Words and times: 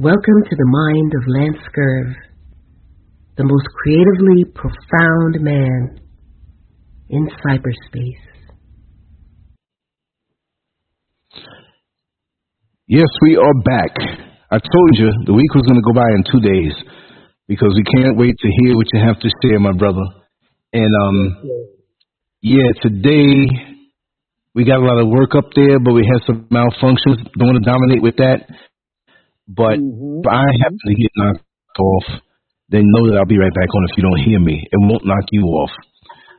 Welcome 0.00 0.44
to 0.48 0.54
the 0.54 0.64
mind 0.64 1.12
of 1.12 1.26
Lance 1.26 1.56
Scurv, 1.74 2.14
the 3.36 3.42
most 3.42 3.66
creatively 3.82 4.44
profound 4.54 5.42
man 5.42 5.98
in 7.08 7.26
cyberspace. 7.42 8.22
Yes, 12.86 13.08
we 13.22 13.34
are 13.38 13.54
back. 13.64 13.90
I 14.52 14.58
told 14.58 14.90
you 14.92 15.10
the 15.26 15.32
week 15.34 15.52
was 15.56 15.66
going 15.66 15.82
to 15.82 15.82
go 15.82 15.92
by 15.92 16.06
in 16.14 16.22
two 16.30 16.46
days 16.46 16.72
because 17.48 17.74
we 17.74 17.82
can't 17.98 18.16
wait 18.16 18.36
to 18.38 18.48
hear 18.62 18.76
what 18.76 18.86
you 18.92 19.00
have 19.04 19.18
to 19.18 19.28
share, 19.42 19.58
my 19.58 19.72
brother. 19.72 20.04
And 20.74 20.94
um, 21.08 21.42
yeah, 22.40 22.70
today 22.82 23.48
we 24.54 24.64
got 24.64 24.78
a 24.78 24.86
lot 24.86 25.00
of 25.02 25.08
work 25.08 25.34
up 25.34 25.50
there, 25.56 25.80
but 25.80 25.92
we 25.92 26.06
had 26.06 26.24
some 26.24 26.46
malfunctions. 26.52 27.18
Don't 27.36 27.48
want 27.48 27.64
to 27.64 27.68
dominate 27.68 28.00
with 28.00 28.14
that. 28.18 28.46
But 29.48 29.80
Mhm. 29.80 30.20
if 30.20 30.26
I 30.28 30.44
happen 30.62 30.78
to 30.86 30.94
get 30.94 31.10
knocked 31.16 31.42
off, 31.80 32.20
then 32.68 32.84
know 32.84 33.08
that 33.08 33.16
I'll 33.18 33.24
be 33.24 33.38
right 33.38 33.54
back 33.54 33.74
on 33.74 33.84
if 33.88 33.96
you 33.96 34.02
don't 34.02 34.20
hear 34.20 34.38
me. 34.38 34.60
It 34.60 34.78
won't 34.78 35.06
knock 35.06 35.24
you 35.32 35.44
off. 35.46 35.72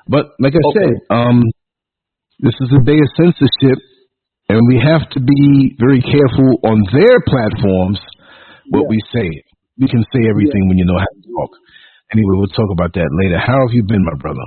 But 0.07 0.33
like 0.39 0.53
I 0.53 0.61
Okay. 0.69 0.93
said, 0.93 0.95
um, 1.09 1.43
this 2.39 2.53
is 2.61 2.69
a 2.71 2.83
day 2.85 2.97
of 2.99 3.09
censorship, 3.17 3.79
and 4.49 4.61
we 4.67 4.77
have 4.79 5.09
to 5.11 5.19
be 5.19 5.75
very 5.79 6.01
careful 6.01 6.59
on 6.63 6.83
their 6.93 7.19
platforms 7.25 7.99
what 8.69 8.83
Yeah. 8.83 8.87
we 8.89 8.99
say. 9.11 9.29
We 9.79 9.87
can 9.87 10.03
say 10.13 10.27
everything 10.29 10.67
when 10.67 10.77
you 10.77 10.85
know 10.85 10.97
how 10.97 11.05
to 11.05 11.21
talk. 11.33 11.57
Anyway, 12.11 12.37
we'll 12.37 12.47
talk 12.47 12.69
about 12.71 12.93
that 12.93 13.09
later. 13.23 13.37
How 13.39 13.59
have 13.65 13.73
you 13.73 13.83
been, 13.83 14.03
my 14.03 14.15
brother? 14.15 14.45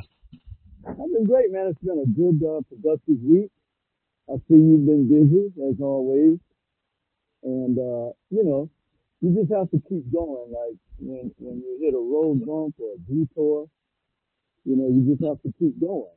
I've 0.86 0.96
been 1.12 1.24
great, 1.24 1.50
man. 1.52 1.68
It's 1.68 1.78
been 1.80 1.98
a 1.98 2.06
good, 2.06 2.42
uh, 2.46 2.60
productive 2.68 3.22
week. 3.22 3.50
I 4.28 4.36
see 4.46 4.54
you've 4.54 4.86
been 4.86 5.08
busy 5.08 5.52
as 5.68 5.80
always, 5.80 6.38
and 7.42 7.78
uh, 7.78 8.12
you 8.30 8.44
know, 8.44 8.70
you 9.20 9.34
just 9.34 9.52
have 9.52 9.70
to 9.70 9.80
keep 9.88 10.10
going. 10.12 10.52
Like 10.52 10.76
when 10.98 11.32
when 11.38 11.56
you 11.62 11.78
hit 11.80 11.94
a 11.94 11.98
road 11.98 12.44
bump 12.46 12.74
or 12.78 12.94
a 12.94 12.98
detour, 13.10 13.66
you 14.64 14.76
know, 14.76 14.88
you 14.88 15.02
just 15.10 15.24
have 15.24 15.40
to 15.42 15.52
keep 15.58 15.78
going. 15.80 16.16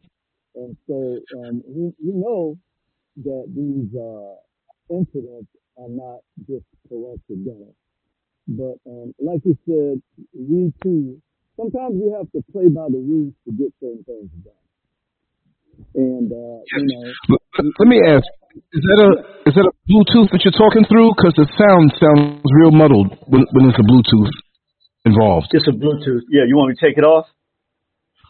And 0.55 0.77
so, 0.87 1.19
um, 1.39 1.63
you, 1.67 1.93
you 1.99 2.13
know 2.13 2.57
that 3.23 3.45
these 3.53 3.91
uh, 3.99 4.35
incidents 4.89 5.49
are 5.77 5.89
not 5.89 6.19
just 6.47 6.65
coincidental. 6.89 7.75
But 8.47 8.77
um, 8.87 9.13
like 9.19 9.41
you 9.43 9.57
said, 9.65 10.01
we 10.33 10.71
too, 10.83 11.21
sometimes 11.57 11.95
we 11.95 12.11
have 12.11 12.31
to 12.31 12.43
play 12.51 12.69
by 12.69 12.87
the 12.89 13.01
rules 13.01 13.33
to 13.45 13.51
get 13.53 13.73
certain 13.81 14.03
things 14.03 14.29
done. 14.43 14.53
And 15.95 16.31
uh, 16.31 16.61
you 16.77 16.85
know, 16.87 17.37
let 17.79 17.87
me 17.87 18.01
ask: 18.05 18.25
Is 18.55 18.83
that 18.87 18.99
a 19.03 19.09
is 19.51 19.53
that 19.59 19.67
a 19.67 19.73
Bluetooth 19.83 20.31
that 20.31 20.39
you're 20.47 20.55
talking 20.55 20.87
through? 20.87 21.11
Because 21.11 21.35
the 21.35 21.47
sound 21.59 21.91
sounds 21.99 22.39
real 22.63 22.71
muddled 22.71 23.11
when, 23.27 23.43
when 23.51 23.67
there's 23.67 23.79
a 23.79 23.83
Bluetooth 23.83 24.31
involved. 25.03 25.51
It's 25.51 25.67
a 25.67 25.75
Bluetooth. 25.75 26.23
Yeah, 26.31 26.47
you 26.47 26.55
want 26.55 26.71
me 26.71 26.75
to 26.79 26.83
take 26.83 26.95
it 26.97 27.03
off? 27.03 27.27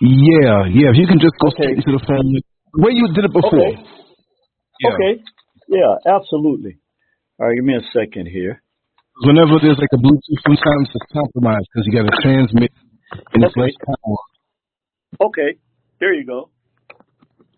Yeah, 0.01 0.65
yeah. 0.73 0.89
If 0.91 0.97
you 0.97 1.05
can 1.05 1.21
just 1.21 1.37
go 1.37 1.53
Okay. 1.53 1.61
straight 1.61 1.77
into 1.77 1.93
the 1.93 2.03
phone, 2.09 2.25
the 2.33 2.81
way 2.81 2.91
you 2.97 3.05
did 3.13 3.29
it 3.29 3.33
before. 3.33 3.69
Okay. 3.69 3.85
Yeah. 4.81 4.93
Okay. 4.97 5.13
Yeah, 5.69 5.93
absolutely. 6.09 6.81
All 7.39 7.45
right, 7.47 7.55
give 7.55 7.65
me 7.65 7.77
a 7.77 7.85
second 7.93 8.25
here. 8.25 8.61
Whenever 9.23 9.61
there's 9.61 9.77
like 9.77 9.93
a 9.93 10.01
Bluetooth, 10.01 10.41
sometimes 10.41 10.89
it's 10.89 11.07
compromised 11.13 11.69
because 11.69 11.85
you 11.85 11.93
got 11.93 12.09
to 12.09 12.15
transmit 12.25 12.71
and 13.33 13.45
it's 13.45 13.53
Okay. 13.53 13.61
less 13.61 13.77
power. 13.85 14.19
Okay, 15.29 15.55
there 16.01 16.13
you 16.17 16.25
go. 16.25 16.49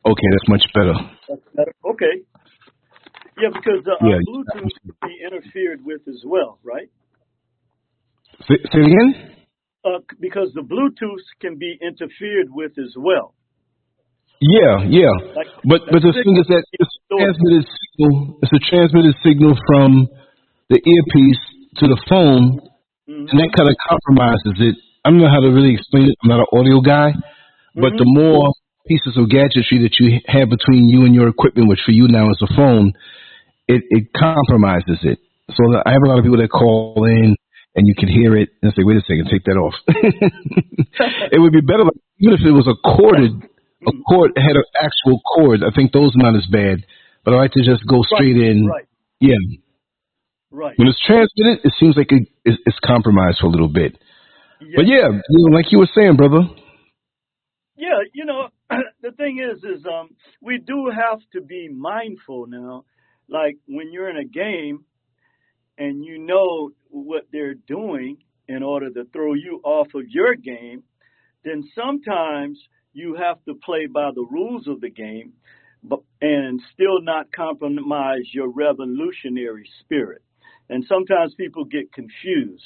Okay, 0.05 0.27
that's 0.35 0.49
much 0.51 0.63
better. 0.75 0.93
That's 1.31 1.41
better. 1.55 1.73
Okay. 1.95 2.27
Yeah, 3.39 3.49
because 3.53 3.83
the 3.85 3.93
uh, 3.93 4.07
Yeah. 4.07 4.19
Bluetooth 4.25 4.73
can 4.81 4.95
be 5.05 5.15
interfered 5.25 5.85
with 5.85 6.01
as 6.07 6.23
well, 6.25 6.59
right? 6.63 6.89
Say, 8.47 8.55
again. 8.73 9.35
Uh, 9.85 9.99
because 10.19 10.51
the 10.53 10.61
Bluetooth 10.61 11.23
can 11.39 11.57
be 11.57 11.77
interfered 11.81 12.47
with 12.49 12.73
as 12.77 12.93
well. 12.97 13.33
Yeah, 14.39 14.85
yeah. 14.85 15.09
Like, 15.35 15.47
But 15.65 15.81
but 15.91 16.01
the 16.05 16.13
thing 16.13 16.37
is 16.37 16.45
that 16.47 16.61
it's 16.77 16.93
a 17.09 17.17
transmitted 17.17 17.65
signal. 17.65 18.37
It's 18.43 18.53
a 18.53 18.61
transmitted 18.69 19.15
signal 19.23 19.57
from 19.65 20.07
the 20.69 20.77
earpiece 20.77 21.41
to 21.81 21.87
the 21.87 21.97
phone, 22.09 22.61
Mhm. 23.09 23.29
and 23.31 23.39
that 23.39 23.49
kind 23.57 23.69
of 23.69 23.75
compromises 23.89 24.55
it. 24.61 24.75
I 25.05 25.09
don't 25.09 25.19
know 25.19 25.29
how 25.29 25.39
to 25.39 25.49
really 25.49 25.73
explain 25.73 26.09
it. 26.09 26.15
I'm 26.21 26.29
not 26.29 26.41
an 26.41 26.51
audio 26.53 26.81
guy, 26.81 27.13
but 27.73 27.93
Mhm. 27.93 27.97
the 27.97 28.05
more 28.05 28.51
pieces 28.87 29.17
of 29.17 29.29
gadgetry 29.29 29.79
that 29.79 29.99
you 29.99 30.19
have 30.27 30.49
between 30.49 30.87
you 30.87 31.05
and 31.05 31.15
your 31.15 31.27
equipment, 31.27 31.67
which 31.69 31.81
for 31.81 31.91
you 31.91 32.07
now 32.07 32.29
is 32.29 32.41
a 32.41 32.47
phone, 32.53 32.93
it 33.67 33.83
it 33.89 34.13
compromises 34.15 34.99
it. 35.03 35.19
So 35.51 35.63
I 35.85 35.91
have 35.91 36.01
a 36.03 36.07
lot 36.07 36.19
of 36.19 36.23
people 36.23 36.39
that 36.39 36.49
call 36.49 37.05
in. 37.05 37.35
And 37.77 37.85
you 37.85 37.93
can 37.93 38.09
hear 38.09 38.35
it 38.35 38.49
and 38.63 38.73
say, 38.73 38.81
"Wait 38.81 38.97
a 38.97 39.01
second, 39.01 39.29
take 39.29 39.43
that 39.45 39.53
off." 39.53 39.75
it 39.87 41.37
would 41.37 41.53
be 41.53 41.61
better, 41.61 41.83
like, 41.83 42.01
even 42.17 42.33
if 42.33 42.41
it 42.41 42.49
was 42.49 42.65
a 42.65 42.73
corded 42.73 43.37
a 43.85 43.91
cord 44.09 44.31
had 44.35 44.55
an 44.55 44.63
actual 44.75 45.21
cord. 45.21 45.61
I 45.63 45.73
think 45.75 45.91
those 45.91 46.15
are 46.15 46.23
not 46.23 46.35
as 46.35 46.45
bad. 46.47 46.85
But 47.23 47.33
I 47.33 47.37
like 47.37 47.51
to 47.51 47.63
just 47.63 47.85
go 47.87 48.03
straight 48.03 48.37
in. 48.37 48.65
Right. 48.65 48.85
Yeah. 49.19 49.35
Right. 50.49 50.73
When 50.77 50.87
it's 50.87 50.99
transmitted, 51.05 51.59
it 51.63 51.73
seems 51.79 51.97
like 51.97 52.11
it, 52.11 52.27
it's, 52.45 52.57
it's 52.65 52.79
compromised 52.83 53.39
for 53.39 53.47
a 53.47 53.49
little 53.49 53.71
bit. 53.71 53.97
But 54.75 54.87
yeah, 54.87 55.09
you 55.09 55.49
know, 55.49 55.55
like 55.55 55.71
you 55.71 55.79
were 55.79 55.89
saying, 55.93 56.15
brother. 56.15 56.41
Yeah, 57.75 57.99
you 58.13 58.25
know, 58.25 58.47
the 59.01 59.11
thing 59.11 59.39
is, 59.39 59.63
is 59.63 59.85
um, 59.85 60.09
we 60.41 60.57
do 60.57 60.89
have 60.89 61.19
to 61.33 61.41
be 61.41 61.69
mindful 61.69 62.47
now. 62.47 62.85
Like 63.29 63.57
when 63.67 63.91
you're 63.91 64.09
in 64.09 64.17
a 64.17 64.25
game, 64.25 64.85
and 65.77 66.03
you 66.03 66.17
know 66.17 66.71
what 66.89 67.27
they're 67.31 67.53
doing 67.53 68.17
in 68.47 68.63
order 68.63 68.89
to 68.89 69.05
throw 69.13 69.33
you 69.33 69.61
off 69.63 69.87
of 69.93 70.03
your 70.07 70.35
game, 70.35 70.83
then 71.43 71.63
sometimes 71.75 72.57
you 72.93 73.15
have 73.15 73.37
to 73.45 73.53
play 73.53 73.85
by 73.85 74.09
the 74.15 74.25
rules 74.29 74.67
of 74.67 74.81
the 74.81 74.89
game, 74.89 75.33
but 75.83 75.99
and 76.21 76.61
still 76.73 77.01
not 77.01 77.31
compromise 77.31 78.23
your 78.33 78.49
revolutionary 78.49 79.69
spirit. 79.81 80.21
And 80.69 80.83
sometimes 80.87 81.35
people 81.35 81.65
get 81.65 81.93
confused. 81.93 82.63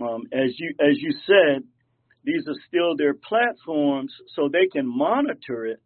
Um, 0.00 0.24
as 0.32 0.58
you 0.58 0.74
as 0.80 0.96
you 0.98 1.12
said, 1.26 1.62
these 2.24 2.46
are 2.48 2.60
still 2.66 2.96
their 2.96 3.14
platforms, 3.14 4.12
so 4.34 4.48
they 4.48 4.66
can 4.66 4.86
monitor 4.86 5.66
it, 5.66 5.80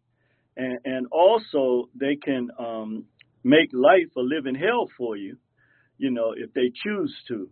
and, 0.57 0.79
and 0.83 1.07
also 1.11 1.89
they 1.95 2.15
can 2.15 2.49
um, 2.57 3.05
make 3.43 3.69
life 3.73 4.11
a 4.17 4.21
living 4.21 4.55
hell 4.55 4.87
for 4.97 5.15
you, 5.17 5.37
you 5.97 6.11
know, 6.11 6.33
if 6.35 6.53
they 6.53 6.71
choose 6.83 7.15
to. 7.29 7.49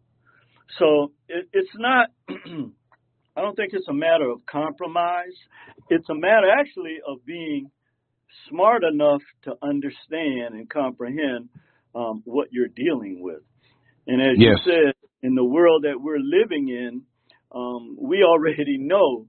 So 0.77 1.11
it, 1.27 1.47
it's 1.53 1.75
not. 1.75 2.09
I 3.35 3.41
don't 3.41 3.55
think 3.55 3.71
it's 3.73 3.87
a 3.87 3.93
matter 3.93 4.29
of 4.29 4.45
compromise. 4.45 5.35
It's 5.89 6.09
a 6.09 6.15
matter 6.15 6.47
actually 6.59 6.97
of 7.07 7.25
being 7.25 7.71
smart 8.49 8.83
enough 8.83 9.21
to 9.43 9.53
understand 9.63 10.55
and 10.55 10.69
comprehend 10.69 11.49
um, 11.95 12.21
what 12.25 12.49
you're 12.51 12.67
dealing 12.67 13.21
with. 13.21 13.41
And 14.07 14.21
as 14.21 14.37
Yes. 14.37 14.57
you 14.65 14.71
said, 14.73 14.93
in 15.21 15.35
the 15.35 15.43
world 15.43 15.83
that 15.83 15.99
we're 16.01 16.19
living 16.19 16.69
in, 16.69 17.03
um, 17.53 17.97
we 17.99 18.23
already 18.23 18.77
know 18.77 19.27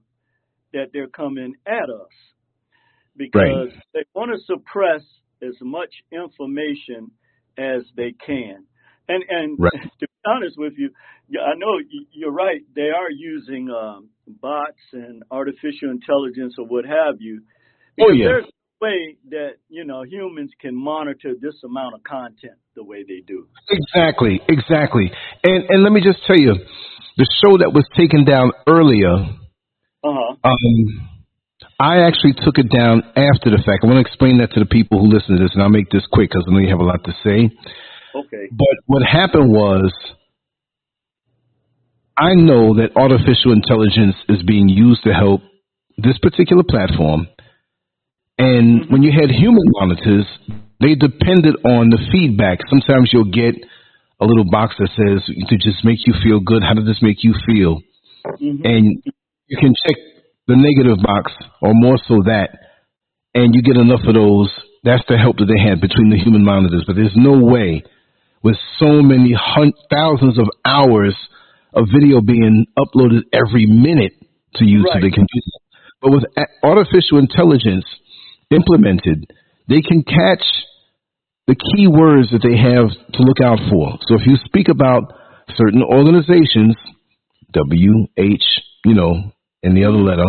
that 0.73 0.87
they're 0.93 1.07
coming 1.07 1.53
at 1.65 1.89
us 1.89 2.11
because 3.17 3.69
they 3.93 4.01
want 4.15 4.31
to 4.31 4.39
suppress 4.45 5.01
as 5.41 5.55
much 5.61 5.89
information 6.11 7.11
as 7.57 7.83
they 7.95 8.13
can. 8.25 8.65
And 9.07 9.23
and 9.29 9.57
Right. 9.59 9.73
to 9.99 10.07
be 10.07 10.13
honest 10.25 10.55
with 10.57 10.73
you, 10.77 10.89
I 11.39 11.55
know 11.57 11.79
you're 12.11 12.31
right. 12.31 12.61
They 12.75 12.89
are 12.89 13.09
using 13.09 13.69
um, 13.69 14.09
bots 14.27 14.77
and 14.93 15.23
artificial 15.31 15.89
intelligence 15.89 16.55
or 16.57 16.65
what 16.65 16.85
have 16.85 17.15
you. 17.19 17.41
Oh, 17.99 18.11
yeah. 18.11 18.25
There's 18.25 18.45
a 18.45 18.85
way 18.85 19.17
that 19.29 19.51
you 19.69 19.83
know 19.85 20.03
humans 20.03 20.51
can 20.59 20.75
monitor 20.75 21.33
this 21.39 21.55
amount 21.63 21.95
of 21.95 22.03
content 22.03 22.57
the 22.75 22.83
way 22.83 23.03
they 23.03 23.21
do. 23.25 23.47
Exactly, 23.69 24.41
exactly. 24.47 25.11
And 25.43 25.65
and 25.69 25.83
let 25.83 25.91
me 25.91 26.01
just 26.01 26.25
tell 26.25 26.37
you, 26.37 26.53
the 27.17 27.27
show 27.43 27.57
that 27.57 27.71
was 27.73 27.85
taken 27.97 28.25
down 28.25 28.51
earlier, 28.67 29.13
Uh 30.03 30.13
huh. 30.13 30.35
um, 30.43 31.09
I 31.81 32.05
actually 32.05 32.33
took 32.45 32.61
it 32.61 32.69
down 32.69 33.01
after 33.17 33.49
the 33.49 33.57
fact. 33.65 33.81
I 33.81 33.87
want 33.89 33.97
to 33.97 34.05
explain 34.05 34.37
that 34.37 34.53
to 34.53 34.59
the 34.59 34.69
people 34.69 35.01
who 35.01 35.09
listen 35.09 35.33
to 35.35 35.41
this, 35.41 35.49
and 35.57 35.63
I'll 35.63 35.73
make 35.73 35.89
this 35.89 36.05
quick 36.13 36.29
because 36.29 36.45
I 36.47 36.53
know 36.53 36.61
you 36.61 36.69
have 36.69 36.79
a 36.79 36.85
lot 36.85 37.03
to 37.05 37.13
say. 37.25 37.49
Okay. 38.13 38.45
But 38.53 38.75
what 38.85 39.01
happened 39.01 39.49
was, 39.49 39.89
I 42.15 42.37
know 42.37 42.77
that 42.77 42.93
artificial 42.95 43.49
intelligence 43.57 44.13
is 44.29 44.45
being 44.45 44.69
used 44.69 45.01
to 45.09 45.13
help 45.13 45.41
this 45.97 46.19
particular 46.21 46.61
platform. 46.61 47.25
And 48.37 48.85
when 48.93 49.01
you 49.01 49.09
had 49.09 49.33
human 49.33 49.65
monitors, 49.81 50.29
they 50.79 50.93
depended 50.93 51.57
on 51.65 51.89
the 51.89 51.97
feedback. 52.13 52.59
Sometimes 52.69 53.09
you'll 53.11 53.33
get 53.33 53.57
a 54.21 54.25
little 54.25 54.45
box 54.45 54.75
that 54.77 54.93
says 54.93 55.25
to 55.25 55.57
just 55.57 55.81
make 55.83 56.05
you 56.05 56.13
feel 56.21 56.41
good. 56.41 56.61
How 56.61 56.75
did 56.75 56.85
this 56.85 57.01
make 57.01 57.23
you 57.23 57.33
feel? 57.41 57.81
hmm 58.37 58.61
And 58.61 59.01
you 59.47 59.57
can 59.57 59.73
check 59.81 59.97
the 60.51 60.59
negative 60.59 60.99
box 61.01 61.31
or 61.61 61.71
more 61.73 61.97
so 62.07 62.19
that, 62.27 62.49
and 63.33 63.55
you 63.55 63.61
get 63.63 63.77
enough 63.77 64.03
of 64.03 64.13
those. 64.15 64.51
That's 64.83 65.03
the 65.07 65.17
help 65.17 65.37
that 65.37 65.45
they 65.45 65.61
had 65.61 65.79
between 65.79 66.09
the 66.09 66.17
human 66.17 66.43
monitors. 66.43 66.83
But 66.85 66.95
there's 66.95 67.15
no 67.15 67.39
way 67.39 67.83
with 68.43 68.57
so 68.79 69.01
many 69.01 69.33
hun- 69.37 69.77
thousands 69.89 70.39
of 70.39 70.49
hours 70.65 71.15
of 71.73 71.87
video 71.93 72.19
being 72.19 72.65
uploaded 72.77 73.23
every 73.31 73.65
minute 73.65 74.13
to 74.55 74.63
YouTube. 74.65 74.99
Right. 74.99 75.13
Can 75.13 75.23
do 75.23 75.41
that. 75.45 75.61
But 76.01 76.11
with 76.11 76.25
artificial 76.63 77.19
intelligence 77.19 77.85
implemented, 78.49 79.31
they 79.69 79.81
can 79.81 80.03
catch 80.03 80.43
the 81.47 81.55
key 81.55 81.87
words 81.87 82.29
that 82.31 82.41
they 82.41 82.57
have 82.57 82.89
to 83.13 83.21
look 83.23 83.39
out 83.39 83.59
for. 83.69 83.97
So 84.07 84.15
if 84.15 84.25
you 84.25 84.35
speak 84.45 84.67
about 84.67 85.13
certain 85.55 85.83
organizations, 85.83 86.75
W, 87.53 88.07
H, 88.17 88.43
you 88.85 88.95
know, 88.95 89.31
and 89.63 89.75
the 89.75 89.85
other 89.85 89.97
letter, 89.97 90.25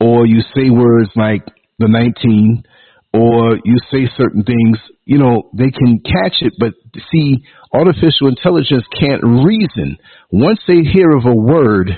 or 0.00 0.26
you 0.26 0.40
say 0.54 0.70
words 0.70 1.10
like 1.16 1.46
the 1.78 1.88
19, 1.88 2.64
or 3.12 3.56
you 3.64 3.76
say 3.90 4.10
certain 4.16 4.42
things, 4.42 4.78
you 5.04 5.18
know, 5.18 5.50
they 5.54 5.70
can 5.70 6.00
catch 6.00 6.42
it, 6.42 6.52
but 6.58 6.74
see, 7.12 7.44
artificial 7.72 8.28
intelligence 8.28 8.84
can't 8.98 9.22
reason. 9.22 9.98
Once 10.32 10.58
they 10.66 10.82
hear 10.82 11.10
of 11.10 11.24
a 11.26 11.34
word 11.34 11.90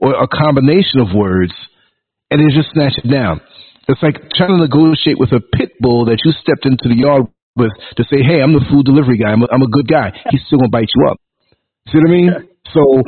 or 0.00 0.14
a 0.22 0.28
combination 0.28 1.00
of 1.00 1.14
words, 1.14 1.52
and 2.30 2.40
they 2.40 2.54
just 2.54 2.72
snatch 2.72 2.94
it 3.02 3.10
down. 3.10 3.40
It's 3.88 4.02
like 4.02 4.16
trying 4.36 4.50
to 4.50 4.58
negotiate 4.58 5.18
with 5.18 5.32
a 5.32 5.40
pit 5.40 5.72
bull 5.80 6.04
that 6.06 6.20
you 6.24 6.32
stepped 6.42 6.66
into 6.66 6.88
the 6.88 6.94
yard 6.94 7.26
with 7.56 7.72
to 7.96 8.04
say, 8.04 8.22
hey, 8.22 8.40
I'm 8.40 8.52
the 8.52 8.64
food 8.70 8.84
delivery 8.84 9.16
guy. 9.16 9.32
I'm 9.32 9.42
a, 9.42 9.48
I'm 9.50 9.62
a 9.62 9.70
good 9.70 9.88
guy. 9.88 10.12
He's 10.30 10.42
still 10.46 10.58
going 10.58 10.70
to 10.70 10.76
bite 10.76 10.90
you 10.94 11.08
up. 11.10 11.16
See 11.90 11.98
what 11.98 12.08
I 12.08 12.12
mean? 12.12 12.30
So. 12.74 13.02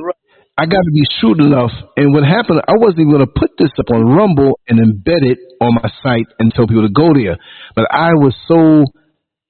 I 0.60 0.68
got 0.68 0.84
to 0.84 0.92
be 0.92 1.00
shrewd 1.16 1.40
enough. 1.40 1.72
And 1.96 2.12
what 2.12 2.22
happened, 2.22 2.60
I 2.68 2.76
wasn't 2.76 3.08
even 3.08 3.16
going 3.16 3.24
to 3.24 3.32
put 3.32 3.56
this 3.56 3.72
up 3.80 3.88
on 3.96 4.04
Rumble 4.04 4.60
and 4.68 4.76
embed 4.76 5.24
it 5.24 5.38
on 5.56 5.72
my 5.80 5.88
site 6.04 6.28
and 6.38 6.52
tell 6.52 6.66
people 6.68 6.84
to 6.84 6.92
go 6.92 7.16
there. 7.16 7.40
But 7.74 7.88
I 7.88 8.12
was 8.12 8.36
so 8.44 8.84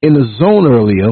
in 0.07 0.15
the 0.15 0.23
zone 0.39 0.71
earlier, 0.71 1.11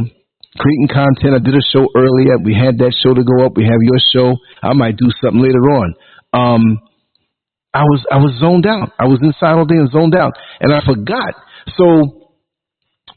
creating 0.54 0.88
content. 0.94 1.34
I 1.34 1.42
did 1.42 1.58
a 1.58 1.66
show 1.74 1.90
earlier. 1.98 2.38
We 2.38 2.54
had 2.54 2.78
that 2.78 2.94
show 3.02 3.10
to 3.10 3.26
go 3.26 3.42
up. 3.42 3.58
We 3.58 3.64
have 3.64 3.82
your 3.82 3.98
show. 4.14 4.38
I 4.62 4.72
might 4.72 4.96
do 4.96 5.10
something 5.18 5.42
later 5.42 5.66
on. 5.74 5.94
Um, 6.30 6.62
I 7.74 7.82
was 7.82 8.06
I 8.06 8.18
was 8.22 8.38
zoned 8.38 8.66
out. 8.66 8.94
I 9.02 9.10
was 9.10 9.18
inside 9.20 9.58
all 9.58 9.66
day 9.66 9.82
and 9.82 9.90
zoned 9.90 10.14
out, 10.14 10.32
and 10.60 10.72
I 10.72 10.78
forgot. 10.86 11.34
So 11.74 12.27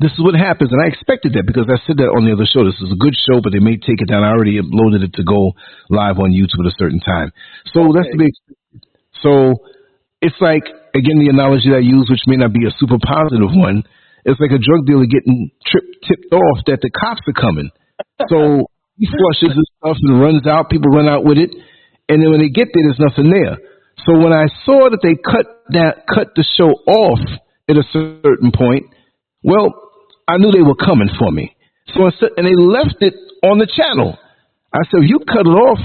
this 0.02 0.10
is 0.18 0.22
what 0.26 0.34
happens, 0.34 0.74
and 0.74 0.82
I 0.82 0.90
expected 0.90 1.38
that 1.38 1.46
because 1.46 1.70
I 1.70 1.78
said 1.86 2.02
that 2.02 2.10
on 2.10 2.26
the 2.26 2.34
other 2.34 2.50
show. 2.50 2.66
This 2.66 2.82
is 2.82 2.90
a 2.90 2.98
good 2.98 3.14
show, 3.14 3.38
but 3.38 3.54
they 3.54 3.62
may 3.62 3.78
take 3.78 4.02
it 4.02 4.10
down. 4.10 4.26
I 4.26 4.34
already 4.34 4.58
uploaded 4.58 5.06
it 5.06 5.14
to 5.22 5.24
go 5.24 5.54
live 5.94 6.18
on 6.18 6.34
YouTube 6.34 6.66
at 6.66 6.74
a 6.74 6.78
certain 6.82 6.98
time. 6.98 7.30
So 7.70 7.94
that's 7.94 8.10
to 8.10 8.18
be 8.18 8.34
expected. 8.34 8.82
So 9.22 9.62
it's 10.26 10.42
like 10.42 10.66
again 10.98 11.22
the 11.22 11.30
analogy 11.30 11.70
that 11.70 11.86
I 11.86 11.86
use, 11.86 12.10
which 12.10 12.26
may 12.26 12.42
not 12.42 12.50
be 12.50 12.66
a 12.66 12.74
super 12.82 12.98
positive 12.98 13.54
one. 13.54 13.86
It's 14.26 14.42
like 14.42 14.50
a 14.50 14.58
drug 14.58 14.90
dealer 14.90 15.06
getting 15.06 15.54
tripped, 15.70 16.02
tipped 16.10 16.34
off 16.34 16.66
that 16.66 16.82
the 16.82 16.90
cops 16.90 17.22
are 17.30 17.38
coming. 17.38 17.70
So 18.26 18.66
he 18.98 19.06
flushes 19.06 19.54
his 19.54 19.70
stuff 19.78 20.02
and 20.02 20.18
runs 20.18 20.50
out. 20.50 20.74
People 20.74 20.90
run 20.90 21.06
out 21.06 21.22
with 21.22 21.38
it, 21.38 21.54
and 22.10 22.18
then 22.18 22.34
when 22.34 22.42
they 22.42 22.50
get 22.50 22.74
there, 22.74 22.90
there's 22.90 23.02
nothing 23.02 23.30
there. 23.30 23.62
So 24.10 24.18
when 24.18 24.34
I 24.34 24.50
saw 24.66 24.90
that 24.90 25.06
they 25.06 25.14
cut 25.14 25.46
that 25.78 26.10
cut 26.10 26.34
the 26.34 26.46
show 26.58 26.74
off 26.90 27.22
at 27.70 27.78
a 27.78 27.86
certain 27.94 28.50
point, 28.50 28.90
well, 29.46 29.91
I 30.32 30.38
knew 30.38 30.52
they 30.52 30.64
were 30.64 30.80
coming 30.80 31.10
for 31.20 31.30
me. 31.30 31.52
So 31.92 32.08
instead, 32.08 32.32
and 32.38 32.48
they 32.48 32.56
left 32.56 33.04
it 33.04 33.16
on 33.44 33.60
the 33.60 33.68
channel. 33.68 34.16
I 34.72 34.80
said, 34.88 35.04
you 35.04 35.20
cut 35.28 35.44
it 35.44 35.52
off 35.60 35.80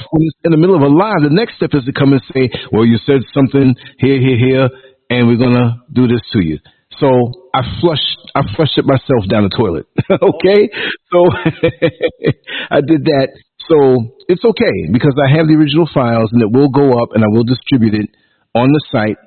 in 0.45 0.55
the 0.55 0.57
middle 0.57 0.77
of 0.77 0.83
a 0.83 0.93
line. 0.93 1.27
the 1.27 1.35
next 1.35 1.57
step 1.59 1.75
is 1.75 1.83
to 1.91 1.93
come 1.93 2.13
and 2.15 2.23
say, 2.31 2.47
well, 2.71 2.87
you 2.87 3.03
said 3.03 3.27
something 3.35 3.75
here, 3.99 4.23
here, 4.23 4.39
here, 4.39 4.71
and 5.11 5.27
we're 5.27 5.43
gonna 5.43 5.83
do 5.93 6.07
this 6.07 6.23
to 6.31 6.39
you. 6.39 6.63
So 7.03 7.11
I 7.53 7.67
flushed, 7.83 8.23
I 8.39 8.47
flushed 8.55 8.79
it 8.79 8.87
myself 8.87 9.27
down 9.27 9.51
the 9.51 9.51
toilet. 9.51 9.91
okay, 10.07 10.71
so 11.11 11.19
I 12.71 12.79
did 12.87 13.03
that. 13.11 13.35
So 13.67 14.15
it's 14.31 14.45
okay 14.45 14.77
because 14.95 15.19
I 15.19 15.35
have 15.35 15.51
the 15.51 15.59
original 15.59 15.91
files 15.93 16.31
and 16.31 16.41
it 16.41 16.55
will 16.55 16.71
go 16.71 17.03
up 17.03 17.11
and 17.19 17.27
I 17.27 17.29
will 17.35 17.43
distribute 17.43 17.99
it 17.99 18.15
on 18.55 18.71
the 18.71 18.83
site 18.95 19.19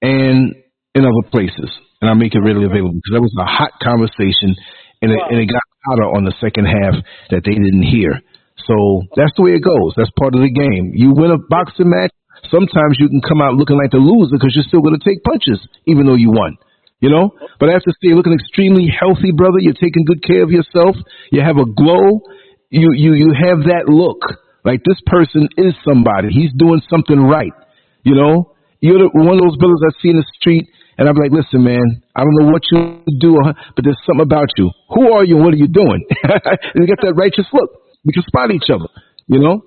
and 0.00 0.56
in 0.96 1.04
other 1.04 1.28
places. 1.28 1.68
And 2.02 2.10
I'll 2.10 2.18
make 2.18 2.34
it 2.34 2.42
readily 2.42 2.66
available 2.66 2.98
because 2.98 3.14
that 3.14 3.22
was 3.22 3.34
a 3.38 3.46
hot 3.46 3.78
conversation 3.78 4.58
and 5.00 5.14
it, 5.14 5.22
and 5.30 5.38
it 5.38 5.46
got 5.46 5.62
hotter 5.86 6.10
on 6.10 6.26
the 6.26 6.34
second 6.42 6.66
half 6.66 6.98
that 7.30 7.46
they 7.46 7.54
didn't 7.54 7.86
hear. 7.86 8.18
So 8.66 9.06
that's 9.14 9.30
the 9.38 9.46
way 9.46 9.54
it 9.54 9.62
goes. 9.62 9.94
That's 9.94 10.10
part 10.18 10.34
of 10.34 10.42
the 10.42 10.50
game. 10.50 10.94
You 10.94 11.14
win 11.14 11.30
a 11.30 11.38
boxing 11.38 11.90
match, 11.90 12.10
sometimes 12.50 12.98
you 12.98 13.06
can 13.06 13.22
come 13.22 13.38
out 13.38 13.54
looking 13.54 13.78
like 13.78 13.94
the 13.94 14.02
loser 14.02 14.34
because 14.34 14.54
you're 14.54 14.66
still 14.66 14.82
going 14.82 14.98
to 14.98 15.04
take 15.06 15.22
punches 15.22 15.62
even 15.86 16.06
though 16.06 16.18
you 16.18 16.30
won. 16.30 16.58
You 17.02 17.10
know, 17.10 17.34
but 17.58 17.66
I 17.68 17.72
have 17.74 17.82
to 17.82 17.90
say, 17.98 18.14
you're 18.14 18.16
looking 18.16 18.38
extremely 18.38 18.86
healthy, 18.86 19.34
brother. 19.34 19.58
You're 19.58 19.74
taking 19.74 20.06
good 20.06 20.22
care 20.22 20.46
of 20.46 20.54
yourself. 20.54 20.94
You 21.34 21.42
have 21.42 21.58
a 21.58 21.66
glow. 21.66 22.22
You 22.70 22.94
you 22.94 23.14
you 23.18 23.34
have 23.34 23.66
that 23.74 23.90
look 23.90 24.22
like 24.62 24.86
this 24.86 25.02
person 25.06 25.48
is 25.58 25.74
somebody. 25.82 26.30
He's 26.30 26.54
doing 26.54 26.80
something 26.88 27.18
right. 27.18 27.50
You 28.04 28.14
know, 28.14 28.54
you're 28.78 29.02
the, 29.02 29.10
one 29.14 29.34
of 29.34 29.42
those 29.42 29.58
brothers 29.58 29.82
I 29.82 29.90
see 29.98 30.10
in 30.10 30.22
the 30.22 30.26
street, 30.38 30.70
and 30.98 31.08
I'm 31.08 31.16
like, 31.16 31.32
listen, 31.32 31.64
man, 31.64 32.02
I 32.14 32.20
don't 32.20 32.34
know 32.40 32.52
what 32.52 32.62
you 32.70 33.02
do, 33.18 33.36
uh, 33.44 33.52
but 33.74 33.84
there's 33.84 33.98
something 34.06 34.22
about 34.22 34.48
you. 34.56 34.70
Who 34.90 35.12
are 35.12 35.24
you? 35.24 35.36
and 35.36 35.44
What 35.44 35.54
are 35.54 35.56
you 35.56 35.68
doing? 35.68 36.04
and 36.22 36.78
you 36.78 36.86
got 36.86 37.02
that 37.02 37.14
righteous 37.16 37.46
look. 37.52 37.70
We 38.04 38.12
can 38.12 38.22
spot 38.24 38.50
each 38.50 38.70
other. 38.72 38.88
You 39.26 39.40
know. 39.40 39.62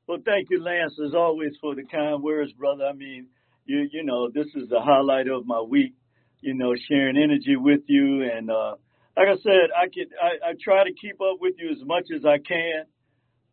Well, 0.10 0.18
thank 0.26 0.50
you, 0.50 0.60
Lance, 0.64 0.98
as 1.06 1.14
always, 1.14 1.52
for 1.62 1.76
the 1.76 1.84
kind 1.84 2.24
words, 2.24 2.52
brother. 2.54 2.84
I 2.84 2.94
mean, 2.94 3.28
you 3.66 3.88
you 3.92 4.04
know, 4.04 4.28
this 4.34 4.48
is 4.56 4.68
the 4.68 4.82
highlight 4.82 5.28
of 5.28 5.46
my 5.46 5.62
week. 5.62 5.94
You 6.42 6.56
know, 6.56 6.74
sharing 6.88 7.16
energy 7.16 7.56
with 7.56 7.82
you, 7.86 8.24
and 8.24 8.50
uh, 8.50 8.74
like 9.16 9.28
I 9.28 9.38
said, 9.44 9.70
I 9.78 9.86
could 9.86 10.10
I, 10.18 10.50
I 10.50 10.54
try 10.64 10.84
to 10.84 10.90
keep 11.00 11.22
up 11.22 11.38
with 11.40 11.54
you 11.60 11.70
as 11.70 11.86
much 11.86 12.06
as 12.16 12.26
I 12.26 12.40
can. 12.40 12.86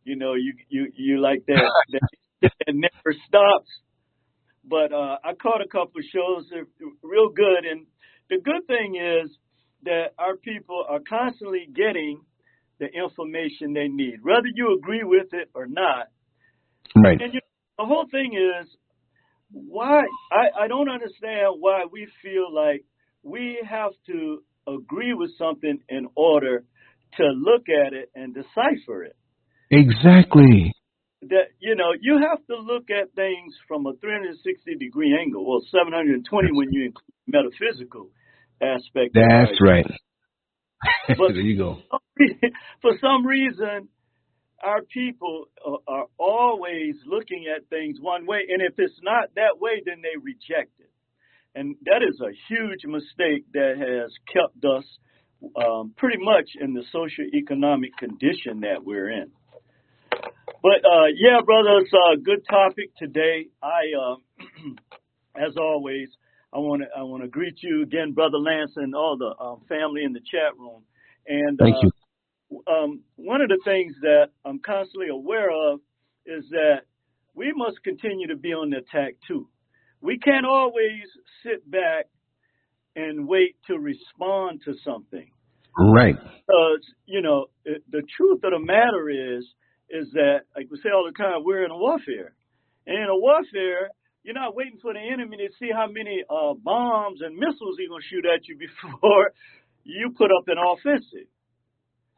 You 0.03 0.15
know, 0.15 0.33
you 0.33 0.53
you 0.69 0.91
you 0.95 1.21
like 1.21 1.45
that 1.45 1.61
that, 1.91 2.01
that 2.41 2.73
never 2.73 3.15
stops. 3.27 3.69
But 4.69 4.91
uh, 4.93 5.17
I 5.23 5.33
caught 5.41 5.61
a 5.61 5.67
couple 5.67 5.99
of 5.99 6.05
shows, 6.11 6.47
they're 6.49 6.67
real 7.01 7.29
good, 7.29 7.65
and 7.69 7.85
the 8.29 8.37
good 8.43 8.67
thing 8.67 8.95
is 8.95 9.31
that 9.83 10.07
our 10.19 10.35
people 10.35 10.83
are 10.89 10.99
constantly 11.07 11.67
getting 11.73 12.21
the 12.79 12.87
information 12.87 13.73
they 13.73 13.87
need, 13.87 14.19
whether 14.21 14.47
you 14.53 14.77
agree 14.77 15.03
with 15.03 15.27
it 15.33 15.49
or 15.53 15.67
not. 15.67 16.07
Right. 16.95 17.19
And 17.19 17.33
you 17.33 17.39
know, 17.39 17.83
the 17.83 17.85
whole 17.85 18.05
thing 18.11 18.33
is 18.33 18.67
why 19.51 20.03
I, 20.31 20.63
I 20.65 20.67
don't 20.67 20.89
understand 20.89 21.55
why 21.59 21.85
we 21.91 22.07
feel 22.21 22.53
like 22.53 22.83
we 23.23 23.59
have 23.67 23.91
to 24.07 24.43
agree 24.67 25.13
with 25.13 25.31
something 25.37 25.79
in 25.89 26.07
order 26.15 26.65
to 27.17 27.23
look 27.23 27.63
at 27.69 27.93
it 27.93 28.11
and 28.15 28.33
decipher 28.33 29.03
it. 29.03 29.15
Exactly. 29.71 30.73
That 31.23 31.49
you 31.59 31.75
know, 31.75 31.93
you 31.99 32.19
have 32.29 32.45
to 32.47 32.57
look 32.57 32.89
at 32.91 33.13
things 33.15 33.53
from 33.67 33.85
a 33.87 33.93
360 33.93 34.75
degree 34.75 35.17
angle, 35.19 35.47
well 35.49 35.61
720 35.71 36.49
when 36.51 36.67
you 36.71 36.85
include 36.85 37.17
metaphysical 37.25 38.09
aspect. 38.61 39.13
That's 39.13 39.59
right. 39.61 39.85
There 41.07 41.31
you 41.41 41.57
go. 41.57 41.77
for 42.81 42.91
some 43.01 43.25
reason, 43.25 43.89
our 44.63 44.81
people 44.83 45.45
are, 45.65 45.79
are 45.87 46.05
always 46.17 46.95
looking 47.05 47.45
at 47.53 47.67
things 47.69 47.97
one 47.99 48.25
way, 48.25 48.41
and 48.47 48.61
if 48.61 48.73
it's 48.77 48.99
not 49.01 49.33
that 49.35 49.59
way, 49.59 49.81
then 49.85 50.01
they 50.01 50.17
reject 50.21 50.71
it. 50.79 50.91
And 51.55 51.75
that 51.85 52.01
is 52.07 52.19
a 52.21 52.31
huge 52.47 52.85
mistake 52.85 53.45
that 53.53 53.75
has 53.77 54.11
kept 54.31 54.63
us 54.63 54.85
um, 55.55 55.93
pretty 55.97 56.19
much 56.19 56.49
in 56.59 56.73
the 56.73 56.83
socio-economic 56.91 57.97
condition 57.97 58.61
that 58.61 58.83
we're 58.83 59.09
in. 59.09 59.31
But 60.61 60.83
uh, 60.85 61.07
yeah, 61.15 61.41
brother, 61.45 61.79
it's 61.79 61.93
a 61.93 62.17
good 62.17 62.45
topic 62.49 62.91
today. 62.97 63.47
I, 63.61 63.83
uh, 63.99 64.15
as 65.35 65.55
always, 65.57 66.09
I 66.53 66.59
want 66.59 66.81
to 66.81 66.87
I 66.97 67.03
want 67.03 67.23
to 67.23 67.29
greet 67.29 67.57
you 67.61 67.83
again, 67.83 68.13
brother 68.13 68.37
Lance, 68.37 68.71
and 68.75 68.95
all 68.95 69.17
the 69.17 69.33
um, 69.43 69.61
family 69.69 70.03
in 70.03 70.13
the 70.13 70.19
chat 70.19 70.57
room. 70.57 70.83
And 71.27 71.59
Thank 71.59 71.75
uh, 71.75 71.79
you. 71.83 72.63
um, 72.67 73.01
one 73.15 73.41
of 73.41 73.49
the 73.49 73.59
things 73.65 73.93
that 74.01 74.29
I'm 74.45 74.59
constantly 74.59 75.09
aware 75.09 75.49
of 75.51 75.79
is 76.25 76.45
that 76.51 76.81
we 77.35 77.53
must 77.55 77.83
continue 77.83 78.27
to 78.27 78.35
be 78.35 78.53
on 78.53 78.71
the 78.71 78.77
attack 78.77 79.15
too. 79.27 79.47
We 80.01 80.17
can't 80.17 80.45
always 80.45 81.03
sit 81.43 81.69
back 81.69 82.05
and 82.95 83.27
wait 83.27 83.55
to 83.67 83.77
respond 83.77 84.61
to 84.65 84.73
something. 84.83 85.29
Right. 85.77 86.15
Because, 86.15 86.81
you 87.05 87.21
know, 87.21 87.47
the 87.65 88.01
truth 88.15 88.43
of 88.43 88.51
the 88.51 88.59
matter 88.59 89.09
is, 89.09 89.45
is 89.89 90.11
that, 90.13 90.47
like 90.55 90.67
we 90.71 90.77
say 90.77 90.89
all 90.89 91.07
the 91.07 91.17
time, 91.17 91.43
we're 91.43 91.65
in 91.65 91.71
a 91.71 91.77
warfare. 91.77 92.33
And 92.85 92.97
in 92.97 93.09
a 93.09 93.17
warfare, 93.17 93.89
you're 94.23 94.35
not 94.35 94.55
waiting 94.55 94.79
for 94.81 94.93
the 94.93 94.99
enemy 94.99 95.37
to 95.37 95.49
see 95.59 95.69
how 95.73 95.87
many 95.87 96.23
uh, 96.29 96.53
bombs 96.55 97.21
and 97.21 97.35
missiles 97.35 97.75
he's 97.77 97.89
going 97.89 98.01
to 98.01 98.07
shoot 98.07 98.25
at 98.25 98.47
you 98.47 98.57
before 98.59 99.31
you 99.83 100.11
put 100.17 100.31
up 100.31 100.47
an 100.47 100.57
offensive 100.59 101.27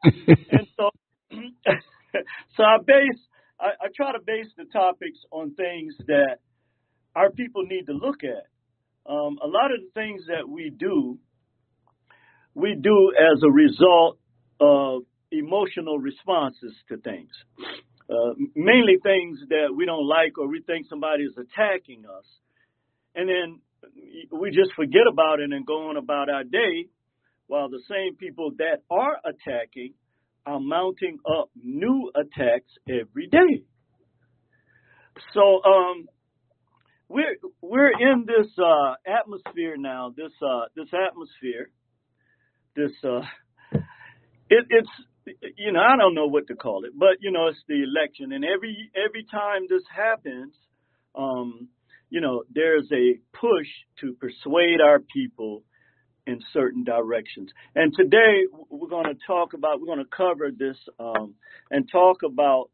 and 0.04 0.66
so 0.76 0.90
so 2.56 2.62
I 2.62 2.78
base 2.84 3.20
I, 3.60 3.66
I 3.84 3.88
try 3.94 4.12
to 4.12 4.18
base 4.24 4.48
the 4.56 4.64
topics 4.72 5.18
on 5.30 5.54
things 5.54 5.94
that 6.06 6.38
our 7.14 7.30
people 7.30 7.64
need 7.66 7.84
to 7.86 7.92
look 7.92 8.24
at. 8.24 8.46
Um, 9.10 9.38
a 9.42 9.46
lot 9.46 9.72
of 9.72 9.80
the 9.80 9.90
things 9.94 10.22
that 10.28 10.48
we 10.48 10.70
do, 10.70 11.18
we 12.54 12.76
do 12.80 13.12
as 13.18 13.42
a 13.42 13.50
result 13.50 14.18
of 14.60 15.02
emotional 15.32 15.98
responses 15.98 16.74
to 16.88 16.96
things. 16.98 17.30
Uh, 18.08 18.34
mainly 18.56 18.96
things 19.02 19.38
that 19.48 19.68
we 19.74 19.86
don't 19.86 20.06
like 20.06 20.36
or 20.38 20.48
we 20.48 20.60
think 20.66 20.86
somebody 20.88 21.24
is 21.24 21.34
attacking 21.38 22.04
us. 22.06 22.24
And 23.14 23.28
then 23.28 23.60
we 24.32 24.50
just 24.50 24.72
forget 24.74 25.06
about 25.10 25.40
it 25.40 25.52
and 25.52 25.64
go 25.64 25.88
on 25.88 25.96
about 25.96 26.28
our 26.28 26.44
day 26.44 26.88
while 27.46 27.68
the 27.68 27.82
same 27.88 28.16
people 28.16 28.52
that 28.58 28.82
are 28.90 29.16
attacking 29.24 29.94
are 30.46 30.60
mounting 30.60 31.18
up 31.38 31.50
new 31.54 32.10
attacks 32.14 32.70
every 32.88 33.28
day. 33.28 33.64
So 35.34 35.62
um, 35.64 36.08
we're 37.08 37.36
we're 37.60 37.90
in 37.90 38.24
this 38.26 38.46
uh, 38.58 38.94
atmosphere 39.06 39.76
now. 39.76 40.12
This 40.16 40.32
uh, 40.42 40.66
this 40.76 40.88
atmosphere. 40.94 41.70
This 42.76 42.92
uh, 43.04 43.20
it, 44.48 44.66
it's 44.70 44.88
you 45.56 45.72
know 45.72 45.80
I 45.80 45.96
don't 45.96 46.14
know 46.14 46.26
what 46.26 46.46
to 46.48 46.54
call 46.54 46.84
it, 46.84 46.92
but 46.96 47.18
you 47.20 47.30
know 47.30 47.48
it's 47.48 47.58
the 47.68 47.82
election, 47.82 48.32
and 48.32 48.44
every 48.44 48.90
every 48.94 49.24
time 49.30 49.62
this 49.68 49.82
happens, 49.94 50.54
um, 51.14 51.68
you 52.08 52.20
know 52.20 52.44
there's 52.52 52.88
a 52.92 53.18
push 53.36 53.68
to 54.00 54.14
persuade 54.14 54.80
our 54.80 55.00
people 55.00 55.62
in 56.26 56.40
certain 56.52 56.84
directions. 56.84 57.50
And 57.74 57.92
today 57.96 58.46
we're 58.68 58.88
going 58.88 59.06
to 59.06 59.18
talk 59.26 59.54
about 59.54 59.80
we're 59.80 59.86
going 59.94 60.04
to 60.04 60.16
cover 60.16 60.50
this 60.56 60.76
um, 60.98 61.34
and 61.70 61.88
talk 61.90 62.18
about 62.24 62.70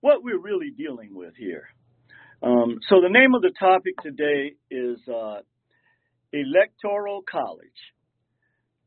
what 0.00 0.22
we're 0.22 0.38
really 0.38 0.70
dealing 0.70 1.14
with 1.14 1.34
here. 1.36 1.68
Um, 2.42 2.78
so 2.88 3.00
the 3.00 3.08
name 3.08 3.34
of 3.34 3.42
the 3.42 3.52
topic 3.58 3.94
today 4.02 4.54
is 4.70 4.98
uh, 5.08 5.40
Electoral 6.32 7.22
College. 7.30 7.68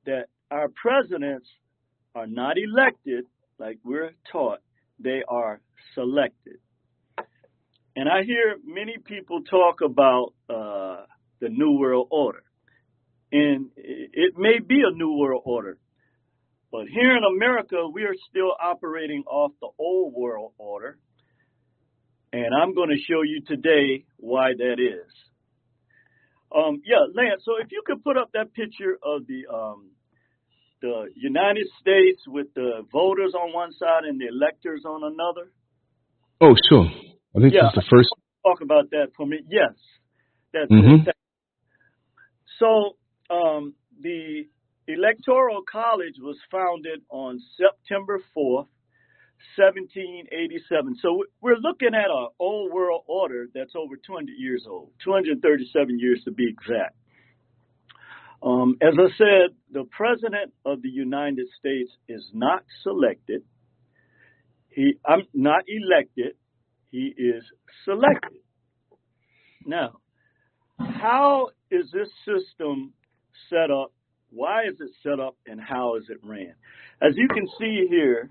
That 0.06 0.28
our 0.50 0.70
presidents 0.70 1.48
are 2.18 2.28
not 2.28 2.56
elected 2.58 3.26
like 3.60 3.80
we're 3.84 4.12
taught, 4.32 4.60
they 5.00 5.24
are 5.28 5.62
selected. 5.96 6.58
And 7.96 8.08
I 8.08 8.24
hear 8.24 8.58
many 8.64 8.98
people 9.04 9.42
talk 9.44 9.82
about 9.82 10.34
uh, 10.50 11.06
the 11.40 11.50
New 11.50 11.78
World 11.80 12.08
Order. 12.12 12.44
And 13.32 13.72
it 13.76 14.34
may 14.38 14.60
be 14.60 14.82
a 14.86 14.96
New 14.96 15.18
World 15.18 15.42
Order. 15.46 15.78
But 16.72 16.88
here 16.88 17.16
in 17.16 17.24
America, 17.24 17.88
we 17.92 18.04
are 18.04 18.16
still 18.30 18.52
operating 18.62 19.24
off 19.28 19.52
the 19.62 19.70
old 19.80 20.14
world 20.14 20.52
order 20.58 20.98
and 22.34 22.54
I'm 22.54 22.74
going 22.74 22.90
to 22.90 22.98
show 22.98 23.22
you 23.24 23.42
today 23.46 24.06
why 24.18 24.52
that 24.58 24.78
is. 24.80 25.12
Um, 26.54 26.82
yeah, 26.86 27.08
Lance. 27.14 27.42
So 27.46 27.54
if 27.62 27.72
you 27.72 27.82
could 27.86 28.04
put 28.04 28.18
up 28.18 28.32
that 28.34 28.54
picture 28.54 28.98
of 29.04 29.28
the 29.28 29.48
um, 29.52 29.92
the 30.81 31.10
United 31.15 31.67
States 31.81 32.22
with 32.27 32.48
the 32.53 32.86
voters 32.91 33.34
on 33.34 33.53
one 33.53 33.72
side 33.74 34.03
and 34.07 34.19
the 34.19 34.27
electors 34.27 34.84
on 34.86 35.03
another. 35.03 35.51
Oh, 36.39 36.55
sure. 36.69 36.86
I 37.36 37.39
think 37.39 37.53
yeah, 37.53 37.62
that's 37.63 37.75
the 37.75 37.89
first. 37.89 38.10
Talk 38.46 38.62
about 38.62 38.91
that 38.91 39.07
for 39.15 39.25
me. 39.25 39.39
Yes, 39.50 39.74
that's 40.53 40.72
mm-hmm. 40.72 41.10
it. 41.10 41.15
So 42.60 42.98
um, 43.29 43.74
the 44.01 44.48
Electoral 44.88 45.63
College 45.69 46.15
was 46.19 46.38
founded 46.50 47.01
on 47.10 47.41
September 47.57 48.19
4th, 48.36 48.72
1787. 49.57 50.96
So 51.01 51.24
we're 51.41 51.57
looking 51.57 51.93
at 51.93 52.10
an 52.10 52.27
old 52.39 52.72
world 52.72 53.03
order 53.07 53.48
that's 53.53 53.74
over 53.75 53.96
200 53.96 54.31
years 54.38 54.65
old, 54.69 54.91
237 55.03 56.00
years 56.00 56.22
to 56.25 56.31
be 56.31 56.48
exact. 56.48 56.96
Um, 58.48 58.77
as 58.82 58.94
I 58.98 59.10
said, 59.18 59.56
the 59.72 59.84
President 59.92 60.54
of 60.66 60.82
the 60.82 60.89
United 60.89 61.48
States 61.60 61.92
is 62.08 62.24
not 62.34 62.63
selected. 62.84 63.42
He, 64.70 64.94
I'm 65.06 65.24
not 65.34 65.63
elected. 65.68 66.36
He 66.92 67.13
is 67.18 67.44
selected. 67.84 68.39
Now, 69.66 69.98
how 70.80 71.50
is 71.70 71.92
this 71.92 72.08
system 72.25 72.94
set 73.50 73.70
up? 73.72 73.92
Why 74.30 74.63
is 74.63 74.75
it 74.80 74.92
set 75.04 75.20
up, 75.20 75.36
and 75.46 75.60
how 75.60 75.96
is 75.96 76.04
it 76.10 76.20
ran? 76.24 76.54
As 77.01 77.16
you 77.16 77.27
can 77.27 77.48
see 77.60 77.88
here, 77.89 78.30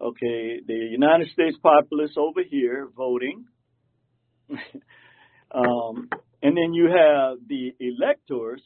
Okay, 0.00 0.60
the 0.66 0.74
United 0.74 1.30
States 1.30 1.56
populace 1.62 2.12
over 2.18 2.42
here 2.42 2.88
voting. 2.94 3.46
um, 4.50 6.10
and 6.42 6.54
then 6.56 6.74
you 6.74 6.88
have 6.88 7.38
the 7.48 7.74
electors, 7.80 8.60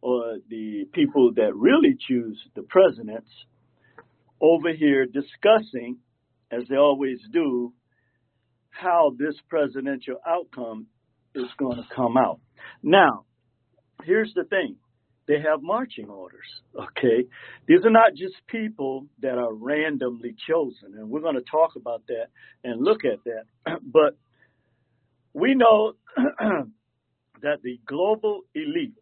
or 0.00 0.38
the 0.48 0.84
people 0.92 1.32
that 1.36 1.54
really 1.54 1.96
choose 2.08 2.38
the 2.54 2.62
presidents, 2.62 3.30
over 4.40 4.72
here 4.72 5.06
discussing, 5.06 5.98
as 6.50 6.62
they 6.68 6.76
always 6.76 7.18
do, 7.32 7.72
how 8.70 9.12
this 9.18 9.34
presidential 9.48 10.16
outcome 10.26 10.86
is 11.34 11.46
going 11.58 11.76
to 11.76 11.94
come 11.94 12.16
out. 12.16 12.40
Now, 12.82 13.24
here's 14.04 14.32
the 14.34 14.44
thing 14.44 14.76
they 15.26 15.40
have 15.40 15.62
marching 15.62 16.08
orders. 16.08 16.46
Okay, 16.74 17.26
these 17.66 17.84
are 17.84 17.90
not 17.90 18.14
just 18.16 18.34
people 18.46 19.06
that 19.20 19.36
are 19.36 19.52
randomly 19.52 20.34
chosen, 20.48 20.94
and 20.96 21.10
we're 21.10 21.20
going 21.20 21.34
to 21.34 21.50
talk 21.50 21.76
about 21.76 22.02
that 22.08 22.28
and 22.64 22.82
look 22.82 23.00
at 23.04 23.18
that. 23.24 23.78
But 23.82 24.16
we 25.34 25.54
know 25.54 25.92
that 26.16 27.62
the 27.62 27.78
global 27.86 28.40
elite 28.54 28.94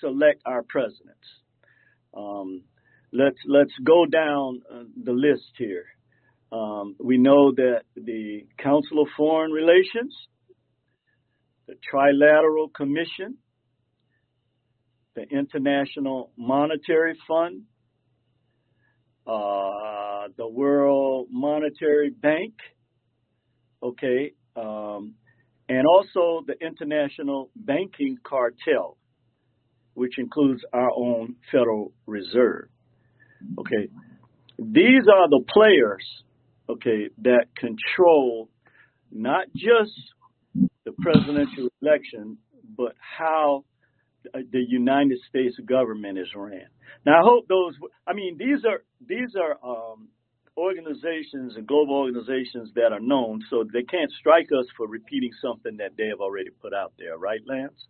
select 0.00 0.42
our 0.46 0.62
presidents. 0.62 1.26
Um, 2.16 2.62
let's 3.12 3.38
let's 3.46 3.72
go 3.84 4.06
down 4.06 4.62
uh, 4.70 4.84
the 5.04 5.12
list 5.12 5.52
here. 5.56 5.84
Um, 6.52 6.96
we 6.98 7.18
know 7.18 7.52
that 7.52 7.82
the 7.96 8.46
Council 8.62 9.02
of 9.02 9.08
Foreign 9.16 9.50
Relations, 9.50 10.14
the 11.66 11.74
Trilateral 11.92 12.72
Commission, 12.72 13.38
the 15.16 15.22
International 15.22 16.30
Monetary 16.36 17.18
Fund, 17.26 17.62
uh, 19.26 20.28
the 20.36 20.46
World 20.46 21.28
Monetary 21.30 22.10
Bank, 22.10 22.54
okay, 23.82 24.32
um, 24.54 25.14
and 25.68 25.84
also 25.86 26.44
the 26.46 26.54
International 26.64 27.50
Banking 27.56 28.18
Cartel, 28.22 28.96
which 29.96 30.18
includes 30.18 30.62
our 30.74 30.90
own 30.94 31.34
Federal 31.50 31.92
Reserve. 32.06 32.68
Okay, 33.58 33.88
these 34.58 35.02
are 35.12 35.28
the 35.28 35.42
players, 35.48 36.04
okay, 36.68 37.08
that 37.22 37.46
control 37.56 38.48
not 39.10 39.46
just 39.54 39.92
the 40.84 40.92
presidential 41.00 41.68
election, 41.80 42.36
but 42.76 42.92
how 42.98 43.64
the 44.34 44.64
United 44.68 45.18
States 45.28 45.56
government 45.66 46.18
is 46.18 46.28
ran. 46.34 46.66
Now, 47.06 47.20
I 47.20 47.22
hope 47.22 47.48
those. 47.48 47.74
I 48.06 48.12
mean, 48.12 48.36
these 48.38 48.64
are 48.66 48.82
these 49.00 49.34
are 49.40 49.56
um, 49.64 50.08
organizations 50.58 51.56
and 51.56 51.66
global 51.66 51.94
organizations 51.94 52.70
that 52.74 52.92
are 52.92 53.00
known, 53.00 53.40
so 53.48 53.64
they 53.72 53.82
can't 53.82 54.10
strike 54.18 54.48
us 54.58 54.66
for 54.76 54.86
repeating 54.88 55.30
something 55.40 55.78
that 55.78 55.92
they 55.96 56.08
have 56.08 56.20
already 56.20 56.50
put 56.60 56.74
out 56.74 56.92
there, 56.98 57.16
right, 57.16 57.40
Lance? 57.46 57.86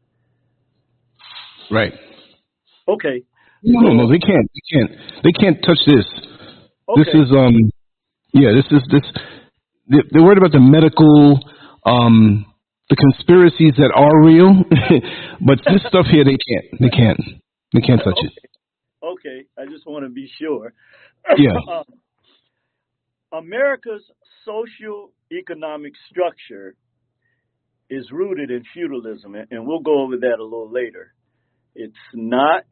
Right. 1.71 1.93
Okay. 2.89 3.23
No, 3.63 3.93
no, 3.93 4.11
they 4.11 4.19
can't. 4.19 4.49
They 4.55 4.79
can't. 4.79 4.91
They 5.25 5.33
can't 5.33 5.57
touch 5.63 5.79
this. 5.87 6.07
Okay. 6.89 7.03
This 7.03 7.09
is 7.15 7.33
um. 7.33 7.55
Yeah, 8.33 8.53
this 8.55 8.67
is 8.71 8.83
this. 8.91 9.03
They're 9.89 10.23
worried 10.23 10.39
about 10.39 10.53
the 10.53 10.61
medical 10.61 11.41
um 11.85 12.47
the 12.89 12.97
conspiracies 12.97 13.75
that 13.79 13.91
are 13.95 14.23
real, 14.23 14.63
but 15.47 15.59
this 15.67 15.83
stuff 15.89 16.07
here 16.11 16.25
they 16.25 16.39
can't. 16.39 16.81
They 16.81 16.91
can't. 16.91 17.21
They 17.73 17.81
can't 17.81 18.01
touch 18.01 18.19
okay. 18.19 18.27
it. 18.27 18.51
Okay, 19.03 19.47
I 19.59 19.67
just 19.71 19.87
want 19.87 20.05
to 20.05 20.11
be 20.11 20.29
sure. 20.39 20.73
Yeah. 21.37 21.57
uh, 21.73 21.83
America's 23.37 24.03
social 24.45 25.11
economic 25.33 25.93
structure 26.11 26.75
is 27.91 28.07
rooted 28.11 28.51
in 28.51 28.63
feudalism, 28.73 29.35
and 29.35 29.67
we'll 29.67 29.81
go 29.81 30.03
over 30.03 30.17
that 30.17 30.37
a 30.39 30.43
little 30.43 30.71
later. 30.73 31.13
It's 31.77 31.95
not 32.15 32.65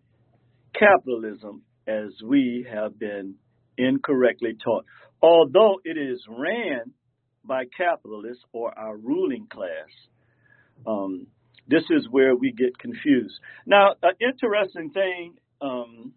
capitalism 0.75 1.63
as 1.87 2.11
we 2.27 2.67
have 2.71 2.99
been 2.99 3.35
incorrectly 3.77 4.57
taught, 4.63 4.85
although 5.23 5.77
it 5.85 5.99
is 5.99 6.25
ran 6.29 6.93
by 7.45 7.65
capitalists 7.77 8.43
or 8.53 8.77
our 8.79 8.97
ruling 8.97 9.47
class. 9.51 9.91
Um, 10.87 11.27
this 11.69 11.85
is 11.91 12.09
where 12.11 12.35
we 12.35 12.53
get 12.53 12.79
confused. 12.79 13.35
Now, 13.67 13.95
an 14.03 14.15
interesting 14.21 14.91
thing 14.91 15.35
um, 15.61 16.13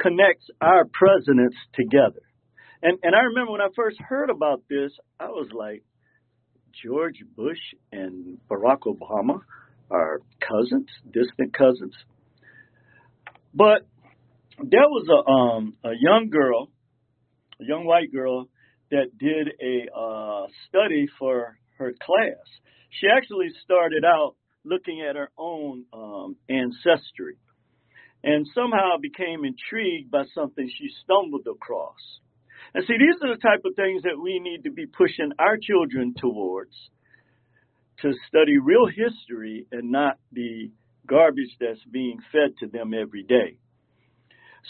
connects 0.00 0.46
our 0.60 0.84
presidents 0.92 1.56
together. 1.74 2.22
And, 2.82 2.98
and 3.02 3.14
I 3.14 3.20
remember 3.20 3.52
when 3.52 3.60
I 3.60 3.68
first 3.76 3.98
heard 4.00 4.30
about 4.30 4.62
this, 4.68 4.92
I 5.18 5.26
was 5.26 5.48
like, 5.52 5.82
George 6.84 7.22
Bush 7.36 7.58
and 7.92 8.38
Barack 8.48 8.82
Obama 8.86 9.40
are 9.90 10.20
cousins, 10.40 10.88
distant 11.12 11.56
cousins. 11.56 11.94
But 13.54 13.86
there 14.58 14.88
was 14.88 15.06
a 15.08 15.30
um 15.30 15.74
a 15.84 15.94
young 15.98 16.30
girl, 16.30 16.70
a 17.60 17.64
young 17.64 17.84
white 17.84 18.12
girl 18.12 18.48
that 18.90 19.16
did 19.18 19.48
a 19.60 19.96
uh, 19.96 20.46
study 20.68 21.06
for 21.18 21.56
her 21.78 21.92
class. 22.02 22.46
She 22.90 23.06
actually 23.06 23.48
started 23.64 24.04
out 24.04 24.34
looking 24.64 25.04
at 25.08 25.16
her 25.16 25.30
own 25.38 25.84
um, 25.92 26.36
ancestry 26.48 27.36
and 28.22 28.46
somehow 28.54 28.98
became 29.00 29.44
intrigued 29.44 30.10
by 30.10 30.24
something 30.34 30.68
she 30.68 30.88
stumbled 31.04 31.46
across. 31.50 31.96
And 32.74 32.84
see, 32.86 32.94
these 32.98 33.16
are 33.22 33.34
the 33.34 33.40
type 33.40 33.62
of 33.64 33.74
things 33.74 34.02
that 34.02 34.20
we 34.20 34.38
need 34.38 34.64
to 34.64 34.70
be 34.70 34.86
pushing 34.86 35.32
our 35.38 35.56
children 35.56 36.14
towards 36.18 36.74
to 38.02 38.12
study 38.28 38.58
real 38.58 38.86
history 38.86 39.66
and 39.72 39.90
not 39.90 40.18
the 40.32 40.70
garbage 41.06 41.56
that's 41.60 41.82
being 41.90 42.18
fed 42.32 42.56
to 42.60 42.66
them 42.66 42.92
every 42.94 43.22
day. 43.22 43.56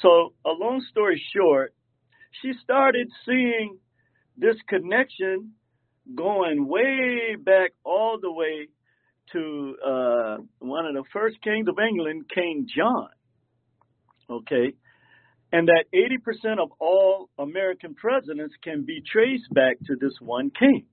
So, 0.02 0.32
a 0.44 0.50
long 0.50 0.84
story 0.90 1.20
short, 1.34 1.74
she 2.42 2.52
started 2.62 3.08
seeing 3.26 3.78
this 4.36 4.56
connection 4.68 5.52
going 6.14 6.66
way 6.66 7.36
back 7.38 7.72
all 7.84 8.18
the 8.20 8.32
way 8.32 8.68
to 9.32 9.76
uh, 9.84 10.36
one 10.58 10.86
of 10.86 10.94
the 10.94 11.04
first 11.12 11.36
kings 11.42 11.68
of 11.68 11.76
England, 11.78 12.24
King 12.34 12.66
John. 12.74 13.08
Okay. 14.28 14.74
And 15.52 15.68
that 15.68 15.84
80% 15.92 16.62
of 16.62 16.70
all 16.78 17.28
American 17.38 17.94
presidents 17.94 18.54
can 18.62 18.84
be 18.84 19.02
traced 19.12 19.52
back 19.52 19.76
to 19.86 19.96
this 20.00 20.14
one 20.20 20.50
king, 20.56 20.86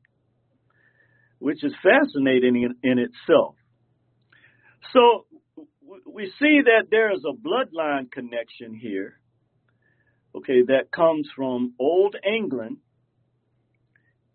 which 1.39 1.63
is 1.63 1.73
fascinating 1.83 2.63
in, 2.63 2.75
in 2.89 2.99
itself. 2.99 3.55
So 4.93 5.25
we 6.05 6.31
see 6.39 6.61
that 6.65 6.87
there 6.89 7.11
is 7.11 7.23
a 7.25 7.33
bloodline 7.33 8.11
connection 8.11 8.75
here, 8.75 9.19
okay, 10.35 10.63
that 10.67 10.91
comes 10.91 11.27
from 11.35 11.73
Old 11.79 12.15
England 12.25 12.77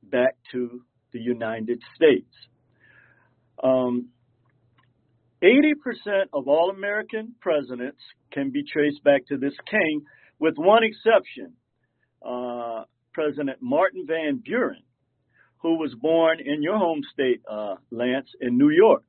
back 0.03 0.37
to 0.53 0.83
the 1.13 1.21
United 1.21 1.81
States. 1.95 2.33
Um, 3.63 4.09
80% 5.43 6.27
of 6.33 6.47
all 6.47 6.71
American 6.71 7.35
presidents 7.41 8.01
can 8.33 8.51
be 8.51 8.63
traced 8.65 9.03
back 9.03 9.27
to 9.27 9.37
this 9.37 9.55
king, 9.69 10.03
with 10.39 10.55
one 10.57 10.83
exception 10.85 11.55
uh, 12.25 12.85
President 13.13 13.59
Martin 13.61 14.05
Van 14.07 14.41
Buren, 14.45 14.83
who 15.63 15.79
was 15.79 15.95
born 15.95 16.39
in 16.45 16.63
your 16.63 16.77
home 16.77 17.03
state, 17.13 17.41
uh, 17.51 17.77
Lance, 17.91 18.29
in 18.41 18.59
New 18.59 18.71
York. 18.71 19.05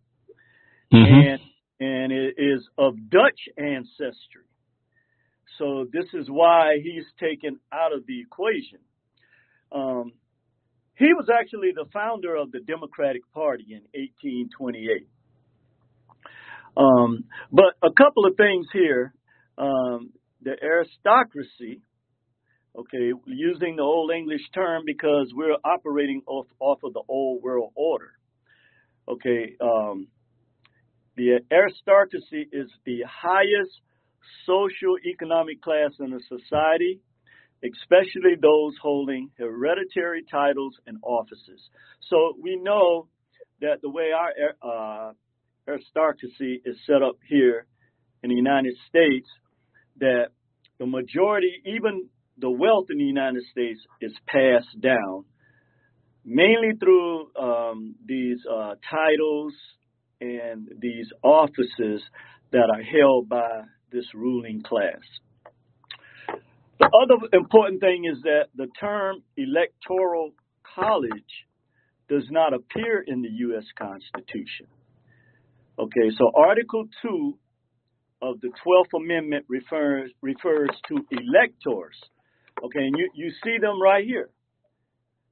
Mm-hmm. 0.93 1.13
And, 1.13 1.41
and 1.79 2.11
it 2.11 2.35
is 2.37 2.67
of 2.77 2.93
Dutch 3.09 3.39
ancestry. 3.57 4.45
So 5.57 5.85
this 5.91 6.05
is 6.13 6.27
why 6.29 6.77
he's 6.81 7.05
taken 7.19 7.59
out 7.71 7.93
of 7.93 8.05
the 8.07 8.21
equation. 8.21 8.79
Um, 9.71 10.13
he 10.95 11.07
was 11.13 11.27
actually 11.33 11.71
the 11.73 11.85
founder 11.91 12.35
of 12.35 12.51
the 12.51 12.59
Democratic 12.59 13.23
Party 13.33 13.65
in 13.69 13.81
1828. 13.93 15.07
Um, 16.77 17.25
but 17.51 17.73
a 17.83 17.91
couple 17.91 18.25
of 18.25 18.35
things 18.37 18.67
here. 18.71 19.13
Um, 19.57 20.11
the 20.41 20.55
aristocracy, 20.61 21.81
okay, 22.77 23.11
using 23.25 23.75
the 23.75 23.83
Old 23.83 24.11
English 24.11 24.41
term 24.53 24.83
because 24.85 25.31
we're 25.33 25.57
operating 25.63 26.21
off, 26.27 26.47
off 26.59 26.79
of 26.83 26.93
the 26.93 27.03
Old 27.07 27.43
World 27.43 27.71
Order. 27.75 28.11
Okay, 29.07 29.55
um, 29.61 30.07
the 31.15 31.39
aristocracy 31.51 32.47
is 32.51 32.69
the 32.85 33.03
highest 33.07 33.71
social 34.45 34.95
economic 35.05 35.61
class 35.61 35.91
in 35.99 36.13
a 36.13 36.19
society 36.21 37.01
especially 37.63 38.35
those 38.41 38.73
holding 38.81 39.29
hereditary 39.37 40.23
titles 40.29 40.75
and 40.85 40.97
offices. 41.01 41.61
So 42.09 42.35
we 42.41 42.57
know 42.57 43.07
that 43.61 43.81
the 43.81 43.89
way 43.89 44.09
our 44.11 45.09
uh, 45.09 45.11
aristocracy 45.67 46.61
is 46.65 46.75
set 46.85 47.01
up 47.01 47.15
here 47.27 47.65
in 48.21 48.29
the 48.29 48.35
United 48.35 48.75
States, 48.89 49.27
that 49.99 50.27
the 50.79 50.85
majority, 50.85 51.51
even 51.65 52.09
the 52.37 52.49
wealth 52.49 52.87
in 52.89 52.97
the 52.97 53.03
United 53.03 53.43
States, 53.51 53.79
is 54.01 54.13
passed 54.27 54.79
down 54.81 55.25
mainly 56.25 56.71
through 56.79 57.27
um, 57.35 57.95
these 58.05 58.37
uh, 58.49 58.75
titles 58.89 59.53
and 60.21 60.69
these 60.79 61.07
offices 61.21 62.01
that 62.51 62.69
are 62.73 62.81
held 62.81 63.27
by 63.27 63.61
this 63.91 64.05
ruling 64.13 64.61
class. 64.63 65.01
The 66.79 66.89
other 67.01 67.37
important 67.37 67.81
thing 67.81 68.05
is 68.11 68.21
that 68.23 68.45
the 68.55 68.67
term 68.79 69.17
electoral 69.37 70.31
college 70.75 71.11
does 72.09 72.25
not 72.29 72.53
appear 72.53 73.03
in 73.05 73.21
the 73.21 73.29
U.S. 73.29 73.63
Constitution. 73.77 74.67
Okay, 75.79 76.09
so 76.17 76.31
Article 76.35 76.85
2 77.01 77.37
of 78.21 78.39
the 78.41 78.49
12th 78.49 79.01
Amendment 79.01 79.45
refers, 79.47 80.11
refers 80.21 80.69
to 80.87 80.95
electors. 81.11 81.95
Okay, 82.63 82.79
and 82.79 82.95
you, 82.97 83.09
you 83.13 83.31
see 83.43 83.57
them 83.59 83.81
right 83.81 84.05
here. 84.05 84.29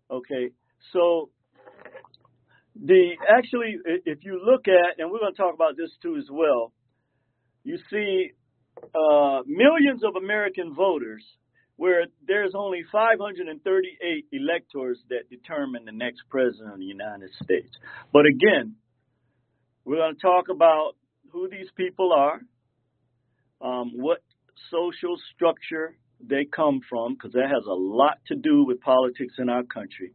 Okay, 0.09 0.49
so 0.91 1.29
the 2.75 3.11
actually, 3.29 3.77
if 4.05 4.19
you 4.23 4.41
look 4.43 4.67
at, 4.67 4.99
and 4.99 5.11
we're 5.11 5.19
going 5.19 5.33
to 5.33 5.37
talk 5.37 5.53
about 5.53 5.77
this 5.77 5.91
too 6.01 6.17
as 6.17 6.27
well, 6.29 6.73
you 7.63 7.77
see 7.89 8.31
uh, 8.77 9.41
millions 9.45 10.03
of 10.03 10.15
American 10.21 10.73
voters 10.73 11.23
where 11.77 12.05
there's 12.27 12.51
only 12.53 12.83
538 12.91 14.25
electors 14.31 14.99
that 15.09 15.29
determine 15.29 15.85
the 15.85 15.91
next 15.91 16.21
president 16.29 16.73
of 16.73 16.79
the 16.79 16.85
United 16.85 17.29
States. 17.41 17.69
But 18.13 18.25
again, 18.25 18.75
we're 19.85 19.97
going 19.97 20.15
to 20.15 20.21
talk 20.21 20.49
about 20.49 20.93
who 21.31 21.49
these 21.49 21.69
people 21.75 22.13
are, 22.13 22.41
um, 23.61 23.93
what 23.95 24.19
social 24.69 25.17
structure 25.33 25.95
they 26.27 26.45
come 26.45 26.81
from, 26.89 27.13
because 27.13 27.33
that 27.33 27.49
has 27.53 27.65
a 27.65 27.73
lot 27.73 28.19
to 28.27 28.35
do 28.35 28.65
with 28.65 28.81
politics 28.81 29.35
in 29.37 29.49
our 29.49 29.63
country. 29.63 30.13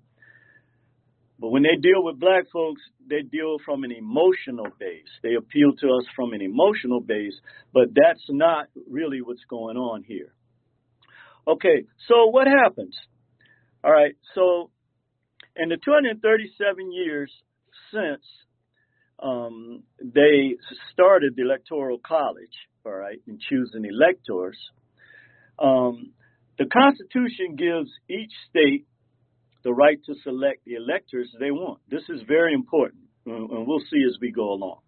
But 1.38 1.50
when 1.50 1.62
they 1.62 1.76
deal 1.80 2.02
with 2.02 2.18
black 2.18 2.44
folks, 2.52 2.80
they 3.08 3.22
deal 3.22 3.58
from 3.64 3.84
an 3.84 3.92
emotional 3.92 4.68
base. 4.78 5.08
They 5.22 5.34
appeal 5.34 5.72
to 5.80 5.86
us 5.88 6.04
from 6.14 6.32
an 6.32 6.40
emotional 6.40 7.00
base, 7.00 7.34
but 7.74 7.88
that's 7.94 8.24
not 8.30 8.68
really 8.90 9.20
what's 9.20 9.44
going 9.48 9.76
on 9.76 10.02
here. 10.02 10.32
Okay, 11.46 11.84
so 12.08 12.26
what 12.30 12.46
happens? 12.46 12.96
All 13.84 13.92
right, 13.92 14.16
so 14.34 14.70
in 15.54 15.68
the 15.68 15.76
237 15.76 16.92
years 16.92 17.30
since 17.92 18.22
um, 19.22 19.82
they 20.00 20.56
started 20.92 21.34
the 21.36 21.42
Electoral 21.42 21.98
College, 21.98 22.52
all 22.84 22.92
right, 22.92 23.20
in 23.26 23.38
choosing 23.38 23.84
electors, 23.84 24.56
um, 25.58 26.12
the 26.58 26.66
Constitution 26.66 27.56
gives 27.56 27.90
each 28.08 28.32
state 28.50 28.86
the 29.62 29.72
right 29.72 29.98
to 30.06 30.14
select 30.22 30.64
the 30.64 30.74
electors 30.74 31.28
they 31.38 31.50
want. 31.50 31.80
This 31.90 32.02
is 32.08 32.22
very 32.26 32.54
important, 32.54 33.02
and 33.26 33.66
we'll 33.66 33.80
see 33.90 34.04
as 34.06 34.16
we 34.20 34.30
go 34.30 34.52
along. 34.52 34.78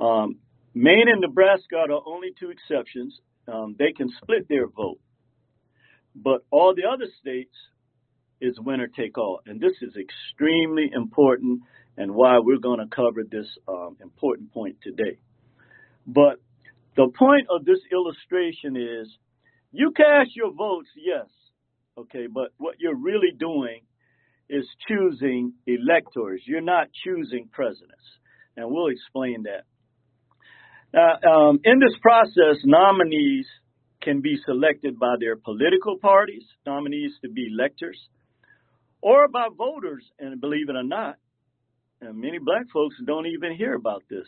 Um, 0.00 0.36
Maine 0.74 1.08
and 1.08 1.20
Nebraska 1.20 1.76
are 1.76 1.88
the 1.88 2.00
only 2.06 2.30
two 2.38 2.50
exceptions. 2.50 3.18
Um, 3.46 3.76
they 3.78 3.92
can 3.92 4.08
split 4.22 4.48
their 4.48 4.66
vote. 4.66 4.98
But 6.14 6.44
all 6.50 6.74
the 6.74 6.84
other 6.88 7.06
states 7.20 7.54
is 8.40 8.58
winner 8.58 8.88
take 8.88 9.18
all. 9.18 9.40
And 9.46 9.60
this 9.60 9.74
is 9.82 9.94
extremely 9.96 10.90
important 10.92 11.62
and 11.96 12.14
why 12.14 12.38
we're 12.38 12.58
going 12.58 12.80
to 12.80 12.94
cover 12.94 13.22
this 13.28 13.46
um, 13.68 13.96
important 14.02 14.52
point 14.52 14.76
today. 14.82 15.18
But 16.06 16.40
the 16.96 17.08
point 17.16 17.46
of 17.50 17.64
this 17.64 17.78
illustration 17.92 18.76
is 18.76 19.08
you 19.74 19.92
cast 19.96 20.34
your 20.34 20.52
votes, 20.52 20.88
yes, 20.96 21.26
okay, 21.98 22.26
but 22.32 22.52
what 22.58 22.76
you're 22.78 22.96
really 22.96 23.32
doing 23.38 23.80
is 24.48 24.64
choosing 24.88 25.54
electors. 25.66 26.42
You're 26.46 26.60
not 26.60 26.88
choosing 27.04 27.48
presidents. 27.50 28.04
And 28.56 28.70
we'll 28.70 28.88
explain 28.88 29.44
that. 29.44 29.64
Now, 30.92 31.48
um, 31.48 31.60
in 31.64 31.80
this 31.80 31.96
process, 32.00 32.62
nominees 32.64 33.46
can 34.00 34.20
be 34.20 34.36
selected 34.46 34.98
by 34.98 35.16
their 35.18 35.36
political 35.36 35.98
parties, 35.98 36.44
nominees 36.66 37.12
to 37.22 37.28
be 37.28 37.48
electors, 37.52 37.98
or 39.00 39.26
by 39.28 39.48
voters. 39.56 40.04
And 40.18 40.40
believe 40.40 40.68
it 40.68 40.76
or 40.76 40.84
not, 40.84 41.16
and 42.00 42.20
many 42.20 42.38
black 42.38 42.66
folks 42.72 42.96
don't 43.04 43.26
even 43.26 43.56
hear 43.56 43.74
about 43.74 44.02
this. 44.08 44.26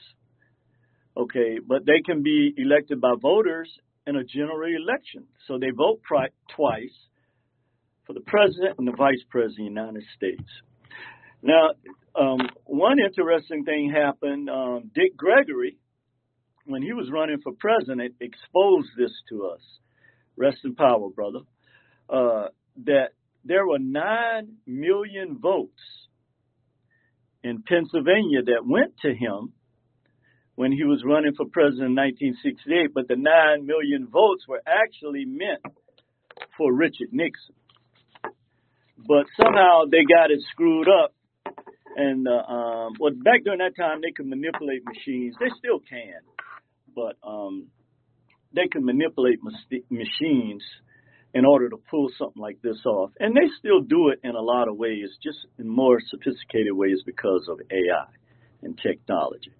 Okay, 1.16 1.58
but 1.64 1.86
they 1.86 2.00
can 2.04 2.22
be 2.22 2.52
elected 2.56 3.00
by 3.00 3.14
voters 3.20 3.70
in 4.06 4.16
a 4.16 4.24
general 4.24 4.68
election. 4.74 5.24
So 5.46 5.58
they 5.58 5.70
vote 5.70 6.02
pri- 6.02 6.28
twice 6.54 6.94
for 8.06 8.12
the 8.12 8.20
president 8.20 8.76
and 8.78 8.86
the 8.86 8.92
vice 8.96 9.22
president 9.30 9.68
of 9.68 9.74
the 9.74 9.80
United 9.80 10.04
States. 10.16 10.48
Now, 11.42 11.70
um, 12.18 12.40
one 12.64 12.98
interesting 12.98 13.64
thing 13.64 13.92
happened. 13.94 14.48
Um, 14.48 14.90
Dick 14.94 15.16
Gregory 15.16 15.76
when 16.66 16.82
he 16.82 16.92
was 16.92 17.10
running 17.12 17.40
for 17.42 17.52
president, 17.58 18.14
exposed 18.20 18.88
this 18.98 19.12
to 19.30 19.46
us. 19.46 19.60
rest 20.36 20.58
in 20.64 20.74
power, 20.74 21.08
brother, 21.08 21.40
uh, 22.10 22.48
that 22.84 23.10
there 23.44 23.66
were 23.66 23.78
9 23.78 24.48
million 24.66 25.38
votes 25.40 25.80
in 27.42 27.62
Pennsylvania 27.62 28.42
that 28.44 28.66
went 28.66 28.94
to 29.02 29.14
him 29.14 29.52
when 30.56 30.72
he 30.72 30.84
was 30.84 31.02
running 31.04 31.34
for 31.36 31.46
president 31.46 31.92
in 31.92 32.32
1968, 32.32 32.92
but 32.92 33.06
the 33.08 33.16
9 33.16 33.66
million 33.66 34.08
votes 34.08 34.44
were 34.48 34.62
actually 34.66 35.24
meant 35.24 35.60
for 36.56 36.72
Richard 36.72 37.12
Nixon. 37.12 37.54
But 39.06 39.26
somehow 39.40 39.84
they 39.90 40.02
got 40.08 40.30
it 40.30 40.40
screwed 40.50 40.88
up. 40.88 41.12
And, 41.96 42.26
uh, 42.26 42.52
um, 42.52 42.92
well, 42.98 43.12
back 43.12 43.44
during 43.44 43.60
that 43.60 43.76
time, 43.76 44.00
they 44.02 44.12
could 44.12 44.26
manipulate 44.26 44.82
machines. 44.84 45.36
They 45.38 45.52
still 45.58 45.78
can. 45.78 46.20
But 46.94 47.16
um, 47.22 47.68
they 48.54 48.66
can 48.72 48.84
manipulate 48.84 49.40
machines 49.90 50.62
in 51.34 51.44
order 51.44 51.68
to 51.68 51.76
pull 51.90 52.08
something 52.18 52.40
like 52.40 52.60
this 52.62 52.80
off. 52.86 53.10
And 53.20 53.36
they 53.36 53.48
still 53.58 53.82
do 53.82 54.08
it 54.08 54.20
in 54.24 54.34
a 54.34 54.40
lot 54.40 54.68
of 54.68 54.76
ways, 54.76 55.08
just 55.22 55.38
in 55.58 55.68
more 55.68 56.00
sophisticated 56.00 56.72
ways 56.72 57.02
because 57.04 57.46
of 57.50 57.60
AI 57.70 58.06
and 58.62 58.78
technology. 58.78 59.52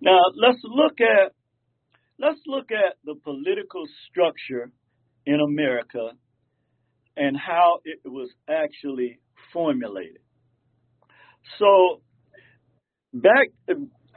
Now 0.00 0.18
let's 0.34 0.60
look 0.64 1.00
at 1.00 1.32
let's 2.18 2.40
look 2.46 2.70
at 2.70 2.96
the 3.04 3.14
political 3.22 3.86
structure 4.08 4.70
in 5.26 5.40
America 5.40 6.12
and 7.16 7.36
how 7.36 7.80
it 7.84 8.00
was 8.08 8.30
actually 8.48 9.18
formulated. 9.52 10.22
So 11.58 12.00
back 13.12 13.48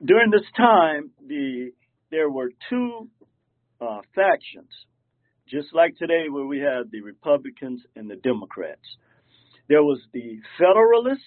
during 0.04 0.32
this 0.32 0.50
time, 0.56 1.12
the 1.26 1.72
there 2.12 2.30
were 2.30 2.50
two 2.69 3.10
uh, 3.82 4.02
factions, 4.13 4.69
just 5.50 5.74
like 5.74 5.98
today, 5.98 6.26
where 6.30 6.46
we 6.46 6.60
have 6.60 6.91
the 6.91 7.02
Republicans 7.02 7.82
and 7.96 8.10
the 8.10 8.17
Democrats. 8.17 8.98
There 9.67 9.84
was 9.84 10.00
the 10.13 10.39
Federalists, 10.60 11.24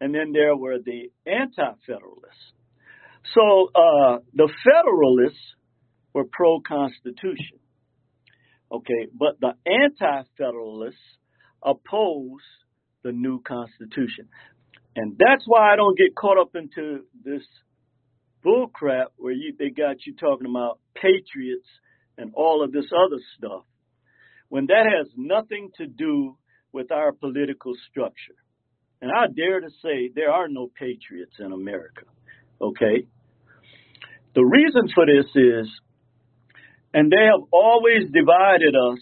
and 0.00 0.14
then 0.14 0.32
there 0.32 0.56
were 0.56 0.78
the 0.78 1.10
Anti-Federalists. 1.26 2.52
So 3.34 3.70
uh, 3.74 4.18
the 4.34 4.48
Federalists 4.64 5.54
were 6.12 6.24
pro-Constitution, 6.30 7.58
okay, 8.72 9.06
but 9.14 9.38
the 9.40 9.52
Anti-Federalists 9.66 10.96
opposed 11.62 12.42
the 13.02 13.12
new 13.12 13.40
Constitution, 13.40 14.28
and 14.96 15.16
that's 15.18 15.44
why 15.46 15.72
I 15.72 15.76
don't 15.76 15.96
get 15.96 16.14
caught 16.14 16.38
up 16.38 16.54
into 16.54 17.04
this 17.24 17.42
bullcrap 18.44 19.06
where 19.16 19.32
you 19.32 19.54
they 19.58 19.70
got 19.70 20.06
you 20.06 20.14
talking 20.16 20.48
about 20.48 20.80
patriots 20.94 21.68
and 22.16 22.32
all 22.34 22.64
of 22.64 22.72
this 22.72 22.86
other 22.92 23.20
stuff 23.36 23.64
when 24.50 24.66
that 24.66 24.84
has 24.84 25.06
nothing 25.16 25.70
to 25.76 25.86
do 25.86 26.36
with 26.72 26.92
our 26.92 27.12
political 27.12 27.72
structure. 27.90 28.36
And 29.00 29.10
I 29.10 29.26
dare 29.34 29.60
to 29.60 29.70
say 29.82 30.10
there 30.14 30.30
are 30.30 30.48
no 30.48 30.70
patriots 30.78 31.36
in 31.38 31.52
America. 31.52 32.02
Okay? 32.60 33.06
The 34.34 34.44
reason 34.44 34.88
for 34.94 35.06
this 35.06 35.26
is, 35.34 35.68
and 36.94 37.10
they 37.10 37.24
have 37.24 37.46
always 37.52 38.10
divided 38.12 38.74
us, 38.74 38.98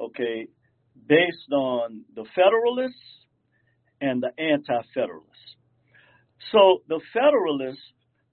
okay, 0.00 0.46
based 1.08 1.52
on 1.52 2.04
the 2.14 2.24
Federalists 2.34 2.96
and 4.00 4.22
the 4.22 4.30
Anti 4.42 4.80
Federalists. 4.94 5.56
So 6.52 6.82
the 6.88 7.00
Federalists 7.12 7.82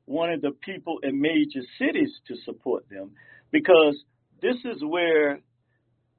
wanted 0.06 0.42
the 0.42 0.52
people 0.52 1.00
in 1.04 1.22
major 1.22 1.66
cities 1.80 2.12
to 2.28 2.36
support 2.46 2.86
them 2.90 3.12
because 3.52 3.96
this 4.42 4.58
is 4.66 4.84
where 4.84 5.40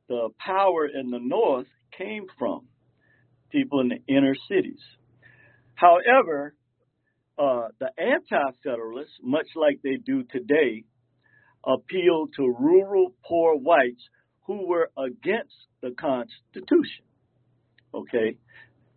the 0.08 0.30
power 0.38 0.86
in 0.86 1.10
the 1.10 1.18
North 1.20 1.66
came 1.96 2.26
from 2.38 2.66
people 3.50 3.80
in 3.80 3.88
the 3.88 4.00
inner 4.08 4.34
cities. 4.48 4.80
However, 5.74 6.54
uh, 7.38 7.68
the 7.78 7.90
anti 7.98 8.56
federalists, 8.62 9.18
much 9.22 9.48
like 9.56 9.80
they 9.82 9.96
do 9.96 10.22
today, 10.24 10.84
appealed 11.66 12.30
to 12.36 12.54
rural 12.58 13.14
poor 13.26 13.56
whites 13.56 14.02
who 14.46 14.66
were 14.66 14.90
against 14.98 15.54
the 15.82 15.90
Constitution. 15.90 17.04
Okay? 17.94 18.36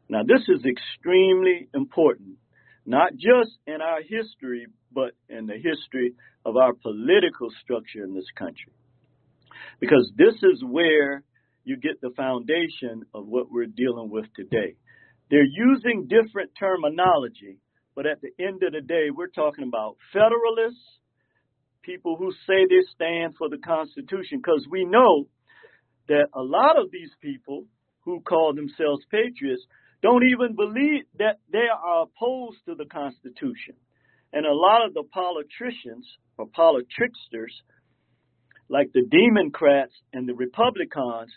Now, 0.10 0.24
this 0.24 0.42
is 0.48 0.64
extremely 0.66 1.70
important 1.74 2.38
not 2.88 3.12
just 3.14 3.52
in 3.68 3.82
our 3.82 4.02
history, 4.02 4.66
but 4.94 5.12
in 5.30 5.46
the 5.46 5.56
history 5.56 6.14
of 6.46 6.56
our 6.56 6.74
political 6.74 7.50
structure 7.62 8.04
in 8.04 8.16
this 8.16 8.32
country. 8.40 8.72
Because 9.82 10.10
this 10.16 10.36
is 10.36 10.64
where 10.64 11.22
you 11.66 11.76
get 11.76 12.00
the 12.02 12.12
foundation 12.16 13.04
of 13.14 13.28
what 13.28 13.52
we're 13.52 13.66
dealing 13.66 14.10
with 14.10 14.26
today. 14.34 14.76
They're 15.30 15.44
using 15.44 16.08
different 16.08 16.52
terminology, 16.58 17.58
but 17.98 18.06
at 18.06 18.22
the 18.22 18.30
end 18.40 18.62
of 18.62 18.74
the 18.74 18.82
day, 18.82 19.10
we're 19.10 19.26
talking 19.26 19.68
about 19.68 19.98
federalists, 20.14 20.86
people 21.82 22.16
who 22.16 22.32
say 22.46 22.68
they 22.70 22.86
stand 22.94 23.34
for 23.36 23.50
the 23.50 23.58
Constitution, 23.58 24.38
because 24.38 24.68
we 24.70 24.86
know 24.86 25.26
that 26.08 26.28
a 26.36 26.44
lot 26.44 26.80
of 26.80 26.92
these 26.92 27.10
people 27.22 27.66
who 28.06 28.22
call 28.22 28.54
themselves 28.54 29.04
patriots 29.10 29.64
don't 30.04 30.24
even 30.32 30.56
believe 30.56 31.06
that 31.18 31.40
they 31.52 31.66
are 31.74 32.04
opposed 32.04 32.60
to 32.68 32.76
the 32.76 32.86
Constitution. 32.86 33.74
And 34.32 34.46
a 34.46 34.54
lot 34.54 34.86
of 34.86 34.94
the 34.94 35.04
politicians 35.12 36.06
or 36.38 36.46
politricksters, 36.50 37.50
like 38.70 38.92
the 38.94 39.10
Democrats 39.10 39.94
and 40.14 40.30
the 40.30 40.36
Republicans, 40.36 41.32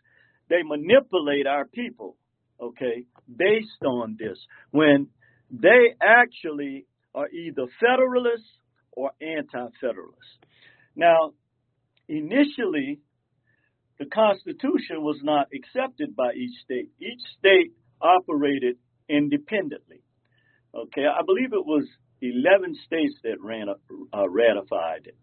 they 0.50 0.62
manipulate 0.62 1.46
our 1.46 1.64
people, 1.64 2.18
okay, 2.60 3.06
based 3.34 3.82
on 3.82 4.18
this, 4.18 4.36
when 4.72 5.08
they 5.50 5.94
actually 6.02 6.86
are 7.14 7.28
either 7.28 7.66
Federalists 7.80 8.50
or 8.92 9.10
anti 9.20 9.68
Federalists. 9.80 10.38
Now, 10.96 11.32
initially, 12.08 13.00
the 13.98 14.06
Constitution 14.06 15.02
was 15.02 15.18
not 15.22 15.48
accepted 15.54 16.16
by 16.16 16.32
each 16.32 16.58
state. 16.64 16.88
Each 17.00 17.20
state 17.38 17.72
operated 18.00 18.76
independently. 19.08 20.02
Okay, 20.74 21.04
I 21.04 21.22
believe 21.26 21.52
it 21.52 21.66
was 21.66 21.86
11 22.22 22.76
states 22.86 23.14
that 23.24 23.40
ran 23.40 23.66
uh, 23.68 24.28
ratified 24.28 25.06
it. 25.06 25.16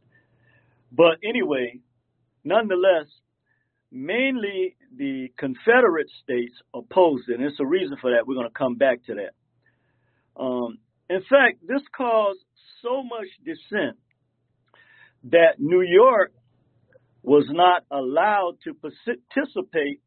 But 0.91 1.17
anyway, 1.23 1.79
nonetheless, 2.43 3.07
mainly 3.91 4.75
the 4.95 5.29
Confederate 5.37 6.09
states 6.23 6.55
opposed 6.73 7.29
it. 7.29 7.35
And 7.35 7.43
it's 7.43 7.59
a 7.59 7.65
reason 7.65 7.97
for 8.01 8.11
that. 8.11 8.27
We're 8.27 8.35
going 8.35 8.47
to 8.47 8.57
come 8.57 8.75
back 8.75 9.03
to 9.05 9.15
that. 9.15 9.33
Um, 10.39 10.77
in 11.09 11.21
fact, 11.21 11.65
this 11.67 11.81
caused 11.95 12.39
so 12.81 13.03
much 13.03 13.27
dissent 13.43 13.97
that 15.31 15.59
New 15.59 15.81
York 15.81 16.31
was 17.23 17.45
not 17.49 17.83
allowed 17.91 18.57
to 18.63 18.73
participate 18.73 20.01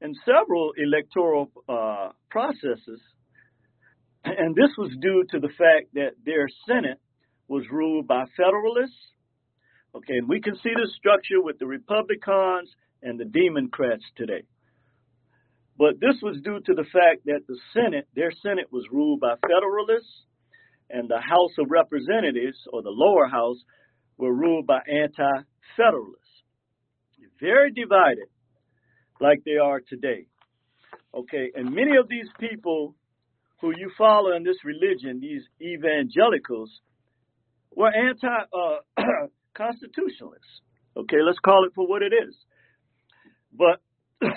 in 0.00 0.14
several 0.24 0.72
electoral 0.76 1.50
uh, 1.68 2.10
processes, 2.30 3.00
and 4.24 4.54
this 4.54 4.70
was 4.78 4.90
due 5.00 5.24
to 5.30 5.40
the 5.40 5.48
fact 5.48 5.94
that 5.94 6.12
their 6.24 6.48
Senate 6.66 7.00
was 7.48 7.64
ruled 7.70 8.06
by 8.06 8.24
Federalists. 8.36 8.96
Okay, 9.94 10.20
we 10.26 10.40
can 10.40 10.54
see 10.56 10.70
the 10.74 10.88
structure 10.96 11.42
with 11.42 11.58
the 11.58 11.66
Republicans 11.66 12.70
and 13.02 13.18
the 13.18 13.26
Democrats 13.26 14.04
today. 14.16 14.42
But 15.78 16.00
this 16.00 16.20
was 16.22 16.40
due 16.44 16.60
to 16.60 16.74
the 16.74 16.84
fact 16.92 17.24
that 17.26 17.46
the 17.48 17.58
Senate, 17.72 18.06
their 18.14 18.30
Senate 18.42 18.70
was 18.70 18.84
ruled 18.92 19.20
by 19.20 19.34
Federalists, 19.40 20.24
and 20.90 21.08
the 21.08 21.20
House 21.20 21.52
of 21.58 21.70
Representatives, 21.70 22.58
or 22.72 22.82
the 22.82 22.90
lower 22.90 23.26
house, 23.26 23.56
were 24.18 24.32
ruled 24.32 24.66
by 24.66 24.80
anti 24.86 25.44
Federalists. 25.76 26.18
Very 27.40 27.72
divided 27.72 28.28
like 29.20 29.42
they 29.44 29.56
are 29.56 29.80
today. 29.80 30.26
Okay, 31.14 31.50
and 31.54 31.74
many 31.74 31.96
of 31.96 32.08
these 32.08 32.28
people 32.38 32.94
who 33.60 33.70
you 33.70 33.90
follow 33.96 34.36
in 34.36 34.42
this 34.44 34.56
religion, 34.64 35.20
these 35.20 35.42
evangelicals, 35.60 36.70
were 37.74 37.92
anti 37.94 38.26
uh, 38.28 39.02
constitutionalists. 39.56 40.60
Okay, 40.96 41.22
let's 41.24 41.38
call 41.38 41.64
it 41.66 41.72
for 41.74 41.88
what 41.88 42.02
it 42.02 42.12
is. 42.12 42.36
But 43.52 43.80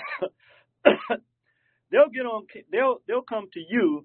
they'll 1.90 2.10
get 2.12 2.26
on 2.26 2.46
they'll 2.70 3.00
they'll 3.06 3.22
come 3.22 3.48
to 3.52 3.60
you 3.60 4.04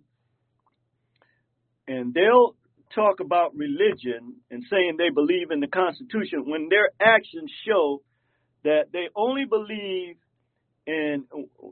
and 1.87 2.13
they'll 2.13 2.55
talk 2.93 3.19
about 3.19 3.55
religion 3.55 4.35
and 4.49 4.63
saying 4.69 4.95
they 4.97 5.09
believe 5.09 5.51
in 5.51 5.59
the 5.59 5.67
constitution 5.67 6.43
when 6.45 6.67
their 6.69 6.89
actions 7.01 7.51
show 7.67 8.01
that 8.63 8.85
they 8.91 9.07
only 9.15 9.45
believe 9.45 10.17
in 10.85 11.25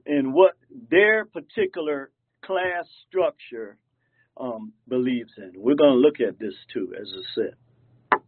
in 0.06 0.34
what 0.34 0.54
their 0.90 1.26
particular 1.26 2.12
class 2.44 2.86
structure 3.08 3.78
um, 4.38 4.74
believes 4.88 5.32
in. 5.38 5.52
We're 5.56 5.76
going 5.76 5.94
to 5.94 6.00
look 6.00 6.20
at 6.20 6.40
this 6.40 6.54
too, 6.74 6.94
as 7.00 7.12
I 7.14 7.22
said. 7.36 8.20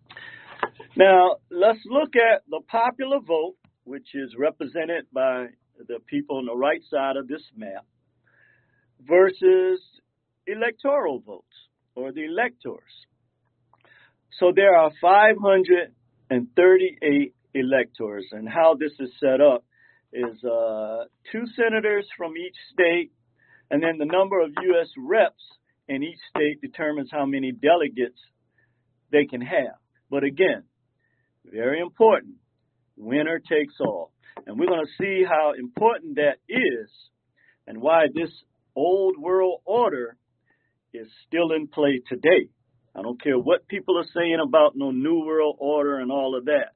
Now, 0.95 1.37
let's 1.49 1.79
look 1.85 2.15
at 2.15 2.43
the 2.49 2.59
popular 2.67 3.19
vote, 3.25 3.55
which 3.85 4.09
is 4.13 4.35
represented 4.37 5.05
by 5.13 5.47
the 5.87 5.99
people 6.07 6.37
on 6.37 6.45
the 6.45 6.55
right 6.55 6.81
side 6.89 7.17
of 7.17 7.27
this 7.27 7.43
map, 7.55 7.85
versus 9.01 9.81
electoral 10.47 11.19
votes 11.19 11.45
or 11.95 12.11
the 12.11 12.25
electors. 12.25 13.05
So 14.39 14.51
there 14.55 14.75
are 14.75 14.91
538 15.01 17.33
electors, 17.53 18.25
and 18.31 18.47
how 18.47 18.75
this 18.79 18.93
is 18.99 19.11
set 19.19 19.41
up 19.41 19.65
is 20.13 20.41
uh, 20.43 21.05
two 21.31 21.45
senators 21.55 22.07
from 22.17 22.37
each 22.37 22.55
state, 22.73 23.11
and 23.69 23.83
then 23.83 23.97
the 23.97 24.05
number 24.05 24.39
of 24.41 24.51
U.S. 24.61 24.87
reps 24.97 25.43
in 25.87 26.03
each 26.03 26.19
state 26.29 26.59
determines 26.61 27.09
how 27.11 27.25
many 27.25 27.51
delegates 27.51 28.19
they 29.11 29.25
can 29.25 29.41
have. 29.41 29.75
But 30.09 30.23
again, 30.23 30.63
very 31.45 31.79
important, 31.79 32.35
winner 32.97 33.39
takes 33.39 33.75
all. 33.79 34.11
And 34.45 34.59
we're 34.59 34.67
going 34.67 34.85
to 34.85 35.03
see 35.03 35.23
how 35.27 35.53
important 35.57 36.15
that 36.15 36.37
is 36.47 36.89
and 37.67 37.81
why 37.81 38.07
this 38.13 38.31
old 38.75 39.17
world 39.17 39.61
order 39.65 40.17
is 40.93 41.07
still 41.27 41.51
in 41.51 41.67
play 41.67 42.01
today. 42.07 42.49
I 42.95 43.01
don't 43.01 43.21
care 43.21 43.37
what 43.37 43.67
people 43.67 43.97
are 43.97 44.07
saying 44.13 44.39
about 44.45 44.73
no 44.75 44.91
new 44.91 45.25
world 45.25 45.57
order 45.59 45.99
and 45.99 46.11
all 46.11 46.35
of 46.37 46.45
that. 46.45 46.71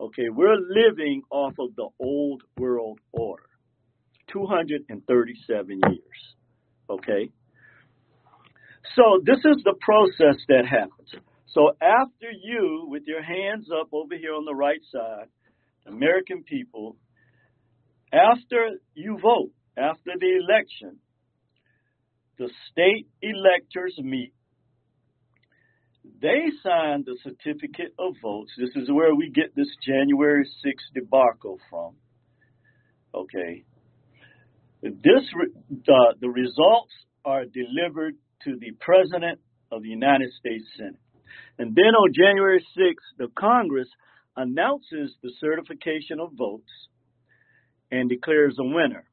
Okay, 0.00 0.28
we're 0.30 0.56
living 0.56 1.22
off 1.30 1.54
of 1.60 1.76
the 1.76 1.88
old 2.00 2.42
world 2.58 2.98
order. 3.12 3.44
237 4.32 5.68
years. 5.68 6.34
Okay? 6.90 7.30
So 8.96 9.20
this 9.24 9.38
is 9.38 9.62
the 9.64 9.74
process 9.80 10.42
that 10.48 10.66
happens. 10.68 11.14
So 11.46 11.70
after 11.80 12.30
you, 12.30 12.86
with 12.88 13.04
your 13.06 13.22
hands 13.22 13.68
up 13.70 13.88
over 13.92 14.16
here 14.16 14.34
on 14.34 14.44
the 14.44 14.54
right 14.54 14.80
side, 14.90 15.28
American 15.86 16.42
people, 16.44 16.96
after 18.12 18.78
you 18.94 19.18
vote, 19.20 19.50
after 19.76 20.12
the 20.18 20.38
election, 20.40 20.98
the 22.38 22.50
state 22.70 23.06
electors 23.22 23.98
meet. 24.02 24.32
They 26.20 26.50
sign 26.62 27.04
the 27.04 27.16
certificate 27.22 27.94
of 27.98 28.14
votes. 28.22 28.52
This 28.58 28.70
is 28.76 28.90
where 28.90 29.14
we 29.14 29.30
get 29.30 29.54
this 29.54 29.68
January 29.86 30.44
6th 30.64 30.94
debacle 30.94 31.58
from. 31.70 31.94
Okay. 33.14 33.64
This 34.82 35.24
uh, 35.88 36.14
the 36.20 36.28
results 36.28 36.92
are 37.24 37.44
delivered 37.44 38.14
to 38.44 38.56
the 38.58 38.72
President 38.80 39.38
of 39.70 39.82
the 39.82 39.88
United 39.88 40.32
States 40.38 40.64
Senate. 40.76 40.98
And 41.58 41.74
then 41.74 41.94
on 41.94 42.12
January 42.12 42.64
6th, 42.76 43.18
the 43.18 43.28
Congress 43.38 43.88
announces 44.36 45.14
the 45.22 45.32
certification 45.40 46.20
of 46.20 46.32
votes 46.36 46.70
and 47.90 48.08
declares 48.08 48.56
a 48.58 48.64
winner. 48.64 49.04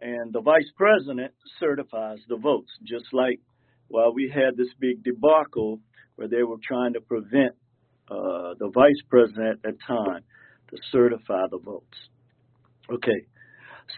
And 0.00 0.32
the 0.32 0.40
vice 0.40 0.70
president 0.76 1.32
certifies 1.60 2.18
the 2.28 2.36
votes, 2.36 2.70
just 2.84 3.06
like 3.12 3.40
while 3.88 4.12
we 4.12 4.32
had 4.34 4.56
this 4.56 4.72
big 4.80 5.02
debacle 5.04 5.80
where 6.16 6.28
they 6.28 6.42
were 6.42 6.56
trying 6.66 6.94
to 6.94 7.00
prevent 7.00 7.54
uh, 8.10 8.54
the 8.58 8.70
vice 8.74 9.00
president 9.08 9.60
at 9.64 9.74
time 9.86 10.22
to 10.70 10.76
certify 10.92 11.42
the 11.50 11.58
votes. 11.58 11.96
Okay, 12.90 13.26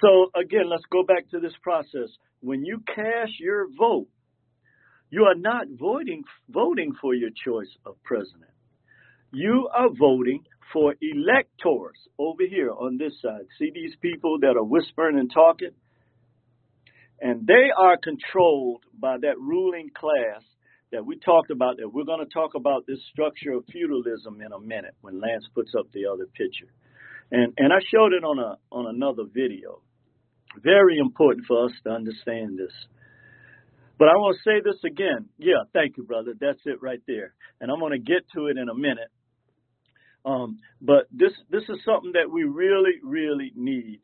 so 0.01 0.31
again, 0.39 0.69
let's 0.69 0.85
go 0.91 1.03
back 1.03 1.29
to 1.31 1.41
this 1.41 1.55
process. 1.63 2.09
When 2.41 2.65
you 2.65 2.83
cast 2.87 3.33
your 3.41 3.67
vote, 3.77 4.09
you 5.11 5.25
are 5.25 5.35
not 5.35 5.67
voting 5.79 6.25
voting 6.49 6.93
for 7.01 7.15
your 7.15 7.31
choice 7.45 7.71
of 7.85 7.95
president. 8.05 8.51
You 9.37 9.69
are 9.71 9.91
voting 9.91 10.45
for 10.73 10.95
electors 11.03 11.99
over 12.19 12.45
here 12.49 12.71
on 12.71 12.97
this 12.97 13.13
side. 13.21 13.45
See 13.59 13.71
these 13.71 13.95
people 14.01 14.39
that 14.41 14.57
are 14.57 14.65
whispering 14.65 15.19
and 15.19 15.31
talking? 15.31 15.73
And 17.21 17.47
they 17.47 17.69
are 17.77 17.99
controlled 18.03 18.85
by 18.99 19.19
that 19.21 19.39
ruling 19.39 19.91
class 19.95 20.43
that 20.91 21.05
we 21.05 21.19
talked 21.19 21.51
about 21.51 21.77
that 21.77 21.93
we're 21.93 22.07
going 22.07 22.25
to 22.25 22.33
talk 22.33 22.55
about 22.55 22.87
this 22.87 22.99
structure 23.13 23.53
of 23.53 23.67
feudalism 23.71 24.41
in 24.41 24.53
a 24.53 24.59
minute 24.59 24.95
when 25.03 25.21
Lance 25.21 25.45
puts 25.55 25.73
up 25.79 25.85
the 25.93 26.07
other 26.07 26.25
picture. 26.33 26.73
And 27.31 27.53
and 27.59 27.75
I 27.75 27.81
showed 27.93 28.15
it 28.15 28.25
on 28.25 28.39
a 28.39 28.57
on 28.73 28.87
another 28.87 29.25
video. 29.31 29.83
Very 30.65 30.97
important 30.97 31.45
for 31.47 31.67
us 31.67 31.73
to 31.85 31.91
understand 31.91 32.59
this. 32.59 32.73
But 33.99 34.09
I 34.09 34.17
want 34.17 34.37
to 34.37 34.49
say 34.49 34.61
this 34.65 34.81
again. 34.83 35.29
Yeah, 35.37 35.69
thank 35.75 35.99
you, 35.99 36.05
brother. 36.05 36.33
That's 36.41 36.61
it 36.65 36.81
right 36.81 37.03
there. 37.07 37.35
And 37.61 37.71
I'm 37.71 37.81
going 37.81 37.93
to 37.93 37.99
get 37.99 38.25
to 38.35 38.47
it 38.47 38.57
in 38.57 38.71
a 38.71 38.75
minute. 38.75 39.11
Um, 40.27 40.59
but 40.83 41.07
this 41.13 41.33
this 41.51 41.63
is 41.63 41.79
something 41.85 42.13
that 42.15 42.31
we 42.31 42.43
really, 42.43 42.99
really 43.03 43.53
need 43.55 44.01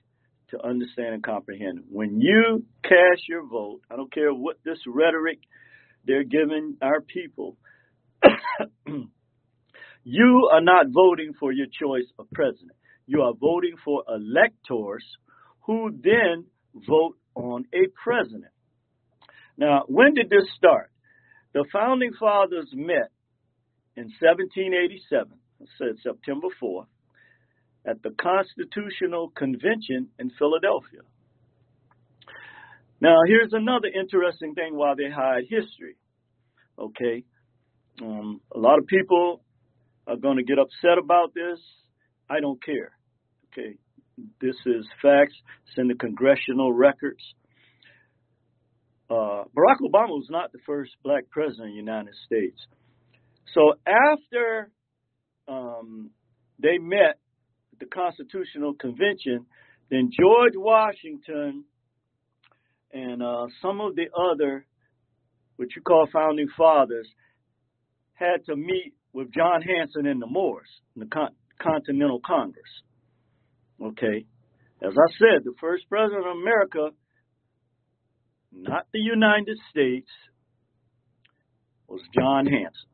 to 0.51 0.65
understand 0.65 1.15
and 1.15 1.23
comprehend. 1.23 1.81
When 1.91 2.21
you 2.21 2.65
cast 2.85 3.29
your 3.29 3.47
vote, 3.47 3.81
I 3.91 3.97
don't 3.97 4.13
care 4.13 4.33
what 4.33 4.57
this 4.65 4.79
rhetoric 4.87 5.41
they're 6.05 6.25
giving 6.25 6.77
our 6.83 7.01
people, 7.01 7.57
you 10.05 10.51
are 10.53 10.61
not 10.61 10.87
voting 10.93 11.33
for 11.39 11.53
your 11.53 11.67
choice 11.67 12.11
of 12.19 12.27
president. 12.33 12.73
You 13.07 13.23
are 13.23 13.33
voting 13.39 13.75
for 13.85 14.05
electors 14.09 15.05
who 15.67 15.91
then 16.03 16.47
vote 16.75 17.17
on 17.35 17.65
a 17.73 17.87
president. 18.03 18.53
Now, 19.57 19.85
when 19.87 20.15
did 20.15 20.31
this 20.31 20.49
start? 20.57 20.91
The 21.53 21.65
founding 21.73 22.13
fathers 22.19 22.71
met 22.73 23.11
in 23.97 24.05
1787, 24.21 25.03
I 25.13 25.29
said 25.29 25.42
September 26.03 26.49
4th, 26.63 26.87
at 27.87 28.03
the 28.03 28.11
Constitutional 28.21 29.31
Convention 29.37 30.09
in 30.19 30.31
Philadelphia. 30.39 31.01
Now, 33.01 33.17
here's 33.27 33.53
another 33.53 33.89
interesting 33.89 34.55
thing 34.55 34.77
why 34.77 34.95
they 34.97 35.11
hide 35.11 35.45
history. 35.51 35.97
Okay, 36.79 37.25
um, 38.01 38.41
a 38.55 38.59
lot 38.59 38.79
of 38.79 38.87
people 38.87 39.43
are 40.07 40.17
going 40.17 40.37
to 40.37 40.45
get 40.45 40.59
upset 40.59 40.99
about 40.99 41.35
this. 41.35 41.59
I 42.31 42.41
don't 42.41 42.63
care. 42.65 42.93
Okay, 43.53 43.77
this 44.41 44.57
is 44.67 44.87
facts. 45.03 45.35
It's 45.67 45.79
in 45.79 45.89
the 45.89 45.95
congressional 45.95 46.73
records. 46.73 47.23
Uh, 49.11 49.45
Barack 49.55 49.81
Obama 49.83 50.09
was 50.09 50.29
not 50.31 50.53
the 50.53 50.59
first 50.65 50.93
black 51.03 51.29
president 51.31 51.69
of 51.69 51.73
the 51.73 51.77
United 51.77 52.15
States. 52.25 52.59
So 53.53 53.75
after 53.87 54.71
um, 55.49 56.11
they 56.59 56.79
met 56.79 57.19
the 57.81 57.87
Constitutional 57.87 58.75
Convention, 58.75 59.47
then 59.91 60.11
George 60.19 60.55
Washington 60.55 61.65
and 62.93 63.23
uh, 63.23 63.47
some 63.61 63.81
of 63.81 63.97
the 63.97 64.07
other, 64.15 64.67
what 65.57 65.69
you 65.75 65.83
call 65.83 66.07
founding 66.13 66.49
fathers, 66.57 67.09
had 68.15 68.45
to 68.47 68.57
meet 68.57 68.95
with 69.13 69.33
John 69.33 69.63
Hanson 69.63 70.07
and 70.07 70.21
the 70.21 70.27
Moors 70.27 70.69
in 70.95 71.01
the 71.01 71.07
Con- 71.07 71.35
Continental 71.61 72.21
Congress. 72.25 72.63
Okay, 73.83 74.27
as 74.83 74.93
I 74.93 75.13
said, 75.19 75.45
the 75.45 75.55
first 75.61 75.89
president 75.89 76.27
of 76.27 76.37
America, 76.37 76.91
not 78.53 78.87
the 78.93 79.01
United 79.01 79.59
States, 79.71 80.09
was 81.89 82.01
John 82.15 82.47
Hanson, 82.47 82.89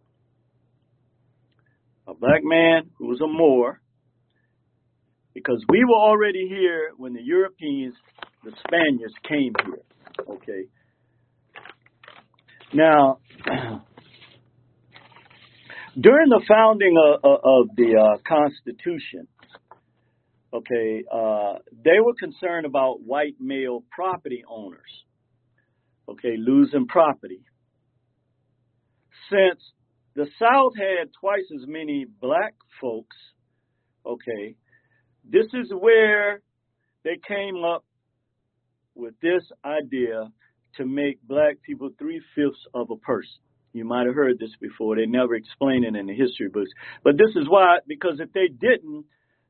a 2.08 2.14
black 2.14 2.40
man 2.42 2.90
who 2.96 3.06
was 3.06 3.20
a 3.20 3.26
Moor 3.26 3.80
because 5.34 5.62
we 5.68 5.84
were 5.84 5.94
already 5.94 6.48
here 6.48 6.92
when 6.96 7.12
the 7.12 7.22
Europeans, 7.22 7.94
the 8.44 8.52
Spaniards, 8.66 9.14
came 9.28 9.52
here. 9.64 9.82
Okay. 10.36 10.64
Now, 12.72 13.18
during 16.00 16.30
the 16.30 16.42
founding 16.48 16.96
of, 16.96 17.40
of 17.44 17.68
the 17.76 17.94
uh, 17.96 18.16
Constitution, 18.26 19.28
okay, 20.52 21.04
uh, 21.12 21.58
they 21.84 22.00
were 22.02 22.14
concerned 22.18 22.64
about 22.64 23.02
white 23.02 23.36
male 23.38 23.84
property 23.90 24.44
owners, 24.48 25.04
okay, 26.08 26.36
losing 26.38 26.86
property. 26.86 27.42
Since 29.30 29.60
the 30.18 30.26
South 30.36 30.72
had 30.76 31.12
twice 31.20 31.46
as 31.54 31.64
many 31.68 32.04
black 32.20 32.54
folks, 32.80 33.16
okay, 34.04 34.56
this 35.22 35.46
is 35.54 35.70
where 35.70 36.40
they 37.04 37.20
came 37.28 37.62
up 37.64 37.84
with 38.96 39.14
this 39.22 39.44
idea 39.64 40.32
to 40.74 40.84
make 40.84 41.22
black 41.22 41.62
people 41.62 41.90
three 42.00 42.20
fifths 42.34 42.66
of 42.74 42.90
a 42.90 42.96
person. 42.96 43.38
You 43.72 43.84
might 43.84 44.06
have 44.06 44.16
heard 44.16 44.40
this 44.40 44.50
before. 44.60 44.96
They 44.96 45.06
never 45.06 45.36
explain 45.36 45.84
it 45.84 45.94
in 45.94 46.06
the 46.08 46.16
history 46.16 46.48
books. 46.48 46.70
But 47.04 47.16
this 47.16 47.30
is 47.36 47.48
why, 47.48 47.78
because 47.86 48.18
if 48.18 48.32
they 48.32 48.48
didn't, 48.48 49.04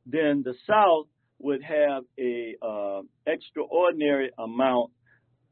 then 0.04 0.42
the 0.44 0.52
South 0.66 1.06
would 1.38 1.62
have 1.62 2.02
a 2.18 2.56
uh, 2.60 3.00
extraordinary 3.26 4.32
amount 4.38 4.90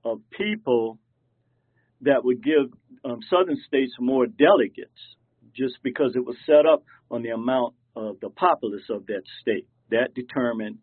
of 0.05 0.19
people 0.37 0.99
that 2.03 2.25
would 2.25 2.43
give 2.43 2.73
um, 3.05 3.21
Southern 3.31 3.57
states 3.67 3.93
more 3.99 4.27
delegates, 4.27 5.01
just 5.55 5.77
because 5.83 6.13
it 6.15 6.25
was 6.25 6.37
set 6.45 6.67
up 6.67 6.85
on 7.11 7.23
the 7.23 7.31
amount 7.31 7.75
of 7.95 8.21
the 8.21 8.31
populace 8.31 8.89
of 8.91 9.07
that 9.07 9.23
state. 9.41 9.67
that 9.91 10.15
determined 10.15 10.79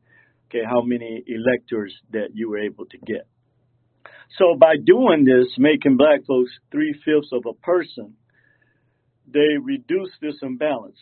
okay 0.54 0.64
how 0.66 0.82
many 0.82 1.24
electors 1.28 1.94
that 2.12 2.30
you 2.34 2.50
were 2.50 2.60
able 2.60 2.86
to 2.86 2.98
get. 2.98 3.28
So 4.38 4.56
by 4.60 4.76
doing 4.84 5.26
this, 5.26 5.48
making 5.58 5.98
black 5.98 6.26
folks 6.28 6.52
three 6.72 6.94
fifths 7.06 7.30
of 7.32 7.44
a 7.48 7.54
person, 7.54 8.16
they 9.32 9.58
reduced 9.62 10.14
this 10.22 10.36
imbalance. 10.42 10.98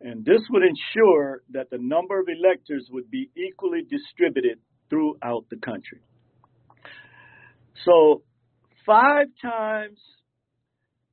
And 0.00 0.24
this 0.24 0.40
would 0.50 0.62
ensure 0.62 1.42
that 1.50 1.70
the 1.70 1.78
number 1.78 2.20
of 2.20 2.26
electors 2.28 2.86
would 2.90 3.10
be 3.10 3.30
equally 3.36 3.82
distributed 3.82 4.58
throughout 4.90 5.46
the 5.50 5.56
country. 5.56 6.00
So, 7.84 8.22
five 8.88 9.26
times 9.42 9.98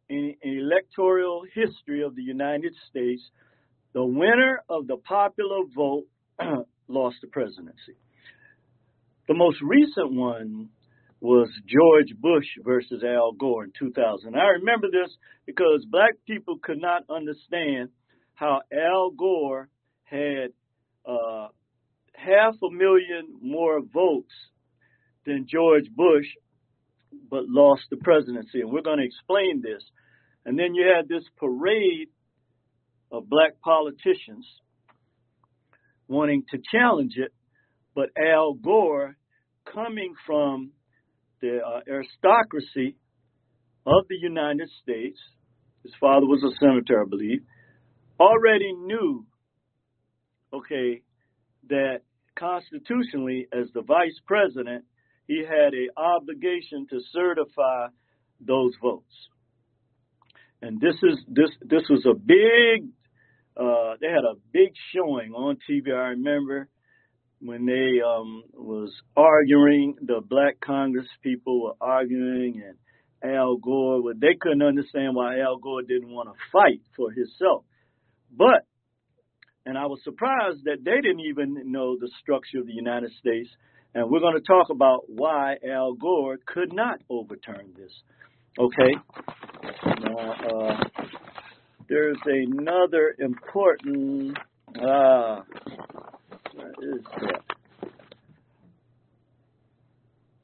in, 0.07 0.33
in 0.41 0.59
electoral 0.59 1.43
history 1.53 2.03
of 2.03 2.15
the 2.15 2.21
United 2.21 2.73
States, 2.89 3.21
the 3.93 4.03
winner 4.03 4.61
of 4.69 4.87
the 4.87 4.95
popular 4.95 5.59
vote 5.75 6.05
lost 6.87 7.17
the 7.21 7.27
presidency. 7.27 7.97
The 9.27 9.33
most 9.33 9.57
recent 9.61 10.13
one 10.13 10.69
was 11.19 11.49
George 11.67 12.15
Bush 12.17 12.45
versus 12.63 13.03
Al 13.03 13.33
Gore 13.33 13.65
in 13.65 13.73
2000. 13.77 14.35
I 14.35 14.59
remember 14.59 14.87
this 14.87 15.13
because 15.45 15.85
black 15.89 16.13
people 16.25 16.57
could 16.63 16.79
not 16.79 17.03
understand 17.09 17.89
how 18.35 18.61
Al 18.71 19.11
Gore 19.11 19.67
had 20.03 20.51
uh, 21.05 21.47
half 22.13 22.53
a 22.63 22.71
million 22.71 23.35
more 23.41 23.81
votes 23.81 24.33
than 25.25 25.47
George 25.49 25.89
Bush, 25.95 26.27
but 27.29 27.43
lost 27.47 27.83
the 27.89 27.97
presidency. 27.97 28.61
And 28.61 28.71
we're 28.71 28.81
going 28.81 28.99
to 28.99 29.05
explain 29.05 29.61
this. 29.61 29.83
And 30.45 30.57
then 30.57 30.75
you 30.75 30.85
had 30.95 31.07
this 31.07 31.23
parade 31.37 32.09
of 33.11 33.29
black 33.29 33.59
politicians 33.63 34.45
wanting 36.07 36.43
to 36.51 36.59
challenge 36.71 37.13
it, 37.17 37.33
but 37.95 38.09
Al 38.17 38.53
Gore, 38.53 39.15
coming 39.73 40.13
from 40.25 40.71
the 41.41 41.59
uh, 41.65 41.79
aristocracy 41.87 42.95
of 43.85 44.05
the 44.09 44.17
United 44.21 44.69
States, 44.81 45.17
his 45.83 45.93
father 45.99 46.25
was 46.25 46.43
a 46.43 46.55
senator, 46.59 47.01
I 47.01 47.09
believe, 47.09 47.41
already 48.19 48.73
knew, 48.73 49.25
okay, 50.53 51.01
that 51.69 52.01
constitutionally, 52.37 53.47
as 53.51 53.67
the 53.73 53.81
vice 53.81 54.19
president, 54.25 54.85
he 55.27 55.43
had 55.43 55.73
an 55.73 55.89
obligation 55.97 56.87
to 56.89 56.99
certify 57.11 57.87
those 58.39 58.73
votes. 58.81 59.29
And 60.61 60.79
this 60.79 60.95
is 61.03 61.19
this 61.27 61.49
this 61.61 61.83
was 61.89 62.05
a 62.05 62.13
big. 62.13 62.89
Uh, 63.57 63.95
they 64.01 64.07
had 64.07 64.25
a 64.25 64.35
big 64.51 64.73
showing 64.93 65.31
on 65.33 65.57
TV. 65.69 65.93
I 65.93 66.09
remember 66.09 66.67
when 67.39 67.65
they 67.65 68.01
um, 68.05 68.43
was 68.53 68.91
arguing. 69.15 69.95
The 70.01 70.21
Black 70.27 70.59
Congress 70.59 71.07
people 71.21 71.61
were 71.61 71.75
arguing, 71.79 72.63
and 72.65 72.77
Al 73.35 73.57
Gore. 73.57 74.01
Well, 74.01 74.13
they 74.17 74.35
couldn't 74.39 74.61
understand 74.61 75.15
why 75.15 75.39
Al 75.39 75.57
Gore 75.57 75.83
didn't 75.83 76.11
want 76.11 76.29
to 76.29 76.35
fight 76.51 76.81
for 76.95 77.11
himself. 77.11 77.63
But, 78.35 78.65
and 79.65 79.77
I 79.77 79.85
was 79.85 79.99
surprised 80.03 80.63
that 80.65 80.83
they 80.83 81.01
didn't 81.01 81.25
even 81.29 81.71
know 81.71 81.97
the 81.99 82.09
structure 82.21 82.59
of 82.59 82.67
the 82.67 82.73
United 82.73 83.11
States. 83.19 83.49
And 83.95 84.11
we're 84.11 84.19
going 84.19 84.35
to 84.35 84.41
talk 84.41 84.69
about 84.69 85.03
why 85.07 85.55
Al 85.71 85.93
Gore 85.93 86.37
could 86.45 86.73
not 86.73 86.99
overturn 87.09 87.73
this. 87.77 87.91
Okay? 88.59 88.93
Now, 90.01 90.33
uh, 90.33 90.83
there's 91.87 92.17
another 92.25 93.15
important. 93.17 94.37
Uh, 94.77 95.43
what 96.53 96.73
is 96.81 97.05
that? 97.21 97.41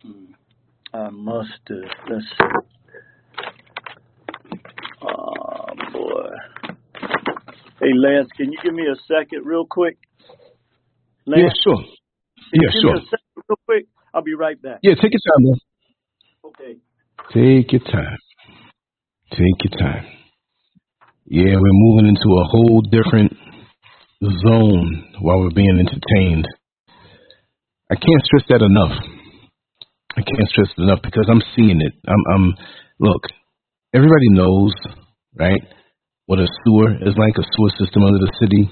Hmm. 0.02 0.26
I 0.94 1.10
must 1.10 1.50
have. 1.68 1.78
Let's 2.10 2.26
see. 2.30 2.46
Oh, 5.04 5.66
boy. 5.92 6.30
Hey, 7.82 7.92
Lance, 7.98 8.30
can 8.38 8.50
you 8.54 8.60
give 8.64 8.74
me 8.74 8.84
a 8.84 8.96
second 9.08 9.46
real 9.46 9.66
quick? 9.70 9.98
Lance, 11.26 11.42
yeah, 11.44 11.50
sure. 11.64 11.84
Yeah, 12.54 12.70
sure. 12.82 13.20
Real 13.52 13.60
quick. 13.66 13.88
I'll 14.14 14.24
be 14.24 14.36
right 14.36 14.60
back. 14.62 14.80
Yeah, 14.84 14.96
take 14.96 15.12
your 15.12 15.26
time, 15.28 15.44
man. 15.44 15.60
Okay. 16.46 16.74
Take 17.34 17.72
your 17.72 17.84
time. 17.84 18.18
Take 19.32 19.60
your 19.64 19.80
time. 19.80 20.06
Yeah, 21.26 21.56
we're 21.56 21.82
moving 21.86 22.08
into 22.08 22.28
a 22.28 22.48
whole 22.48 22.82
different 22.82 23.34
zone 24.46 25.16
while 25.22 25.40
we're 25.40 25.56
being 25.56 25.80
entertained. 25.80 26.48
I 27.90 27.96
can't 27.96 28.26
stress 28.26 28.44
that 28.50 28.62
enough. 28.62 28.98
I 30.18 30.22
can't 30.22 30.50
stress 30.50 30.68
it 30.78 30.82
enough 30.82 31.00
because 31.04 31.28
I'm 31.30 31.42
seeing 31.56 31.80
it. 31.82 31.94
I'm, 32.08 32.24
I'm 32.34 32.54
look, 33.00 33.24
everybody 33.94 34.30
knows, 34.30 34.74
right? 35.36 35.62
what 36.32 36.40
a 36.40 36.48
sewer 36.64 36.96
is 36.96 37.12
like, 37.18 37.36
a 37.36 37.44
sewer 37.44 37.72
system 37.78 38.04
under 38.04 38.20
the 38.20 38.32
city. 38.40 38.64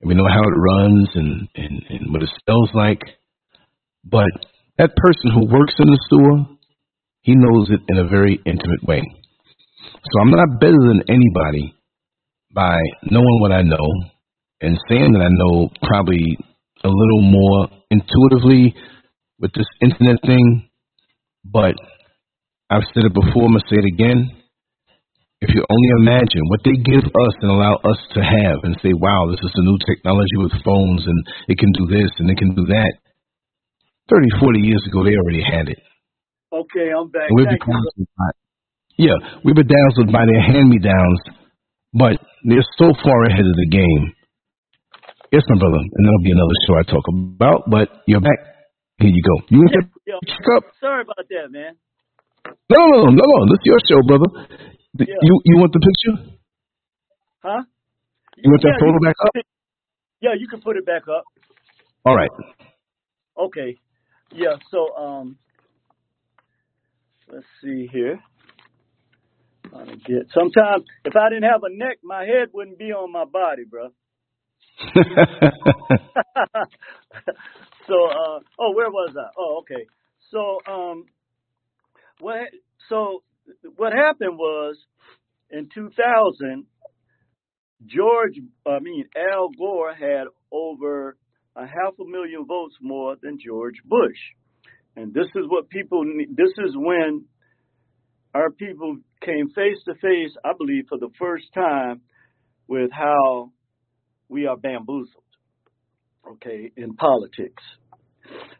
And 0.00 0.08
we 0.08 0.14
know 0.14 0.24
how 0.24 0.40
it 0.40 0.56
runs 0.56 1.10
and, 1.14 1.46
and, 1.54 1.82
and 1.90 2.10
what 2.10 2.22
it 2.22 2.30
smells 2.42 2.70
like. 2.72 3.02
But 4.04 4.30
that 4.78 4.96
person 4.96 5.30
who 5.34 5.52
works 5.52 5.74
in 5.78 5.88
the 5.88 5.98
sewer, 6.08 6.56
he 7.22 7.34
knows 7.34 7.70
it 7.70 7.80
in 7.88 7.98
a 7.98 8.08
very 8.08 8.40
intimate 8.46 8.82
way. 8.86 9.02
So 9.94 10.20
I'm 10.20 10.30
not 10.30 10.60
better 10.60 10.80
than 10.80 11.02
anybody 11.08 11.74
by 12.54 12.76
knowing 13.10 13.40
what 13.40 13.52
I 13.52 13.62
know 13.62 13.86
and 14.60 14.78
saying 14.88 15.12
that 15.12 15.22
I 15.22 15.28
know 15.30 15.68
probably 15.82 16.38
a 16.82 16.88
little 16.88 17.22
more 17.22 17.68
intuitively 17.90 18.74
with 19.38 19.52
this 19.52 19.68
internet 19.82 20.16
thing. 20.24 20.68
But 21.44 21.74
I've 22.70 22.88
said 22.94 23.04
it 23.04 23.14
before, 23.14 23.48
I'm 23.48 23.56
going 23.56 23.64
to 23.64 23.68
say 23.68 23.76
it 23.80 23.92
again. 23.92 24.30
If 25.40 25.54
you 25.54 25.64
only 25.64 25.90
imagine 26.04 26.44
what 26.48 26.60
they 26.64 26.76
give 26.84 27.04
us 27.04 27.34
and 27.40 27.50
allow 27.50 27.76
us 27.84 27.96
to 28.12 28.20
have 28.20 28.60
and 28.62 28.76
say, 28.82 28.92
wow, 28.92 29.28
this 29.30 29.40
is 29.40 29.52
the 29.56 29.64
new 29.64 29.78
technology 29.88 30.36
with 30.36 30.52
phones 30.64 31.00
and 31.04 31.18
it 31.48 31.56
can 31.56 31.72
do 31.72 31.88
this 31.88 32.12
and 32.18 32.28
it 32.28 32.36
can 32.36 32.54
do 32.54 32.66
that. 32.68 32.92
30, 34.10 34.26
40 34.42 34.60
years 34.60 34.82
ago, 34.90 35.04
they 35.06 35.14
already 35.14 35.42
had 35.42 35.68
it. 35.70 35.78
Okay, 36.52 36.90
I'm 36.90 37.08
back. 37.08 37.30
we've 37.30 37.46
been 37.46 37.62
by, 37.62 38.30
yeah, 38.98 39.14
we've 39.44 39.54
been 39.54 39.70
dazzled 39.70 40.10
by 40.10 40.26
their 40.26 40.42
hand-me-downs, 40.42 41.20
but 41.94 42.18
they're 42.42 42.66
so 42.76 42.90
far 43.02 43.18
ahead 43.30 43.46
of 43.46 43.56
the 43.56 43.68
game. 43.70 44.12
Yes, 45.30 45.46
my 45.46 45.58
brother, 45.62 45.78
and 45.78 46.02
that'll 46.02 46.26
be 46.26 46.34
another 46.34 46.58
show 46.66 46.74
I 46.74 46.82
talk 46.90 47.06
about, 47.06 47.70
but 47.70 48.02
you're 48.10 48.20
back. 48.20 48.50
Here 48.98 49.08
you 49.14 49.22
go. 49.22 49.46
You 49.48 49.58
want 49.62 49.72
yeah, 50.06 50.56
up? 50.56 50.64
Sorry 50.80 51.02
about 51.02 51.24
that, 51.30 51.46
man. 51.50 51.78
No, 52.68 52.80
no, 52.90 52.96
no, 53.06 53.10
no, 53.14 53.24
no. 53.24 53.46
This 53.46 53.62
is 53.62 53.66
your 53.70 53.80
show, 53.88 54.00
brother. 54.06 54.28
Yeah. 54.98 55.06
You 55.22 55.40
you 55.44 55.56
want 55.56 55.72
the 55.72 55.80
picture? 55.80 56.34
Huh? 57.42 57.62
You 58.36 58.50
want 58.50 58.62
that 58.62 58.74
yeah, 58.74 58.84
photo 58.84 58.98
back 59.00 59.16
up? 59.24 59.32
Yeah, 60.20 60.34
you 60.36 60.48
can 60.48 60.60
put 60.60 60.76
it 60.76 60.84
back 60.84 61.02
up. 61.08 61.24
All 62.04 62.16
right. 62.16 62.30
Okay. 63.38 63.76
Yeah. 64.32 64.56
So 64.70 64.96
um, 64.96 65.36
let's 67.30 67.46
see 67.62 67.88
here. 67.92 68.20
Trying 69.68 69.86
to 69.86 69.96
get. 69.96 70.28
Sometimes 70.34 70.84
if 71.04 71.14
I 71.16 71.28
didn't 71.28 71.50
have 71.50 71.62
a 71.62 71.70
neck, 71.70 71.98
my 72.02 72.24
head 72.24 72.48
wouldn't 72.52 72.78
be 72.78 72.92
on 72.92 73.12
my 73.12 73.24
body, 73.24 73.64
bro. 73.64 73.88
so 77.86 77.94
uh, 77.94 78.40
oh, 78.58 78.72
where 78.74 78.90
was 78.90 79.14
I? 79.16 79.28
Oh, 79.38 79.62
okay. 79.62 79.86
So 80.30 80.58
um, 80.70 81.06
what? 82.20 82.48
So 82.88 83.22
what 83.76 83.92
happened 83.92 84.38
was 84.38 84.76
in 85.50 85.68
2000, 85.74 86.66
George, 87.86 88.38
I 88.66 88.78
mean, 88.80 89.06
Al 89.16 89.48
Gore 89.50 89.94
had 89.94 90.26
over 90.52 91.16
a 91.56 91.66
half 91.66 91.94
a 92.00 92.04
million 92.04 92.46
votes 92.46 92.74
more 92.80 93.16
than 93.20 93.38
George 93.44 93.76
Bush. 93.84 94.18
And 94.96 95.12
this 95.14 95.26
is 95.34 95.44
what 95.48 95.68
people, 95.68 96.04
this 96.30 96.52
is 96.58 96.74
when 96.74 97.24
our 98.34 98.50
people 98.50 98.98
came 99.24 99.48
face 99.48 99.78
to 99.86 99.94
face, 99.94 100.32
I 100.44 100.52
believe, 100.56 100.84
for 100.88 100.98
the 100.98 101.10
first 101.18 101.46
time 101.54 102.02
with 102.68 102.90
how 102.92 103.52
we 104.28 104.46
are 104.46 104.56
bamboozled, 104.56 105.24
okay, 106.32 106.70
in 106.76 106.94
politics. 106.94 107.62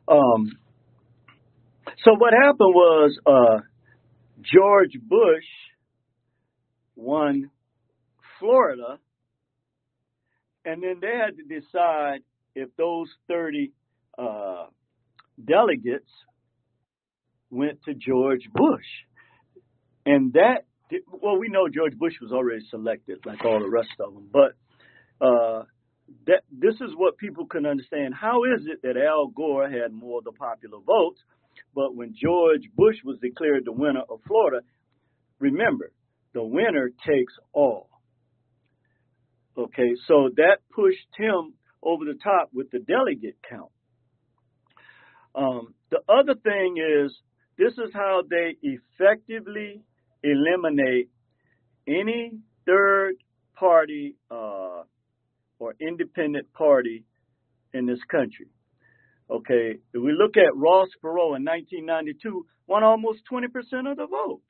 Um, 0.09 0.59
so 2.05 2.13
what 2.19 2.33
happened 2.33 2.75
was, 2.75 3.19
uh, 3.27 3.61
George 4.43 4.97
Bush 5.03 5.45
won 6.97 7.51
Florida, 8.39 8.99
and 10.65 10.83
then 10.83 10.97
they 11.01 11.15
had 11.17 11.37
to 11.37 11.43
decide 11.43 12.21
if 12.55 12.69
those 12.77 13.09
30 13.29 13.73
uh, 14.19 14.67
delegates 15.43 16.11
went 17.51 17.83
to 17.85 17.95
George 17.95 18.49
Bush. 18.53 18.87
And 20.07 20.33
that, 20.33 20.65
well, 21.11 21.39
we 21.39 21.49
know 21.49 21.69
George 21.69 21.97
Bush 21.97 22.15
was 22.21 22.33
already 22.33 22.65
selected, 22.71 23.19
like 23.25 23.45
all 23.45 23.61
the 23.61 23.71
rest 23.71 23.91
of 24.01 24.15
them, 24.15 24.29
but 24.33 24.53
uh, 25.25 25.65
that 26.27 26.43
this 26.51 26.75
is 26.75 26.91
what 26.97 27.19
people 27.19 27.47
can 27.47 27.67
understand. 27.67 28.15
How 28.15 28.45
is 28.45 28.67
it 28.67 28.81
that 28.83 28.97
Al 28.97 29.29
Gore 29.29 29.69
had 29.69 29.93
more 29.93 30.19
of 30.19 30.25
the 30.25 30.33
popular 30.33 30.79
votes, 30.79 31.21
but 31.75 31.95
when 31.95 32.15
George 32.21 32.63
Bush 32.75 32.97
was 33.05 33.19
declared 33.21 33.65
the 33.65 33.73
winner 33.73 34.03
of 34.09 34.21
Florida, 34.27 34.65
remember, 35.39 35.93
the 36.33 36.43
winner 36.43 36.91
takes 37.07 37.33
all. 37.53 37.89
Okay, 39.57 39.95
so 40.07 40.31
that 40.37 40.59
pushed 40.75 41.09
him 41.17 41.55
over 41.83 42.05
the 42.05 42.19
top 42.23 42.51
with 42.53 42.71
the 42.71 42.79
delegate 42.79 43.37
count. 43.49 43.71
Um, 45.35 45.75
the 45.91 46.01
other 46.09 46.35
thing 46.35 46.77
is, 46.77 47.13
this 47.57 47.73
is 47.73 47.91
how 47.93 48.23
they 48.29 48.57
effectively 48.63 49.83
eliminate 50.23 51.11
any 51.87 52.33
third 52.67 53.15
party 53.55 54.17
uh, 54.31 54.83
or 55.59 55.75
independent 55.81 56.53
party 56.53 57.05
in 57.73 57.87
this 57.87 58.01
country. 58.11 58.47
Okay, 59.31 59.77
if 59.95 60.03
we 60.03 60.13
look 60.13 60.37
at 60.37 60.57
Ross 60.57 60.89
Perot 61.03 61.37
in 61.37 61.45
1992, 61.45 62.47
won 62.67 62.83
almost 62.83 63.21
20% 63.31 63.47
of 63.91 63.97
the 63.97 64.07
vote, 64.07 64.41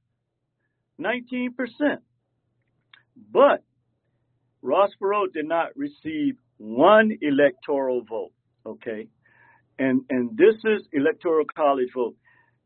19%. 0.98 1.98
But 3.30 3.62
Ross 4.62 4.90
Perot 5.00 5.32
did 5.34 5.46
not 5.46 5.76
receive 5.76 6.36
one 6.60 7.10
electoral 7.20 8.02
vote. 8.08 8.32
Okay, 8.66 9.08
and 9.78 10.02
and 10.10 10.36
this 10.36 10.54
is 10.64 10.86
electoral 10.92 11.46
college 11.56 11.88
vote, 11.94 12.16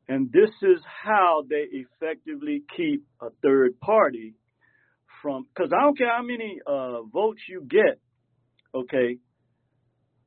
and 0.09 0.31
this 0.33 0.51
is 0.63 0.81
how 1.05 1.45
they 1.49 1.67
effectively 1.71 2.63
keep 2.77 3.05
a 3.23 3.29
third 3.43 3.79
party 3.81 4.35
from. 5.23 5.47
Because 5.55 5.73
I 5.73 5.83
don't 5.83 5.97
care 5.97 6.15
how 6.15 6.23
many 6.23 6.59
uh, 6.67 7.03
votes 7.13 7.41
you 7.49 7.67
get 7.69 8.01
okay, 8.75 9.19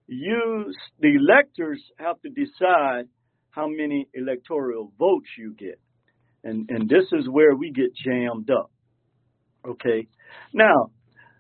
you, 0.08 0.74
the 1.00 1.16
electors 1.16 1.82
have 2.00 2.20
to 2.22 2.30
decide 2.30 3.06
how 3.52 3.68
many 3.68 4.08
electoral 4.14 4.92
votes 4.98 5.28
you 5.38 5.54
get. 5.58 5.80
And, 6.44 6.70
and 6.70 6.88
this 6.88 7.06
is 7.12 7.28
where 7.30 7.56
we 7.56 7.72
get 7.72 7.94
jammed 8.06 8.50
up. 8.50 8.72
Okay. 9.68 10.08
Now, 10.54 10.92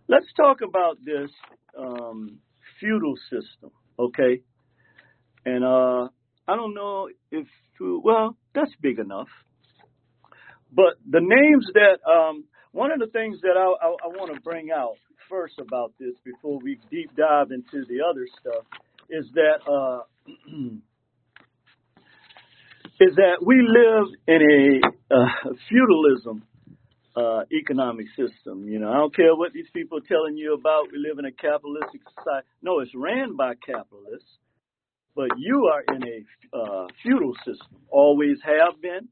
let's 0.10 0.26
talk 0.36 0.58
about 0.68 0.98
this 1.04 1.30
um, 1.78 2.40
feudal 2.80 3.16
system. 3.30 3.72
Okay. 4.00 4.42
And 5.46 5.64
uh, 5.64 6.10
I 6.48 6.56
don't 6.56 6.74
know 6.74 7.10
if, 7.32 7.48
well, 7.80 8.38
that's 8.54 8.72
big 8.82 9.00
enough. 9.00 9.30
But 10.72 10.96
the 11.10 11.22
names 11.22 11.68
that, 11.74 12.00
um, 12.10 12.44
one 12.72 12.92
of 12.92 13.00
the 13.00 13.08
things 13.08 13.40
that 13.42 13.56
I, 13.58 13.64
I, 13.64 13.88
I 13.88 14.08
want 14.08 14.34
to 14.34 14.42
bring 14.42 14.70
out 14.72 14.96
first 15.30 15.60
about 15.60 15.94
this 16.00 16.14
before 16.24 16.60
we 16.60 16.80
deep 16.92 17.16
dive 17.16 17.52
into 17.52 17.86
the 17.88 18.00
other 18.08 18.26
stuff 18.40 18.64
is 19.10 19.26
that 19.34 19.62
uh, 19.70 20.02
is 23.00 23.16
that 23.16 23.44
we 23.46 23.62
live 23.62 24.08
in 24.28 24.42
a 24.42 25.16
uh, 25.16 25.54
feudalism 25.70 26.44
uh, 27.18 27.44
economic 27.52 28.08
system. 28.10 28.68
You 28.68 28.80
know, 28.80 28.90
I 28.90 28.98
don't 28.98 29.16
care 29.16 29.36
what 29.36 29.52
these 29.52 29.70
people 29.74 29.98
are 29.98 30.08
telling 30.08 30.38
you 30.38 30.54
about. 30.54 30.92
We 30.92 31.00
live 31.00 31.18
in 31.18 31.26
a 31.26 31.32
capitalistic 31.32 32.02
society. 32.10 32.48
No, 32.62 32.80
it's 32.80 32.92
ran 32.94 33.36
by 33.36 33.54
capitalists, 33.56 34.30
but 35.16 35.30
you 35.38 35.72
are 35.74 35.96
in 35.96 36.04
a 36.04 36.58
uh, 36.58 36.88
feudal 37.02 37.34
system. 37.38 37.82
Always 37.90 38.38
have 38.44 38.80
been, 38.82 39.08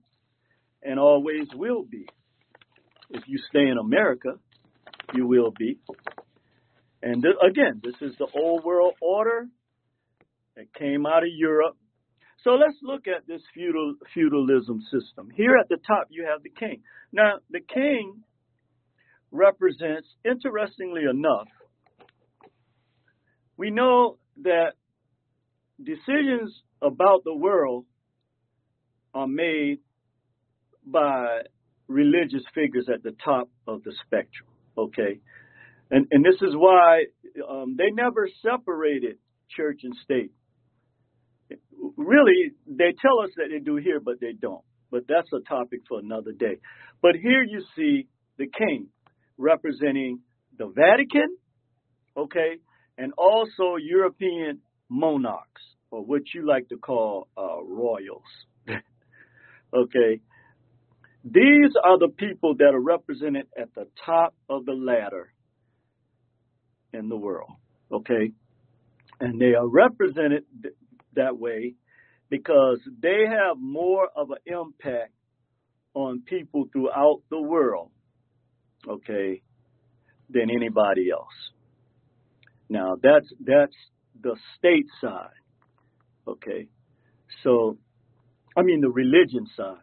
and 0.84 0.99
always 0.99 1.47
will 1.56 1.84
be. 1.84 2.08
If 3.10 3.24
you 3.28 3.39
stay 3.49 3.68
in 3.68 3.78
America, 3.80 4.34
you 5.14 5.28
will 5.28 5.51
be. 5.58 5.80
And 7.01 7.24
th- 7.24 7.36
again, 7.43 7.82
this 7.84 7.95
is 8.01 8.16
the 8.18 8.28
old 8.36 8.64
world 8.64 8.93
order 9.01 9.47
that 10.56 10.74
came 10.74 11.06
out 11.06 11.24
of 11.24 11.30
Europe. 11.32 11.78
So 12.46 12.52
let's 12.52 12.78
look 12.84 13.08
at 13.08 13.28
this 13.28 13.41
feudal 13.56 13.96
feudalism 14.14 14.80
system. 14.91 15.30
Here 15.36 15.58
at 15.60 15.68
the 15.68 15.78
top, 15.78 16.08
you 16.12 16.28
have 16.32 16.43
the 16.43 16.52
king. 16.52 16.84
Now, 17.12 17.39
the 17.50 17.60
king 17.60 18.22
represents, 19.32 20.08
interestingly 20.24 21.02
enough, 21.10 21.48
we 23.58 23.72
know 23.72 24.20
that 24.43 24.74
decisions 25.84 26.54
about 26.84 27.24
the 27.24 27.36
world 27.36 27.86
are 29.16 29.28
made 29.28 29.80
by 30.86 31.41
religious 31.88 32.43
figures 32.54 32.88
at 32.93 33.02
the 33.02 33.16
top 33.26 33.50
of 33.68 33.84
the 33.84 33.93
spectrum. 34.06 34.50
Okay, 34.78 35.20
and 35.89 36.06
and 36.12 36.24
this 36.24 36.39
is 36.41 36.54
why 36.54 37.06
um, 37.50 37.76
they 37.76 37.89
never 37.89 38.30
separated 38.43 39.18
church 39.50 39.80
and 39.84 39.96
state. 40.04 40.32
Really, 41.98 42.52
they 42.68 42.93
tell 43.02 43.22
us 43.22 43.32
that 43.38 43.48
they 43.52 43.60
do 43.60 43.78
here, 43.78 44.00
but 44.00 44.20
they 44.20 44.34
don't. 44.34 44.64
But 44.91 45.04
that's 45.08 45.32
a 45.34 45.39
topic 45.48 45.82
for 45.88 46.00
another 46.00 46.32
day. 46.32 46.58
But 47.02 47.16
here 47.16 47.43
you 47.43 47.64
see 47.76 48.08
the 48.38 48.48
king 48.48 48.88
representing 49.38 50.20
the 50.58 50.68
Vatican, 50.68 51.38
okay, 52.18 52.58
and 52.98 53.14
also 53.18 53.76
European 53.80 54.60
monarchs, 54.89 55.62
or 55.91 56.04
what 56.04 56.22
you 56.34 56.48
like 56.48 56.70
to 56.70 56.78
call 56.78 57.28
uh, 57.38 57.64
royals. 57.64 58.24
okay, 59.74 60.22
these 61.24 61.72
are 61.84 62.00
the 62.00 62.10
people 62.18 62.56
that 62.58 62.74
are 62.74 62.82
represented 62.82 63.48
at 63.60 63.74
the 63.76 63.88
top 64.06 64.36
of 64.50 64.66
the 64.66 64.74
ladder 64.74 65.34
in 66.93 67.10
the 67.10 67.18
world, 67.18 67.52
okay? 67.91 68.32
And 69.20 69.39
they 69.39 69.54
are 69.56 69.68
represented 69.68 70.43
th- 70.62 70.76
that 71.16 71.38
way 71.38 71.76
because 72.30 72.80
they 73.01 73.26
have 73.28 73.57
more 73.57 74.09
of 74.15 74.32
an 74.32 74.38
impact 74.45 75.13
on 75.93 76.23
people 76.26 76.65
throughout 76.71 77.21
the 77.30 77.39
world, 77.39 77.91
okay, 78.88 79.41
than 80.30 80.49
anybody 80.49 81.09
else. 81.11 81.51
Now 82.69 82.95
that's 83.01 83.28
that's 83.39 83.76
the 84.21 84.36
state 84.57 84.88
side, 84.99 85.30
okay. 86.28 86.67
So, 87.43 87.78
I 88.57 88.63
mean 88.63 88.82
the 88.82 88.89
religion 88.89 89.47
side. 89.55 89.78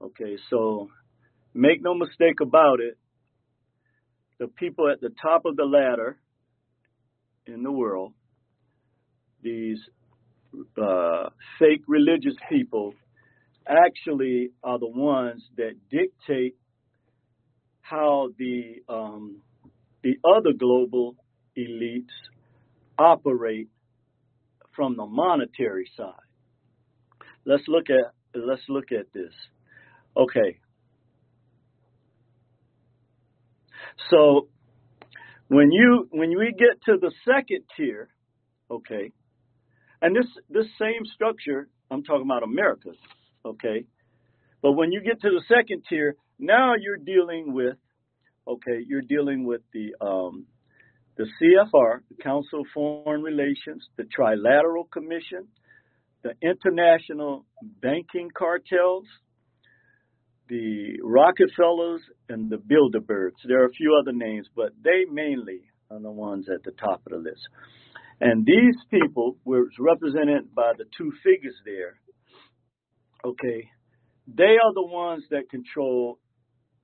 Okay, 0.00 0.36
so 0.48 0.88
make 1.54 1.82
no 1.82 1.94
mistake 1.94 2.40
about 2.40 2.78
it, 2.80 2.96
the 4.38 4.46
people 4.46 4.88
at 4.88 5.00
the 5.00 5.10
top 5.20 5.44
of 5.44 5.56
the 5.56 5.64
ladder 5.64 6.18
in 7.46 7.64
the 7.64 7.72
world, 7.72 8.12
these 9.42 9.78
uh, 10.80 11.28
fake 11.58 11.82
religious 11.86 12.34
people, 12.48 12.94
actually 13.68 14.50
are 14.64 14.78
the 14.78 14.88
ones 14.88 15.42
that 15.56 15.72
dictate 15.90 16.56
how 17.82 18.28
the 18.38 18.76
um, 18.88 19.40
the 20.02 20.14
other 20.24 20.52
global 20.58 21.16
elites 21.56 22.14
operate 22.98 23.68
from 24.74 24.96
the 24.96 25.06
monetary 25.06 25.90
side. 25.96 26.12
Let's 27.44 27.64
look 27.68 27.86
at 27.90 28.12
let's 28.34 28.62
look 28.68 28.92
at 28.92 29.12
this. 29.12 29.32
Okay. 30.16 30.58
So 34.10 34.48
when 35.48 35.72
you 35.72 36.08
when 36.10 36.30
we 36.38 36.54
get 36.58 36.80
to 36.86 36.98
the 37.00 37.12
second 37.24 37.64
tier, 37.76 38.08
okay, 38.70 39.12
and 40.02 40.14
this 40.14 40.26
this 40.48 40.66
same 40.78 41.04
structure, 41.14 41.68
I'm 41.90 42.02
talking 42.04 42.26
about 42.26 42.42
America, 42.42 42.90
okay, 43.44 43.84
but 44.62 44.72
when 44.72 44.92
you 44.92 45.00
get 45.00 45.20
to 45.22 45.30
the 45.30 45.42
second 45.48 45.84
tier, 45.88 46.16
now 46.38 46.74
you're 46.80 46.96
dealing 46.96 47.52
with, 47.52 47.76
okay, 48.46 48.84
you're 48.86 49.02
dealing 49.02 49.44
with 49.44 49.62
the 49.72 49.94
um, 50.04 50.46
the 51.16 51.24
CFR, 51.24 52.00
the 52.08 52.22
Council 52.22 52.60
of 52.60 52.66
Foreign 52.72 53.22
Relations, 53.22 53.84
the 53.96 54.04
Trilateral 54.04 54.88
Commission, 54.90 55.48
the 56.22 56.32
International 56.42 57.44
Banking 57.82 58.30
Cartels, 58.36 59.04
the 60.48 60.98
Rockefellers 61.02 62.00
and 62.28 62.50
the 62.50 62.56
Bilderbergs. 62.56 63.32
There 63.46 63.62
are 63.62 63.66
a 63.66 63.72
few 63.72 63.98
other 64.00 64.12
names, 64.12 64.46
but 64.54 64.72
they 64.82 65.04
mainly 65.10 65.62
are 65.90 66.00
the 66.00 66.10
ones 66.10 66.46
at 66.52 66.62
the 66.64 66.72
top 66.72 67.02
of 67.06 67.12
the 67.12 67.18
list. 67.18 67.48
And 68.20 68.44
these 68.44 68.76
people 68.90 69.36
were 69.44 69.66
represented 69.78 70.54
by 70.54 70.72
the 70.76 70.84
two 70.96 71.12
figures 71.22 71.54
there. 71.64 72.00
Okay, 73.24 73.68
they 74.26 74.56
are 74.62 74.74
the 74.74 74.86
ones 74.86 75.24
that 75.30 75.48
control 75.50 76.18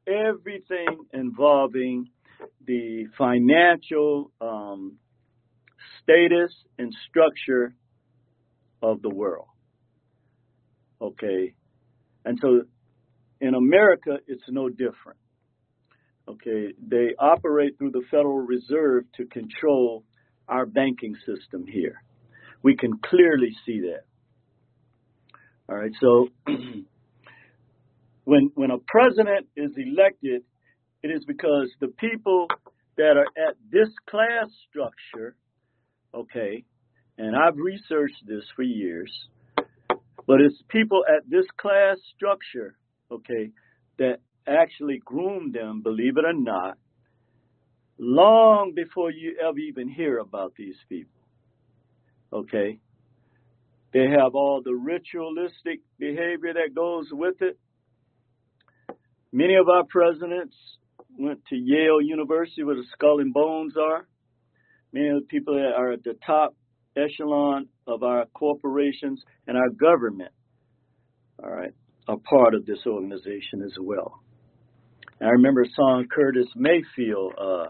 everything 0.06 1.06
involving 1.12 2.08
the 2.66 3.06
financial 3.16 4.30
um, 4.40 4.98
status 6.02 6.52
and 6.78 6.94
structure 7.08 7.74
of 8.82 9.02
the 9.02 9.08
world. 9.08 9.46
Okay, 11.00 11.54
and 12.24 12.38
so 12.40 12.62
in 13.40 13.54
America, 13.54 14.18
it's 14.26 14.44
no 14.48 14.68
different. 14.68 15.18
Okay, 16.28 16.72
they 16.80 17.14
operate 17.18 17.76
through 17.76 17.90
the 17.90 18.02
Federal 18.10 18.38
Reserve 18.40 19.04
to 19.16 19.26
control 19.26 20.04
our 20.48 20.66
banking 20.66 21.16
system 21.26 21.66
here. 21.66 22.02
We 22.62 22.76
can 22.76 22.98
clearly 23.04 23.54
see 23.66 23.80
that. 23.80 24.04
All 25.68 25.76
right, 25.76 25.92
so 26.00 26.28
when 28.24 28.50
when 28.54 28.70
a 28.70 28.78
president 28.86 29.48
is 29.56 29.70
elected, 29.76 30.42
it 31.02 31.08
is 31.08 31.24
because 31.26 31.70
the 31.80 31.88
people 31.88 32.48
that 32.96 33.16
are 33.16 33.48
at 33.48 33.56
this 33.70 33.88
class 34.08 34.48
structure, 34.68 35.36
okay, 36.14 36.64
and 37.18 37.34
I've 37.36 37.56
researched 37.56 38.26
this 38.26 38.44
for 38.56 38.62
years, 38.62 39.10
but 40.26 40.40
it's 40.40 40.60
people 40.68 41.04
at 41.08 41.28
this 41.28 41.46
class 41.58 41.96
structure, 42.16 42.76
okay, 43.10 43.50
that 43.98 44.18
actually 44.46 45.00
groom 45.04 45.52
them, 45.52 45.82
believe 45.82 46.16
it 46.16 46.24
or 46.24 46.34
not, 46.34 46.76
long 47.98 48.72
before 48.74 49.10
you 49.10 49.36
ever 49.46 49.58
even 49.58 49.88
hear 49.88 50.18
about 50.18 50.54
these 50.56 50.76
people. 50.88 51.20
Okay? 52.32 52.78
They 53.92 54.06
have 54.10 54.34
all 54.34 54.60
the 54.64 54.74
ritualistic 54.74 55.80
behavior 55.98 56.54
that 56.54 56.74
goes 56.74 57.06
with 57.12 57.36
it. 57.40 57.58
Many 59.32 59.54
of 59.54 59.68
our 59.68 59.84
presidents 59.88 60.56
went 61.16 61.44
to 61.50 61.56
Yale 61.56 62.02
University 62.02 62.64
where 62.64 62.76
the 62.76 62.84
skull 62.92 63.20
and 63.20 63.32
bones 63.32 63.74
are. 63.76 64.06
Many 64.92 65.08
of 65.08 65.20
the 65.20 65.26
people 65.26 65.54
that 65.54 65.72
are 65.76 65.92
at 65.92 66.02
the 66.02 66.14
top 66.26 66.56
echelon 66.96 67.68
of 67.86 68.02
our 68.02 68.26
corporations 68.34 69.22
and 69.46 69.56
our 69.56 69.70
government, 69.70 70.32
all 71.42 71.50
right, 71.50 71.72
are 72.08 72.16
part 72.16 72.54
of 72.54 72.66
this 72.66 72.78
organization 72.86 73.62
as 73.64 73.72
well. 73.80 74.23
I 75.20 75.26
remember 75.26 75.62
a 75.62 75.70
song 75.74 76.06
Curtis 76.10 76.48
Mayfield 76.56 77.34
uh, 77.40 77.66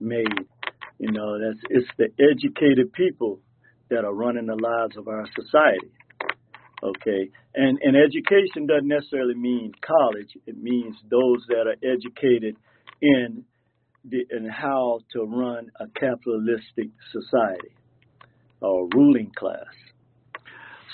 made. 0.00 0.26
You 0.98 1.10
know, 1.10 1.38
that's 1.38 1.60
it's 1.70 1.88
the 1.98 2.08
educated 2.22 2.92
people 2.92 3.40
that 3.90 4.04
are 4.04 4.14
running 4.14 4.46
the 4.46 4.54
lives 4.54 4.96
of 4.96 5.08
our 5.08 5.26
society. 5.34 5.92
Okay, 6.82 7.30
and 7.54 7.78
and 7.82 7.96
education 7.96 8.66
doesn't 8.66 8.88
necessarily 8.88 9.34
mean 9.34 9.72
college. 9.86 10.28
It 10.46 10.56
means 10.60 10.96
those 11.10 11.44
that 11.48 11.66
are 11.66 11.76
educated 11.82 12.56
in 13.00 13.44
the 14.04 14.24
in 14.30 14.48
how 14.48 15.00
to 15.12 15.24
run 15.24 15.70
a 15.80 15.86
capitalistic 15.98 16.90
society 17.10 17.74
or 18.60 18.88
ruling 18.94 19.32
class. 19.36 19.74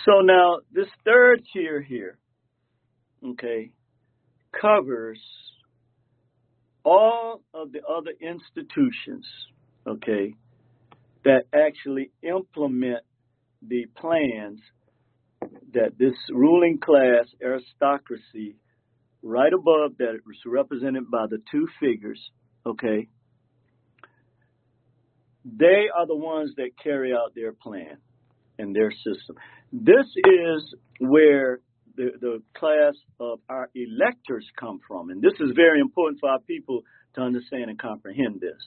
So 0.04 0.20
now 0.20 0.58
this 0.72 0.88
third 1.04 1.42
tier 1.52 1.82
here, 1.82 2.18
okay, 3.24 3.70
covers 4.52 5.18
all 6.84 7.42
of 7.52 7.72
the 7.72 7.80
other 7.86 8.12
institutions, 8.20 9.26
okay, 9.86 10.34
that 11.24 11.42
actually 11.52 12.10
implement 12.22 13.02
the 13.66 13.86
plans 13.96 14.60
that 15.72 15.98
this 15.98 16.14
ruling 16.30 16.78
class 16.78 17.26
aristocracy, 17.42 18.56
right 19.22 19.52
above 19.52 19.98
that 19.98 20.14
is 20.14 20.38
represented 20.46 21.10
by 21.10 21.26
the 21.28 21.38
two 21.50 21.66
figures, 21.80 22.20
okay, 22.64 23.08
they 25.44 25.88
are 25.96 26.06
the 26.06 26.16
ones 26.16 26.52
that 26.56 26.70
carry 26.82 27.12
out 27.12 27.34
their 27.34 27.52
plan 27.52 27.98
and 28.58 28.74
their 28.74 28.90
system. 28.90 29.36
This 29.72 30.06
is 30.16 30.74
where 31.00 31.60
the, 31.98 32.12
the 32.20 32.42
class 32.56 32.94
of 33.18 33.40
our 33.50 33.68
electors 33.74 34.46
come 34.58 34.78
from. 34.86 35.10
And 35.10 35.20
this 35.20 35.34
is 35.40 35.50
very 35.54 35.80
important 35.80 36.20
for 36.20 36.30
our 36.30 36.38
people 36.38 36.82
to 37.16 37.20
understand 37.20 37.70
and 37.70 37.78
comprehend 37.78 38.40
this. 38.40 38.62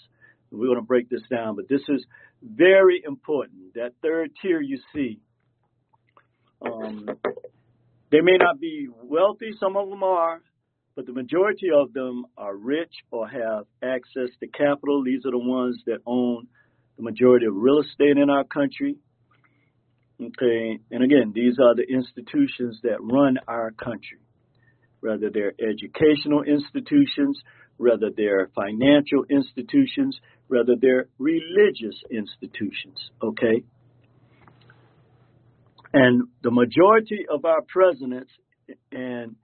We're 0.51 0.67
going 0.67 0.79
to 0.79 0.85
break 0.85 1.09
this 1.09 1.21
down, 1.29 1.55
but 1.55 1.69
this 1.69 1.81
is 1.87 2.05
very 2.43 3.01
important. 3.07 3.73
That 3.75 3.93
third 4.01 4.31
tier 4.41 4.59
you 4.59 4.79
see, 4.93 5.19
um, 6.61 7.07
they 8.11 8.19
may 8.19 8.37
not 8.37 8.59
be 8.59 8.89
wealthy, 9.01 9.51
some 9.57 9.77
of 9.77 9.89
them 9.89 10.03
are, 10.03 10.41
but 10.95 11.05
the 11.05 11.13
majority 11.13 11.69
of 11.73 11.93
them 11.93 12.25
are 12.37 12.53
rich 12.53 12.91
or 13.11 13.29
have 13.29 13.63
access 13.81 14.29
to 14.41 14.47
capital. 14.47 15.03
These 15.05 15.25
are 15.25 15.31
the 15.31 15.39
ones 15.39 15.81
that 15.85 15.99
own 16.05 16.47
the 16.97 17.03
majority 17.03 17.45
of 17.45 17.53
real 17.55 17.79
estate 17.79 18.17
in 18.17 18.29
our 18.29 18.43
country. 18.43 18.97
Okay, 20.21 20.79
and 20.91 21.03
again, 21.03 21.31
these 21.33 21.55
are 21.59 21.73
the 21.73 21.85
institutions 21.89 22.79
that 22.83 22.97
run 23.01 23.37
our 23.47 23.71
country, 23.71 24.19
whether 24.99 25.31
they're 25.33 25.53
educational 25.59 26.43
institutions, 26.43 27.41
whether 27.77 28.11
they're 28.15 28.51
financial 28.53 29.25
institutions, 29.31 30.19
whether 30.47 30.75
they're 30.79 31.07
religious 31.17 31.95
institutions. 32.11 32.99
Okay, 33.23 33.63
and 35.93 36.27
the 36.43 36.51
majority 36.51 37.25
of 37.27 37.43
our 37.45 37.61
presidents, 37.67 38.31
and 38.91 39.35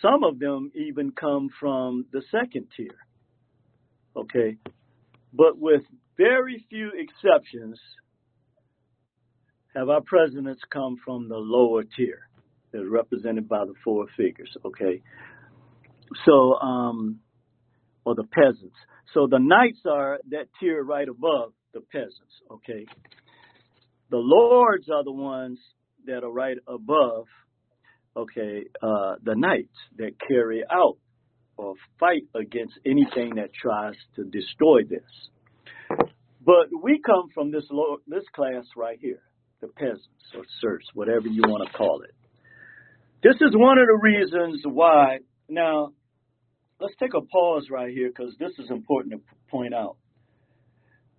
some 0.00 0.24
of 0.24 0.38
them 0.38 0.72
even 0.74 1.12
come 1.12 1.50
from 1.60 2.06
the 2.12 2.22
second 2.30 2.68
tier. 2.74 2.96
Okay, 4.16 4.56
but 5.34 5.58
with 5.58 5.82
very 6.16 6.64
few 6.70 6.90
exceptions, 6.96 7.78
have 9.76 9.90
our 9.90 10.00
presidents 10.00 10.62
come 10.72 10.96
from 11.04 11.28
the 11.28 11.36
lower 11.36 11.84
tier, 11.84 12.28
that's 12.72 12.86
represented 12.88 13.46
by 13.46 13.64
the 13.66 13.74
four 13.84 14.06
figures, 14.16 14.50
okay? 14.64 15.02
So, 16.24 16.54
um, 16.54 17.20
or 18.04 18.14
the 18.14 18.24
peasants. 18.24 18.76
So 19.12 19.26
the 19.30 19.38
knights 19.38 19.80
are 19.88 20.18
that 20.30 20.46
tier 20.58 20.82
right 20.82 21.08
above 21.08 21.52
the 21.74 21.80
peasants, 21.92 22.40
okay? 22.50 22.86
The 24.10 24.16
lords 24.16 24.88
are 24.88 25.04
the 25.04 25.12
ones 25.12 25.58
that 26.06 26.24
are 26.24 26.32
right 26.32 26.56
above, 26.66 27.26
okay, 28.16 28.64
uh, 28.82 29.16
the 29.22 29.34
knights 29.34 29.76
that 29.98 30.12
carry 30.26 30.62
out 30.70 30.96
or 31.58 31.74
fight 32.00 32.22
against 32.34 32.74
anything 32.86 33.34
that 33.36 33.50
tries 33.52 33.96
to 34.14 34.24
destroy 34.24 34.84
this. 34.88 36.00
But 36.40 36.68
we 36.82 37.00
come 37.04 37.28
from 37.34 37.50
this 37.50 37.64
low, 37.70 37.96
this 38.06 38.24
class 38.34 38.64
right 38.76 38.98
here 39.00 39.20
the 39.60 39.68
peasants 39.68 40.06
or 40.34 40.42
serfs, 40.60 40.86
whatever 40.94 41.28
you 41.28 41.42
want 41.46 41.66
to 41.66 41.76
call 41.76 42.02
it. 42.02 42.14
This 43.22 43.36
is 43.40 43.54
one 43.54 43.78
of 43.78 43.86
the 43.86 43.98
reasons 44.00 44.62
why. 44.64 45.18
Now, 45.48 45.92
let's 46.80 46.94
take 47.00 47.14
a 47.14 47.20
pause 47.20 47.68
right 47.70 47.90
here 47.90 48.08
because 48.08 48.34
this 48.38 48.52
is 48.58 48.70
important 48.70 49.14
to 49.14 49.20
point 49.50 49.74
out. 49.74 49.96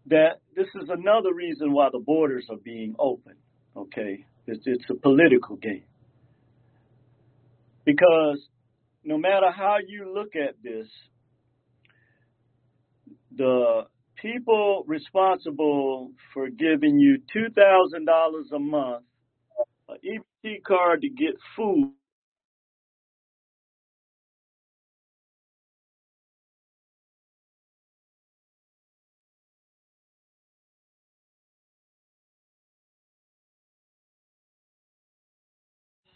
That 0.08 0.40
this 0.56 0.68
is 0.82 0.90
another 0.90 1.34
reason 1.34 1.74
why 1.74 1.90
the 1.92 2.00
borders 2.00 2.46
are 2.50 2.58
being 2.64 2.96
open. 2.98 3.34
Okay, 3.76 4.26
it's, 4.46 4.64
it's 4.66 4.86
a 4.90 4.96
political 4.96 5.58
game. 5.58 5.84
Because 7.84 8.40
no 9.04 9.18
matter 9.18 9.52
how 9.52 9.78
you 9.86 10.14
look 10.14 10.36
at 10.36 10.56
this, 10.64 10.88
the 13.36 13.84
people 14.22 14.84
responsible 14.88 16.12
for 16.34 16.50
giving 16.50 17.00
you 17.00 17.20
two 17.34 17.48
thousand 17.56 18.06
dollars 18.06 18.48
a 18.54 18.60
month, 18.60 19.04
an 19.90 19.98
EBT 20.06 20.64
card 20.68 21.02
to 21.04 21.10
get 21.10 21.36
food. 21.56 21.94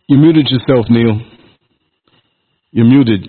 You 0.10 0.18
muted 0.20 0.48
yourself, 0.50 0.88
Neil. 0.90 1.22
You're 2.72 2.86
muted. 2.86 3.28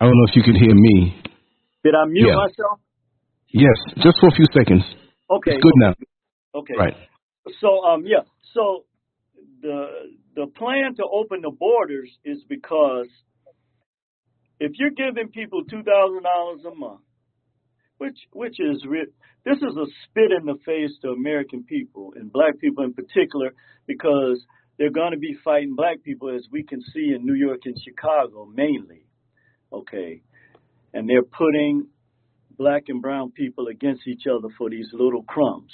I 0.00 0.04
don't 0.06 0.14
know 0.16 0.26
if 0.28 0.36
you 0.36 0.42
can 0.44 0.56
hear 0.56 0.74
me. 0.74 1.22
Did 1.86 1.94
I 1.94 2.04
mute 2.06 2.26
Yeah. 2.26 2.34
myself? 2.34 2.80
Yes, 3.46 3.78
just 4.02 4.18
for 4.18 4.26
a 4.26 4.34
few 4.34 4.46
seconds. 4.52 4.82
Okay. 5.30 5.52
It's 5.52 5.62
good 5.62 5.76
now. 5.76 5.94
Okay. 6.52 6.74
Right. 6.76 6.96
So 7.60 7.84
um 7.84 8.04
yeah. 8.04 8.24
So 8.54 8.86
the 9.62 9.86
the 10.34 10.46
plan 10.58 10.96
to 10.96 11.04
open 11.04 11.42
the 11.42 11.52
borders 11.52 12.10
is 12.24 12.42
because 12.48 13.06
if 14.58 14.72
you're 14.80 14.90
giving 14.90 15.28
people 15.28 15.62
two 15.64 15.84
thousand 15.84 16.24
dollars 16.24 16.64
a 16.66 16.74
month, 16.74 17.02
which 17.98 18.18
which 18.32 18.58
is 18.58 18.82
this 19.44 19.58
is 19.58 19.76
a 19.76 19.86
spit 20.02 20.32
in 20.32 20.44
the 20.44 20.58
face 20.66 20.90
to 21.02 21.10
American 21.10 21.62
people 21.62 22.14
and 22.16 22.32
black 22.32 22.58
people 22.58 22.82
in 22.82 22.94
particular 22.94 23.54
because 23.86 24.44
they're 24.76 24.90
going 24.90 25.12
to 25.12 25.18
be 25.18 25.36
fighting 25.44 25.76
black 25.76 26.02
people 26.02 26.34
as 26.34 26.42
we 26.50 26.64
can 26.64 26.80
see 26.92 27.14
in 27.14 27.24
New 27.24 27.34
York 27.34 27.60
and 27.64 27.76
Chicago 27.80 28.44
mainly. 28.44 29.06
Okay. 29.72 30.22
And 30.96 31.06
they're 31.06 31.22
putting 31.22 31.88
black 32.56 32.84
and 32.88 33.02
brown 33.02 33.30
people 33.30 33.66
against 33.66 34.08
each 34.08 34.22
other 34.26 34.48
for 34.56 34.70
these 34.70 34.88
little 34.94 35.22
crumbs. 35.24 35.70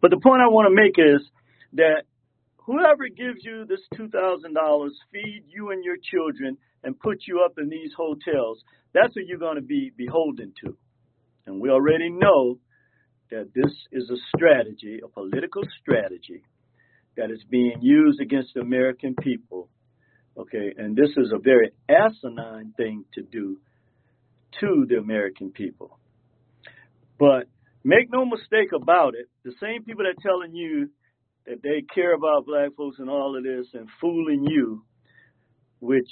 But 0.00 0.10
the 0.10 0.16
point 0.16 0.40
I 0.40 0.48
want 0.48 0.66
to 0.66 0.74
make 0.74 0.94
is 0.96 1.20
that 1.74 2.04
whoever 2.56 3.06
gives 3.14 3.44
you 3.44 3.66
this 3.68 3.80
$2,000, 4.00 4.88
feed 5.12 5.44
you 5.46 5.72
and 5.72 5.84
your 5.84 5.96
children, 6.10 6.56
and 6.82 6.98
put 6.98 7.18
you 7.28 7.42
up 7.44 7.58
in 7.58 7.68
these 7.68 7.90
hotels, 7.94 8.64
that's 8.94 9.14
what 9.14 9.26
you're 9.26 9.38
going 9.38 9.56
to 9.56 9.62
be 9.62 9.92
beholden 9.94 10.54
to. 10.64 10.74
And 11.44 11.60
we 11.60 11.68
already 11.68 12.08
know 12.08 12.58
that 13.30 13.50
this 13.54 13.72
is 13.92 14.08
a 14.08 14.16
strategy, 14.34 15.00
a 15.04 15.08
political 15.08 15.64
strategy 15.82 16.44
that 17.18 17.30
is 17.30 17.44
being 17.50 17.76
used 17.82 18.22
against 18.22 18.54
the 18.54 18.62
American 18.62 19.14
people. 19.22 19.68
Okay, 20.38 20.72
and 20.78 20.96
this 20.96 21.10
is 21.18 21.30
a 21.34 21.38
very 21.38 21.72
asinine 21.90 22.72
thing 22.78 23.04
to 23.12 23.20
do 23.20 23.58
to 24.60 24.86
the 24.88 24.96
American 24.96 25.50
people. 25.50 25.98
But 27.18 27.44
make 27.84 28.10
no 28.10 28.24
mistake 28.24 28.70
about 28.74 29.14
it, 29.14 29.26
the 29.44 29.54
same 29.60 29.84
people 29.84 30.04
that 30.04 30.18
are 30.18 30.30
telling 30.30 30.54
you 30.54 30.90
that 31.46 31.62
they 31.62 31.82
care 31.94 32.14
about 32.14 32.46
black 32.46 32.74
folks 32.76 32.98
and 32.98 33.08
all 33.08 33.36
of 33.36 33.42
this 33.42 33.66
and 33.74 33.88
fooling 34.00 34.46
you, 34.48 34.84
which 35.80 36.08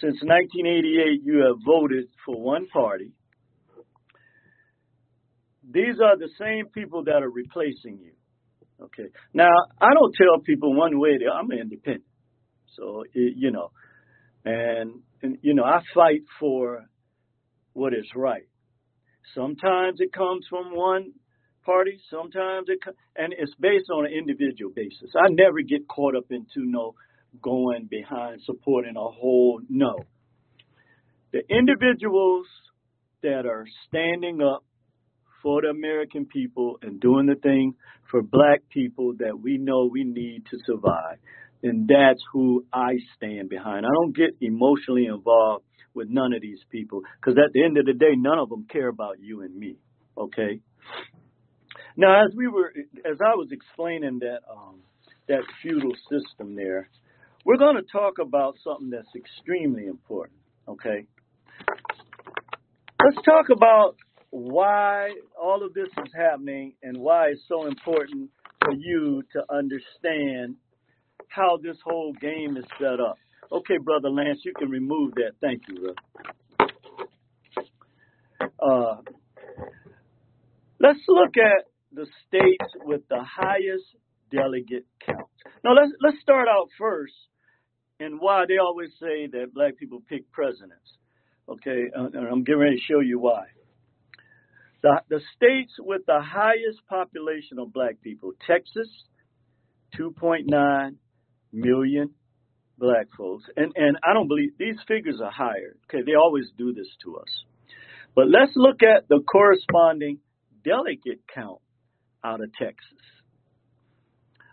since 0.00 0.20
1988 0.22 1.22
you 1.24 1.44
have 1.46 1.56
voted 1.64 2.06
for 2.24 2.40
one 2.40 2.66
party, 2.68 3.12
these 5.70 5.96
are 6.02 6.16
the 6.16 6.30
same 6.38 6.66
people 6.66 7.04
that 7.04 7.22
are 7.22 7.30
replacing 7.30 7.98
you. 7.98 8.12
Okay. 8.80 9.10
Now, 9.34 9.50
I 9.80 9.92
don't 9.92 10.14
tell 10.14 10.40
people 10.44 10.74
one 10.74 10.98
way 10.98 11.18
or 11.26 11.32
I'm 11.32 11.50
independent. 11.50 12.04
So, 12.76 13.02
it, 13.12 13.34
you 13.36 13.50
know, 13.50 13.70
and, 14.44 15.00
and, 15.22 15.38
you 15.42 15.54
know, 15.54 15.64
I 15.64 15.80
fight 15.94 16.22
for 16.38 16.86
what 17.78 17.94
is 17.94 18.06
right. 18.16 18.48
Sometimes 19.34 20.00
it 20.00 20.12
comes 20.12 20.44
from 20.50 20.74
one 20.74 21.12
party, 21.64 22.00
sometimes 22.10 22.66
it, 22.68 22.80
and 23.16 23.32
it's 23.38 23.54
based 23.60 23.88
on 23.90 24.06
an 24.06 24.12
individual 24.12 24.72
basis. 24.74 25.12
I 25.16 25.28
never 25.30 25.60
get 25.62 25.86
caught 25.86 26.16
up 26.16 26.24
into 26.30 26.68
no 26.68 26.94
going 27.40 27.86
behind 27.88 28.40
supporting 28.44 28.96
a 28.96 29.00
whole, 29.00 29.60
no. 29.68 29.94
The 31.32 31.42
individuals 31.48 32.46
that 33.22 33.46
are 33.46 33.66
standing 33.86 34.40
up 34.42 34.64
for 35.42 35.62
the 35.62 35.68
American 35.68 36.26
people 36.26 36.78
and 36.82 37.00
doing 37.00 37.26
the 37.26 37.36
thing 37.36 37.74
for 38.10 38.22
black 38.22 38.60
people 38.70 39.12
that 39.18 39.38
we 39.38 39.56
know 39.58 39.88
we 39.92 40.02
need 40.02 40.46
to 40.50 40.58
survive, 40.66 41.18
then 41.62 41.86
that's 41.88 42.22
who 42.32 42.64
I 42.72 42.94
stand 43.16 43.50
behind. 43.50 43.86
I 43.86 43.90
don't 44.02 44.16
get 44.16 44.30
emotionally 44.40 45.06
involved 45.06 45.64
with 45.98 46.08
none 46.08 46.32
of 46.32 46.40
these 46.40 46.60
people 46.70 47.02
because 47.20 47.36
at 47.36 47.52
the 47.52 47.64
end 47.64 47.76
of 47.76 47.84
the 47.84 47.92
day, 47.92 48.14
none 48.16 48.38
of 48.38 48.48
them 48.48 48.66
care 48.70 48.88
about 48.88 49.20
you 49.20 49.42
and 49.42 49.54
me. 49.54 49.76
Okay. 50.16 50.60
Now, 51.96 52.24
as 52.24 52.32
we 52.34 52.46
were, 52.46 52.72
as 53.04 53.18
I 53.20 53.34
was 53.34 53.48
explaining 53.50 54.20
that 54.20 54.40
um, 54.50 54.80
that 55.26 55.42
feudal 55.60 55.92
system 56.10 56.54
there, 56.54 56.88
we're 57.44 57.56
going 57.56 57.76
to 57.76 57.82
talk 57.90 58.14
about 58.20 58.54
something 58.62 58.90
that's 58.90 59.14
extremely 59.14 59.86
important. 59.86 60.38
Okay. 60.68 61.06
Let's 63.04 63.24
talk 63.24 63.46
about 63.50 63.96
why 64.30 65.10
all 65.40 65.64
of 65.64 65.74
this 65.74 65.88
is 65.88 66.12
happening 66.16 66.74
and 66.82 66.96
why 66.98 67.28
it's 67.28 67.42
so 67.48 67.66
important 67.66 68.30
for 68.64 68.72
you 68.72 69.22
to 69.32 69.42
understand 69.50 70.56
how 71.28 71.58
this 71.62 71.76
whole 71.84 72.12
game 72.20 72.56
is 72.56 72.64
set 72.80 73.00
up. 73.00 73.18
Okay, 73.50 73.78
Brother 73.78 74.10
Lance, 74.10 74.40
you 74.44 74.52
can 74.52 74.68
remove 74.70 75.14
that. 75.14 75.32
Thank 75.40 75.62
you, 75.68 75.76
brother. 75.80 76.72
Uh, 78.60 78.96
let's 80.78 80.98
look 81.08 81.36
at 81.36 81.64
the 81.92 82.06
states 82.26 82.74
with 82.84 83.02
the 83.08 83.22
highest 83.22 83.84
delegate 84.30 84.86
count. 85.04 85.28
Now, 85.64 85.72
let's, 85.72 85.92
let's 86.02 86.18
start 86.20 86.46
out 86.48 86.68
first 86.78 87.14
and 88.00 88.20
why 88.20 88.44
they 88.46 88.58
always 88.58 88.90
say 89.00 89.26
that 89.32 89.54
black 89.54 89.78
people 89.78 90.02
pick 90.08 90.30
presidents. 90.30 90.74
Okay, 91.48 91.84
uh, 91.98 92.08
and 92.12 92.28
I'm 92.28 92.44
getting 92.44 92.60
ready 92.60 92.76
to 92.76 92.82
show 92.82 93.00
you 93.00 93.18
why. 93.18 93.44
The, 94.82 95.00
the 95.08 95.20
states 95.34 95.72
with 95.78 96.02
the 96.06 96.20
highest 96.20 96.86
population 96.88 97.58
of 97.58 97.72
black 97.72 98.00
people 98.02 98.32
Texas, 98.46 98.88
2.9 99.98 100.94
million 101.52 102.10
black 102.78 103.06
folks. 103.16 103.44
And, 103.56 103.72
and 103.76 103.96
I 104.08 104.14
don't 104.14 104.28
believe 104.28 104.50
these 104.58 104.76
figures 104.86 105.20
are 105.22 105.30
higher. 105.30 105.76
Okay, 105.84 106.02
they 106.04 106.14
always 106.14 106.46
do 106.56 106.72
this 106.72 106.88
to 107.04 107.16
us. 107.16 107.28
But 108.14 108.28
let's 108.28 108.52
look 108.56 108.82
at 108.82 109.08
the 109.08 109.20
corresponding 109.20 110.18
delegate 110.64 111.20
count 111.32 111.60
out 112.24 112.40
of 112.40 112.50
Texas. 112.54 112.98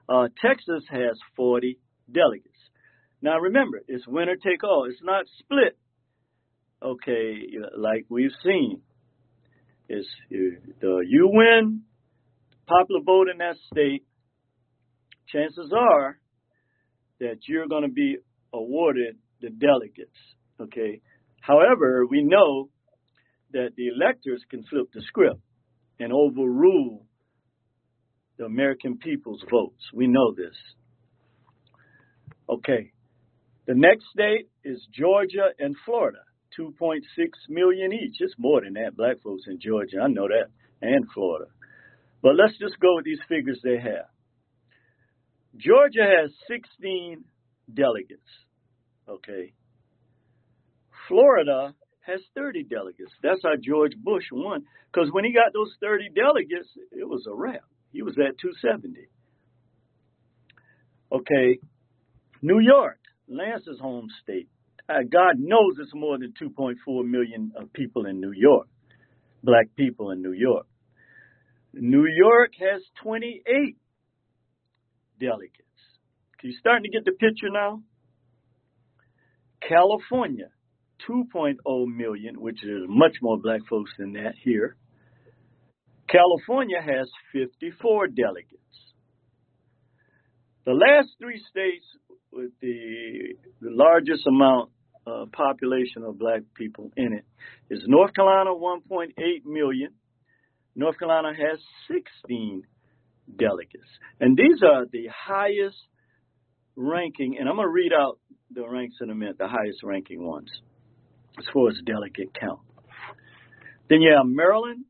Uh, 0.07 0.28
Texas 0.41 0.84
has 0.89 1.17
40 1.36 1.80
delegates. 2.11 2.49
Now 3.21 3.39
remember, 3.39 3.82
it's 3.88 4.07
winner 4.07 4.36
take 4.36 4.63
all. 4.63 4.86
It's 4.89 5.01
not 5.01 5.26
split. 5.39 5.78
Okay, 6.84 7.47
like 7.76 8.05
we've 8.09 8.36
seen 8.43 8.82
is 9.89 10.05
the 10.30 11.03
you 11.07 11.30
win 11.32 11.82
popular 12.67 13.01
vote 13.03 13.28
in 13.32 13.38
that 13.39 13.55
state, 13.71 14.03
chances 15.32 15.71
are 15.76 16.19
that 17.20 17.38
you're 17.47 17.68
going 17.68 17.84
to 17.84 17.89
be 17.89 18.18
awarded 18.53 19.18
the 19.41 19.49
delegates. 19.49 20.18
Okay. 20.59 21.01
However, 21.41 22.05
we 22.05 22.24
know 22.24 22.70
that 23.51 23.72
the 23.78 23.88
electors 23.88 24.41
can 24.49 24.63
flip 24.63 24.88
the 24.93 25.01
script 25.07 25.39
and 25.99 26.11
overrule 26.11 27.05
the 28.38 28.45
American 28.45 28.97
people's 28.97 29.43
votes. 29.49 29.82
We 29.93 30.07
know 30.07 30.34
this. 30.34 30.55
Okay. 32.49 32.91
The 33.68 33.76
next 33.76 34.05
state 34.11 34.49
is 34.63 34.80
Georgia 34.93 35.49
and 35.57 35.76
Florida. 35.86 36.20
2.6 36.59 37.01
million 37.49 37.91
each. 37.93 38.16
It's 38.20 38.34
more 38.38 38.61
than 38.61 38.74
that, 38.74 38.95
black 38.95 39.22
folks 39.24 39.43
in 39.47 39.59
Georgia. 39.59 39.97
I 40.03 40.07
know 40.07 40.28
that, 40.28 40.49
and 40.82 41.05
Florida. 41.13 41.51
But 42.22 42.36
let's 42.36 42.57
just 42.57 42.80
go 42.80 42.95
with 42.95 43.05
these 43.05 43.20
figures 43.28 43.59
they 43.63 43.78
have. 43.78 44.07
Georgia 45.58 46.03
has 46.03 46.32
16 46.47 47.24
delegates. 47.74 48.22
Okay. 49.08 49.53
Florida 51.08 51.74
has 52.01 52.20
30 52.36 52.64
delegates. 52.64 53.12
That's 53.22 53.41
how 53.43 53.53
George 53.62 53.93
Bush 53.97 54.26
won. 54.32 54.64
Because 54.91 55.10
when 55.12 55.26
he 55.26 55.34
got 55.34 55.53
those 55.53 55.74
30 55.82 56.10
delegates, 56.16 56.70
it 56.91 57.08
was 57.08 57.26
a 57.30 57.36
wrap. 57.36 57.64
He 57.91 58.01
was 58.01 58.14
at 58.14 58.38
270. 58.39 59.08
Okay. 61.12 61.60
New 62.41 62.60
York, 62.60 62.99
Lance's 63.28 63.80
home 63.80 64.08
state, 64.22 64.49
uh, 64.88 65.01
God 65.10 65.39
knows 65.39 65.76
it's 65.80 65.95
more 65.95 66.18
than 66.20 66.34
2.4 66.41 67.10
million 67.10 67.51
of 67.56 67.74
people 67.74 68.06
in 68.06 68.20
New 68.20 68.34
York, 68.36 68.68
black 69.43 69.76
people 69.76 70.12
in 70.12 70.22
New 70.22 70.34
York. 70.34 70.68
New 71.74 72.06
York 72.06 72.51
has 72.60 72.82
28 73.01 73.78
delegates. 75.20 75.61
Are 76.43 76.47
you 76.47 76.55
starting 76.59 76.84
to 76.84 76.89
get 76.89 77.05
the 77.05 77.11
picture 77.11 77.49
now? 77.51 77.82
California, 79.68 80.49
2.0 81.09 81.57
million, 81.95 82.39
which 82.39 82.63
is 82.63 82.84
much 82.88 83.16
more 83.22 83.38
black 83.38 83.61
folks 83.70 83.91
than 83.97 84.13
that 84.13 84.34
here. 84.43 84.76
California 86.09 86.78
has 86.80 87.09
54 87.34 88.07
delegates. 88.07 88.61
The 90.66 90.74
last 90.74 91.09
three 91.20 91.41
states 91.49 91.86
with 92.32 92.51
the, 92.61 93.36
the 93.61 93.72
largest 93.72 94.26
amount 94.28 94.72
uh, 95.07 95.26
population 95.32 96.03
of 96.03 96.18
black 96.18 96.41
people 96.55 96.91
in 96.97 97.13
it 97.13 97.26
is 97.70 97.84
North 97.88 98.13
Carolina, 98.13 98.51
1.8 98.51 99.09
million. 99.45 99.91
North 100.76 100.97
Carolina 100.99 101.30
has 101.30 101.59
16 101.88 102.63
delegates. 103.34 103.89
And 104.19 104.38
these 104.38 104.61
are 104.63 104.86
the 104.91 105.07
highest 105.13 105.78
ranking, 106.76 107.38
and 107.39 107.47
I'm 107.49 107.55
going 107.55 107.67
to 107.67 107.71
read 107.71 107.91
out 107.93 108.19
the 108.51 108.67
ranks 108.67 108.95
in 109.01 109.09
a 109.09 109.15
minute, 109.15 109.38
the 109.38 109.47
highest 109.47 109.84
ranking 109.84 110.26
ones 110.26 110.49
as 111.38 111.45
far 111.53 111.69
as 111.69 111.76
delegate 111.86 112.34
count. 112.39 112.59
Then 113.89 114.01
you 114.01 114.13
have 114.15 114.26
Maryland, 114.26 114.86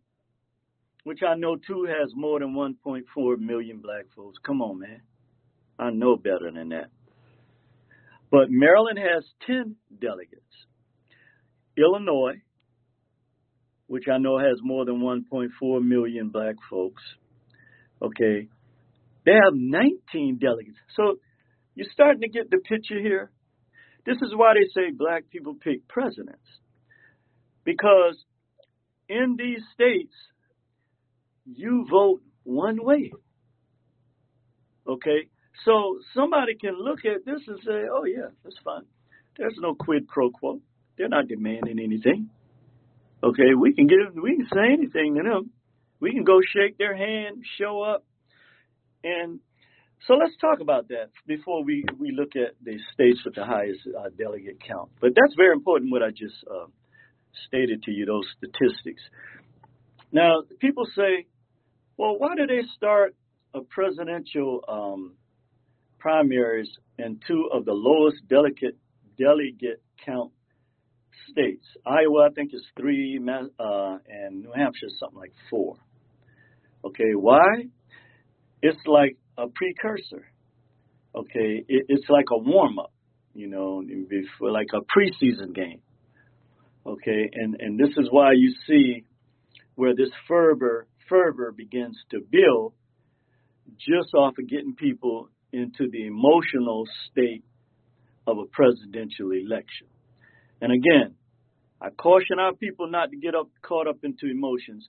which 1.03 1.19
I 1.27 1.35
know 1.35 1.55
too 1.55 1.87
has 1.87 2.11
more 2.15 2.39
than 2.39 2.53
1.4 2.53 3.39
million 3.39 3.79
black 3.79 4.05
folks. 4.15 4.37
Come 4.45 4.61
on, 4.61 4.79
man. 4.79 5.01
I 5.77 5.89
know 5.91 6.15
better 6.15 6.51
than 6.53 6.69
that. 6.69 6.87
But 8.31 8.49
Maryland 8.49 8.97
has 8.97 9.23
10 9.45 9.75
delegates. 10.01 10.41
Illinois, 11.77 12.41
which 13.87 14.05
I 14.11 14.17
know 14.17 14.39
has 14.39 14.57
more 14.61 14.85
than 14.85 15.01
1.4 15.01 15.83
million 15.83 16.29
black 16.29 16.55
folks, 16.69 17.03
okay, 18.01 18.47
they 19.25 19.31
have 19.31 19.53
19 19.53 20.39
delegates. 20.39 20.77
So 20.95 21.15
you're 21.73 21.87
starting 21.91 22.21
to 22.21 22.29
get 22.29 22.49
the 22.49 22.57
picture 22.57 22.99
here. 22.99 23.31
This 24.05 24.17
is 24.17 24.33
why 24.35 24.53
they 24.53 24.67
say 24.73 24.91
black 24.95 25.29
people 25.29 25.55
pick 25.55 25.87
presidents. 25.87 26.45
Because 27.63 28.15
in 29.09 29.35
these 29.37 29.61
states, 29.73 30.13
you 31.45 31.85
vote 31.89 32.21
one 32.43 32.83
way. 32.83 33.11
Okay? 34.87 35.29
So 35.63 35.99
somebody 36.13 36.55
can 36.55 36.75
look 36.77 36.99
at 37.05 37.25
this 37.25 37.41
and 37.47 37.59
say, 37.65 37.87
oh, 37.91 38.05
yeah, 38.05 38.29
that's 38.43 38.57
fine. 38.63 38.83
There's 39.37 39.57
no 39.59 39.73
quid 39.73 40.07
pro 40.07 40.29
quo. 40.29 40.61
They're 40.97 41.09
not 41.09 41.27
demanding 41.27 41.79
anything. 41.79 42.29
Okay, 43.23 43.55
we 43.59 43.73
can 43.73 43.87
give, 43.87 44.13
we 44.21 44.37
can 44.37 44.47
say 44.53 44.71
anything 44.71 45.15
to 45.15 45.23
them. 45.23 45.49
We 45.99 46.11
can 46.11 46.23
go 46.23 46.39
shake 46.41 46.77
their 46.77 46.95
hand, 46.95 47.43
show 47.57 47.81
up, 47.81 48.03
and 49.03 49.39
so 50.07 50.13
let's 50.13 50.35
talk 50.39 50.59
about 50.59 50.89
that 50.89 51.09
before 51.25 51.63
we, 51.63 51.83
we 51.99 52.11
look 52.11 52.35
at 52.35 52.55
the 52.63 52.77
states 52.93 53.21
with 53.25 53.35
the 53.35 53.45
highest 53.45 53.79
uh, 53.87 54.09
delegate 54.17 54.59
count. 54.65 54.89
But 55.01 55.11
that's 55.15 55.33
very 55.35 55.53
important 55.53 55.91
what 55.91 56.03
I 56.03 56.09
just 56.09 56.35
uh, 56.49 56.67
stated 57.47 57.81
to 57.83 57.91
you, 57.91 58.05
those 58.05 58.25
statistics. 58.37 59.01
Now, 60.11 60.43
people 60.59 60.85
say, 60.95 61.25
well, 61.97 62.19
why 62.19 62.35
do 62.35 62.45
they 62.45 62.61
start 62.75 63.15
a 63.53 63.61
presidential 63.61 64.63
um, 64.67 65.13
primaries 65.97 66.69
in 66.99 67.19
two 67.27 67.49
of 67.51 67.65
the 67.65 67.73
lowest 67.73 68.17
delegate, 68.29 68.77
delegate 69.17 69.81
count 70.05 70.31
states? 71.31 71.65
Iowa, 71.85 72.27
I 72.29 72.33
think, 72.33 72.53
is 72.53 72.65
three, 72.79 73.19
uh, 73.19 73.97
and 74.07 74.41
New 74.41 74.51
Hampshire 74.55 74.87
is 74.87 74.97
something 74.99 75.19
like 75.19 75.33
four. 75.49 75.75
Okay, 76.83 77.13
why? 77.15 77.65
It's 78.61 78.79
like 78.85 79.17
a 79.37 79.47
precursor. 79.47 80.25
Okay, 81.15 81.63
it, 81.67 81.85
it's 81.87 82.09
like 82.09 82.25
a 82.31 82.37
warm 82.37 82.79
up, 82.79 82.91
you 83.33 83.47
know, 83.47 83.81
before, 83.81 84.51
like 84.51 84.67
a 84.73 84.81
preseason 84.81 85.53
game. 85.53 85.81
Okay, 86.85 87.29
and 87.33 87.55
and 87.59 87.79
this 87.79 87.95
is 87.97 88.07
why 88.11 88.33
you 88.33 88.53
see 88.67 89.03
where 89.75 89.95
this 89.95 90.09
fervor 90.27 90.87
fervor 91.09 91.51
begins 91.51 91.97
to 92.11 92.19
build 92.19 92.73
just 93.77 94.13
off 94.13 94.33
of 94.37 94.47
getting 94.47 94.75
people 94.75 95.29
into 95.51 95.89
the 95.91 96.05
emotional 96.05 96.85
state 97.09 97.43
of 98.27 98.37
a 98.37 98.45
presidential 98.45 99.31
election. 99.31 99.87
And 100.61 100.71
again, 100.71 101.15
I 101.81 101.89
caution 101.89 102.39
our 102.39 102.53
people 102.53 102.89
not 102.89 103.11
to 103.11 103.17
get 103.17 103.35
up 103.35 103.49
caught 103.61 103.87
up 103.87 103.97
into 104.03 104.27
emotions. 104.27 104.87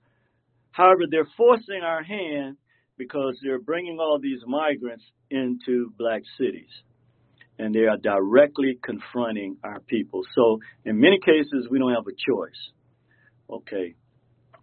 However, 0.70 1.02
they're 1.10 1.28
forcing 1.36 1.82
our 1.82 2.02
hand 2.02 2.56
because 2.96 3.38
they're 3.42 3.60
bringing 3.60 3.98
all 3.98 4.18
these 4.20 4.40
migrants 4.46 5.04
into 5.30 5.92
black 5.98 6.22
cities 6.38 6.70
and 7.58 7.74
they 7.74 7.86
are 7.86 7.96
directly 7.96 8.78
confronting 8.82 9.56
our 9.64 9.80
people. 9.80 10.22
So, 10.34 10.58
in 10.84 11.00
many 11.00 11.18
cases, 11.18 11.68
we 11.70 11.78
don't 11.78 11.94
have 11.94 12.06
a 12.06 12.10
choice. 12.10 12.70
Okay. 13.50 13.94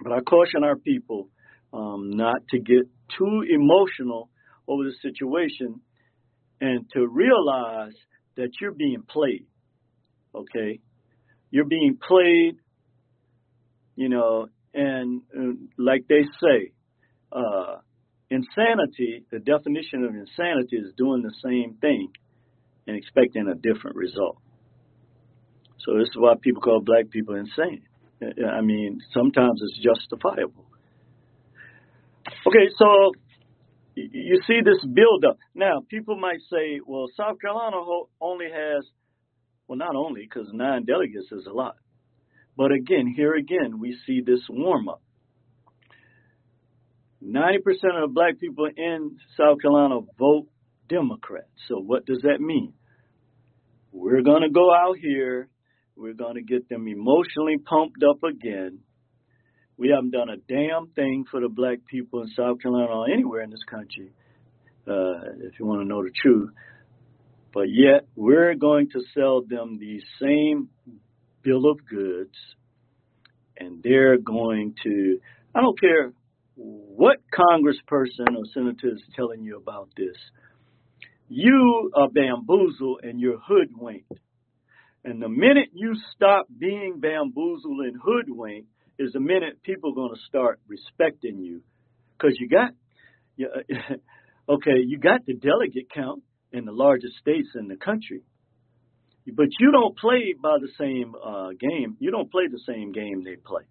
But 0.02 0.12
I 0.12 0.20
caution 0.22 0.64
our 0.64 0.76
people 0.76 1.30
um, 1.74 2.12
not 2.12 2.48
to 2.50 2.60
get 2.60 2.84
too 3.18 3.44
emotional 3.50 4.30
over 4.68 4.84
the 4.84 4.94
situation 5.02 5.82
and 6.62 6.86
to 6.94 7.08
realize 7.08 7.94
that 8.38 8.50
you're 8.62 8.72
being 8.72 9.04
played. 9.08 9.46
Okay. 10.36 10.80
You're 11.54 11.66
being 11.66 11.98
played, 12.06 12.56
you 13.96 14.10
know, 14.10 14.48
and 14.74 15.22
like 15.78 16.06
they 16.10 16.24
say, 16.42 16.72
uh, 17.32 17.78
Insanity, 18.34 19.26
the 19.32 19.38
definition 19.38 20.04
of 20.06 20.16
insanity 20.16 20.78
is 20.78 20.92
doing 20.98 21.22
the 21.22 21.34
same 21.46 21.78
thing 21.80 22.08
and 22.88 22.98
expecting 22.98 23.48
a 23.48 23.54
different 23.54 23.96
result. 23.96 24.38
So 25.78 26.00
this 26.00 26.08
is 26.08 26.16
why 26.18 26.34
people 26.42 26.62
call 26.64 26.82
black 26.82 27.12
people 27.12 27.36
insane. 27.36 27.84
I 28.24 28.62
mean, 28.62 29.02
sometimes 29.14 29.62
it's 29.62 29.78
justifiable. 29.78 30.66
Okay, 32.48 32.70
so 32.76 33.12
you 33.94 34.42
see 34.48 34.62
this 34.66 34.84
buildup. 34.84 35.38
Now, 35.54 35.84
people 35.88 36.18
might 36.18 36.42
say, 36.52 36.80
well, 36.84 37.06
South 37.16 37.40
Carolina 37.40 37.78
only 38.20 38.48
has, 38.52 38.84
well, 39.74 39.88
not 39.88 39.96
only, 39.96 40.22
because 40.22 40.50
nine 40.54 40.86
delegates 40.86 41.32
is 41.32 41.48
a 41.48 41.52
lot. 41.52 41.76
But 42.56 42.72
again, 42.72 43.12
here 43.16 43.34
again, 43.34 43.80
we 43.80 43.98
see 44.06 44.22
this 44.24 44.42
warm 44.48 44.88
up. 44.88 45.02
90% 47.26 47.58
of 48.04 48.14
black 48.14 48.40
people 48.40 48.68
in 48.76 49.18
South 49.36 49.60
Carolina 49.62 50.02
vote 50.20 50.48
Democrat. 50.90 51.48
So 51.68 51.78
what 51.80 52.06
does 52.06 52.20
that 52.22 52.40
mean? 52.40 52.74
We're 53.92 54.22
going 54.22 54.44
to 54.44 54.50
go 54.50 54.72
out 54.72 54.98
here. 55.02 55.48
We're 55.96 56.14
going 56.14 56.36
to 56.36 56.44
get 56.44 56.70
them 56.70 56.88
emotionally 56.88 57.58
pumped 57.58 58.04
up 58.08 58.24
again. 58.24 58.80
We 59.78 59.90
haven't 59.90 60.12
done 60.12 60.30
a 60.30 60.38
damn 60.38 60.90
thing 60.94 61.26
for 61.32 61.40
the 61.40 61.50
black 61.50 61.80
people 61.90 62.22
in 62.22 62.28
South 62.38 62.62
Carolina 62.62 62.92
or 62.92 63.10
anywhere 63.12 63.42
in 63.42 63.50
this 63.50 63.64
country, 63.68 64.12
uh, 64.88 65.34
if 65.42 65.60
you 65.60 65.66
want 65.66 65.82
to 65.82 65.88
know 65.88 66.04
the 66.04 66.12
truth. 66.22 66.52
But 67.54 67.70
yet, 67.70 68.08
we're 68.16 68.56
going 68.56 68.90
to 68.92 69.02
sell 69.14 69.44
them 69.48 69.78
the 69.80 70.02
same 70.20 70.70
bill 71.44 71.70
of 71.70 71.86
goods, 71.86 72.36
and 73.58 73.84
they're 73.84 74.18
going 74.18 74.74
to, 74.84 75.20
I 75.54 75.62
don't 75.62 75.80
care 75.80 76.14
what 76.56 77.18
congressperson 77.32 78.36
or 78.36 78.44
senator 78.54 78.90
is 78.90 79.02
telling 79.16 79.44
you 79.44 79.58
about 79.58 79.90
this? 79.98 80.16
You 81.30 81.92
are 81.96 82.10
bamboozled 82.10 83.02
and 83.04 83.20
you're 83.20 83.40
hoodwinked. 83.40 84.12
And 85.04 85.22
the 85.22 85.30
minute 85.30 85.70
you 85.74 85.96
stop 86.16 86.48
being 86.56 87.00
bamboozled 87.00 87.80
and 87.82 87.98
hoodwinked 88.02 88.70
is 89.00 89.14
the 89.14 89.20
minute 89.20 89.62
people 89.64 89.92
are 89.92 89.96
going 89.96 90.16
to 90.16 90.22
start 90.28 90.60
respecting 90.68 91.40
you. 91.40 91.62
Because 92.18 92.38
you 92.40 92.48
got, 92.48 92.72
okay, 94.50 94.80
you 94.86 95.00
got 95.00 95.26
the 95.26 95.34
delegate 95.34 95.92
count 95.94 96.24
in 96.54 96.66
the 96.66 96.72
largest 96.72 97.18
states 97.18 97.50
in 97.56 97.68
the 97.68 97.76
country. 97.76 98.22
But 99.26 99.48
you 99.60 99.72
don't 99.72 99.98
play 99.98 100.34
by 100.42 100.58
the 100.62 100.70
same 100.78 101.16
uh, 101.16 101.50
game. 101.60 101.98
You 102.00 102.12
don't 102.12 102.32
play 102.32 102.44
the 102.52 102.60
same 102.68 102.92
game 102.92 103.24
they 103.24 103.36
play. 103.36 103.64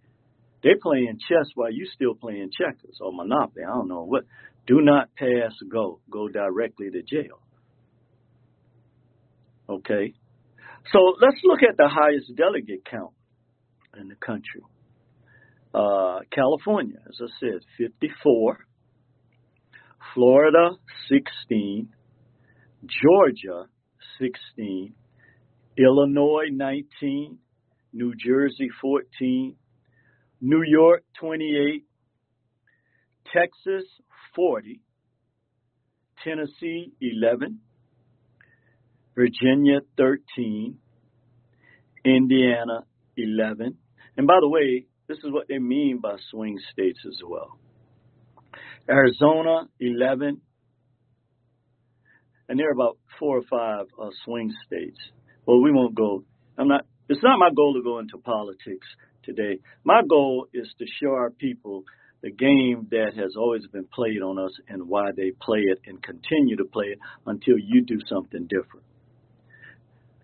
They're 0.63 0.79
playing 0.81 1.19
chess 1.29 1.49
while 1.55 1.73
you 1.73 1.87
still 1.95 2.15
playing 2.15 2.51
checkers 2.57 2.99
or 3.01 3.13
Monopoly. 3.13 3.65
I 3.65 3.75
don't 3.75 3.89
know 3.89 4.05
what. 4.05 4.25
Do 4.67 4.81
not 4.81 5.09
pass 5.17 5.53
go. 5.71 6.01
Go 6.11 6.29
directly 6.29 6.91
to 6.91 7.03
jail. 7.03 7.41
Okay. 9.69 10.15
So 10.93 10.99
let's 11.21 11.41
look 11.45 11.61
at 11.69 11.77
the 11.77 11.89
highest 11.89 12.35
delegate 12.37 12.85
count 12.89 13.13
in 14.01 14.09
the 14.09 14.15
country. 14.15 14.63
Uh, 15.75 16.21
California, 16.31 16.99
as 17.09 17.21
I 17.21 17.27
said, 17.41 17.61
54. 17.79 18.59
Florida, 20.15 20.71
16. 21.09 21.89
Georgia, 22.85 23.67
16. 24.19 24.95
Illinois, 25.79 26.49
19. 26.51 27.39
New 27.93 28.15
Jersey, 28.15 28.69
14. 28.81 29.57
New 30.45 30.65
York 30.67 31.05
28, 31.21 31.85
Texas 33.33 33.89
40, 34.35 34.81
Tennessee 36.25 36.91
11, 37.01 37.61
Virginia 39.15 39.79
13, 39.97 40.79
Indiana 42.05 42.81
11. 43.17 43.77
And 44.17 44.27
by 44.27 44.39
the 44.41 44.49
way, 44.49 44.87
this 45.07 45.19
is 45.19 45.31
what 45.31 45.47
they 45.49 45.59
mean 45.59 46.01
by 46.03 46.17
swing 46.33 46.59
states 46.73 46.99
as 47.07 47.21
well. 47.25 47.57
Arizona 48.91 49.69
11, 49.79 50.41
and 52.53 52.61
there 52.61 52.69
are 52.69 52.73
about 52.73 52.99
four 53.19 53.39
or 53.39 53.43
five 53.49 53.87
uh, 53.99 54.11
swing 54.27 54.53
states. 54.67 54.99
Well, 55.47 55.63
we 55.63 55.73
won't 55.73 55.95
go. 55.95 56.23
I'm 56.59 56.69
not. 56.69 56.85
It's 57.09 57.23
not 57.23 57.39
my 57.39 57.49
goal 57.49 57.73
to 57.73 57.83
go 57.83 57.99
into 57.99 58.19
politics 58.19 58.87
today. 59.25 59.59
My 59.85 60.03
goal 60.07 60.49
is 60.53 60.69
to 60.79 60.85
show 61.01 61.13
our 61.13 61.31
people 61.31 61.85
the 62.23 62.31
game 62.31 62.89
that 62.91 63.13
has 63.17 63.37
always 63.39 63.67
been 63.69 63.87
played 63.87 64.21
on 64.21 64.39
us 64.39 64.53
and 64.69 64.87
why 64.87 65.13
they 65.17 65.33
play 65.41 65.61
it 65.61 65.79
and 65.87 66.03
continue 66.03 66.57
to 66.59 66.65
play 66.67 66.89
it 66.89 66.99
until 67.25 67.55
you 67.57 67.87
do 67.87 67.97
something 68.07 68.47
different. 68.51 68.85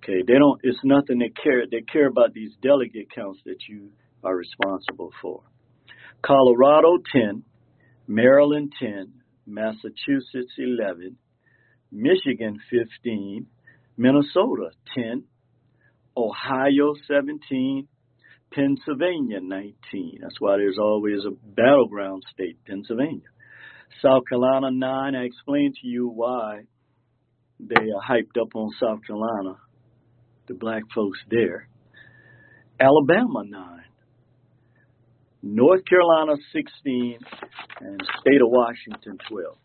Okay, 0.04 0.20
they 0.26 0.34
don't 0.34 0.60
it's 0.62 0.84
nothing 0.84 1.20
they 1.20 1.32
care 1.42 1.62
they 1.70 1.80
care 1.80 2.08
about 2.08 2.34
these 2.34 2.50
delegate 2.62 3.08
counts 3.10 3.40
that 3.46 3.56
you 3.70 3.88
are 4.22 4.36
responsible 4.36 5.12
for. 5.22 5.44
Colorado 6.20 6.98
10, 7.10 7.42
Maryland 8.06 8.74
10, 8.78 9.14
Massachusetts 9.46 10.52
11, 10.58 11.16
Michigan 11.90 12.58
15, 12.70 13.46
Minnesota 13.96 14.70
10, 14.94 15.24
Ohio 16.16 16.94
17, 17.06 17.88
Pennsylvania 18.52 19.40
19. 19.40 20.18
That's 20.20 20.40
why 20.40 20.56
there's 20.56 20.78
always 20.78 21.20
a 21.26 21.30
battleground 21.30 22.22
state, 22.32 22.58
Pennsylvania. 22.66 23.28
South 24.02 24.22
Carolina 24.28 24.70
9. 24.70 25.14
I 25.14 25.24
explained 25.24 25.76
to 25.80 25.86
you 25.86 26.08
why 26.08 26.62
they 27.58 27.74
are 27.74 28.02
hyped 28.08 28.40
up 28.40 28.54
on 28.54 28.70
South 28.80 29.00
Carolina, 29.06 29.58
the 30.46 30.54
black 30.54 30.82
folks 30.94 31.18
there. 31.30 31.68
Alabama 32.80 33.44
9. 33.44 33.80
North 35.42 35.82
Carolina 35.88 36.34
16 36.52 37.18
and 37.80 38.02
state 38.20 38.40
of 38.42 38.48
Washington 38.50 39.18
12. 39.28 39.56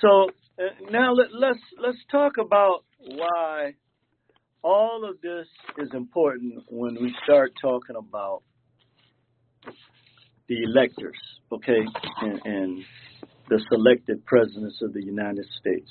So 0.00 0.28
uh, 0.58 0.90
now 0.90 1.12
let, 1.12 1.28
let's 1.32 1.60
let's 1.82 1.98
talk 2.10 2.32
about 2.38 2.84
why 2.98 3.72
all 4.62 5.08
of 5.08 5.20
this 5.20 5.46
is 5.78 5.88
important 5.94 6.64
when 6.68 6.96
we 7.00 7.14
start 7.24 7.52
talking 7.60 7.96
about 7.96 8.42
the 10.48 10.62
electors, 10.62 11.18
okay, 11.52 11.80
and, 12.20 12.40
and 12.44 12.84
the 13.48 13.60
selected 13.72 14.24
presidents 14.26 14.78
of 14.82 14.92
the 14.92 15.04
United 15.04 15.46
States. 15.60 15.90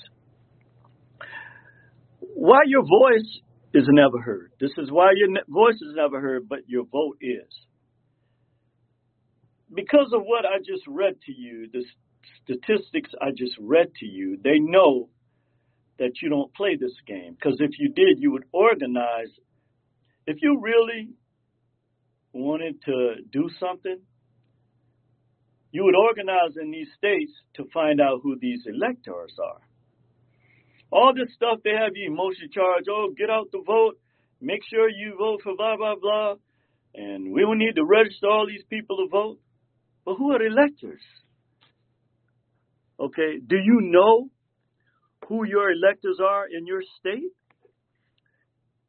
Why 2.19 2.59
your 2.65 2.83
voice 2.83 3.39
is 3.73 3.85
never 3.89 4.21
heard. 4.21 4.51
This 4.59 4.71
is 4.77 4.91
why 4.91 5.11
your 5.15 5.29
voice 5.49 5.75
is 5.75 5.93
never 5.95 6.21
heard, 6.21 6.47
but 6.47 6.59
your 6.67 6.85
vote 6.85 7.17
is. 7.21 7.47
Because 9.73 10.11
of 10.13 10.21
what 10.21 10.45
I 10.45 10.59
just 10.59 10.83
read 10.87 11.15
to 11.25 11.33
you, 11.33 11.67
the 11.71 11.83
statistics 12.43 13.11
I 13.21 13.31
just 13.31 13.55
read 13.59 13.93
to 13.99 14.05
you, 14.05 14.37
they 14.43 14.59
know 14.59 15.09
that 15.97 16.21
you 16.21 16.29
don't 16.29 16.53
play 16.53 16.75
this 16.75 16.95
game. 17.07 17.35
Because 17.35 17.59
if 17.59 17.79
you 17.79 17.89
did, 17.89 18.19
you 18.19 18.31
would 18.31 18.45
organize. 18.51 19.31
If 20.27 20.37
you 20.41 20.59
really 20.59 21.09
wanted 22.33 22.81
to 22.83 23.15
do 23.31 23.49
something, 23.59 23.99
you 25.71 25.83
would 25.83 25.95
organize 25.95 26.55
in 26.61 26.71
these 26.71 26.87
states 26.97 27.31
to 27.55 27.65
find 27.73 27.99
out 27.99 28.21
who 28.23 28.37
these 28.39 28.61
electors 28.65 29.35
are. 29.43 29.61
All 30.91 31.13
this 31.13 31.33
stuff 31.35 31.59
they 31.63 31.71
have 31.71 31.91
you 31.95 32.07
emotionally 32.11 32.49
charged. 32.53 32.87
Oh, 32.89 33.13
get 33.17 33.29
out 33.29 33.51
the 33.51 33.61
vote. 33.65 33.97
Make 34.39 34.61
sure 34.69 34.89
you 34.89 35.15
vote 35.17 35.41
for 35.43 35.55
blah 35.57 35.75
blah 35.75 35.95
blah. 36.01 36.35
And 36.93 37.33
we 37.33 37.43
will 37.43 37.55
need 37.55 37.75
to 37.75 37.83
register 37.83 38.27
all 38.27 38.47
these 38.47 38.63
people 38.69 38.97
to 38.97 39.07
vote. 39.09 39.39
But 40.05 40.15
who 40.15 40.31
are 40.31 40.39
the 40.39 40.45
electors? 40.45 41.01
Okay, 42.99 43.39
do 43.45 43.57
you 43.57 43.79
know 43.81 44.29
who 45.27 45.45
your 45.45 45.71
electors 45.71 46.19
are 46.23 46.45
in 46.47 46.65
your 46.65 46.81
state? 46.99 47.31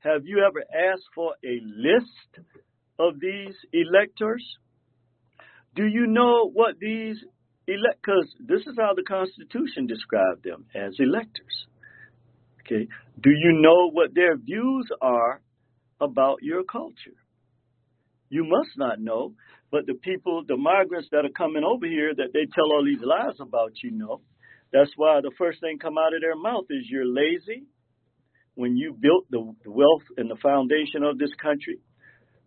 Have 0.01 0.23
you 0.25 0.45
ever 0.47 0.61
asked 0.61 1.09
for 1.15 1.35
a 1.45 1.61
list 1.65 2.47
of 2.99 3.19
these 3.21 3.55
electors? 3.73 4.45
Do 5.75 5.85
you 5.85 6.07
know 6.07 6.49
what 6.53 6.79
these 6.81 7.17
elect? 7.67 8.01
Because 8.03 8.33
this 8.39 8.61
is 8.61 8.77
how 8.79 8.95
the 8.95 9.03
Constitution 9.03 9.87
described 9.87 10.45
them 10.45 10.67
as 10.75 10.95
electors. 11.01 11.67
Okay, 12.61 12.87
do 13.21 13.31
you 13.31 13.61
know 13.61 13.91
what 13.91 14.15
their 14.15 14.37
views 14.37 14.89
are 15.01 15.41
about 16.01 16.39
your 16.43 16.63
culture? 16.65 17.19
You 18.29 18.45
must 18.45 18.77
not 18.77 19.01
know, 19.01 19.35
but 19.71 19.87
the 19.87 19.95
people, 19.95 20.45
the 20.47 20.57
migrants 20.57 21.09
that 21.11 21.25
are 21.25 21.37
coming 21.37 21.65
over 21.65 21.87
here, 21.87 22.15
that 22.15 22.33
they 22.33 22.47
tell 22.55 22.73
all 22.73 22.85
these 22.85 23.03
lies 23.03 23.37
about, 23.41 23.73
you 23.83 23.91
know. 23.91 24.21
That's 24.73 24.91
why 24.97 25.21
the 25.23 25.33
first 25.39 25.61
thing 25.61 25.79
come 25.79 25.99
out 25.99 26.15
of 26.15 26.21
their 26.21 26.37
mouth 26.37 26.67
is 26.71 26.87
you're 26.89 27.07
lazy 27.07 27.65
when 28.55 28.77
you 28.77 28.97
built 28.99 29.27
the 29.31 29.41
wealth 29.67 30.03
and 30.17 30.31
the 30.31 30.37
foundation 30.37 31.03
of 31.03 31.19
this 31.19 31.33
country. 31.41 31.79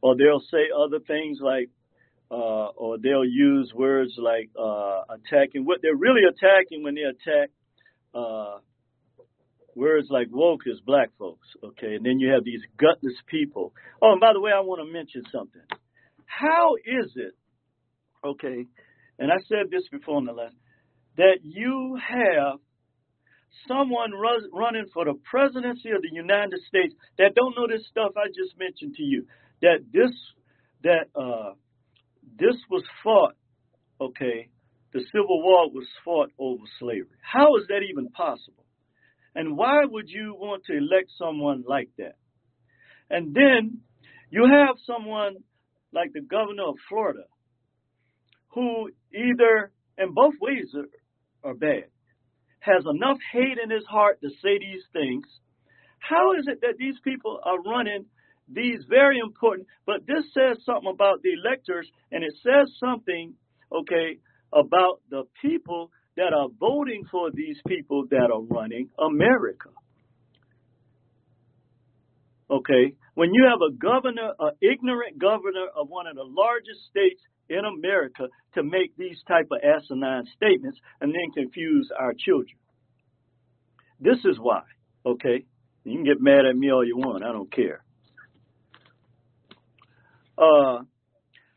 Or 0.02 0.16
they'll 0.16 0.44
say 0.52 0.70
other 0.76 1.00
things 1.00 1.40
like, 1.42 1.70
uh, 2.32 2.70
or 2.76 2.98
they'll 2.98 3.26
use 3.26 3.72
words 3.76 4.14
like 4.18 4.50
uh, 4.58 5.02
attacking. 5.10 5.66
What 5.66 5.80
they're 5.82 5.96
really 5.96 6.22
attacking 6.24 6.84
when 6.84 6.96
they 6.96 7.02
attack 7.02 7.50
uh, 8.14 8.60
words 9.76 10.08
like 10.10 10.28
woke 10.32 10.62
is 10.66 10.80
black 10.86 11.10
folks, 11.18 11.48
okay? 11.64 11.96
And 11.96 12.06
then 12.06 12.20
you 12.20 12.32
have 12.32 12.44
these 12.44 12.62
gutless 12.78 13.16
people. 13.28 13.74
Oh, 14.02 14.12
and 14.12 14.22
by 14.22 14.34
the 14.34 14.40
way, 14.40 14.52
I 14.56 14.62
want 14.62 14.86
to 14.86 14.92
mention 14.92 15.24
something. 15.32 15.62
How 16.30 16.76
is 16.86 17.12
it, 17.16 17.34
okay, 18.24 18.66
and 19.18 19.32
I 19.32 19.38
said 19.48 19.72
this 19.72 19.84
before 19.92 20.20
in 20.20 20.26
the 20.26 20.32
last, 20.32 20.56
that 21.18 21.40
you 21.42 21.98
have 22.08 22.60
someone 23.68 24.12
running 24.54 24.86
for 24.94 25.06
the 25.06 25.16
presidency 25.30 25.90
of 25.90 26.02
the 26.02 26.14
United 26.14 26.60
States 26.68 26.94
that 27.18 27.36
don't 27.36 27.56
know 27.58 27.68
this 27.68 27.86
stuff 27.90 28.14
I 28.16 28.28
just 28.28 28.58
mentioned 28.58 28.96
to 28.96 29.04
you. 29.04 29.26
That 29.62 29.80
this 29.92 30.12
that 30.84 31.10
uh, 31.20 31.56
this 32.40 32.56
was 32.70 32.84
fought, 33.04 33.36
okay, 34.00 34.50
the 34.94 35.02
Civil 35.12 35.44
War 35.44 35.70
was 35.72 35.88
fought 36.06 36.32
over 36.40 36.64
slavery. 36.80 37.18
How 37.22 37.58
is 37.58 37.66
that 37.68 37.82
even 37.90 38.10
possible? 38.10 38.66
And 39.36 39.58
why 39.58 39.84
would 39.84 40.10
you 40.10 40.36
want 40.38 40.64
to 40.66 40.78
elect 40.78 41.12
someone 41.18 41.64
like 41.68 41.90
that? 41.98 42.16
And 43.10 43.36
then 43.36 43.80
you 44.30 44.48
have 44.50 44.78
someone 44.86 45.38
like 45.94 46.14
the 46.14 46.22
governor 46.22 46.70
of 46.70 46.76
Florida 46.88 47.24
who 48.54 48.90
either, 49.14 49.72
in 49.98 50.14
both 50.14 50.34
ways, 50.42 50.74
are, 50.76 51.50
are 51.52 51.56
bad, 51.56 51.86
has 52.60 52.84
enough 52.86 53.18
hate 53.32 53.58
in 53.64 53.70
his 53.70 53.86
heart 53.86 54.20
to 54.22 54.30
say 54.42 54.58
these 54.60 54.84
things. 54.94 55.26
How 56.00 56.34
is 56.34 56.46
it 56.48 56.62
that 56.62 56.76
these 56.78 56.96
people 57.04 57.40
are 57.44 57.62
running 57.62 58.06
these 58.52 58.84
very 58.90 59.20
important, 59.20 59.68
but 59.86 60.08
this 60.08 60.26
says 60.34 60.58
something 60.66 60.92
about 60.92 61.22
the 61.22 61.30
electors 61.34 61.88
and 62.12 62.24
it 62.24 62.34
says 62.42 62.74
something, 62.80 63.36
okay, 63.72 64.18
about 64.52 65.02
the 65.12 65.24
people 65.42 65.92
that 66.18 66.34
are 66.34 66.48
voting 66.60 67.04
for 67.12 67.30
these 67.32 67.58
people 67.68 68.06
that 68.10 68.30
are 68.34 68.42
running 68.42 68.90
America. 68.98 69.70
Okay, 72.52 72.96
when 73.14 73.34
you 73.34 73.46
have 73.50 73.62
a 73.62 73.72
governor, 73.72 74.34
an 74.40 74.52
ignorant 74.62 75.20
governor 75.20 75.68
of 75.76 75.90
one 75.90 76.08
of 76.08 76.16
the 76.16 76.24
largest 76.24 76.86
states 76.90 77.22
in 77.48 77.64
America 77.66 78.28
to 78.56 78.64
make 78.64 78.98
these 78.98 79.22
type 79.28 79.50
of 79.52 79.60
asinine 79.64 80.26
statements 80.36 80.80
and 81.02 81.14
then 81.14 81.32
confuse 81.34 81.92
our 81.98 82.14
children. 82.14 82.58
This 84.00 84.18
is 84.26 84.38
why, 84.40 84.62
okay? 85.06 85.46
You 85.84 85.96
can 85.96 86.06
get 86.06 86.22
mad 86.22 86.46
at 86.46 86.56
me 86.56 86.72
all 86.72 86.86
you 86.86 86.98
want, 86.98 87.24
I 87.24 87.32
don't 87.32 87.52
care. 87.54 87.84
Uh, 90.38 90.84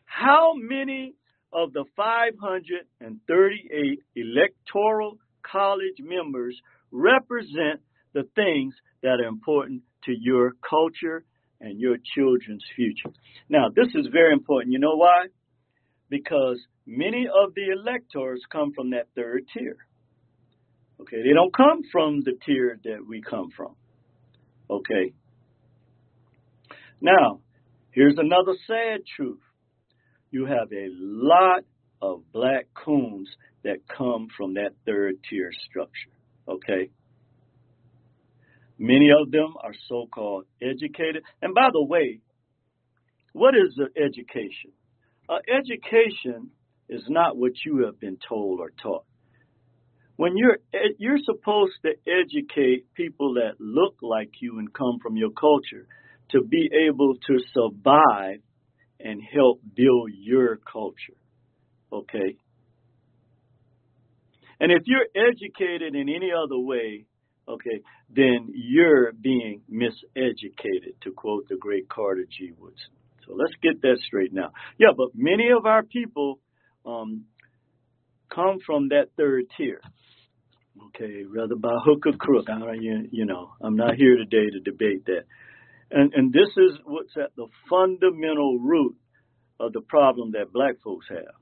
how 0.04 0.54
many 0.56 1.14
of 1.52 1.72
the 1.72 1.84
538 1.96 4.02
electoral 4.16 5.18
college 5.42 6.00
members 6.00 6.60
represent 6.90 7.80
the 8.14 8.24
things 8.34 8.74
that 9.02 9.20
are 9.20 9.28
important 9.28 9.82
to 10.04 10.12
your 10.18 10.52
culture 10.68 11.24
and 11.60 11.80
your 11.80 11.96
children's 12.14 12.64
future. 12.74 13.14
Now, 13.48 13.68
this 13.74 13.88
is 13.94 14.06
very 14.12 14.32
important. 14.32 14.72
You 14.72 14.78
know 14.78 14.96
why? 14.96 15.26
Because 16.08 16.60
many 16.86 17.26
of 17.26 17.54
the 17.54 17.72
electors 17.72 18.42
come 18.50 18.72
from 18.74 18.90
that 18.90 19.08
third 19.14 19.44
tier. 19.54 19.76
Okay, 21.00 21.22
they 21.22 21.32
don't 21.34 21.54
come 21.54 21.82
from 21.90 22.20
the 22.20 22.32
tier 22.44 22.78
that 22.84 23.06
we 23.06 23.22
come 23.22 23.48
from. 23.56 23.74
Okay. 24.70 25.14
Now, 27.00 27.40
here's 27.90 28.16
another 28.18 28.54
sad 28.66 29.00
truth 29.16 29.40
you 30.32 30.46
have 30.46 30.72
a 30.72 30.88
lot 30.90 31.62
of 32.00 32.22
black 32.32 32.66
coons 32.74 33.28
that 33.62 33.76
come 33.86 34.26
from 34.36 34.54
that 34.54 34.70
third 34.84 35.14
tier 35.28 35.50
structure. 35.68 36.10
Okay? 36.48 36.90
Many 38.82 39.10
of 39.16 39.30
them 39.30 39.54
are 39.62 39.74
so 39.88 40.08
called 40.12 40.46
educated. 40.60 41.22
And 41.40 41.54
by 41.54 41.68
the 41.72 41.84
way, 41.84 42.18
what 43.32 43.54
is 43.54 43.78
an 43.78 43.90
education? 43.96 44.72
Uh, 45.28 45.38
education 45.46 46.50
is 46.88 47.04
not 47.08 47.36
what 47.36 47.52
you 47.64 47.84
have 47.84 48.00
been 48.00 48.18
told 48.28 48.58
or 48.58 48.72
taught. 48.82 49.04
When 50.16 50.36
you're 50.36 50.58
you're 50.98 51.22
supposed 51.24 51.74
to 51.84 51.92
educate 52.10 52.92
people 52.94 53.34
that 53.34 53.52
look 53.60 53.94
like 54.02 54.30
you 54.40 54.58
and 54.58 54.74
come 54.74 54.98
from 55.00 55.16
your 55.16 55.30
culture 55.30 55.86
to 56.32 56.42
be 56.42 56.68
able 56.88 57.14
to 57.28 57.38
survive 57.54 58.40
and 58.98 59.22
help 59.22 59.60
build 59.76 60.10
your 60.12 60.56
culture. 60.56 61.20
Okay? 61.92 62.36
And 64.58 64.72
if 64.72 64.82
you're 64.86 65.06
educated 65.14 65.94
in 65.94 66.08
any 66.08 66.30
other 66.32 66.58
way, 66.58 67.06
okay, 67.52 67.80
then 68.14 68.50
you're 68.52 69.12
being 69.12 69.62
miseducated, 69.70 71.00
to 71.02 71.12
quote 71.12 71.48
the 71.48 71.56
great 71.56 71.88
Carter 71.88 72.24
G. 72.24 72.52
Woodson. 72.58 72.92
So 73.26 73.34
let's 73.34 73.54
get 73.62 73.80
that 73.82 73.98
straight 74.06 74.32
now. 74.32 74.52
Yeah, 74.78 74.92
but 74.96 75.10
many 75.14 75.50
of 75.56 75.66
our 75.66 75.82
people 75.82 76.38
um, 76.84 77.24
come 78.34 78.58
from 78.64 78.88
that 78.88 79.06
third 79.16 79.44
tier. 79.56 79.80
Okay, 80.88 81.24
rather 81.28 81.54
by 81.54 81.76
hook 81.84 82.06
or 82.06 82.12
crook. 82.12 82.46
I, 82.48 82.74
you, 82.80 83.08
you 83.10 83.26
know, 83.26 83.52
I'm 83.60 83.76
not 83.76 83.94
here 83.94 84.16
today 84.16 84.50
to 84.50 84.60
debate 84.60 85.04
that. 85.06 85.24
And, 85.90 86.12
and 86.14 86.32
this 86.32 86.48
is 86.56 86.78
what's 86.84 87.12
at 87.16 87.36
the 87.36 87.46
fundamental 87.68 88.58
root 88.58 88.96
of 89.60 89.72
the 89.72 89.82
problem 89.82 90.32
that 90.32 90.52
black 90.52 90.76
folks 90.82 91.06
have. 91.10 91.34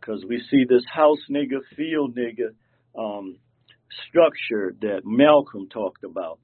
Because 0.00 0.24
we 0.28 0.42
see 0.50 0.64
this 0.68 0.82
house 0.92 1.20
nigger, 1.30 1.60
field 1.76 2.16
nigger 2.16 2.52
um, 2.98 3.38
structure 4.08 4.74
that 4.80 5.02
Malcolm 5.04 5.68
talked 5.68 6.04
about. 6.04 6.38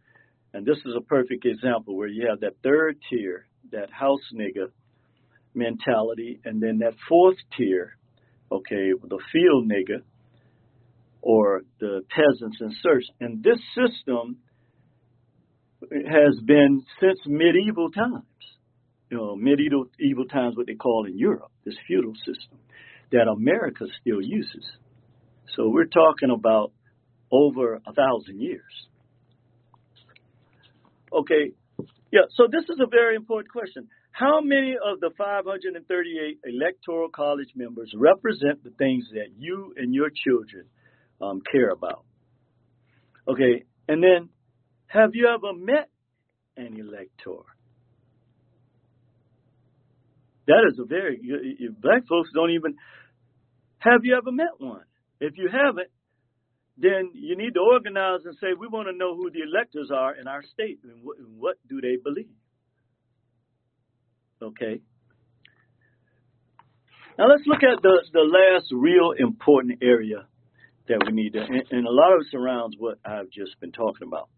And 0.52 0.66
this 0.66 0.78
is 0.78 0.94
a 0.96 1.00
perfect 1.00 1.44
example 1.44 1.96
where 1.96 2.08
you 2.08 2.26
have 2.28 2.40
that 2.40 2.54
third 2.62 2.98
tier, 3.08 3.46
that 3.72 3.90
house 3.90 4.20
nigger 4.34 4.70
mentality, 5.54 6.40
and 6.44 6.60
then 6.62 6.78
that 6.78 6.94
fourth 7.08 7.36
tier, 7.56 7.96
okay, 8.50 8.92
the 9.02 9.18
field 9.32 9.70
nigger 9.70 10.02
or 11.22 11.62
the 11.78 12.02
peasants 12.10 12.58
and 12.60 12.74
serfs. 12.82 13.06
And 13.20 13.44
this 13.44 13.58
system 13.74 14.38
has 15.90 16.40
been 16.44 16.82
since 17.00 17.18
medieval 17.26 17.90
times. 17.90 18.24
You 19.10 19.16
know, 19.16 19.36
medieval 19.36 19.86
evil 19.98 20.24
times, 20.26 20.56
what 20.56 20.66
they 20.66 20.74
call 20.74 21.04
in 21.06 21.18
Europe, 21.18 21.50
this 21.64 21.74
feudal 21.86 22.14
system 22.14 22.58
that 23.10 23.26
America 23.26 23.86
still 24.00 24.22
uses. 24.22 24.64
So 25.56 25.68
we're 25.68 25.86
talking 25.86 26.30
about 26.30 26.72
over 27.30 27.74
a 27.86 27.92
thousand 27.92 28.40
years. 28.40 28.88
Okay, 31.12 31.52
yeah, 32.12 32.26
so 32.36 32.46
this 32.50 32.64
is 32.68 32.80
a 32.80 32.88
very 32.88 33.16
important 33.16 33.52
question. 33.52 33.88
How 34.12 34.40
many 34.40 34.74
of 34.74 35.00
the 35.00 35.10
538 35.16 36.40
electoral 36.44 37.08
college 37.08 37.50
members 37.54 37.92
represent 37.96 38.62
the 38.64 38.70
things 38.70 39.06
that 39.14 39.28
you 39.38 39.72
and 39.76 39.94
your 39.94 40.10
children 40.10 40.66
um, 41.20 41.40
care 41.50 41.70
about? 41.70 42.04
Okay, 43.28 43.64
and 43.88 44.02
then 44.02 44.28
have 44.86 45.10
you 45.14 45.28
ever 45.28 45.56
met 45.56 45.88
an 46.56 46.78
elector? 46.78 47.42
That 50.46 50.66
is 50.68 50.78
a 50.80 50.84
very, 50.84 51.20
black 51.80 52.08
folks 52.08 52.30
don't 52.34 52.50
even, 52.50 52.74
have 53.78 54.00
you 54.02 54.16
ever 54.16 54.32
met 54.32 54.58
one? 54.58 54.82
If 55.20 55.34
you 55.36 55.48
haven't, 55.48 55.88
then 56.80 57.10
you 57.14 57.36
need 57.36 57.54
to 57.54 57.60
organize 57.60 58.20
and 58.24 58.34
say, 58.40 58.48
we 58.58 58.66
want 58.66 58.88
to 58.88 58.96
know 58.96 59.14
who 59.14 59.30
the 59.30 59.40
electors 59.42 59.90
are 59.94 60.14
in 60.14 60.26
our 60.26 60.42
state 60.42 60.80
and 60.82 61.04
what, 61.04 61.18
and 61.18 61.38
what 61.38 61.56
do 61.68 61.80
they 61.80 61.96
believe. 62.02 62.32
Okay. 64.42 64.80
Now 67.18 67.28
let's 67.28 67.42
look 67.46 67.62
at 67.62 67.82
the, 67.82 68.02
the 68.12 68.20
last 68.20 68.66
real 68.72 69.12
important 69.18 69.82
area 69.82 70.26
that 70.88 71.04
we 71.06 71.12
need 71.12 71.34
to, 71.34 71.40
and, 71.40 71.62
and 71.70 71.86
a 71.86 71.90
lot 71.90 72.14
of 72.14 72.22
it 72.22 72.28
surrounds 72.30 72.76
what 72.78 72.98
I've 73.04 73.30
just 73.30 73.60
been 73.60 73.72
talking 73.72 74.06
about. 74.08 74.30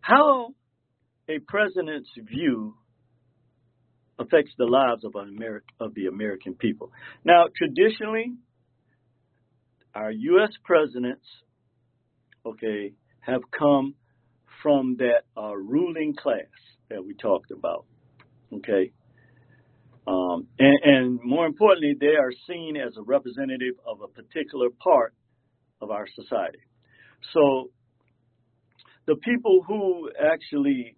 How 0.00 0.54
a 1.28 1.40
president's 1.40 2.08
view 2.16 2.74
affects 4.18 4.52
the 4.56 4.66
lives 4.66 5.04
of, 5.04 5.14
of 5.80 5.94
the 5.94 6.06
American 6.06 6.54
people. 6.54 6.92
Now, 7.24 7.46
traditionally, 7.56 8.34
our 9.94 10.10
U.S. 10.10 10.50
presidents, 10.64 11.26
okay, 12.46 12.92
have 13.20 13.42
come 13.56 13.94
from 14.62 14.96
that 14.98 15.22
uh, 15.36 15.54
ruling 15.54 16.14
class 16.14 16.46
that 16.90 17.04
we 17.04 17.14
talked 17.14 17.50
about, 17.50 17.84
okay? 18.52 18.92
Um, 20.06 20.46
and, 20.58 20.78
and 20.82 21.20
more 21.22 21.46
importantly, 21.46 21.94
they 21.98 22.16
are 22.16 22.32
seen 22.46 22.76
as 22.76 22.96
a 22.96 23.02
representative 23.02 23.74
of 23.86 24.00
a 24.02 24.08
particular 24.08 24.68
part 24.82 25.14
of 25.80 25.90
our 25.90 26.06
society. 26.06 26.58
So 27.32 27.70
the 29.06 29.16
people 29.16 29.62
who 29.66 30.10
actually 30.20 30.96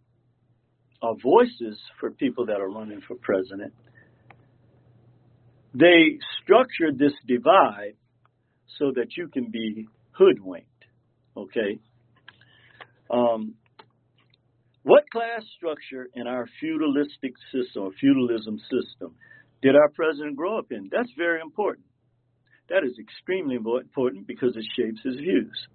are 1.02 1.14
voices 1.22 1.78
for 2.00 2.10
people 2.10 2.46
that 2.46 2.60
are 2.60 2.68
running 2.68 3.00
for 3.06 3.16
president, 3.16 3.72
they 5.74 6.18
structured 6.42 6.98
this 6.98 7.12
divide 7.26 7.94
so 8.78 8.92
that 8.94 9.16
you 9.16 9.28
can 9.28 9.50
be 9.50 9.86
hoodwinked. 10.12 10.75
Okay? 11.36 11.78
Um, 13.10 13.54
what 14.82 15.04
class 15.10 15.42
structure 15.56 16.08
in 16.14 16.26
our 16.26 16.46
feudalistic 16.60 17.34
system 17.52 17.82
or 17.82 17.90
feudalism 18.00 18.58
system 18.70 19.14
did 19.62 19.74
our 19.74 19.88
president 19.90 20.36
grow 20.36 20.58
up 20.58 20.66
in? 20.70 20.88
That's 20.92 21.10
very 21.16 21.40
important. 21.40 21.86
That 22.68 22.84
is 22.84 22.98
extremely 22.98 23.56
important 23.56 24.26
because 24.26 24.56
it 24.56 24.64
shapes 24.76 25.00
his 25.04 25.16
views. 25.16 25.66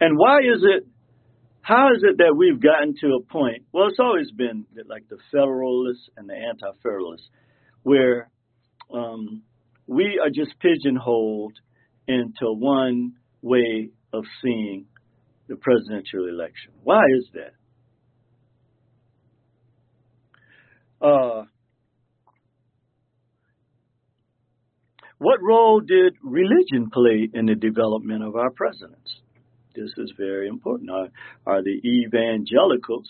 And 0.00 0.16
why 0.16 0.38
is 0.38 0.62
it, 0.62 0.86
how 1.62 1.88
is 1.94 2.02
it 2.02 2.18
that 2.18 2.34
we've 2.36 2.60
gotten 2.60 2.94
to 3.00 3.18
a 3.18 3.22
point, 3.22 3.64
well, 3.72 3.88
it's 3.88 3.98
always 3.98 4.30
been 4.30 4.64
like 4.88 5.08
the 5.08 5.18
Federalists 5.32 6.08
and 6.16 6.28
the 6.28 6.34
Anti 6.34 6.70
Federalists, 6.82 7.28
where 7.82 8.30
um, 8.94 9.42
we 9.86 10.20
are 10.22 10.30
just 10.30 10.58
pigeonholed 10.60 11.54
into 12.08 12.52
one 12.52 13.12
way 13.42 13.90
of 14.12 14.24
seeing 14.42 14.86
the 15.48 15.56
presidential 15.56 16.26
election. 16.28 16.72
Why 16.82 17.02
is 17.18 17.28
that? 17.34 17.52
Uh, 21.06 21.44
what 25.18 25.38
role 25.42 25.80
did 25.80 26.14
religion 26.22 26.90
play 26.92 27.28
in 27.32 27.46
the 27.46 27.54
development 27.54 28.24
of 28.24 28.34
our 28.34 28.50
presidents? 28.50 29.20
This 29.74 29.90
is 29.96 30.12
very 30.16 30.48
important. 30.48 30.90
Are, 30.90 31.08
are 31.46 31.62
the 31.62 31.80
evangelicals, 31.84 33.08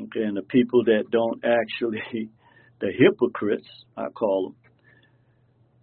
okay, 0.00 0.22
and 0.22 0.36
the 0.36 0.42
people 0.42 0.84
that 0.84 1.04
don't 1.10 1.44
actually, 1.44 2.30
the 2.80 2.92
hypocrites, 2.96 3.68
I 3.96 4.08
call 4.08 4.48
them, 4.48 4.56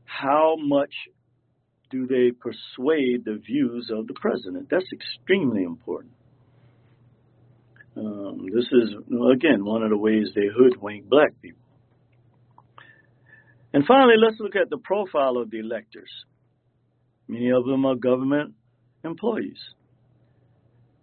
how 0.05 0.55
much 0.57 0.93
do 1.95 2.07
they 2.07 2.31
persuade 2.31 3.23
the 3.23 3.39
views 3.45 3.89
of 3.89 4.07
the 4.07 4.13
president? 4.13 4.67
That's 4.69 4.91
extremely 4.91 5.63
important. 5.63 6.13
Um, 7.95 8.45
this 8.53 8.65
is, 8.71 8.93
again, 9.33 9.63
one 9.63 9.81
of 9.81 9.89
the 9.89 9.97
ways 9.97 10.27
they 10.35 10.47
hoodwink 10.53 11.07
black 11.07 11.31
people. 11.41 11.61
And 13.73 13.85
finally, 13.85 14.15
let's 14.17 14.39
look 14.39 14.55
at 14.55 14.69
the 14.69 14.77
profile 14.77 15.37
of 15.37 15.49
the 15.49 15.59
electors. 15.59 16.09
Many 17.27 17.51
of 17.51 17.65
them 17.65 17.85
are 17.85 17.95
government 17.95 18.53
employees. 19.03 19.59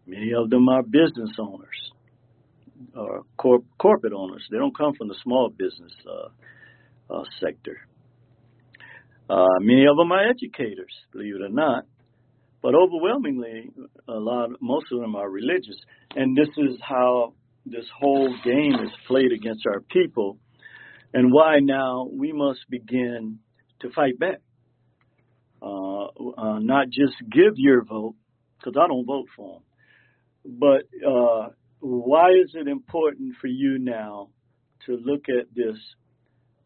Many 0.06 0.32
of 0.34 0.50
them 0.50 0.68
are 0.68 0.82
business 0.82 1.30
owners 1.38 1.92
or 2.94 3.22
corp- 3.38 3.64
corporate 3.78 4.12
owners. 4.12 4.46
They 4.50 4.58
don't 4.58 4.76
come 4.76 4.94
from 4.94 5.08
the 5.08 5.16
small 5.22 5.48
business 5.48 5.92
uh, 6.06 7.14
uh, 7.14 7.24
sector. 7.40 7.78
Uh, 9.30 9.46
many 9.60 9.86
of 9.86 9.96
them 9.96 10.12
are 10.12 10.28
educators, 10.28 10.92
believe 11.12 11.36
it 11.36 11.42
or 11.42 11.48
not, 11.48 11.84
but 12.62 12.74
overwhelmingly, 12.74 13.70
a 14.08 14.12
lot, 14.12 14.50
most 14.60 14.86
of 14.92 15.00
them 15.00 15.16
are 15.16 15.28
religious, 15.28 15.76
and 16.14 16.36
this 16.36 16.48
is 16.58 16.78
how 16.80 17.34
this 17.64 17.84
whole 17.98 18.34
game 18.44 18.74
is 18.74 18.90
played 19.06 19.32
against 19.32 19.66
our 19.66 19.80
people, 19.80 20.38
and 21.14 21.32
why 21.32 21.58
now 21.60 22.08
we 22.12 22.32
must 22.32 22.60
begin 22.68 23.38
to 23.80 23.90
fight 23.90 24.18
back. 24.18 24.38
Uh, 25.60 26.06
uh, 26.36 26.58
not 26.58 26.86
just 26.88 27.14
give 27.30 27.54
your 27.56 27.84
vote, 27.84 28.14
because 28.58 28.74
I 28.76 28.86
don't 28.88 29.06
vote 29.06 29.26
for 29.36 29.60
them, 30.44 30.58
but 30.58 31.08
uh, 31.08 31.48
why 31.80 32.30
is 32.30 32.52
it 32.54 32.68
important 32.68 33.34
for 33.40 33.46
you 33.46 33.78
now 33.78 34.28
to 34.86 34.96
look 34.96 35.26
at 35.28 35.46
this, 35.54 35.76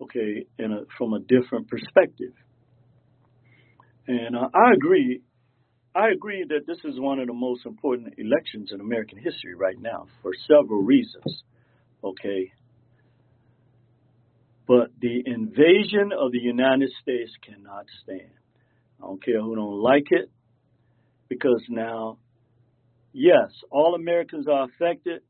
okay, 0.01 0.47
a, 0.59 0.85
from 0.97 1.13
a 1.13 1.21
different 1.21 1.69
perspective? 1.69 2.33
And 4.09 4.37
uh, 4.37 4.49
I 4.55 4.73
agree. 4.75 5.23
I 5.95 6.11
agree 6.11 6.45
that 6.49 6.67
this 6.67 6.79
is 6.85 7.01
one 7.01 7.19
of 7.19 7.27
the 7.27 7.33
most 7.33 7.65
important 7.65 8.15
elections 8.19 8.71
in 8.73 8.81
American 8.81 9.19
history 9.19 9.55
right 9.55 9.81
now 9.81 10.07
for 10.23 10.33
several 10.47 10.83
reasons. 10.83 11.43
Okay. 12.05 12.53
But 14.69 14.91
the 15.01 15.23
invasion 15.25 16.11
of 16.19 16.33
the 16.33 16.39
United 16.39 16.91
States 17.03 17.31
cannot 17.45 17.87
stand. 18.03 18.31
I 19.01 19.07
don't 19.07 19.25
care 19.25 19.41
who 19.41 19.55
don't 19.55 19.81
like 19.81 20.07
it, 20.11 20.31
because 21.29 21.63
now, 21.69 22.19
yes, 23.13 23.51
all 23.71 23.95
Americans 23.95 24.47
are 24.49 24.65
affected, 24.65 25.23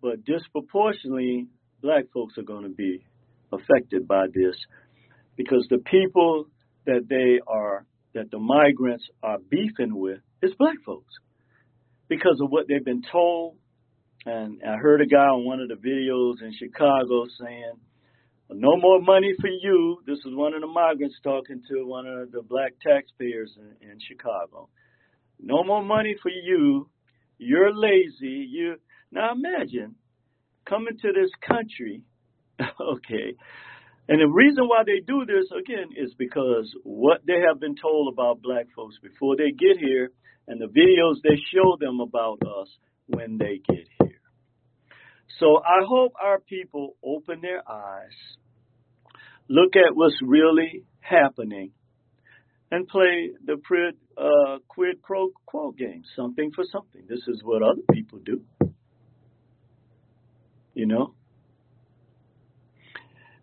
but 0.00 0.24
disproportionately, 0.24 1.46
black 1.82 2.04
folks 2.12 2.36
are 2.38 2.42
going 2.42 2.64
to 2.64 2.68
be 2.68 3.04
affected 3.52 4.06
by 4.06 4.26
this 4.26 4.56
because 5.36 5.66
the 5.70 5.78
people 5.78 6.46
that 6.84 7.06
they 7.08 7.40
are 7.46 7.84
that 8.16 8.30
the 8.30 8.38
migrants 8.38 9.04
are 9.22 9.38
beefing 9.38 9.94
with 9.94 10.20
is 10.42 10.52
black 10.58 10.76
folks 10.84 11.12
because 12.08 12.40
of 12.42 12.50
what 12.50 12.66
they've 12.66 12.84
been 12.84 13.02
told. 13.12 13.56
And 14.24 14.60
I 14.66 14.76
heard 14.76 15.00
a 15.02 15.06
guy 15.06 15.28
on 15.28 15.44
one 15.44 15.60
of 15.60 15.68
the 15.68 15.74
videos 15.74 16.42
in 16.42 16.52
Chicago 16.58 17.26
saying, 17.38 17.74
no 18.50 18.76
more 18.76 19.00
money 19.00 19.34
for 19.40 19.50
you. 19.50 19.98
This 20.06 20.18
is 20.18 20.34
one 20.34 20.54
of 20.54 20.62
the 20.62 20.66
migrants 20.66 21.16
talking 21.22 21.62
to 21.68 21.84
one 21.84 22.06
of 22.06 22.32
the 22.32 22.42
black 22.42 22.72
taxpayers 22.84 23.56
in, 23.56 23.90
in 23.90 23.98
Chicago. 24.08 24.68
No 25.38 25.62
more 25.62 25.84
money 25.84 26.16
for 26.22 26.30
you. 26.30 26.88
You're 27.38 27.74
lazy. 27.74 28.48
You 28.48 28.76
now 29.12 29.32
imagine 29.32 29.96
coming 30.68 30.96
to 31.02 31.12
this 31.12 31.30
country, 31.46 32.02
okay, 32.80 33.34
and 34.08 34.20
the 34.20 34.28
reason 34.28 34.68
why 34.68 34.82
they 34.86 35.00
do 35.04 35.24
this, 35.26 35.50
again, 35.50 35.90
is 35.96 36.14
because 36.14 36.72
what 36.84 37.22
they 37.26 37.40
have 37.46 37.58
been 37.58 37.74
told 37.74 38.12
about 38.12 38.42
black 38.42 38.66
folks 38.74 38.96
before 39.02 39.36
they 39.36 39.50
get 39.50 39.78
here 39.78 40.10
and 40.46 40.60
the 40.60 40.66
videos 40.66 41.22
they 41.22 41.36
show 41.52 41.76
them 41.80 42.00
about 42.00 42.38
us 42.42 42.68
when 43.08 43.36
they 43.36 43.60
get 43.68 43.88
here. 44.00 44.20
So 45.40 45.56
I 45.58 45.84
hope 45.86 46.12
our 46.22 46.38
people 46.38 46.94
open 47.04 47.40
their 47.40 47.68
eyes, 47.68 48.14
look 49.48 49.74
at 49.74 49.94
what's 49.94 50.16
really 50.22 50.84
happening, 51.00 51.72
and 52.70 52.86
play 52.86 53.30
the 53.44 53.54
uh, 54.16 54.58
quid 54.68 55.02
pro 55.02 55.30
quo 55.46 55.72
game, 55.72 56.02
something 56.14 56.52
for 56.54 56.64
something. 56.70 57.02
This 57.08 57.26
is 57.28 57.42
what 57.42 57.62
other 57.62 57.82
people 57.92 58.20
do. 58.24 58.42
You 60.74 60.86
know? 60.86 61.14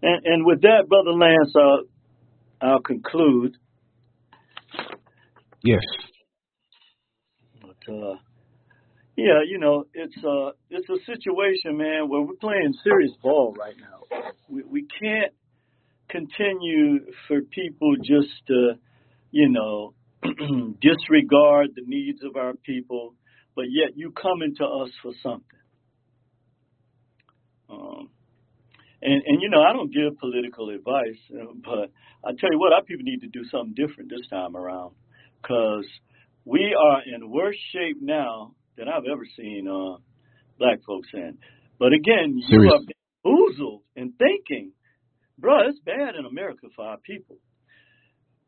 And, 0.04 0.26
and 0.26 0.46
with 0.46 0.62
that, 0.62 0.90
Brother 0.90 1.12
Lance, 1.12 1.54
uh, 1.56 2.66
I'll 2.66 2.82
conclude. 2.82 3.56
Yes. 5.64 5.82
But, 7.62 7.94
uh, 7.94 8.16
yeah, 9.16 9.42
you 9.48 9.60
know, 9.60 9.86
it's 9.94 10.18
uh 10.18 10.52
it's 10.70 10.90
a 10.90 10.98
situation, 11.06 11.78
man, 11.78 12.10
where 12.10 12.22
we're 12.22 12.36
playing 12.42 12.74
serious 12.84 13.12
ball 13.22 13.56
right 13.58 13.76
now. 13.80 14.34
We 14.50 14.64
we 14.64 14.88
can't 15.00 15.32
continue 16.10 17.06
for 17.28 17.42
people 17.42 17.96
just 17.98 18.34
to, 18.48 18.74
you 19.32 19.50
know, 19.50 19.94
disregard 20.82 21.70
the 21.76 21.84
needs 21.86 22.24
of 22.24 22.36
our 22.36 22.54
people, 22.56 23.14
but 23.56 23.66
yet 23.70 23.96
you 23.96 24.12
coming 24.12 24.56
to 24.58 24.66
us 24.66 24.90
for 25.02 25.12
something. 25.22 25.60
Um, 27.70 28.10
and 29.04 29.22
and 29.26 29.42
you 29.42 29.50
know, 29.50 29.62
I 29.62 29.74
don't 29.74 29.92
give 29.94 30.18
political 30.20 30.70
advice, 30.70 31.20
uh, 31.34 31.54
but 31.64 31.92
I 32.24 32.32
tell 32.40 32.52
you 32.52 32.60
what, 32.60 32.74
our 32.74 32.84
people 32.84 33.04
need 33.04 33.22
to 33.22 33.28
do 33.28 33.44
something 33.52 33.74
different 33.76 34.10
this 34.10 34.28
time 34.30 34.56
around, 34.56 34.96
because 35.42 35.86
we 36.46 36.76
are 36.78 37.02
in 37.06 37.30
worse 37.30 37.58
shape 37.72 37.98
now 38.02 38.54
than 38.78 38.88
I've 38.88 39.06
ever 39.12 39.26
seen 39.38 39.68
uh, 39.68 39.98
black 40.58 40.80
folks 40.86 41.10
in. 41.14 41.38
But 41.80 41.94
again, 41.94 42.38
you 42.38 42.48
Serious. 42.48 42.74
are 42.74 42.80
bamboozled 43.24 43.82
in 43.96 44.14
thinking, 44.14 44.72
bro, 45.38 45.68
it's 45.68 45.80
bad 45.80 46.16
in 46.16 46.26
America 46.26 46.68
for 46.76 46.86
our 46.86 46.98
people. 46.98 47.38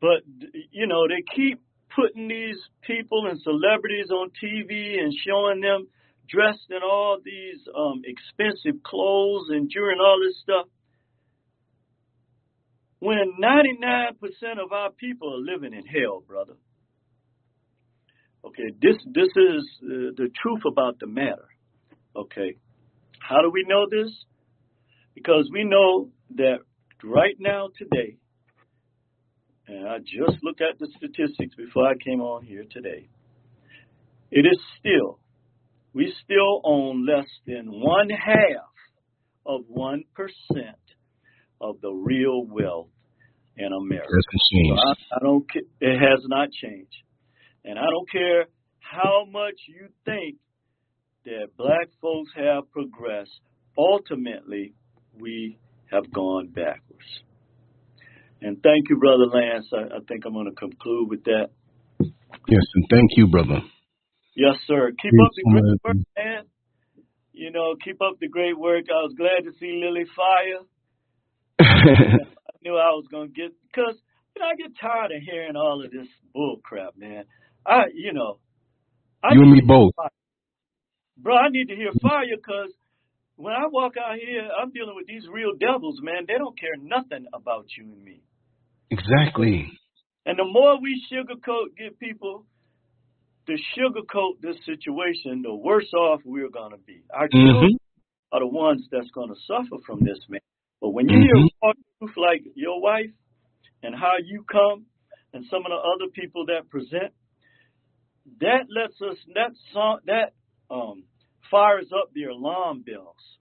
But 0.00 0.22
you 0.70 0.86
know, 0.86 1.06
they 1.08 1.22
keep 1.34 1.60
putting 1.94 2.28
these 2.28 2.58
people 2.86 3.26
and 3.26 3.40
celebrities 3.42 4.10
on 4.10 4.30
TV 4.42 4.98
and 5.00 5.12
showing 5.26 5.60
them 5.60 5.86
dressed 6.28 6.70
in 6.70 6.82
all 6.82 7.18
these 7.24 7.60
um, 7.76 8.02
expensive 8.04 8.82
clothes 8.82 9.48
and 9.50 9.68
during 9.68 9.98
all 10.00 10.18
this 10.22 10.38
stuff. 10.42 10.66
When 12.98 13.34
99% 13.40 14.64
of 14.64 14.72
our 14.72 14.90
people 14.90 15.34
are 15.34 15.52
living 15.52 15.74
in 15.74 15.84
hell, 15.86 16.22
brother. 16.26 16.54
Okay, 18.44 18.70
this 18.80 18.96
this 19.12 19.28
is 19.36 19.64
uh, 19.82 20.14
the 20.16 20.28
truth 20.40 20.62
about 20.70 21.00
the 21.00 21.06
matter. 21.06 21.48
Okay, 22.14 22.56
how 23.18 23.42
do 23.42 23.50
we 23.50 23.64
know 23.66 23.86
this? 23.90 24.12
Because 25.14 25.48
we 25.52 25.64
know 25.64 26.10
that 26.36 26.58
right 27.02 27.34
now 27.40 27.68
today, 27.76 28.16
and 29.66 29.88
I 29.88 29.98
just 29.98 30.42
looked 30.44 30.60
at 30.60 30.78
the 30.78 30.88
statistics 30.96 31.56
before 31.56 31.88
I 31.88 31.94
came 32.02 32.20
on 32.20 32.44
here 32.44 32.64
today. 32.70 33.08
It 34.30 34.46
is 34.46 34.60
still, 34.78 35.18
we 35.96 36.12
still 36.22 36.60
own 36.62 37.06
less 37.06 37.26
than 37.46 37.64
one 37.70 38.10
half 38.10 38.68
of 39.46 39.62
one 39.68 40.04
percent 40.14 40.76
of 41.58 41.80
the 41.80 41.90
real 41.90 42.44
wealth 42.44 42.90
in 43.56 43.72
America. 43.72 44.06
So 44.10 44.38
changed. 44.52 44.78
I, 44.78 45.16
I 45.16 45.18
don't. 45.22 45.46
It 45.80 45.98
has 45.98 46.20
not 46.26 46.48
changed, 46.52 46.94
and 47.64 47.78
I 47.78 47.86
don't 47.90 48.10
care 48.10 48.44
how 48.80 49.24
much 49.24 49.54
you 49.68 49.88
think 50.04 50.36
that 51.24 51.56
black 51.56 51.88
folks 52.02 52.30
have 52.36 52.70
progressed. 52.72 53.40
Ultimately, 53.78 54.74
we 55.18 55.58
have 55.90 56.12
gone 56.12 56.48
backwards. 56.48 57.08
And 58.42 58.62
thank 58.62 58.90
you, 58.90 58.98
brother 58.98 59.24
Lance. 59.32 59.66
I, 59.72 59.96
I 59.96 59.98
think 60.06 60.24
I'm 60.26 60.34
going 60.34 60.50
to 60.50 60.54
conclude 60.54 61.08
with 61.08 61.24
that. 61.24 61.48
Yes, 62.00 62.62
and 62.74 62.84
thank 62.90 63.12
you, 63.16 63.28
brother. 63.28 63.62
Yes, 64.36 64.56
sir. 64.66 64.92
Keep 65.00 65.12
up 65.24 65.32
the 65.34 65.50
great 65.50 65.80
work, 65.82 66.06
man. 66.16 66.44
You 67.32 67.50
know, 67.50 67.74
keep 67.82 68.00
up 68.02 68.20
the 68.20 68.28
great 68.28 68.58
work. 68.58 68.84
I 68.90 69.02
was 69.02 69.14
glad 69.16 69.44
to 69.44 69.58
see 69.58 69.80
Lily 69.82 70.04
Fire. 70.14 70.60
I 71.60 72.54
knew 72.62 72.76
I 72.76 72.92
was 72.92 73.06
gonna 73.10 73.28
get 73.28 73.52
because 73.66 73.96
you 74.34 74.42
know 74.42 74.48
I 74.48 74.56
get 74.56 74.76
tired 74.78 75.12
of 75.12 75.22
hearing 75.22 75.56
all 75.56 75.82
of 75.82 75.90
this 75.90 76.06
bull 76.34 76.60
crap, 76.62 76.96
man. 76.98 77.24
I 77.64 77.84
you 77.94 78.12
know, 78.12 78.38
I 79.24 79.32
you 79.32 79.42
and 79.42 79.52
me 79.52 79.62
both. 79.66 79.92
bro. 81.16 81.34
I 81.34 81.48
need 81.48 81.68
to 81.68 81.76
hear 81.76 81.92
fire 82.02 82.36
because 82.36 82.72
when 83.36 83.54
I 83.54 83.68
walk 83.70 83.94
out 83.96 84.16
here, 84.16 84.48
I'm 84.60 84.70
dealing 84.70 84.96
with 84.96 85.06
these 85.06 85.24
real 85.32 85.52
devils, 85.58 85.98
man. 86.02 86.24
They 86.28 86.36
don't 86.36 86.58
care 86.58 86.76
nothing 86.78 87.26
about 87.32 87.66
you 87.76 87.84
and 87.84 88.04
me. 88.04 88.20
Exactly. 88.90 89.72
And 90.26 90.38
the 90.38 90.44
more 90.44 90.80
we 90.80 91.02
sugarcoat, 91.10 91.76
get 91.78 91.98
people 91.98 92.44
to 93.46 93.52
sugarcoat 93.76 94.40
this 94.40 94.56
situation, 94.64 95.42
the 95.42 95.54
worse 95.54 95.92
off 95.94 96.20
we're 96.24 96.50
gonna 96.50 96.78
be. 96.78 97.02
Our 97.14 97.28
hmm 97.32 97.38
children 97.44 97.78
are 98.32 98.40
the 98.40 98.46
ones 98.46 98.86
that's 98.90 99.10
gonna 99.10 99.36
suffer 99.46 99.76
from 99.86 100.00
this, 100.04 100.18
man. 100.28 100.40
But 100.80 100.90
when 100.90 101.08
you 101.08 101.18
hear 101.18 101.36
Mhm. 101.36 101.48
raw 101.62 101.72
truth 101.98 102.16
like 102.16 102.42
your 102.54 102.80
wife 102.80 103.10
and 103.82 103.94
how 103.94 104.14
you 104.24 104.44
come 104.50 104.86
and 105.32 105.44
some 105.46 105.64
of 105.64 105.70
the 105.70 105.76
other 105.76 106.10
people 106.12 106.46
that 106.46 106.68
present, 106.70 107.12
that 108.40 108.66
lets 108.68 109.00
us 109.02 109.18
that 109.34 109.52
song 109.72 110.00
that 110.06 110.32
um 110.70 111.04
fires 111.50 111.92
up 111.92 112.12
the 112.12 112.24
alarm 112.24 112.82
bells. 112.82 113.38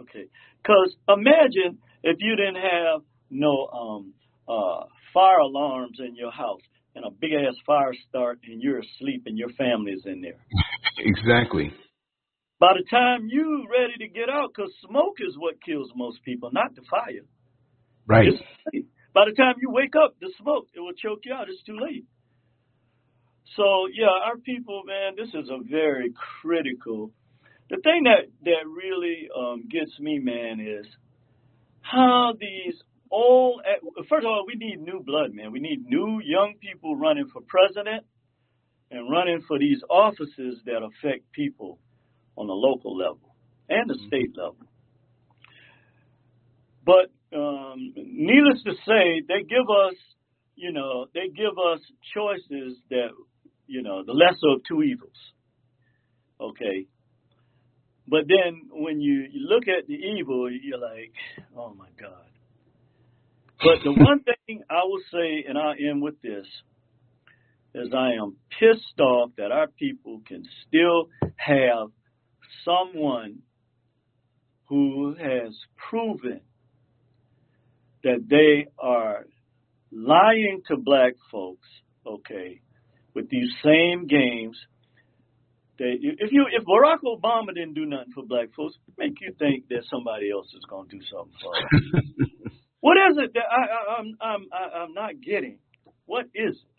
Okay, 0.00 0.28
because 0.62 0.94
imagine 1.08 1.78
if 2.02 2.16
you 2.20 2.36
didn't 2.36 2.56
have 2.62 3.02
no 3.30 3.66
um 3.68 4.14
uh 4.48 4.84
fire 5.12 5.38
alarms 5.38 5.98
in 6.00 6.14
your 6.16 6.30
house 6.30 6.60
and 6.96 7.04
a 7.04 7.10
big 7.10 7.32
ass 7.32 7.54
fire 7.64 7.92
start 8.08 8.40
and 8.44 8.60
you're 8.60 8.80
asleep 8.80 9.24
and 9.26 9.38
your 9.38 9.50
family's 9.50 10.02
in 10.04 10.20
there. 10.20 10.40
Exactly. 10.98 11.70
By 12.58 12.72
the 12.72 12.84
time 12.90 13.28
you 13.28 13.66
ready 13.70 13.92
to 13.98 14.08
get 14.08 14.30
out, 14.30 14.48
because 14.48 14.72
smoke 14.88 15.16
is 15.20 15.36
what 15.36 15.62
kills 15.62 15.90
most 15.94 16.22
people, 16.24 16.48
not 16.54 16.74
the 16.74 16.80
fire. 16.90 17.26
Right. 18.06 18.28
It's. 18.28 18.86
By 19.12 19.24
the 19.28 19.34
time 19.36 19.56
you 19.60 19.70
wake 19.70 19.92
up, 19.94 20.16
the 20.20 20.32
smoke 20.40 20.68
it 20.74 20.80
will 20.80 20.94
choke 20.94 21.20
you 21.24 21.34
out. 21.34 21.50
It's 21.50 21.62
too 21.64 21.76
late. 21.78 22.06
So 23.56 23.88
yeah, 23.92 24.08
our 24.24 24.38
people, 24.38 24.82
man, 24.86 25.16
this 25.16 25.28
is 25.28 25.50
a 25.50 25.58
very 25.70 26.12
critical. 26.40 27.10
The 27.68 27.76
thing 27.84 28.04
that 28.04 28.32
that 28.44 28.66
really 28.66 29.28
um, 29.36 29.64
gets 29.70 29.92
me, 30.00 30.18
man, 30.18 30.60
is 30.60 30.86
how 31.82 32.32
these 32.40 32.80
old. 33.10 33.62
First 34.08 34.24
of 34.24 34.30
all, 34.30 34.44
we 34.46 34.54
need 34.54 34.80
new 34.80 35.02
blood, 35.04 35.32
man. 35.32 35.52
We 35.52 35.60
need 35.60 35.84
new 35.86 36.20
young 36.24 36.54
people 36.60 36.96
running 36.96 37.28
for 37.32 37.42
president 37.42 38.04
and 38.90 39.10
running 39.10 39.42
for 39.46 39.58
these 39.58 39.82
offices 39.90 40.60
that 40.66 40.82
affect 40.82 41.32
people 41.32 41.78
on 42.36 42.46
the 42.46 42.52
local 42.52 42.96
level 42.96 43.34
and 43.68 43.88
the 43.90 43.98
state 44.06 44.30
level. 44.36 44.66
But 46.84 47.10
um, 47.36 47.92
needless 47.96 48.62
to 48.64 48.72
say, 48.86 49.22
they 49.26 49.42
give 49.42 49.68
us, 49.68 49.94
you 50.54 50.72
know, 50.72 51.06
they 51.12 51.28
give 51.28 51.58
us 51.72 51.80
choices 52.14 52.78
that, 52.90 53.08
you 53.66 53.82
know, 53.82 54.04
the 54.04 54.12
lesser 54.12 54.54
of 54.54 54.60
two 54.68 54.82
evils. 54.82 55.16
Okay. 56.40 56.86
But 58.08 58.28
then 58.28 58.68
when 58.70 59.00
you 59.00 59.26
look 59.34 59.64
at 59.66 59.88
the 59.88 59.94
evil, 59.94 60.48
you're 60.50 60.78
like, 60.78 61.12
oh 61.56 61.74
my 61.74 61.88
God. 62.00 62.28
But 63.58 63.82
the 63.84 63.92
one 63.92 64.22
thing 64.22 64.62
I 64.68 64.84
will 64.84 65.00
say, 65.12 65.44
and 65.48 65.56
I'll 65.56 65.74
end 65.78 66.02
with 66.02 66.20
this, 66.22 66.46
is 67.74 67.88
I 67.94 68.12
am 68.12 68.36
pissed 68.58 69.00
off 69.00 69.30
that 69.38 69.50
our 69.52 69.68
people 69.68 70.20
can 70.26 70.44
still 70.66 71.08
have 71.36 71.88
someone 72.64 73.40
who 74.68 75.14
has 75.14 75.54
proven 75.88 76.40
that 78.02 78.26
they 78.28 78.66
are 78.78 79.26
lying 79.90 80.62
to 80.68 80.76
black 80.76 81.14
folks, 81.30 81.68
okay, 82.06 82.60
with 83.14 83.28
these 83.30 83.50
same 83.64 84.06
games. 84.06 84.56
That 85.78 85.96
if 86.00 86.32
you 86.32 86.46
if 86.50 86.64
Barack 86.64 87.00
Obama 87.04 87.54
didn't 87.54 87.74
do 87.74 87.84
nothing 87.84 88.12
for 88.14 88.24
black 88.24 88.48
folks, 88.56 88.74
make 88.96 89.20
you 89.20 89.34
think 89.38 89.68
that 89.68 89.84
somebody 89.90 90.30
else 90.30 90.46
is 90.54 90.64
going 90.70 90.88
to 90.88 90.96
do 90.96 91.02
something 91.10 91.34
for 91.42 91.54
us. 91.54 92.28
what 92.86 92.96
is 93.10 93.18
it 93.18 93.32
that 93.34 93.48
I, 93.50 93.62
I, 93.62 93.98
I'm 93.98 94.08
I'm 94.22 94.42
I'm 94.86 94.94
not 94.94 95.20
getting? 95.20 95.58
What 96.06 96.26
is 96.34 96.54
it? 96.54 96.72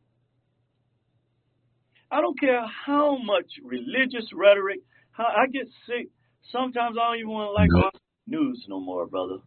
I 2.12 2.22
don't 2.22 2.40
care 2.40 2.62
how 2.86 3.18
much 3.18 3.48
religious 3.64 4.28
rhetoric. 4.34 4.80
How 5.12 5.26
I 5.26 5.48
get 5.52 5.68
sick. 5.88 6.10
Sometimes 6.52 6.96
I 7.02 7.12
don't 7.12 7.20
even 7.20 7.32
want 7.32 7.50
to 7.50 7.54
like 7.54 7.70
No. 7.74 7.92
news 8.28 8.66
no 8.70 8.80
more, 8.80 9.06
brother, 9.08 9.40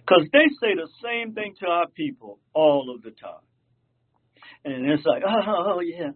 because 0.00 0.24
they 0.32 0.48
say 0.60 0.74
the 0.74 0.88
same 1.04 1.34
thing 1.34 1.54
to 1.60 1.66
our 1.66 1.88
people 1.88 2.38
all 2.54 2.94
of 2.94 3.02
the 3.02 3.10
time. 3.10 3.44
And 4.64 4.90
it's 4.90 5.04
like, 5.06 5.22
oh, 5.26 5.42
oh, 5.48 5.74
oh 5.76 5.80
yeah, 5.80 6.12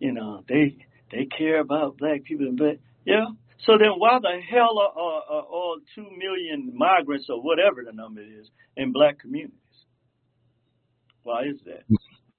you 0.00 0.12
know 0.12 0.44
they 0.48 0.76
they 1.12 1.26
care 1.26 1.60
about 1.60 1.98
black 1.98 2.24
people, 2.24 2.52
but 2.56 2.78
yeah. 3.06 3.26
So 3.66 3.78
then, 3.78 3.96
why 3.96 4.18
the 4.20 4.40
hell 4.50 4.78
are, 4.78 4.92
are, 4.92 5.22
are 5.30 5.42
all 5.42 5.78
two 5.94 6.06
million 6.16 6.72
migrants 6.76 7.26
or 7.30 7.42
whatever 7.42 7.82
the 7.84 7.92
number 7.92 8.20
is 8.20 8.48
in 8.76 8.92
black 8.92 9.20
communities? 9.20 9.58
Why 11.22 11.44
is 11.44 11.56
that? 11.64 11.84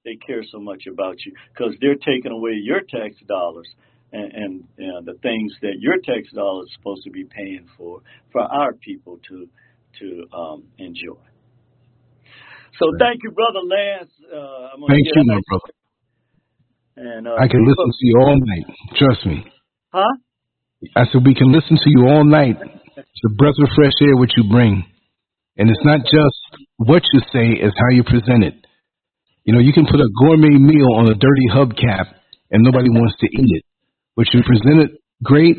they 0.06 0.16
care 0.24 0.42
so 0.50 0.60
much 0.60 0.84
about 0.86 1.16
you 1.26 1.32
because 1.52 1.74
they're 1.80 1.98
taking 1.98 2.30
away 2.30 2.52
your 2.62 2.80
tax 2.80 3.16
dollars 3.26 3.66
and, 4.12 4.32
and 4.32 4.64
know, 4.78 5.02
the 5.04 5.18
things 5.20 5.52
that 5.60 5.74
your 5.80 5.96
tax 5.96 6.32
dollars 6.32 6.70
are 6.70 6.74
supposed 6.78 7.02
to 7.04 7.10
be 7.10 7.24
paying 7.24 7.66
for 7.76 8.00
for 8.30 8.40
our 8.42 8.72
people 8.74 9.18
to 9.28 9.48
to 9.98 10.24
um, 10.32 10.62
enjoy. 10.78 11.20
So 12.78 12.92
thank 13.00 13.20
you, 13.24 13.32
brother 13.32 13.60
Lance. 13.66 14.12
Uh, 14.32 14.76
I'm 14.76 14.80
thank 14.86 15.04
you, 15.04 15.24
my 15.26 15.40
brother. 15.48 15.72
And 16.96 17.26
uh, 17.26 17.34
I 17.34 17.48
can 17.48 17.66
listen 17.66 17.90
to 17.90 18.06
you 18.06 18.16
all 18.20 18.38
night. 18.38 18.66
Trust 18.96 19.26
me. 19.26 19.44
Huh? 19.92 20.14
I 20.94 21.04
said 21.08 21.24
we 21.24 21.34
can 21.34 21.52
listen 21.52 21.76
to 21.76 21.90
you 21.90 22.06
all 22.08 22.24
night. 22.24 22.56
It's 22.60 23.24
a 23.24 23.34
breath 23.36 23.56
of 23.62 23.68
fresh 23.74 23.96
air 24.02 24.16
what 24.16 24.30
you 24.36 24.44
bring, 24.50 24.84
and 25.56 25.70
it's 25.70 25.84
not 25.84 26.00
just 26.04 26.66
what 26.76 27.02
you 27.12 27.20
say; 27.32 27.56
it's 27.56 27.76
how 27.76 27.90
you 27.94 28.04
present 28.04 28.44
it. 28.44 28.54
You 29.44 29.54
know, 29.54 29.60
you 29.60 29.72
can 29.72 29.86
put 29.86 30.00
a 30.00 30.08
gourmet 30.20 30.58
meal 30.58 30.92
on 30.96 31.08
a 31.08 31.14
dirty 31.14 31.48
hubcap, 31.52 32.12
and 32.50 32.62
nobody 32.62 32.90
wants 32.90 33.16
to 33.20 33.26
eat 33.26 33.50
it. 33.56 33.64
But 34.16 34.26
you 34.32 34.42
present 34.42 34.82
it 34.82 34.90
great. 35.22 35.56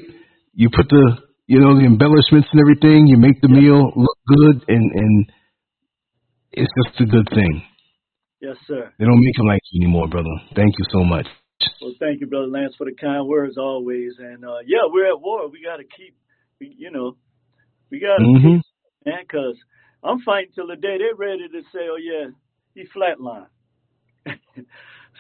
You 0.53 0.69
put 0.69 0.89
the 0.89 1.17
you 1.47 1.59
know 1.59 1.77
the 1.77 1.85
embellishments 1.85 2.49
and 2.51 2.61
everything. 2.61 3.07
You 3.07 3.17
make 3.17 3.41
the 3.41 3.49
meal 3.49 3.91
look 3.95 4.17
good, 4.27 4.65
and 4.67 4.91
and 4.93 5.31
it's 6.51 6.71
just 6.83 7.01
a 7.01 7.05
good 7.05 7.27
thing. 7.33 7.63
Yes, 8.41 8.55
sir. 8.67 8.93
They 8.99 9.05
don't 9.05 9.23
make 9.23 9.35
them 9.35 9.47
like 9.47 9.61
you 9.71 9.81
anymore, 9.83 10.07
brother. 10.07 10.29
Thank 10.55 10.75
you 10.77 10.85
so 10.91 11.03
much. 11.03 11.25
Well, 11.81 11.93
thank 11.99 12.21
you, 12.21 12.27
brother 12.27 12.47
Lance, 12.47 12.73
for 12.77 12.85
the 12.85 12.95
kind 12.99 13.27
words 13.27 13.57
always. 13.57 14.13
And 14.19 14.43
uh, 14.43 14.59
yeah, 14.65 14.85
we're 14.85 15.07
at 15.07 15.21
war. 15.21 15.49
We 15.49 15.63
got 15.63 15.77
to 15.77 15.83
keep, 15.83 16.15
you 16.59 16.91
know, 16.91 17.17
we 17.89 17.99
got 17.99 18.17
to 18.17 18.23
mm-hmm. 18.23 18.55
keep, 18.57 18.65
man, 19.05 19.19
because 19.21 19.55
I'm 20.03 20.19
fighting 20.21 20.51
till 20.55 20.67
the 20.67 20.75
day 20.75 20.97
they're 20.97 21.15
ready 21.15 21.47
to 21.47 21.61
say, 21.73 21.87
oh 21.89 21.97
yeah, 21.97 22.31
he 22.73 22.85
flatlined. 22.95 23.47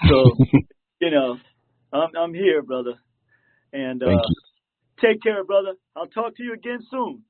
so, 0.07 0.35
you 1.01 1.11
know, 1.11 1.37
I'm 1.93 2.09
I'm 2.19 2.33
here, 2.33 2.61
brother. 2.61 2.93
And 3.73 4.01
uh, 4.01 4.21
take 5.01 5.21
care, 5.21 5.43
brother. 5.43 5.73
I'll 5.95 6.07
talk 6.07 6.35
to 6.37 6.43
you 6.43 6.53
again 6.53 6.79
soon. 6.89 7.23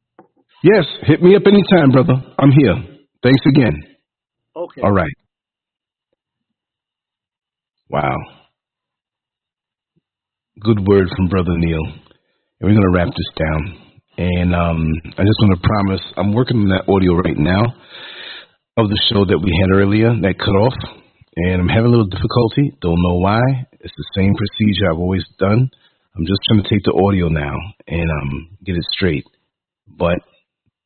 Yes, 0.64 0.86
hit 1.04 1.22
me 1.22 1.36
up 1.36 1.44
anytime, 1.46 1.92
brother. 1.92 2.14
I'm 2.40 2.52
here. 2.52 2.76
Thanks 3.24 3.42
again. 3.48 3.74
Okay. 4.56 4.82
All 4.82 4.92
right. 4.92 5.12
Wow. 7.90 8.16
Good 10.68 10.86
word 10.86 11.08
from 11.16 11.30
Brother 11.30 11.56
Neil. 11.56 11.80
And 11.80 12.60
we're 12.60 12.76
going 12.76 12.84
to 12.84 12.92
wrap 12.92 13.08
this 13.08 13.32
down. 13.40 13.62
And 14.18 14.54
um, 14.54 14.84
I 15.16 15.24
just 15.24 15.40
want 15.40 15.56
to 15.56 15.64
promise 15.64 16.02
I'm 16.18 16.34
working 16.34 16.58
on 16.58 16.70
that 16.76 16.92
audio 16.92 17.16
right 17.16 17.40
now 17.40 17.72
of 18.76 18.90
the 18.90 19.00
show 19.08 19.24
that 19.24 19.40
we 19.40 19.48
had 19.64 19.80
earlier 19.80 20.12
that 20.12 20.36
cut 20.38 20.60
off. 20.60 20.76
And 21.38 21.62
I'm 21.62 21.70
having 21.72 21.88
a 21.88 21.96
little 21.96 22.12
difficulty. 22.12 22.76
Don't 22.82 23.00
know 23.00 23.16
why. 23.16 23.40
It's 23.80 23.96
the 23.96 24.12
same 24.20 24.36
procedure 24.36 24.92
I've 24.92 25.00
always 25.00 25.24
done. 25.40 25.72
I'm 25.72 26.26
just 26.28 26.44
trying 26.52 26.64
to 26.64 26.68
take 26.68 26.84
the 26.84 27.00
audio 27.00 27.30
now 27.30 27.56
and 27.88 28.12
um, 28.12 28.58
get 28.66 28.76
it 28.76 28.84
straight. 28.92 29.24
But 29.88 30.20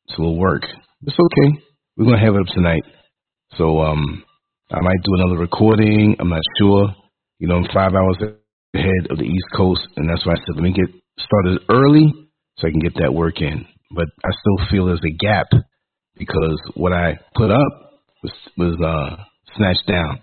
it's 0.06 0.16
a 0.16 0.22
little 0.22 0.38
work. 0.38 0.62
It's 0.62 1.18
okay. 1.18 1.58
We're 1.96 2.06
going 2.06 2.20
to 2.20 2.24
have 2.24 2.36
it 2.36 2.46
up 2.46 2.54
tonight. 2.54 2.86
So 3.58 3.82
um, 3.82 4.22
I 4.70 4.78
might 4.78 5.02
do 5.02 5.18
another 5.18 5.40
recording. 5.42 6.14
I'm 6.20 6.30
not 6.30 6.46
sure. 6.60 6.94
You 7.40 7.48
know, 7.48 7.56
I'm 7.56 7.66
five 7.74 7.98
hours 7.98 8.38
ahead 8.74 9.10
of 9.10 9.18
the 9.18 9.24
East 9.24 9.48
Coast, 9.56 9.86
and 9.96 10.08
that's 10.08 10.24
why 10.26 10.32
I 10.32 10.36
said 10.36 10.56
let 10.56 10.62
me 10.62 10.72
get 10.72 10.88
started 11.18 11.60
early 11.68 12.12
so 12.56 12.68
I 12.68 12.70
can 12.70 12.80
get 12.80 12.94
that 13.00 13.14
work 13.14 13.40
in. 13.40 13.66
But 13.90 14.06
I 14.24 14.30
still 14.30 14.68
feel 14.70 14.86
there's 14.86 15.00
a 15.04 15.16
gap 15.16 15.48
because 16.16 16.58
what 16.74 16.92
I 16.92 17.18
put 17.34 17.50
up 17.50 18.00
was 18.22 18.32
was 18.56 18.76
uh, 18.80 19.22
snatched 19.56 19.86
down. 19.86 20.20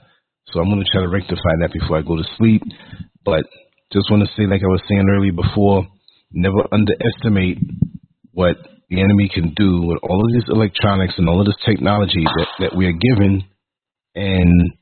So 0.48 0.60
I'm 0.60 0.70
going 0.70 0.84
to 0.84 0.92
try 0.92 1.02
to 1.02 1.10
rectify 1.10 1.62
that 1.62 1.74
before 1.74 1.98
I 1.98 2.02
go 2.02 2.16
to 2.16 2.24
sleep. 2.38 2.64
But 3.24 3.46
just 3.94 4.10
want 4.10 4.24
to 4.24 4.30
say, 4.36 4.48
like 4.48 4.62
I 4.64 4.72
was 4.72 4.82
saying 4.90 5.06
earlier 5.08 5.34
before, 5.34 5.86
never 6.32 6.66
underestimate 6.72 7.60
what 8.32 8.58
the 8.90 9.02
enemy 9.02 9.30
can 9.34 9.54
do 9.56 9.86
with 9.86 10.00
all 10.02 10.26
of 10.26 10.34
this 10.34 10.50
electronics 10.50 11.14
and 11.18 11.30
all 11.30 11.42
of 11.42 11.46
this 11.46 11.62
technology 11.66 12.24
that, 12.24 12.48
that 12.60 12.76
we 12.76 12.88
are 12.88 12.94
given 12.94 13.44
and 14.16 14.74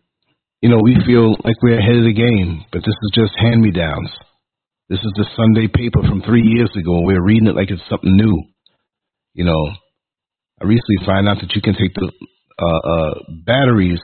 you 0.61 0.69
know 0.69 0.79
we 0.83 0.97
feel 1.05 1.31
like 1.43 1.61
we're 1.61 1.79
ahead 1.79 1.97
of 1.97 2.05
the 2.05 2.13
game, 2.13 2.65
but 2.71 2.79
this 2.79 2.95
is 3.03 3.11
just 3.13 3.33
hand 3.37 3.61
me 3.61 3.71
downs. 3.71 4.09
This 4.89 4.99
is 4.99 5.11
the 5.15 5.27
Sunday 5.35 5.67
paper 5.67 6.01
from 6.07 6.21
three 6.21 6.43
years 6.43 6.71
ago, 6.75 6.97
and 6.97 7.05
we're 7.05 7.23
reading 7.23 7.47
it 7.47 7.55
like 7.55 7.69
it's 7.69 7.81
something 7.89 8.15
new. 8.15 8.43
You 9.33 9.45
know, 9.45 9.63
I 10.61 10.65
recently 10.65 11.05
found 11.05 11.27
out 11.27 11.37
that 11.41 11.53
you 11.55 11.61
can 11.61 11.75
take 11.75 11.93
the 11.93 12.11
uh, 12.59 12.89
uh, 12.89 13.13
batteries 13.45 14.01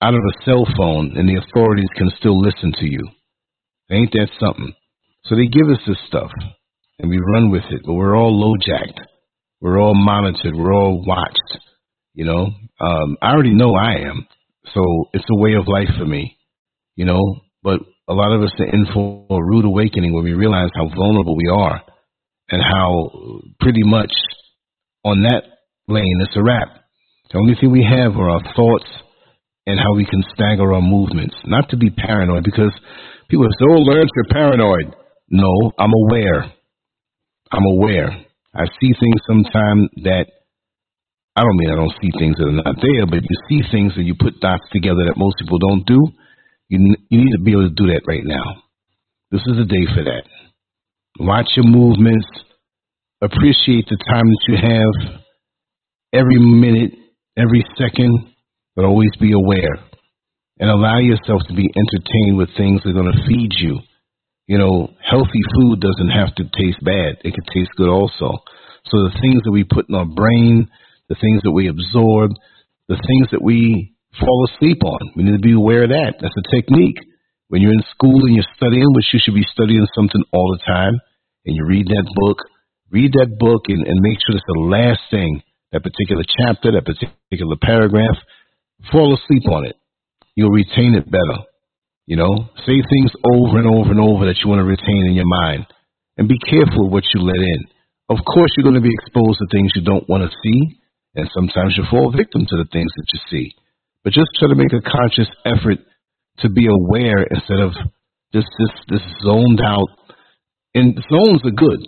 out 0.00 0.14
of 0.14 0.20
a 0.20 0.44
cell 0.44 0.66
phone, 0.76 1.16
and 1.16 1.28
the 1.28 1.36
authorities 1.36 1.88
can 1.96 2.10
still 2.18 2.40
listen 2.40 2.72
to 2.80 2.86
you. 2.86 3.08
Ain't 3.90 4.12
that 4.12 4.28
something? 4.40 4.72
So 5.26 5.36
they 5.36 5.46
give 5.46 5.68
us 5.68 5.80
this 5.86 5.98
stuff, 6.08 6.30
and 6.98 7.08
we 7.10 7.18
run 7.18 7.50
with 7.50 7.64
it, 7.70 7.82
but 7.84 7.94
we're 7.94 8.16
all 8.16 8.38
low 8.38 8.54
jacked. 8.60 9.00
We're 9.60 9.80
all 9.80 9.94
monitored. 9.94 10.54
We're 10.54 10.74
all 10.74 11.04
watched. 11.06 11.58
You 12.14 12.24
know, 12.26 12.50
um, 12.80 13.16
I 13.22 13.32
already 13.32 13.54
know 13.54 13.74
I 13.74 14.08
am. 14.08 14.26
So 14.72 14.82
it's 15.12 15.24
a 15.30 15.40
way 15.40 15.54
of 15.54 15.68
life 15.68 15.90
for 15.98 16.06
me, 16.06 16.38
you 16.96 17.04
know. 17.04 17.20
But 17.62 17.80
a 18.08 18.14
lot 18.14 18.32
of 18.32 18.42
us 18.42 18.52
are 18.58 18.66
in 18.66 18.86
for 18.92 19.26
a 19.30 19.44
rude 19.44 19.64
awakening 19.64 20.12
when 20.14 20.24
we 20.24 20.34
realize 20.34 20.70
how 20.74 20.88
vulnerable 20.88 21.36
we 21.36 21.48
are 21.48 21.82
and 22.50 22.62
how 22.62 23.10
pretty 23.60 23.82
much 23.84 24.12
on 25.04 25.22
that 25.22 25.42
lane 25.88 26.20
it's 26.20 26.36
a 26.36 26.42
wrap. 26.42 26.68
The 27.30 27.38
only 27.38 27.54
thing 27.60 27.72
we 27.72 27.84
have 27.88 28.16
are 28.16 28.30
our 28.30 28.54
thoughts 28.54 28.86
and 29.66 29.80
how 29.80 29.94
we 29.94 30.04
can 30.04 30.22
stagger 30.34 30.72
our 30.72 30.82
movements. 30.82 31.34
Not 31.46 31.70
to 31.70 31.76
be 31.76 31.90
paranoid 31.90 32.44
because 32.44 32.72
people 33.28 33.46
say, 33.58 33.66
oh, 33.68 33.80
learn 33.80 34.06
you're 34.14 34.24
paranoid. 34.30 34.94
No, 35.30 35.72
I'm 35.78 35.92
aware. 36.06 36.52
I'm 37.50 37.64
aware. 37.64 38.10
I 38.54 38.66
see 38.80 38.92
things 38.92 39.20
sometimes 39.26 39.88
that 40.04 40.26
I 41.36 41.42
don't 41.42 41.56
mean 41.56 41.70
I 41.70 41.76
don't 41.76 41.94
see 42.00 42.10
things 42.18 42.36
that 42.38 42.46
are 42.46 42.62
not 42.62 42.76
there, 42.78 43.06
but 43.06 43.22
you 43.22 43.36
see 43.48 43.60
things 43.72 43.92
and 43.96 44.06
you 44.06 44.14
put 44.14 44.40
dots 44.40 44.62
together 44.72 45.02
that 45.06 45.18
most 45.18 45.34
people 45.38 45.58
don't 45.58 45.84
do. 45.84 45.98
You 46.68 46.94
you 47.10 47.24
need 47.24 47.32
to 47.32 47.42
be 47.42 47.52
able 47.52 47.68
to 47.68 47.74
do 47.74 47.86
that 47.88 48.02
right 48.06 48.24
now. 48.24 48.62
This 49.30 49.42
is 49.46 49.58
a 49.58 49.64
day 49.64 49.84
for 49.94 50.04
that. 50.04 50.24
Watch 51.18 51.50
your 51.56 51.66
movements. 51.66 52.26
Appreciate 53.20 53.86
the 53.90 53.98
time 53.98 54.26
that 54.30 54.44
you 54.46 54.56
have. 54.62 55.20
Every 56.12 56.38
minute, 56.38 56.92
every 57.36 57.64
second, 57.78 58.30
but 58.76 58.84
always 58.84 59.10
be 59.18 59.32
aware 59.32 59.74
and 60.60 60.70
allow 60.70 60.98
yourself 60.98 61.42
to 61.48 61.54
be 61.54 61.66
entertained 61.66 62.36
with 62.36 62.48
things 62.56 62.80
that 62.82 62.90
are 62.90 63.00
going 63.00 63.10
to 63.10 63.26
feed 63.26 63.50
you. 63.58 63.80
You 64.46 64.58
know, 64.58 64.90
healthy 65.02 65.42
food 65.56 65.80
doesn't 65.80 66.10
have 66.10 66.34
to 66.36 66.44
taste 66.56 66.78
bad; 66.84 67.18
it 67.24 67.34
can 67.34 67.44
taste 67.52 67.70
good 67.76 67.88
also. 67.88 68.38
So 68.86 69.02
the 69.02 69.18
things 69.20 69.42
that 69.42 69.50
we 69.50 69.64
put 69.64 69.88
in 69.88 69.96
our 69.96 70.06
brain 70.06 70.68
the 71.08 71.16
things 71.20 71.42
that 71.42 71.52
we 71.52 71.68
absorb, 71.68 72.32
the 72.88 73.00
things 73.00 73.28
that 73.32 73.42
we 73.42 73.94
fall 74.18 74.48
asleep 74.52 74.82
on. 74.84 75.12
We 75.16 75.24
need 75.24 75.36
to 75.36 75.42
be 75.42 75.52
aware 75.52 75.84
of 75.84 75.90
that. 75.90 76.14
That's 76.20 76.36
a 76.36 76.50
technique. 76.54 76.98
When 77.48 77.60
you're 77.60 77.76
in 77.76 77.84
school 77.90 78.24
and 78.24 78.34
you're 78.34 78.54
studying, 78.56 78.88
which 78.94 79.12
you 79.12 79.20
should 79.22 79.34
be 79.34 79.46
studying 79.52 79.86
something 79.94 80.22
all 80.32 80.56
the 80.56 80.64
time, 80.64 81.00
and 81.44 81.56
you 81.56 81.64
read 81.66 81.86
that 81.86 82.08
book, 82.14 82.38
read 82.90 83.12
that 83.20 83.36
book 83.38 83.68
and, 83.68 83.86
and 83.86 84.00
make 84.00 84.18
sure 84.24 84.34
it's 84.34 84.48
the 84.48 84.64
last 84.64 85.00
thing, 85.10 85.42
that 85.72 85.82
particular 85.82 86.24
chapter, 86.24 86.72
that 86.72 86.88
particular 86.88 87.56
paragraph. 87.60 88.16
Fall 88.90 89.14
asleep 89.14 89.44
on 89.50 89.66
it. 89.66 89.76
You'll 90.34 90.50
retain 90.50 90.94
it 90.94 91.10
better. 91.10 91.44
You 92.06 92.16
know, 92.16 92.48
say 92.66 92.76
things 92.84 93.12
over 93.24 93.58
and 93.58 93.68
over 93.68 93.90
and 93.90 94.00
over 94.00 94.26
that 94.26 94.36
you 94.42 94.48
want 94.48 94.60
to 94.60 94.68
retain 94.68 95.08
in 95.08 95.14
your 95.14 95.28
mind. 95.28 95.66
And 96.16 96.28
be 96.28 96.38
careful 96.38 96.90
what 96.90 97.04
you 97.14 97.20
let 97.20 97.36
in. 97.36 97.60
Of 98.08 98.18
course, 98.24 98.52
you're 98.56 98.64
going 98.64 98.76
to 98.76 98.84
be 98.84 98.92
exposed 98.92 99.40
to 99.40 99.46
things 99.50 99.72
you 99.74 99.82
don't 99.82 100.08
want 100.08 100.22
to 100.22 100.36
see 100.42 100.78
and 101.14 101.30
sometimes 101.34 101.76
you 101.76 101.84
fall 101.90 102.10
victim 102.10 102.46
to 102.46 102.56
the 102.56 102.68
things 102.72 102.90
that 102.96 103.08
you 103.12 103.20
see. 103.30 103.54
But 104.02 104.12
just 104.12 104.30
try 104.38 104.48
to 104.48 104.54
make 104.54 104.72
a 104.72 104.84
conscious 104.84 105.30
effort 105.46 105.78
to 106.40 106.48
be 106.50 106.66
aware 106.66 107.22
instead 107.24 107.60
of 107.60 107.72
just 108.34 108.48
this 108.58 108.74
this 108.88 109.04
zoned 109.22 109.60
out. 109.64 109.88
And 110.74 110.98
zones 111.08 111.40
are 111.46 111.54
good 111.54 111.80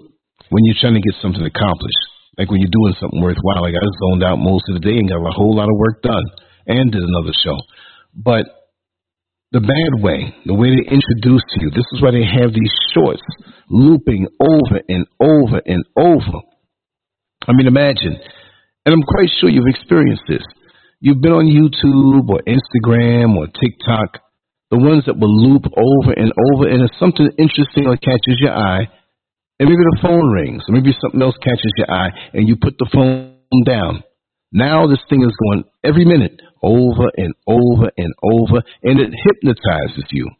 when 0.48 0.62
you're 0.64 0.80
trying 0.80 0.94
to 0.94 1.02
get 1.02 1.20
something 1.20 1.42
accomplished. 1.42 2.02
Like 2.38 2.50
when 2.50 2.60
you're 2.60 2.72
doing 2.72 2.94
something 3.00 3.20
worthwhile. 3.20 3.62
Like 3.62 3.74
I 3.74 3.82
was 3.82 3.98
zoned 4.08 4.22
out 4.22 4.38
most 4.38 4.64
of 4.68 4.74
the 4.74 4.84
day 4.86 4.96
and 4.96 5.08
got 5.08 5.18
a 5.18 5.34
whole 5.34 5.56
lot 5.56 5.68
of 5.68 5.76
work 5.76 6.02
done 6.02 6.24
and 6.66 6.92
did 6.92 7.02
another 7.02 7.32
show. 7.42 7.58
But 8.14 8.46
the 9.52 9.60
bad 9.60 10.02
way, 10.02 10.34
the 10.44 10.54
way 10.54 10.70
they 10.70 10.84
introduce 10.88 11.42
to 11.42 11.60
you, 11.60 11.70
this 11.70 11.86
is 11.92 12.02
why 12.02 12.10
they 12.10 12.24
have 12.24 12.52
these 12.52 12.72
shorts 12.94 13.22
looping 13.68 14.26
over 14.40 14.80
and 14.88 15.06
over 15.20 15.60
and 15.64 15.84
over. 15.96 16.38
I 17.46 17.52
mean, 17.52 17.66
imagine 17.66 18.18
and 18.86 18.94
I'm 18.94 19.02
quite 19.02 19.28
sure 19.38 19.50
you've 19.50 19.66
experienced 19.66 20.22
this. 20.28 20.46
You've 21.00 21.20
been 21.20 21.34
on 21.34 21.50
YouTube 21.50 22.30
or 22.30 22.38
Instagram 22.46 23.34
or 23.34 23.50
TikTok, 23.50 24.22
the 24.70 24.78
ones 24.78 25.04
that 25.06 25.18
will 25.18 25.34
loop 25.34 25.66
over 25.66 26.14
and 26.14 26.30
over, 26.30 26.70
and 26.70 26.86
if 26.86 26.94
something 26.98 27.28
interesting 27.36 27.90
that 27.90 27.98
catches 28.00 28.38
your 28.38 28.54
eye, 28.54 28.86
and 29.58 29.68
maybe 29.68 29.82
the 29.82 29.98
phone 30.00 30.30
rings, 30.30 30.62
or 30.68 30.72
maybe 30.72 30.94
something 31.02 31.20
else 31.20 31.34
catches 31.42 31.72
your 31.76 31.90
eye, 31.90 32.10
and 32.32 32.48
you 32.48 32.54
put 32.54 32.78
the 32.78 32.88
phone 32.94 33.34
down. 33.66 34.04
Now 34.52 34.86
this 34.86 35.02
thing 35.10 35.22
is 35.22 35.34
going 35.50 35.64
every 35.82 36.04
minute 36.04 36.40
over 36.62 37.10
and 37.16 37.34
over 37.46 37.90
and 37.98 38.14
over, 38.22 38.62
and 38.86 39.00
it 39.00 39.10
hypnotizes 39.10 40.06
you. 40.12 40.30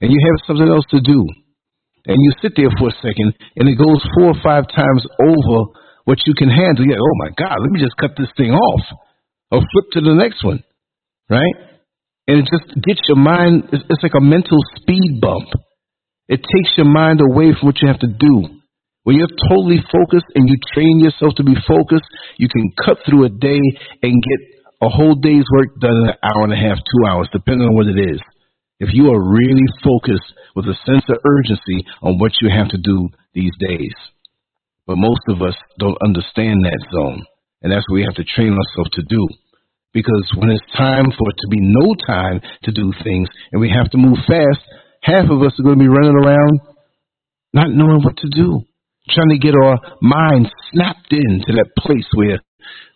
And 0.00 0.10
you 0.10 0.18
have 0.24 0.46
something 0.46 0.68
else 0.68 0.84
to 0.90 1.00
do. 1.00 1.20
And 2.06 2.16
you 2.16 2.32
sit 2.40 2.52
there 2.56 2.72
for 2.78 2.88
a 2.88 2.96
second, 3.04 3.36
and 3.56 3.68
it 3.68 3.76
goes 3.76 4.00
four 4.16 4.32
or 4.32 4.40
five 4.42 4.64
times 4.72 5.04
over 5.20 5.83
what 6.04 6.18
you 6.26 6.34
can 6.34 6.48
handle. 6.48 6.84
Yeah, 6.86 7.00
oh 7.00 7.16
my 7.18 7.30
God, 7.36 7.60
let 7.60 7.70
me 7.70 7.80
just 7.80 7.96
cut 7.96 8.12
this 8.16 8.30
thing 8.36 8.52
off 8.52 8.84
or 9.50 9.60
flip 9.60 9.86
to 9.92 10.00
the 10.00 10.14
next 10.14 10.44
one, 10.44 10.62
right? 11.28 11.56
And 12.26 12.40
it 12.40 12.48
just 12.48 12.68
gets 12.80 13.00
your 13.08 13.18
mind, 13.18 13.68
it's, 13.72 13.84
it's 13.90 14.02
like 14.02 14.16
a 14.16 14.24
mental 14.24 14.58
speed 14.76 15.20
bump. 15.20 15.48
It 16.28 16.40
takes 16.40 16.72
your 16.76 16.88
mind 16.88 17.20
away 17.20 17.52
from 17.52 17.68
what 17.68 17.80
you 17.82 17.88
have 17.88 18.00
to 18.00 18.08
do. 18.08 18.60
When 19.04 19.16
you're 19.16 19.36
totally 19.48 19.84
focused 19.92 20.32
and 20.34 20.48
you 20.48 20.56
train 20.72 21.00
yourself 21.00 21.36
to 21.36 21.44
be 21.44 21.52
focused, 21.68 22.08
you 22.38 22.48
can 22.48 22.64
cut 22.80 22.96
through 23.04 23.24
a 23.24 23.28
day 23.28 23.60
and 24.00 24.24
get 24.24 24.40
a 24.80 24.88
whole 24.88 25.14
day's 25.14 25.44
work 25.52 25.68
done 25.80 25.96
in 25.96 26.08
an 26.08 26.16
hour 26.24 26.44
and 26.44 26.52
a 26.52 26.56
half, 26.56 26.78
two 26.78 27.06
hours, 27.06 27.28
depending 27.30 27.68
on 27.68 27.76
what 27.76 27.86
it 27.86 28.00
is. 28.00 28.20
If 28.80 28.88
you 28.92 29.12
are 29.12 29.20
really 29.20 29.68
focused 29.84 30.32
with 30.56 30.64
a 30.64 30.76
sense 30.86 31.04
of 31.08 31.20
urgency 31.20 31.84
on 32.02 32.18
what 32.18 32.32
you 32.40 32.48
have 32.48 32.68
to 32.70 32.78
do 32.78 33.08
these 33.34 33.52
days. 33.60 33.92
But 34.86 34.96
most 34.98 35.22
of 35.28 35.40
us 35.42 35.54
don't 35.78 35.98
understand 36.04 36.64
that 36.64 36.86
zone. 36.92 37.24
And 37.62 37.72
that's 37.72 37.84
what 37.88 37.96
we 37.96 38.04
have 38.04 38.16
to 38.16 38.24
train 38.24 38.52
ourselves 38.52 38.90
to 38.92 39.02
do. 39.02 39.26
Because 39.92 40.28
when 40.36 40.50
it's 40.50 40.76
time 40.76 41.06
for 41.06 41.30
it 41.30 41.36
to 41.38 41.48
be 41.48 41.60
no 41.60 41.94
time 42.06 42.40
to 42.64 42.72
do 42.72 42.92
things 43.02 43.28
and 43.52 43.60
we 43.60 43.70
have 43.70 43.90
to 43.90 43.98
move 43.98 44.18
fast, 44.26 44.60
half 45.02 45.30
of 45.30 45.40
us 45.40 45.52
are 45.58 45.62
going 45.62 45.78
to 45.78 45.84
be 45.84 45.88
running 45.88 46.18
around 46.18 46.60
not 47.54 47.70
knowing 47.70 48.02
what 48.02 48.16
to 48.18 48.28
do, 48.28 48.60
trying 49.08 49.30
to 49.30 49.38
get 49.38 49.54
our 49.54 49.78
minds 50.02 50.50
snapped 50.72 51.12
into 51.12 51.52
that 51.54 51.70
place 51.78 52.06
where 52.14 52.40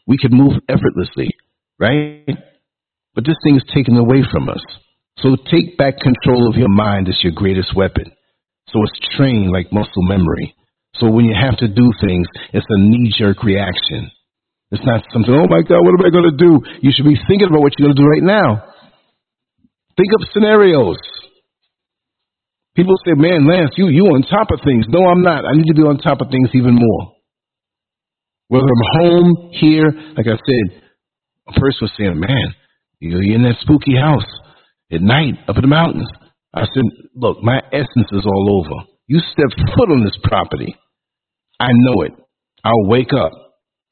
we 0.07 0.19
can 0.19 0.37
move 0.37 0.55
effortlessly, 0.69 1.31
right? 1.79 2.27
But 3.15 3.25
this 3.25 3.37
thing 3.45 3.57
is 3.57 3.65
taken 3.73 3.97
away 3.97 4.23
from 4.31 4.49
us. 4.49 4.63
So 5.19 5.37
take 5.51 5.79
back 5.79 5.95
control 6.01 6.49
of 6.49 6.57
your 6.57 6.69
mind 6.69 7.09
as 7.09 7.23
your 7.23 7.33
greatest 7.33 7.75
weapon. 7.77 8.11
So 8.69 8.83
it's 8.83 9.17
trained 9.17 9.51
like 9.51 9.73
muscle 9.73 10.03
memory. 10.03 10.55
So 10.95 11.11
when 11.11 11.25
you 11.25 11.35
have 11.35 11.57
to 11.59 11.69
do 11.69 11.93
things, 12.01 12.27
it's 12.53 12.67
a 12.69 12.79
knee 12.79 13.13
jerk 13.17 13.43
reaction. 13.45 14.11
It's 14.71 14.85
not 14.85 15.05
something, 15.13 15.33
oh 15.33 15.49
my 15.49 15.63
God, 15.63 15.81
what 15.81 15.97
am 15.99 16.05
I 16.05 16.11
going 16.11 16.31
to 16.31 16.37
do? 16.37 16.61
You 16.83 16.93
should 16.95 17.07
be 17.07 17.17
thinking 17.29 17.49
about 17.49 17.61
what 17.61 17.73
you're 17.79 17.89
going 17.89 17.97
to 17.97 18.03
do 18.03 18.09
right 18.09 18.23
now. 18.23 18.65
Think 19.97 20.09
of 20.15 20.29
scenarios. 20.33 20.99
People 22.77 22.95
say, 23.05 23.13
man, 23.17 23.49
Lance, 23.49 23.71
you, 23.77 23.89
you 23.89 24.05
on 24.07 24.23
top 24.23 24.49
of 24.53 24.61
things. 24.65 24.87
No, 24.89 25.07
I'm 25.07 25.23
not. 25.23 25.45
I 25.45 25.53
need 25.55 25.67
to 25.67 25.75
be 25.75 25.83
on 25.83 25.99
top 25.99 26.21
of 26.21 26.29
things 26.31 26.51
even 26.55 26.75
more. 26.75 27.13
Whether 28.49 28.67
I'm 28.67 29.01
home, 29.01 29.51
here, 29.53 29.91
like 30.17 30.27
I 30.27 30.37
said, 30.37 30.83
a 31.49 31.53
person 31.59 31.79
was 31.83 31.93
saying, 31.99 32.21
man, 32.21 32.55
you're 33.01 33.23
in 33.23 33.43
that 33.43 33.57
spooky 33.61 33.97
house 33.97 34.29
at 34.93 35.03
night 35.03 35.35
up 35.49 35.57
in 35.57 35.63
the 35.63 35.69
mountains. 35.69 36.09
I 36.55 36.63
said, 36.63 36.85
look, 37.15 37.43
my 37.43 37.61
essence 37.73 38.09
is 38.13 38.25
all 38.25 38.65
over. 38.65 38.85
You 39.09 39.21
step 39.33 39.49
foot 39.75 39.89
on 39.89 40.05
this 40.05 40.19
property. 40.23 40.77
I 41.59 41.69
know 41.73 42.03
it. 42.03 42.13
I'll 42.63 42.87
wake 42.89 43.13
up. 43.17 43.33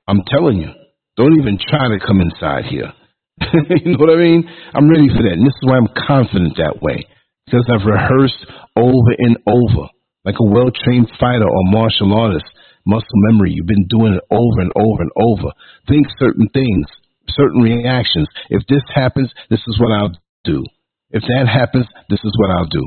I'm 0.06 0.20
telling 0.28 0.58
you. 0.58 0.68
Don't 1.16 1.40
even 1.40 1.56
try 1.56 1.88
to 1.88 2.06
come 2.06 2.20
inside 2.20 2.66
here. 2.68 2.92
you 3.40 3.92
know 3.92 3.98
what 3.98 4.12
I 4.12 4.20
mean? 4.20 4.44
I'm 4.74 4.90
ready 4.90 5.08
for 5.08 5.24
that. 5.24 5.40
And 5.40 5.46
this 5.46 5.56
is 5.56 5.64
why 5.64 5.80
I'm 5.80 5.88
confident 6.06 6.60
that 6.60 6.82
way. 6.82 7.08
Because 7.46 7.64
I've 7.64 7.88
rehearsed 7.88 8.44
over 8.76 9.12
and 9.16 9.38
over. 9.48 9.88
Like 10.28 10.36
a 10.36 10.44
well 10.52 10.68
trained 10.84 11.08
fighter 11.18 11.48
or 11.48 11.72
martial 11.72 12.12
artist. 12.12 12.44
Muscle 12.84 13.08
memory. 13.32 13.52
You've 13.56 13.66
been 13.72 13.88
doing 13.88 14.12
it 14.12 14.24
over 14.30 14.60
and 14.60 14.72
over 14.76 15.00
and 15.00 15.12
over. 15.16 15.48
Think 15.88 16.06
certain 16.20 16.48
things, 16.52 16.86
certain 17.32 17.62
reactions. 17.62 18.28
If 18.50 18.66
this 18.68 18.84
happens, 18.94 19.32
this 19.48 19.64
is 19.66 19.80
what 19.80 19.96
I'll 19.96 20.12
do. 20.44 20.62
If 21.10 21.22
that 21.22 21.48
happens, 21.48 21.86
this 22.10 22.20
is 22.22 22.32
what 22.36 22.50
I'll 22.50 22.68
do. 22.68 22.84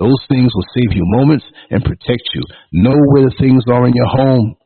Those 0.00 0.16
things 0.32 0.48
will 0.56 0.66
save 0.74 0.96
you 0.96 1.04
moments 1.04 1.44
and 1.68 1.84
protect 1.84 2.24
you. 2.34 2.42
Know 2.72 2.96
where 3.12 3.28
the 3.28 3.36
things 3.38 3.62
are 3.68 3.86
in 3.86 3.92
your 3.92 4.08
home. 4.08 4.56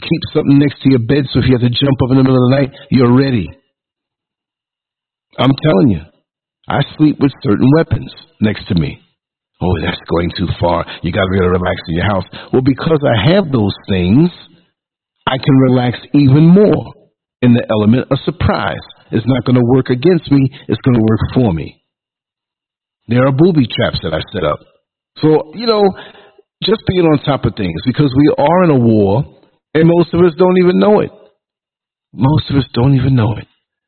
Keep 0.00 0.22
something 0.32 0.58
next 0.58 0.80
to 0.82 0.90
your 0.90 1.04
bed 1.04 1.28
so 1.28 1.40
if 1.40 1.46
you 1.46 1.52
have 1.52 1.60
to 1.60 1.68
jump 1.68 1.98
up 2.02 2.10
in 2.10 2.16
the 2.16 2.24
middle 2.24 2.40
of 2.40 2.48
the 2.48 2.56
night, 2.56 2.70
you're 2.90 3.12
ready. 3.12 3.50
I'm 5.38 5.52
telling 5.62 5.88
you, 5.88 6.02
I 6.68 6.80
sleep 6.96 7.18
with 7.20 7.32
certain 7.42 7.68
weapons 7.76 8.10
next 8.40 8.66
to 8.68 8.74
me. 8.74 8.98
Oh, 9.60 9.74
that's 9.84 10.00
going 10.08 10.30
too 10.38 10.48
far. 10.60 10.86
You 11.02 11.12
got 11.12 11.24
to 11.24 11.30
be 11.30 11.36
able 11.36 11.52
to 11.52 11.58
relax 11.58 11.76
in 11.88 11.96
your 11.96 12.06
house. 12.06 12.24
Well, 12.52 12.62
because 12.62 13.00
I 13.02 13.34
have 13.34 13.50
those 13.50 13.74
things, 13.90 14.30
I 15.26 15.36
can 15.36 15.56
relax 15.68 15.98
even 16.14 16.46
more 16.46 16.94
in 17.42 17.54
the 17.54 17.66
element 17.70 18.06
of 18.10 18.18
surprise. 18.24 18.80
It's 19.10 19.26
not 19.26 19.44
going 19.44 19.56
to 19.56 19.66
work 19.74 19.90
against 19.90 20.30
me, 20.30 20.48
it's 20.68 20.80
going 20.80 20.94
to 20.94 21.04
work 21.04 21.20
for 21.34 21.52
me. 21.52 21.77
There 23.08 23.26
are 23.26 23.32
booby 23.32 23.66
traps 23.66 23.98
that 24.02 24.12
I 24.12 24.20
set 24.32 24.44
up. 24.44 24.60
So, 25.16 25.52
you 25.54 25.66
know, 25.66 25.82
just 26.62 26.82
being 26.86 27.06
on 27.06 27.24
top 27.24 27.44
of 27.44 27.54
things 27.56 27.80
because 27.86 28.12
we 28.16 28.34
are 28.36 28.64
in 28.64 28.70
a 28.70 28.78
war 28.78 29.24
and 29.74 29.88
most 29.88 30.12
of 30.14 30.20
us 30.20 30.32
don't 30.38 30.58
even 30.58 30.78
know 30.78 31.00
it. 31.00 31.10
Most 32.12 32.50
of 32.50 32.56
us 32.56 32.64
don't 32.72 32.94
even 32.94 33.16
know 33.16 33.36
it. 33.36 33.46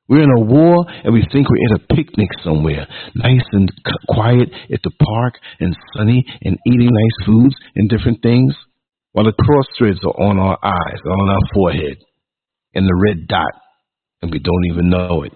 We're 0.09 0.23
in 0.23 0.43
a 0.43 0.45
war 0.45 0.85
and 1.05 1.15
we 1.15 1.25
think 1.31 1.47
we're 1.49 1.75
at 1.75 1.83
a 1.83 1.95
picnic 1.95 2.29
somewhere, 2.43 2.89
nice 3.15 3.47
and 3.53 3.71
quiet 4.09 4.49
at 4.73 4.81
the 4.83 4.91
park 4.91 5.35
and 5.61 5.77
sunny 5.97 6.25
and 6.43 6.59
eating 6.67 6.91
nice 6.91 7.27
foods 7.27 7.55
and 7.77 7.89
different 7.89 8.21
things, 8.23 8.55
while 9.13 9.25
the 9.25 9.33
cross 9.33 9.67
threads 9.79 10.01
are 10.05 10.21
on 10.21 10.39
our 10.39 10.59
eyes, 10.63 11.01
on 11.05 11.29
our 11.29 11.41
forehead, 11.55 11.97
and 12.75 12.87
the 12.87 13.03
red 13.07 13.29
dot, 13.29 13.53
and 14.23 14.33
we 14.33 14.39
don't 14.39 14.67
even 14.73 14.91
know 14.91 15.23
it. 15.23 15.33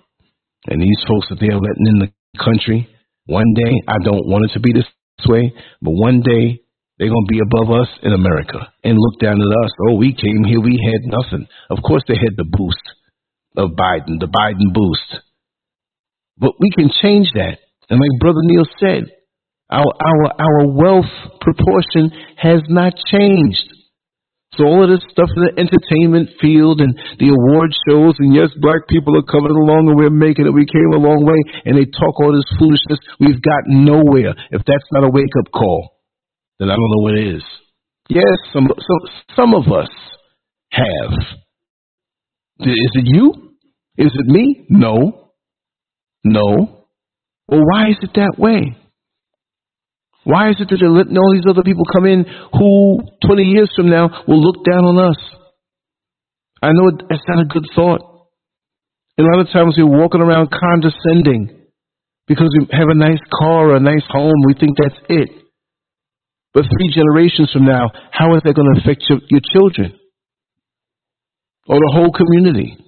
And 0.66 0.82
these 0.82 1.04
folks 1.06 1.28
that 1.30 1.38
they're 1.40 1.58
letting 1.58 1.86
in 1.86 1.98
the 1.98 2.12
country, 2.42 2.88
one 3.26 3.54
day, 3.54 3.72
I 3.88 3.98
don't 4.02 4.28
want 4.28 4.50
it 4.50 4.54
to 4.54 4.60
be 4.60 4.72
this 4.72 4.86
way, 5.26 5.52
but 5.80 5.92
one 5.92 6.20
day 6.20 6.60
they're 6.98 7.08
going 7.08 7.26
to 7.26 7.32
be 7.32 7.40
above 7.40 7.70
us 7.70 7.88
in 8.02 8.12
America 8.12 8.72
and 8.84 8.96
look 8.98 9.18
down 9.20 9.40
at 9.40 9.64
us. 9.64 9.70
Oh, 9.88 9.94
we 9.94 10.14
came 10.14 10.44
here, 10.44 10.60
we 10.60 10.78
had 10.78 11.10
nothing. 11.10 11.46
Of 11.70 11.78
course, 11.82 12.02
they 12.06 12.16
had 12.16 12.36
the 12.36 12.44
boost 12.44 12.84
of 13.56 13.70
Biden, 13.70 14.20
the 14.20 14.28
Biden 14.28 14.72
boost. 14.72 15.22
But 16.38 16.52
we 16.60 16.70
can 16.70 16.90
change 17.02 17.28
that. 17.34 17.58
And 17.88 18.00
like 18.00 18.20
Brother 18.20 18.40
Neil 18.42 18.64
said, 18.78 19.04
our, 19.70 19.84
our, 19.84 20.24
our 20.38 20.66
wealth 20.66 21.10
proportion 21.40 22.10
has 22.36 22.60
not 22.68 22.92
changed. 23.10 23.72
So 24.56 24.64
all 24.64 24.84
of 24.86 24.90
this 24.90 25.02
stuff 25.10 25.30
in 25.34 25.42
the 25.42 25.54
entertainment 25.58 26.30
field 26.40 26.80
and 26.80 26.94
the 27.18 27.34
award 27.34 27.74
shows, 27.88 28.14
and 28.18 28.34
yes, 28.34 28.50
black 28.62 28.86
people 28.88 29.18
are 29.18 29.26
coming 29.26 29.50
along 29.50 29.90
and 29.90 29.96
we're 29.96 30.14
making 30.14 30.46
it. 30.46 30.54
We 30.54 30.66
came 30.66 30.94
a 30.94 31.02
long 31.02 31.26
way, 31.26 31.38
and 31.66 31.74
they 31.76 31.86
talk 31.90 32.14
all 32.22 32.30
this 32.30 32.46
foolishness. 32.58 33.02
We've 33.18 33.42
got 33.42 33.66
nowhere. 33.66 34.34
If 34.50 34.62
that's 34.66 34.88
not 34.92 35.04
a 35.04 35.10
wake 35.10 35.34
up 35.42 35.50
call, 35.50 35.98
then 36.58 36.70
I 36.70 36.76
don't 36.76 36.90
know 36.94 37.02
what 37.02 37.18
is. 37.18 37.42
Yes, 38.08 38.38
some 38.52 38.68
some 38.68 39.02
some 39.34 39.54
of 39.54 39.66
us 39.72 39.90
have. 40.70 41.12
Is 42.60 42.92
it 42.94 43.06
you? 43.06 43.54
Is 43.96 44.12
it 44.14 44.26
me? 44.26 44.66
No. 44.68 45.30
No. 46.22 46.86
Well, 47.48 47.62
why 47.64 47.90
is 47.90 47.96
it 48.02 48.10
that 48.14 48.34
way? 48.38 48.76
Why 50.24 50.50
is 50.50 50.56
it 50.58 50.68
that 50.70 50.78
they're 50.80 50.88
letting 50.88 51.16
all 51.16 51.32
these 51.32 51.48
other 51.48 51.62
people 51.62 51.84
come 51.92 52.06
in 52.06 52.24
who 52.24 53.00
20 53.26 53.42
years 53.42 53.70
from 53.76 53.90
now 53.90 54.08
will 54.26 54.40
look 54.40 54.64
down 54.64 54.84
on 54.84 54.98
us? 54.98 55.20
I 56.62 56.72
know 56.72 56.90
that's 57.08 57.28
not 57.28 57.44
a 57.44 57.48
good 57.48 57.66
thought. 57.76 58.00
A 59.20 59.22
lot 59.22 59.40
of 59.40 59.52
times 59.52 59.74
we're 59.76 59.86
walking 59.86 60.22
around 60.22 60.48
condescending 60.50 61.68
because 62.26 62.48
we 62.58 62.66
have 62.72 62.88
a 62.88 62.96
nice 62.96 63.20
car 63.38 63.70
or 63.70 63.76
a 63.76 63.80
nice 63.80 64.02
home. 64.08 64.34
We 64.46 64.54
think 64.54 64.76
that's 64.80 65.00
it. 65.08 65.28
But 66.54 66.64
three 66.64 66.94
generations 66.94 67.50
from 67.52 67.66
now, 67.66 67.90
how 68.10 68.34
is 68.34 68.42
that 68.44 68.54
going 68.54 68.74
to 68.74 68.80
affect 68.80 69.04
your, 69.08 69.18
your 69.28 69.40
children 69.52 69.98
or 71.66 71.76
the 71.76 71.92
whole 71.92 72.12
community? 72.12 72.78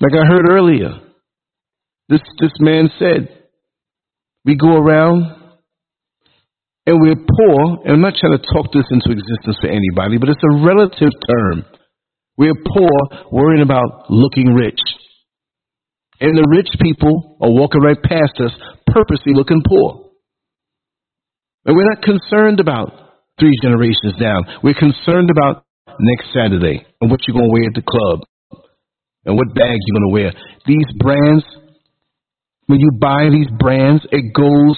Like 0.00 0.12
I 0.14 0.26
heard 0.26 0.50
earlier, 0.50 1.00
this, 2.08 2.20
this 2.40 2.52
man 2.58 2.90
said, 2.98 3.28
we 4.44 4.56
go 4.56 4.76
around 4.76 5.41
and 6.86 6.98
we're 7.00 7.14
poor, 7.14 7.84
and 7.84 7.94
I'm 7.94 8.00
not 8.00 8.14
trying 8.18 8.38
to 8.38 8.44
talk 8.52 8.72
this 8.72 8.86
into 8.90 9.14
existence 9.14 9.56
for 9.60 9.68
anybody, 9.68 10.18
but 10.18 10.28
it's 10.28 10.42
a 10.42 10.64
relative 10.66 11.14
term. 11.30 11.64
We're 12.36 12.58
poor, 12.58 13.22
worrying 13.30 13.62
about 13.62 14.10
looking 14.10 14.54
rich. 14.54 14.80
And 16.20 16.36
the 16.36 16.46
rich 16.50 16.68
people 16.80 17.38
are 17.40 17.50
walking 17.50 17.82
right 17.82 18.00
past 18.02 18.34
us, 18.40 18.52
purposely 18.86 19.34
looking 19.34 19.62
poor. 19.66 20.10
And 21.64 21.76
we're 21.76 21.88
not 21.88 22.02
concerned 22.02 22.58
about 22.58 22.90
three 23.38 23.54
generations 23.62 24.18
down. 24.18 24.44
We're 24.62 24.74
concerned 24.74 25.30
about 25.30 25.64
next 26.00 26.32
Saturday 26.34 26.84
and 27.00 27.10
what 27.10 27.20
you're 27.26 27.36
going 27.36 27.48
to 27.48 27.52
wear 27.52 27.68
at 27.68 27.74
the 27.74 27.82
club 27.86 28.26
and 29.24 29.36
what 29.36 29.54
bag 29.54 29.78
you're 29.78 29.98
going 30.00 30.10
to 30.10 30.14
wear. 30.14 30.32
These 30.66 30.90
brands, 30.98 31.44
when 32.66 32.80
you 32.80 32.90
buy 33.00 33.28
these 33.30 33.50
brands, 33.58 34.04
it 34.10 34.34
goes 34.34 34.76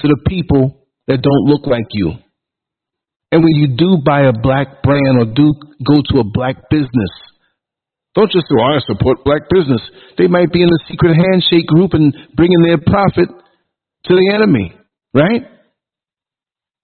to 0.00 0.08
the 0.08 0.20
people 0.28 0.81
that 1.08 1.22
don't 1.22 1.46
look 1.46 1.66
like 1.66 1.86
you. 1.92 2.12
And 3.32 3.42
when 3.42 3.54
you 3.56 3.76
do 3.76 3.98
buy 4.04 4.22
a 4.22 4.32
black 4.32 4.82
brand 4.82 5.18
or 5.18 5.24
do 5.24 5.54
go 5.86 6.02
to 6.12 6.20
a 6.20 6.24
black 6.24 6.68
business, 6.70 7.10
Don't 8.14 8.30
just 8.30 8.44
say, 8.44 8.56
oh, 8.60 8.76
I 8.76 8.78
support 8.84 9.24
black 9.24 9.48
business. 9.48 9.80
They 10.18 10.26
might 10.26 10.52
be 10.52 10.62
in 10.62 10.68
the 10.68 10.80
secret 10.88 11.16
handshake 11.16 11.66
group 11.66 11.94
and 11.94 12.12
bringing 12.36 12.60
their 12.60 12.76
profit 12.78 13.28
to 13.28 14.12
the 14.14 14.32
enemy, 14.34 14.74
right? 15.14 15.48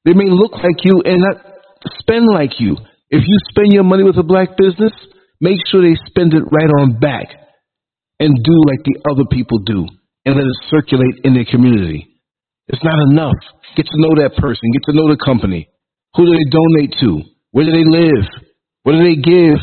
They 0.05 0.15
may 0.15 0.31
look 0.31 0.53
like 0.53 0.81
you 0.85 1.03
and 1.05 1.21
not 1.21 1.37
spend 2.01 2.25
like 2.33 2.59
you. 2.59 2.77
If 3.11 3.23
you 3.27 3.39
spend 3.51 3.73
your 3.73 3.85
money 3.85 4.05
with 4.05 4.17
a 4.17 4.23
black 4.23 4.57
business, 4.57 4.93
make 5.41 5.59
sure 5.69 5.83
they 5.83 5.97
spend 6.09 6.33
it 6.33 6.45
right 6.51 6.71
on 6.81 6.99
back 6.99 7.29
and 8.21 8.35
do 8.43 8.55
like 8.67 8.83
the 8.85 8.97
other 9.13 9.25
people 9.31 9.59
do 9.59 9.87
and 10.25 10.35
let 10.35 10.45
it 10.45 10.71
circulate 10.71 11.21
in 11.25 11.35
their 11.35 11.45
community. 11.45 12.09
It's 12.69 12.85
not 12.85 12.99
enough. 13.11 13.41
Get 13.77 13.87
to 13.87 13.97
know 13.97 14.15
that 14.23 14.37
person, 14.37 14.71
get 14.73 14.83
to 14.91 14.97
know 14.97 15.09
the 15.09 15.19
company. 15.25 15.69
Who 16.15 16.25
do 16.27 16.33
they 16.33 16.51
donate 16.51 16.95
to? 17.01 17.23
Where 17.53 17.65
do 17.65 17.73
they 17.73 17.85
live? 17.85 18.25
What 18.83 18.93
do 18.93 19.05
they 19.05 19.17
give? 19.17 19.61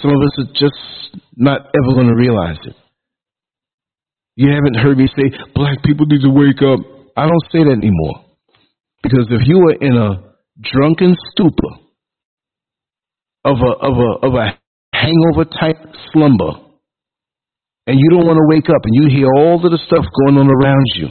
Some 0.00 0.10
of 0.10 0.16
us 0.16 0.38
are 0.38 0.52
just 0.54 1.22
not 1.36 1.60
ever 1.60 1.94
going 1.94 2.08
to 2.08 2.14
realize 2.14 2.58
it. 2.64 2.74
You 4.34 4.50
haven't 4.50 4.76
heard 4.82 4.98
me 4.98 5.08
say, 5.08 5.30
black 5.54 5.82
people 5.84 6.06
need 6.06 6.22
to 6.22 6.30
wake 6.30 6.62
up. 6.62 6.80
I 7.16 7.26
don't 7.26 7.46
say 7.52 7.58
that 7.64 7.78
anymore. 7.78 8.24
Because 9.02 9.26
if 9.30 9.46
you 9.46 9.58
are 9.58 9.74
in 9.74 9.96
a 9.96 10.32
drunken 10.72 11.16
stupor 11.30 11.82
of 13.44 13.56
a, 13.58 13.86
of 13.86 13.94
a, 13.98 14.26
of 14.26 14.34
a 14.34 14.58
hangover 14.94 15.44
type 15.44 15.76
slumber, 16.12 16.52
and 17.86 17.98
you 17.98 18.08
don't 18.10 18.26
want 18.26 18.38
to 18.38 18.50
wake 18.50 18.68
up 18.70 18.82
and 18.84 18.94
you 18.94 19.10
hear 19.10 19.28
all 19.38 19.58
of 19.58 19.70
the 19.70 19.82
stuff 19.86 20.06
going 20.24 20.38
on 20.38 20.46
around 20.46 20.86
you, 20.94 21.08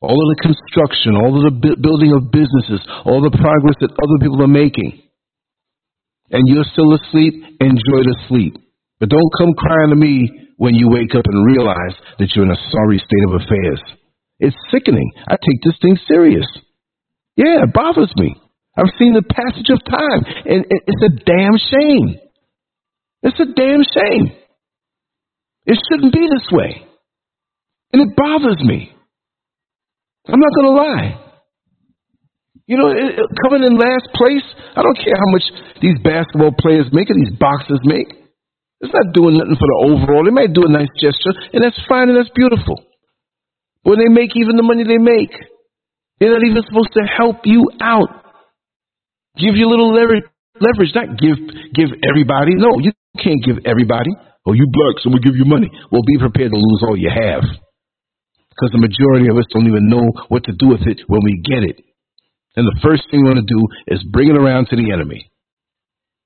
all 0.00 0.16
of 0.16 0.28
the 0.36 0.42
construction, 0.46 1.16
all 1.16 1.34
of 1.34 1.42
the 1.44 1.76
building 1.76 2.12
of 2.14 2.30
businesses, 2.30 2.80
all 3.04 3.20
the 3.20 3.34
progress 3.34 3.76
that 3.82 3.92
other 3.92 4.18
people 4.22 4.40
are 4.42 4.50
making, 4.50 5.02
and 6.30 6.44
you're 6.46 6.68
still 6.72 6.94
asleep, 6.94 7.34
enjoy 7.60 8.00
the 8.04 8.16
sleep. 8.28 8.54
But 9.00 9.10
don't 9.10 9.32
come 9.38 9.54
crying 9.54 9.90
to 9.90 9.96
me 9.96 10.30
when 10.56 10.74
you 10.74 10.88
wake 10.90 11.14
up 11.14 11.24
and 11.24 11.46
realize 11.46 11.96
that 12.18 12.30
you're 12.34 12.44
in 12.44 12.50
a 12.50 12.64
sorry 12.70 12.98
state 12.98 13.24
of 13.28 13.40
affairs. 13.40 13.82
It's 14.40 14.56
sickening. 14.70 15.10
I 15.26 15.34
take 15.34 15.62
this 15.64 15.78
thing 15.80 15.98
serious. 16.06 16.46
Yeah, 17.36 17.62
it 17.64 17.72
bothers 17.72 18.12
me. 18.16 18.34
I've 18.76 18.94
seen 18.98 19.14
the 19.14 19.22
passage 19.22 19.70
of 19.70 19.82
time, 19.84 20.22
and 20.46 20.66
it's 20.70 21.02
a 21.02 21.10
damn 21.24 21.58
shame. 21.58 22.18
It's 23.22 23.40
a 23.40 23.46
damn 23.46 23.82
shame. 23.82 24.36
It 25.68 25.76
shouldn't 25.84 26.16
be 26.16 26.24
this 26.24 26.48
way. 26.50 26.88
And 27.92 28.00
it 28.02 28.16
bothers 28.16 28.60
me. 28.64 28.90
I'm 30.26 30.40
not 30.40 30.52
going 30.56 30.68
to 30.72 30.76
lie. 30.76 31.08
You 32.68 32.76
know, 32.76 32.88
it, 32.88 33.16
it, 33.16 33.28
coming 33.44 33.64
in 33.64 33.76
last 33.76 34.08
place, 34.16 34.44
I 34.76 34.80
don't 34.82 34.96
care 34.96 35.16
how 35.16 35.30
much 35.32 35.44
these 35.80 35.96
basketball 36.04 36.52
players 36.56 36.88
make 36.92 37.08
or 37.08 37.16
these 37.16 37.36
boxers 37.36 37.80
make. 37.84 38.08
It's 38.80 38.92
not 38.92 39.12
doing 39.12 39.36
nothing 39.36 39.56
for 39.56 39.68
the 39.68 39.78
overall. 39.92 40.24
They 40.24 40.32
might 40.32 40.52
do 40.52 40.64
a 40.64 40.72
nice 40.72 40.92
gesture, 41.00 41.32
and 41.52 41.64
that's 41.64 41.80
fine 41.88 42.08
and 42.08 42.16
that's 42.16 42.32
beautiful. 42.32 42.80
But 43.84 43.96
When 43.96 43.98
they 44.00 44.12
make 44.12 44.36
even 44.36 44.56
the 44.56 44.62
money 44.64 44.84
they 44.84 45.00
make, 45.00 45.32
they're 46.20 46.32
not 46.32 46.44
even 46.44 46.62
supposed 46.64 46.92
to 46.96 47.04
help 47.04 47.44
you 47.44 47.68
out. 47.80 48.08
Give 49.36 49.56
you 49.56 49.68
a 49.68 49.70
little 49.70 49.92
leverage, 49.92 50.24
leverage, 50.60 50.92
not 50.94 51.16
give 51.16 51.38
give 51.74 51.90
everybody. 52.04 52.56
No, 52.56 52.80
you 52.80 52.92
can't 53.20 53.42
give 53.44 53.64
everybody. 53.64 54.10
Oh, 54.48 54.56
you 54.56 54.64
black, 54.72 54.96
so 55.04 55.12
we 55.12 55.20
give 55.20 55.36
you 55.36 55.44
money. 55.44 55.68
Well, 55.92 56.00
be 56.08 56.16
prepared 56.16 56.48
to 56.48 56.56
lose 56.56 56.80
all 56.88 56.96
you 56.96 57.12
have. 57.12 57.44
Because 58.48 58.72
the 58.72 58.80
majority 58.80 59.28
of 59.28 59.36
us 59.36 59.44
don't 59.52 59.68
even 59.68 59.92
know 59.92 60.08
what 60.32 60.48
to 60.48 60.56
do 60.56 60.72
with 60.72 60.88
it 60.88 61.04
when 61.04 61.20
we 61.20 61.44
get 61.44 61.68
it. 61.68 61.76
And 62.56 62.64
the 62.64 62.80
first 62.80 63.04
thing 63.12 63.20
we 63.20 63.28
want 63.28 63.44
to 63.44 63.46
do 63.46 63.60
is 63.92 64.00
bring 64.08 64.32
it 64.32 64.40
around 64.40 64.72
to 64.72 64.76
the 64.80 64.88
enemy. 64.88 65.28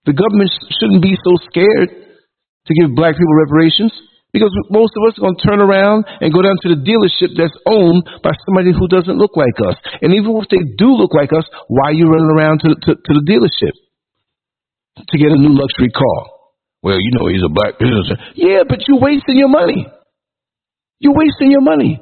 The 0.06 0.14
government 0.14 0.54
shouldn't 0.78 1.02
be 1.02 1.18
so 1.18 1.34
scared 1.50 1.90
to 1.90 2.72
give 2.78 2.94
black 2.94 3.18
people 3.18 3.42
reparations 3.42 3.90
because 4.30 4.54
most 4.70 4.94
of 4.94 5.02
us 5.10 5.18
are 5.18 5.26
going 5.26 5.36
to 5.36 5.44
turn 5.44 5.60
around 5.60 6.06
and 6.22 6.32
go 6.32 6.46
down 6.46 6.56
to 6.62 6.72
the 6.72 6.80
dealership 6.80 7.34
that's 7.34 7.58
owned 7.66 8.06
by 8.22 8.32
somebody 8.46 8.70
who 8.70 8.86
doesn't 8.86 9.18
look 9.18 9.34
like 9.34 9.58
us. 9.66 9.76
And 9.98 10.14
even 10.14 10.30
if 10.38 10.46
they 10.46 10.62
do 10.78 10.94
look 10.94 11.10
like 11.10 11.34
us, 11.34 11.44
why 11.66 11.90
are 11.90 11.98
you 11.98 12.06
running 12.06 12.32
around 12.38 12.62
to, 12.64 12.70
to, 12.70 12.90
to 12.94 13.12
the 13.18 13.24
dealership 13.26 13.74
to 15.10 15.14
get 15.18 15.34
a 15.34 15.38
new 15.42 15.58
luxury 15.58 15.90
car? 15.90 16.41
Well, 16.82 16.98
you 16.98 17.10
know 17.14 17.28
he's 17.28 17.44
a 17.46 17.52
black 17.52 17.78
businessman. 17.78 18.18
Yeah, 18.34 18.66
but 18.68 18.80
you're 18.88 18.98
wasting 18.98 19.38
your 19.38 19.48
money. 19.48 19.86
You're 20.98 21.14
wasting 21.14 21.50
your 21.50 21.62
money. 21.62 22.00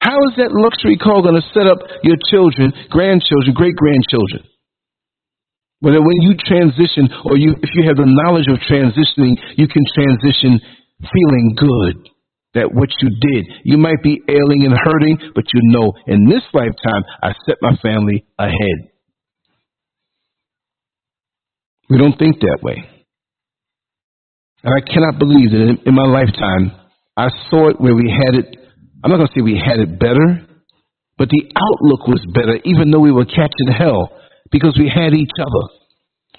How 0.00 0.18
is 0.28 0.34
that 0.36 0.50
luxury 0.50 0.96
car 0.96 1.22
going 1.22 1.38
to 1.38 1.46
set 1.54 1.68
up 1.68 1.78
your 2.02 2.16
children, 2.28 2.72
grandchildren, 2.90 3.54
great 3.54 3.76
grandchildren? 3.76 4.48
Whether 5.80 6.00
when 6.00 6.18
you 6.22 6.34
transition 6.38 7.08
or 7.24 7.36
you, 7.36 7.54
if 7.62 7.70
you 7.74 7.86
have 7.86 7.96
the 7.96 8.06
knowledge 8.06 8.46
of 8.48 8.58
transitioning, 8.66 9.36
you 9.56 9.68
can 9.68 9.84
transition 9.94 10.60
feeling 11.00 11.54
good 11.56 12.08
that 12.54 12.72
what 12.72 12.88
you 13.00 13.08
did. 13.08 13.46
You 13.64 13.78
might 13.78 14.02
be 14.02 14.20
ailing 14.28 14.64
and 14.64 14.74
hurting, 14.76 15.18
but 15.34 15.44
you 15.52 15.60
know 15.70 15.92
in 16.06 16.28
this 16.28 16.42
lifetime, 16.52 17.02
I 17.22 17.32
set 17.46 17.56
my 17.60 17.76
family 17.82 18.24
ahead. 18.38 18.90
We 21.90 21.98
don't 21.98 22.18
think 22.18 22.40
that 22.40 22.58
way. 22.62 22.88
And 24.64 24.74
I 24.74 24.80
cannot 24.80 25.18
believe 25.18 25.50
that 25.50 25.78
in, 25.86 25.94
my 25.94 26.06
lifetime, 26.06 26.72
I 27.16 27.28
saw 27.50 27.68
it 27.70 27.80
where 27.80 27.94
we 27.94 28.08
had 28.10 28.38
it 28.38 28.62
I'm 29.02 29.10
not 29.10 29.16
going 29.16 29.28
to 29.28 29.34
say 29.34 29.42
we 29.42 29.58
had 29.58 29.82
it 29.82 29.98
better, 29.98 30.46
but 31.18 31.28
the 31.28 31.42
outlook 31.58 32.06
was 32.06 32.22
better, 32.30 32.62
even 32.64 32.90
though 32.90 33.02
we 33.02 33.10
were 33.10 33.26
catching 33.26 33.74
hell, 33.74 34.14
because 34.50 34.78
we 34.78 34.86
had 34.86 35.12
each 35.12 35.34
other. 35.42 35.64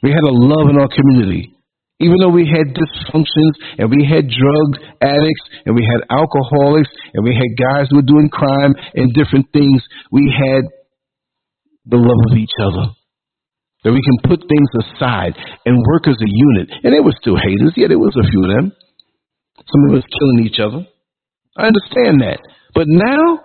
We 0.01 0.11
had 0.11 0.23
a 0.23 0.31
love 0.31 0.71
in 0.71 0.79
our 0.79 0.87
community. 0.87 1.51
Even 1.99 2.17
though 2.19 2.31
we 2.31 2.47
had 2.47 2.71
dysfunctions 2.71 3.53
and 3.77 3.91
we 3.91 4.07
had 4.07 4.31
drug 4.31 4.69
addicts 4.99 5.45
and 5.65 5.75
we 5.75 5.83
had 5.83 6.07
alcoholics 6.09 6.89
and 7.13 7.23
we 7.23 7.35
had 7.35 7.51
guys 7.59 7.87
who 7.89 7.97
were 7.97 8.07
doing 8.07 8.29
crime 8.31 8.73
and 8.95 9.13
different 9.13 9.47
things, 9.51 9.83
we 10.11 10.31
had 10.31 10.63
the 11.85 11.97
love 11.97 12.31
of 12.31 12.37
each 12.37 12.55
other. 12.63 12.95
That 13.83 13.91
we 13.91 14.01
can 14.01 14.29
put 14.29 14.39
things 14.39 14.71
aside 14.79 15.35
and 15.65 15.75
work 15.91 16.07
as 16.07 16.15
a 16.15 16.29
unit. 16.29 16.71
And 16.83 16.93
there 16.93 17.03
were 17.03 17.15
still 17.19 17.35
haters. 17.35 17.73
Yeah, 17.75 17.87
there 17.89 17.99
was 17.99 18.15
a 18.15 18.27
few 18.29 18.43
of 18.43 18.49
them. 18.55 18.71
Some 19.59 19.89
of 19.89 19.97
us 19.99 20.07
killing 20.19 20.45
each 20.45 20.59
other. 20.59 20.87
I 21.57 21.67
understand 21.67 22.21
that. 22.21 22.39
But 22.73 22.87
now, 22.87 23.43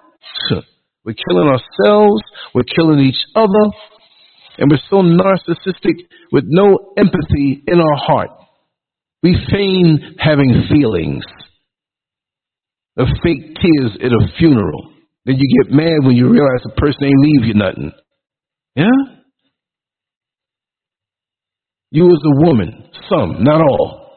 we're 1.05 1.19
killing 1.19 1.49
ourselves, 1.49 2.23
we're 2.55 2.71
killing 2.75 3.01
each 3.01 3.21
other, 3.35 3.65
and 4.59 4.71
we're 4.71 4.79
so 4.89 5.03
narcissistic 5.03 6.07
with 6.33 6.45
no 6.47 6.93
empathy 6.97 7.63
in 7.67 7.81
our 7.81 7.97
heart. 7.97 8.31
We 9.23 9.37
feign 9.51 10.17
having 10.19 10.69
feelings 10.71 11.25
of 12.97 13.09
fake 13.23 13.57
tears 13.57 13.93
at 14.03 14.13
a 14.13 14.39
funeral. 14.39 14.93
Then 15.25 15.37
you 15.39 15.65
get 15.65 15.75
mad 15.75 16.05
when 16.05 16.17
you 16.17 16.29
realize 16.29 16.63
the 16.65 16.71
person 16.77 17.05
ain't 17.05 17.21
leave 17.21 17.45
you 17.45 17.55
nothing. 17.55 17.93
Yeah? 18.75 19.18
You 21.91 22.11
as 22.11 22.21
a 22.25 22.47
woman, 22.47 22.91
some, 23.09 23.45
not 23.45 23.61
all. 23.61 24.09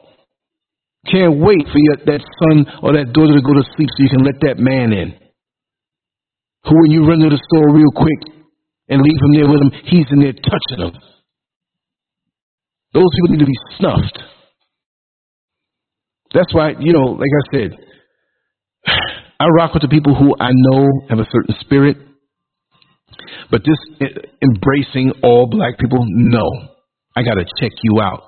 Can't 1.09 1.39
wait 1.39 1.65
for 1.71 1.79
your, 1.79 1.97
that 2.05 2.21
son 2.21 2.65
or 2.83 2.93
that 2.93 3.13
daughter 3.13 3.33
to 3.33 3.41
go 3.41 3.53
to 3.53 3.63
sleep 3.75 3.89
so 3.95 4.03
you 4.03 4.09
can 4.09 4.23
let 4.23 4.39
that 4.41 4.59
man 4.59 4.91
in. 4.91 5.13
Who, 6.65 6.75
when 6.81 6.91
you 6.91 7.07
run 7.07 7.19
to 7.19 7.29
the 7.29 7.41
store 7.49 7.73
real 7.73 7.89
quick 7.95 8.37
and 8.89 9.01
leave 9.01 9.21
him 9.23 9.33
there 9.33 9.49
with 9.49 9.61
him, 9.61 9.71
he's 9.85 10.05
in 10.11 10.19
there 10.19 10.33
touching 10.33 10.77
them. 10.77 10.93
Those 12.93 13.09
people 13.15 13.31
need 13.31 13.39
to 13.39 13.45
be 13.45 13.61
snuffed. 13.79 14.19
That's 16.33 16.53
why, 16.53 16.73
you 16.79 16.93
know, 16.93 17.17
like 17.17 17.31
I 17.31 17.57
said, 17.57 17.71
I 19.39 19.45
rock 19.57 19.73
with 19.73 19.81
the 19.81 19.89
people 19.89 20.13
who 20.13 20.35
I 20.39 20.51
know 20.53 20.87
have 21.09 21.19
a 21.19 21.27
certain 21.31 21.55
spirit. 21.61 21.97
But 23.49 23.61
this 23.65 24.09
embracing 24.41 25.13
all 25.23 25.47
black 25.49 25.79
people, 25.79 25.99
no. 26.07 26.70
I 27.15 27.23
got 27.23 27.35
to 27.35 27.45
check 27.59 27.71
you 27.83 28.01
out. 28.01 28.23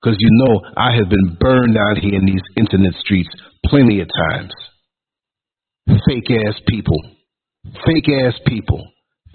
Because 0.00 0.16
you 0.20 0.28
know, 0.32 0.60
I 0.76 0.94
have 0.96 1.08
been 1.08 1.36
burned 1.40 1.76
out 1.78 1.98
here 1.98 2.14
in 2.14 2.26
these 2.26 2.42
internet 2.56 2.92
streets 3.00 3.30
plenty 3.66 4.00
of 4.00 4.08
times. 4.30 4.52
Fake 5.86 6.30
ass 6.30 6.60
people. 6.68 6.98
Fake 7.86 8.08
ass 8.08 8.34
people. 8.46 8.86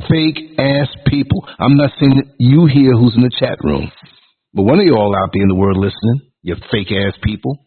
Fake 0.08 0.38
ass 0.60 0.88
people. 1.08 1.48
I'm 1.60 1.76
not 1.76 1.92
saying 2.00 2.22
you 2.38 2.68
here 2.68 2.94
who's 2.94 3.16
in 3.16 3.24
the 3.24 3.32
chat 3.40 3.58
room, 3.64 3.92
but 4.54 4.64
one 4.64 4.80
of 4.80 4.86
you 4.86 4.96
all 4.96 5.16
out 5.16 5.30
there 5.34 5.44
in 5.44 5.50
the 5.50 5.56
world 5.56 5.78
listening, 5.78 6.32
you 6.42 6.56
fake 6.72 6.92
ass 6.92 7.14
people, 7.24 7.58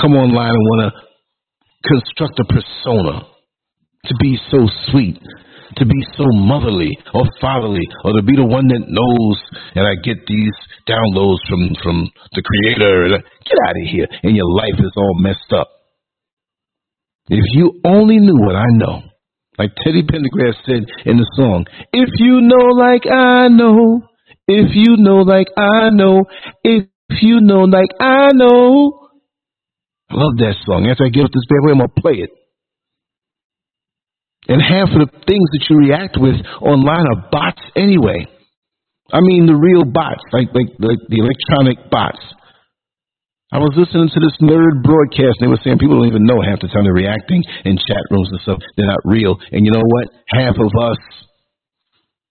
come 0.00 0.14
online 0.14 0.50
and 0.50 0.58
want 0.58 0.92
to 0.92 1.88
construct 1.88 2.40
a 2.40 2.44
persona 2.44 3.26
to 4.06 4.14
be 4.20 4.38
so 4.50 4.68
sweet, 4.90 5.18
to 5.76 5.84
be 5.86 6.00
so 6.16 6.24
motherly 6.32 6.96
or 7.14 7.24
fatherly, 7.40 7.86
or 8.04 8.12
to 8.14 8.22
be 8.22 8.36
the 8.36 8.44
one 8.44 8.68
that 8.68 8.84
knows. 8.88 9.38
And 9.74 9.86
I 9.86 9.94
get 10.02 10.26
these 10.26 10.56
downloads 10.88 11.40
from 11.48 11.74
from 11.82 12.10
the 12.32 12.42
creator. 12.42 13.18
Get 13.44 13.58
out 13.68 13.76
of 13.76 13.86
here, 13.90 14.08
and 14.22 14.36
your 14.36 14.50
life 14.52 14.78
is 14.78 14.92
all 14.96 15.14
messed 15.20 15.52
up. 15.52 15.68
If 17.28 17.44
you 17.54 17.80
only 17.84 18.18
knew 18.18 18.36
what 18.40 18.56
I 18.56 18.66
know, 18.72 19.02
like 19.58 19.70
Teddy 19.84 20.02
Pendergrass 20.02 20.54
said 20.66 20.84
in 21.06 21.16
the 21.18 21.28
song, 21.36 21.66
"If 21.92 22.10
you 22.18 22.40
know 22.40 22.66
like 22.76 23.06
I 23.06 23.48
know, 23.48 24.02
If 24.48 24.74
you 24.74 24.96
know 24.98 25.18
like 25.22 25.48
I 25.56 25.90
know, 25.90 26.24
if 26.64 26.86
you 27.22 27.40
know 27.40 27.62
like 27.62 27.90
I 28.00 28.28
know. 28.34 29.10
I 30.10 30.14
love 30.14 30.36
that 30.38 30.56
song. 30.66 30.86
After 30.90 31.06
I 31.06 31.08
get 31.08 31.24
up 31.24 31.30
this 31.32 31.46
bad 31.48 31.70
I'm 31.70 31.78
gonna 31.78 31.88
play 31.96 32.14
it. 32.26 32.30
And 34.48 34.60
half 34.60 34.90
of 34.90 35.06
the 35.06 35.12
things 35.26 35.48
that 35.54 35.66
you 35.70 35.78
react 35.78 36.18
with 36.18 36.34
online 36.60 37.06
are 37.06 37.30
bots 37.30 37.62
anyway. 37.76 38.26
I 39.12 39.20
mean 39.20 39.46
the 39.46 39.54
real 39.54 39.84
bots, 39.84 40.24
like 40.32 40.48
like 40.50 40.72
like 40.80 40.98
the 41.06 41.20
electronic 41.20 41.90
bots. 41.90 42.18
I 43.52 43.60
was 43.60 43.76
listening 43.76 44.08
to 44.08 44.20
this 44.20 44.32
nerd 44.40 44.80
broadcast, 44.80 45.36
and 45.38 45.44
they 45.44 45.52
were 45.52 45.60
saying 45.60 45.76
people 45.76 46.00
don't 46.00 46.08
even 46.08 46.24
know 46.24 46.40
half 46.40 46.64
the 46.64 46.72
time 46.72 46.88
they're 46.88 46.96
reacting 46.96 47.44
in 47.68 47.76
chat 47.76 48.00
rooms 48.08 48.32
and 48.32 48.40
stuff. 48.40 48.58
They're 48.80 48.88
not 48.88 49.04
real. 49.04 49.36
And 49.52 49.68
you 49.68 49.72
know 49.76 49.84
what? 49.84 50.08
Half 50.32 50.56
of 50.56 50.72
us, 50.72 51.00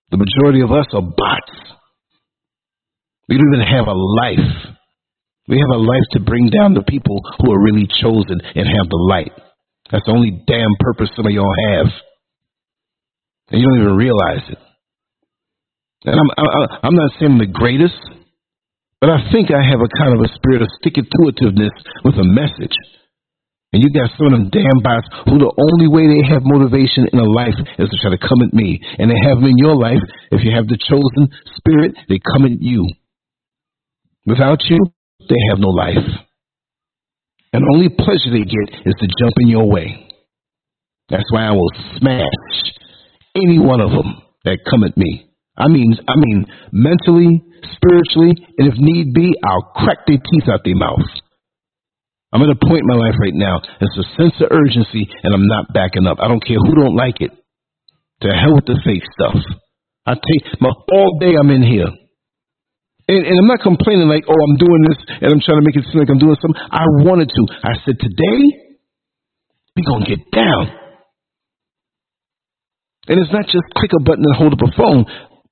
the 0.09 0.17
majority 0.17 0.65
of 0.65 0.73
us 0.73 0.89
are 0.97 1.05
bots. 1.05 1.55
We 3.29 3.37
don't 3.37 3.53
even 3.53 3.69
have 3.69 3.85
a 3.85 3.93
life. 3.93 4.49
We 5.47 5.61
have 5.61 5.77
a 5.77 5.81
life 5.85 6.07
to 6.17 6.19
bring 6.19 6.49
down 6.49 6.73
the 6.73 6.83
people 6.89 7.21
who 7.37 7.53
are 7.53 7.61
really 7.61 7.85
chosen 8.01 8.41
and 8.41 8.65
have 8.65 8.89
the 8.89 9.05
light. 9.05 9.31
That's 9.91 10.05
the 10.05 10.11
only 10.11 10.31
damn 10.47 10.71
purpose 10.79 11.09
some 11.15 11.25
of 11.25 11.31
y'all 11.31 11.53
have. 11.69 11.87
And 13.51 13.59
you 13.59 13.67
don't 13.67 13.81
even 13.81 13.95
realize 13.97 14.47
it. 14.49 14.57
And 16.05 16.15
I'm, 16.15 16.29
I, 16.37 16.87
I'm 16.87 16.95
not 16.95 17.11
saying 17.19 17.33
I'm 17.33 17.37
the 17.37 17.51
greatest, 17.51 17.99
but 19.01 19.09
I 19.09 19.31
think 19.31 19.51
I 19.51 19.61
have 19.61 19.81
a 19.81 19.91
kind 19.99 20.15
of 20.15 20.21
a 20.23 20.33
spirit 20.33 20.61
of 20.63 20.69
sticky 20.79 21.03
to 21.03 21.19
itiveness 21.29 21.75
with 22.03 22.15
a 22.15 22.23
message. 22.23 22.73
And 23.73 23.83
you 23.83 23.89
got 23.91 24.11
some 24.17 24.27
of 24.27 24.33
them 24.33 24.49
damn 24.51 24.83
bots 24.83 25.07
who 25.25 25.39
the 25.39 25.51
only 25.51 25.87
way 25.87 26.03
they 26.07 26.27
have 26.27 26.43
motivation 26.43 27.07
in 27.11 27.19
a 27.19 27.23
life 27.23 27.55
is 27.79 27.87
to 27.87 27.97
try 28.01 28.11
to 28.11 28.19
come 28.19 28.41
at 28.43 28.53
me. 28.53 28.79
And 28.99 29.09
they 29.09 29.19
have 29.27 29.37
them 29.37 29.47
in 29.47 29.57
your 29.57 29.75
life. 29.75 30.03
If 30.31 30.43
you 30.43 30.51
have 30.55 30.67
the 30.67 30.77
chosen 30.77 31.31
spirit, 31.55 31.95
they 32.09 32.19
come 32.19 32.45
at 32.45 32.59
you. 32.59 32.87
Without 34.25 34.59
you, 34.67 34.79
they 35.29 35.39
have 35.51 35.59
no 35.59 35.69
life. 35.69 36.03
And 37.53 37.65
only 37.73 37.89
pleasure 37.89 38.31
they 38.31 38.45
get 38.45 38.85
is 38.85 38.95
to 38.99 39.07
jump 39.19 39.33
in 39.39 39.47
your 39.47 39.69
way. 39.69 40.07
That's 41.09 41.29
why 41.31 41.47
I 41.47 41.51
will 41.51 41.71
smash 41.97 42.73
any 43.35 43.59
one 43.59 43.81
of 43.81 43.91
them 43.91 44.21
that 44.45 44.59
come 44.69 44.83
at 44.83 44.95
me. 44.95 45.27
I 45.57 45.67
mean, 45.67 45.97
I 46.07 46.15
mean, 46.15 46.45
mentally, 46.71 47.43
spiritually, 47.75 48.33
and 48.57 48.71
if 48.71 48.75
need 48.77 49.13
be, 49.13 49.35
I'll 49.43 49.73
crack 49.75 50.07
their 50.07 50.17
teeth 50.17 50.47
out 50.47 50.61
their 50.63 50.75
mouth. 50.75 51.05
I'm 52.33 52.41
at 52.41 52.49
a 52.49 52.65
point 52.65 52.81
in 52.81 52.87
my 52.87 52.95
life 52.95 53.15
right 53.19 53.35
now. 53.35 53.59
It's 53.81 53.97
a 53.99 54.15
sense 54.15 54.33
of 54.39 54.55
urgency, 54.55 55.09
and 55.23 55.33
I'm 55.33 55.47
not 55.47 55.73
backing 55.73 56.07
up. 56.07 56.17
I 56.21 56.29
don't 56.29 56.43
care 56.45 56.57
who 56.57 56.75
don't 56.75 56.95
like 56.95 57.19
it. 57.19 57.31
To 58.21 58.29
hell 58.29 58.55
with 58.55 58.65
the 58.65 58.79
fake 58.85 59.03
stuff. 59.11 59.35
I 60.05 60.13
take 60.13 60.61
my 60.61 60.69
all 60.69 61.19
day. 61.19 61.33
I'm 61.37 61.49
in 61.49 61.63
here, 61.63 61.87
and, 63.07 63.21
and 63.25 63.35
I'm 63.39 63.49
not 63.49 63.61
complaining 63.61 64.07
like, 64.07 64.25
oh, 64.27 64.35
I'm 64.35 64.57
doing 64.57 64.81
this, 64.89 64.99
and 65.21 65.29
I'm 65.33 65.41
trying 65.41 65.59
to 65.61 65.65
make 65.65 65.77
it 65.77 65.85
seem 65.89 66.01
like 66.01 66.11
I'm 66.11 66.21
doing 66.21 66.37
something. 66.37 66.61
I 66.69 66.85
wanted 67.05 67.29
to. 67.29 67.41
I 67.63 67.73
said 67.85 67.97
today 67.97 68.41
we're 69.75 69.87
gonna 69.87 70.05
get 70.05 70.19
down. 70.31 70.81
And 73.07 73.19
it's 73.19 73.33
not 73.33 73.45
just 73.49 73.65
click 73.75 73.91
a 73.97 74.03
button 74.03 74.23
and 74.23 74.35
hold 74.35 74.53
up 74.53 74.61
a 74.61 74.71
phone. 74.77 75.05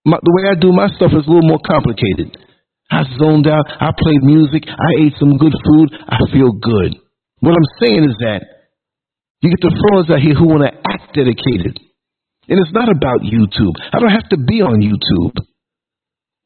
My, 0.06 0.18
the 0.22 0.34
way 0.38 0.44
I 0.52 0.56
do 0.56 0.72
my 0.72 0.88
stuff 0.96 1.12
is 1.12 1.26
a 1.26 1.30
little 1.30 1.50
more 1.50 1.60
complicated. 1.66 2.38
I 2.92 3.04
zoned 3.18 3.48
out. 3.48 3.66
I 3.68 3.92
played 3.98 4.24
music. 4.24 4.64
I 4.66 4.92
ate 5.06 5.14
some 5.20 5.38
good 5.38 5.54
food. 5.54 5.88
I 6.08 6.26
feel 6.32 6.54
good. 6.54 6.98
What 7.42 7.56
I'm 7.56 7.70
saying 7.82 8.04
is 8.06 8.16
that 8.22 8.42
you 9.42 9.50
get 9.50 9.62
the 9.62 9.72
fellas 9.72 10.10
out 10.12 10.22
here 10.22 10.36
who 10.36 10.48
want 10.48 10.68
to 10.68 10.74
act 10.74 11.16
dedicated. 11.16 11.80
And 12.50 12.58
it's 12.60 12.74
not 12.74 12.90
about 12.90 13.22
YouTube. 13.22 13.78
I 13.94 14.00
don't 14.00 14.14
have 14.14 14.30
to 14.30 14.38
be 14.38 14.62
on 14.62 14.82
YouTube. 14.82 15.38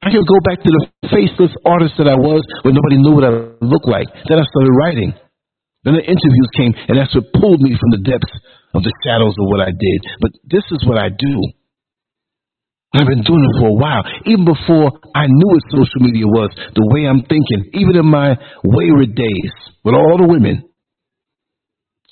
I 0.03 0.11
can 0.11 0.27
go 0.27 0.39
back 0.43 0.59
to 0.59 0.67
the 0.67 0.83
faceless 1.07 1.55
artist 1.63 1.95
that 1.95 2.11
I 2.11 2.19
was 2.19 2.43
when 2.67 2.75
nobody 2.75 2.99
knew 2.99 3.15
what 3.15 3.23
I 3.23 3.31
looked 3.63 3.87
like. 3.87 4.11
Then 4.27 4.35
I 4.35 4.43
started 4.43 4.73
writing. 4.75 5.11
Then 5.87 5.95
the 5.95 6.03
interviews 6.03 6.49
came, 6.59 6.75
and 6.91 6.99
that's 6.99 7.15
what 7.15 7.31
pulled 7.39 7.63
me 7.63 7.71
from 7.79 7.89
the 7.95 8.03
depths 8.03 8.35
of 8.75 8.83
the 8.83 8.91
shadows 9.03 9.35
of 9.39 9.45
what 9.47 9.63
I 9.63 9.71
did. 9.71 9.99
But 10.19 10.31
this 10.43 10.63
is 10.75 10.83
what 10.83 10.99
I 10.99 11.07
do. 11.07 11.35
I've 12.93 13.07
been 13.07 13.23
doing 13.23 13.47
it 13.47 13.55
for 13.63 13.71
a 13.71 13.79
while, 13.79 14.03
even 14.27 14.45
before 14.45 14.91
I 15.15 15.25
knew 15.25 15.49
what 15.49 15.63
social 15.71 16.03
media 16.03 16.27
was, 16.27 16.51
the 16.75 16.87
way 16.93 17.07
I'm 17.07 17.23
thinking, 17.25 17.73
even 17.73 17.95
in 17.95 18.05
my 18.05 18.35
wayward 18.63 19.15
days 19.15 19.51
with 19.83 19.95
all 19.95 20.19
the 20.19 20.27
women. 20.27 20.67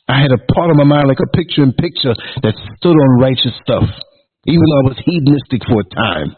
I 0.07 0.19
had 0.19 0.31
a 0.31 0.41
part 0.51 0.71
of 0.71 0.77
my 0.77 0.87
mind 0.87 1.07
like 1.07 1.21
a 1.21 1.35
picture 1.35 1.63
in 1.63 1.71
picture 1.75 2.15
that 2.43 2.55
stood 2.55 2.97
on 2.97 3.21
righteous 3.21 3.53
stuff, 3.61 3.85
even 4.47 4.63
though 4.63 4.79
I 4.79 4.87
was 4.89 4.99
hedonistic 5.05 5.61
for 5.67 5.83
a 5.83 5.87
time. 5.91 6.35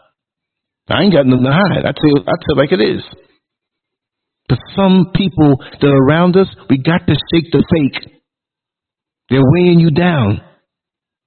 I 0.89 1.03
ain't 1.03 1.13
got 1.13 1.25
nothing 1.25 1.45
to 1.45 1.51
hide. 1.51 1.85
I 1.85 1.93
tell 1.95 2.23
I 2.27 2.35
tell 2.43 2.57
like 2.57 2.71
it 2.71 2.81
is. 2.81 3.03
But 4.49 4.59
some 4.75 5.11
people 5.15 5.57
that 5.79 5.87
are 5.87 6.03
around 6.03 6.35
us, 6.35 6.47
we 6.69 6.77
got 6.77 7.07
to 7.07 7.15
shake 7.31 7.51
the 7.51 7.63
fake. 7.63 8.19
They're 9.29 9.51
weighing 9.55 9.79
you 9.79 9.91
down. 9.91 10.41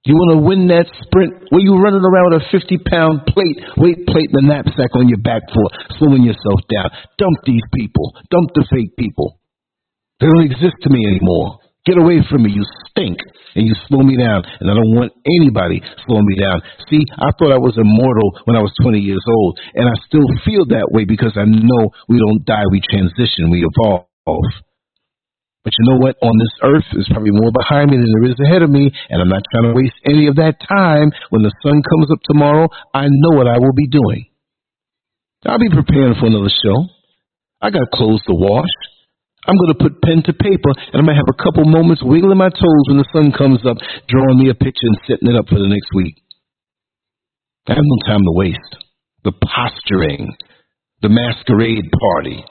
You 0.05 0.15
want 0.15 0.39
to 0.39 0.45
win 0.45 0.71
that 0.71 0.87
sprint? 1.03 1.51
Where 1.51 1.59
you 1.59 1.75
running 1.75 2.05
around 2.05 2.31
with 2.31 2.47
a 2.47 2.51
50 2.53 2.77
pound 2.87 3.27
plate, 3.27 3.59
weight 3.75 4.07
plate 4.07 4.31
in 4.31 4.39
the 4.39 4.47
knapsack 4.47 4.95
on 4.95 5.09
your 5.09 5.19
back 5.19 5.43
for, 5.51 5.67
slowing 5.99 6.23
yourself 6.23 6.63
down. 6.71 6.87
Dump 7.17 7.43
these 7.43 7.65
people. 7.75 8.15
Dump 8.31 8.55
the 8.55 8.63
fake 8.71 8.95
people. 8.95 9.41
They 10.21 10.27
don't 10.27 10.47
exist 10.47 10.79
to 10.83 10.89
me 10.89 11.03
anymore. 11.03 11.59
Get 11.85 11.97
away 11.97 12.21
from 12.29 12.43
me. 12.43 12.55
You 12.55 12.63
stink. 12.87 13.17
And 13.55 13.67
you 13.67 13.75
slow 13.87 14.03
me 14.03 14.17
down. 14.17 14.43
And 14.59 14.69
I 14.69 14.73
don't 14.73 14.95
want 14.95 15.13
anybody 15.25 15.81
slowing 16.05 16.25
me 16.25 16.35
down. 16.35 16.61
See, 16.89 17.03
I 17.17 17.31
thought 17.37 17.53
I 17.53 17.61
was 17.61 17.77
immortal 17.77 18.41
when 18.45 18.55
I 18.55 18.61
was 18.61 18.73
20 18.81 18.99
years 18.99 19.23
old. 19.27 19.59
And 19.75 19.87
I 19.87 19.95
still 20.07 20.27
feel 20.45 20.65
that 20.73 20.89
way 20.91 21.05
because 21.05 21.33
I 21.35 21.45
know 21.45 21.89
we 22.07 22.19
don't 22.19 22.45
die. 22.45 22.65
We 22.71 22.81
transition. 22.81 23.49
We 23.49 23.65
evolve. 23.65 24.07
But 25.67 25.73
you 25.79 25.91
know 25.91 25.99
what? 25.99 26.15
On 26.23 26.31
this 26.39 26.55
earth, 26.63 26.87
there's 26.93 27.11
probably 27.11 27.35
more 27.35 27.51
behind 27.51 27.91
me 27.91 27.97
than 27.97 28.07
there 28.07 28.31
is 28.31 28.39
ahead 28.39 28.63
of 28.63 28.69
me, 28.69 28.87
and 29.09 29.19
I'm 29.19 29.27
not 29.27 29.43
trying 29.51 29.67
to 29.67 29.75
waste 29.75 29.99
any 30.07 30.27
of 30.27 30.39
that 30.39 30.55
time. 30.63 31.11
When 31.29 31.43
the 31.43 31.51
sun 31.59 31.83
comes 31.83 32.07
up 32.07 32.23
tomorrow, 32.23 32.69
I 32.93 33.07
know 33.11 33.35
what 33.35 33.47
I 33.51 33.59
will 33.59 33.75
be 33.75 33.87
doing. 33.91 34.31
I'll 35.45 35.59
be 35.59 35.67
preparing 35.67 36.15
for 36.15 36.27
another 36.27 36.47
show. 36.47 36.87
I 37.59 37.69
got 37.69 37.91
clothes 37.91 38.23
to 38.27 38.33
wash. 38.33 38.71
I'm 39.47 39.55
going 39.55 39.73
to 39.73 39.79
put 39.79 40.03
pen 40.03 40.21
to 40.27 40.33
paper, 40.35 40.71
and 40.91 40.99
I'm 40.99 41.07
going 41.07 41.15
to 41.15 41.23
have 41.23 41.31
a 41.31 41.41
couple 41.41 41.63
moments 41.63 42.03
wiggling 42.03 42.37
my 42.37 42.51
toes 42.51 42.85
when 42.91 42.99
the 42.99 43.07
sun 43.15 43.31
comes 43.31 43.63
up, 43.63 43.79
drawing 44.11 44.43
me 44.43 44.51
a 44.51 44.59
picture 44.59 44.91
and 44.91 44.99
setting 45.07 45.31
it 45.31 45.39
up 45.39 45.47
for 45.47 45.55
the 45.55 45.71
next 45.71 45.87
week. 45.95 46.19
I 47.67 47.79
have 47.79 47.87
no 47.87 47.99
time 48.07 48.23
to 48.27 48.35
waste. 48.35 48.73
The 49.23 49.31
posturing, 49.31 50.35
the 51.01 51.09
masquerade 51.09 51.87
party, 51.95 52.43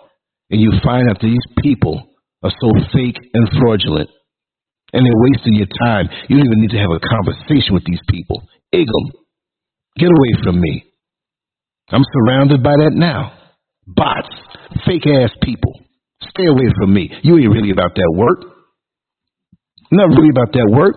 and 0.51 0.61
you 0.61 0.73
find 0.83 1.09
out 1.09 1.21
these 1.21 1.45
people 1.61 2.01
are 2.43 2.53
so 2.61 2.69
fake 2.93 3.21
and 3.35 3.49
fraudulent. 3.61 4.09
And 4.93 5.05
they're 5.05 5.25
wasting 5.33 5.55
your 5.55 5.69
time. 5.85 6.09
You 6.29 6.37
don't 6.37 6.47
even 6.47 6.61
need 6.61 6.71
to 6.71 6.81
have 6.81 6.97
a 6.97 7.01
conversation 7.01 7.75
with 7.75 7.85
these 7.85 8.01
people. 8.09 8.41
Igum, 8.73 9.13
get 9.99 10.09
away 10.09 10.33
from 10.43 10.61
me. 10.61 10.85
I'm 11.91 12.05
surrounded 12.13 12.63
by 12.63 12.73
that 12.73 12.93
now. 12.95 13.37
Bots, 13.87 14.33
fake 14.87 15.07
ass 15.07 15.31
people. 15.43 15.86
Stay 16.23 16.47
away 16.47 16.69
from 16.79 16.95
me. 16.95 17.11
You 17.23 17.39
ain't 17.39 17.53
really 17.53 17.71
about 17.71 17.95
that 17.95 18.13
work. 18.17 18.41
You're 19.91 20.07
not 20.07 20.17
really 20.17 20.31
about 20.31 20.53
that 20.53 20.69
work. 20.71 20.97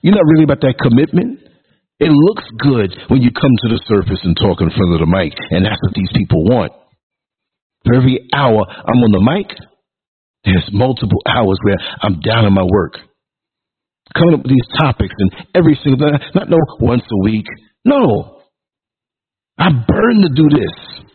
You're 0.00 0.14
not 0.14 0.24
really 0.30 0.44
about 0.44 0.60
that 0.60 0.78
commitment. 0.80 1.40
It 1.98 2.10
looks 2.10 2.44
good 2.58 2.94
when 3.08 3.22
you 3.22 3.30
come 3.34 3.50
to 3.62 3.68
the 3.68 3.80
surface 3.86 4.20
and 4.22 4.36
talk 4.36 4.60
in 4.60 4.70
front 4.70 4.94
of 4.94 5.00
the 5.00 5.10
mic, 5.10 5.34
and 5.50 5.66
that's 5.66 5.82
what 5.82 5.94
these 5.94 6.10
people 6.14 6.44
want. 6.44 6.72
For 7.84 7.94
every 7.94 8.28
hour 8.32 8.64
I'm 8.68 9.02
on 9.02 9.12
the 9.12 9.20
mic, 9.20 9.50
there's 10.44 10.68
multiple 10.72 11.18
hours 11.26 11.58
where 11.62 11.76
I'm 12.00 12.20
down 12.20 12.44
on 12.44 12.54
my 12.54 12.62
work, 12.62 12.94
coming 14.14 14.34
up 14.34 14.42
with 14.42 14.52
these 14.52 14.78
topics 14.78 15.14
and 15.18 15.46
every 15.54 15.78
single 15.82 16.08
not 16.34 16.48
no 16.48 16.56
once 16.80 17.02
a 17.02 17.24
week. 17.24 17.46
No. 17.84 18.42
I 19.58 19.70
burn 19.70 20.22
to 20.22 20.28
do 20.28 20.48
this. 20.48 21.07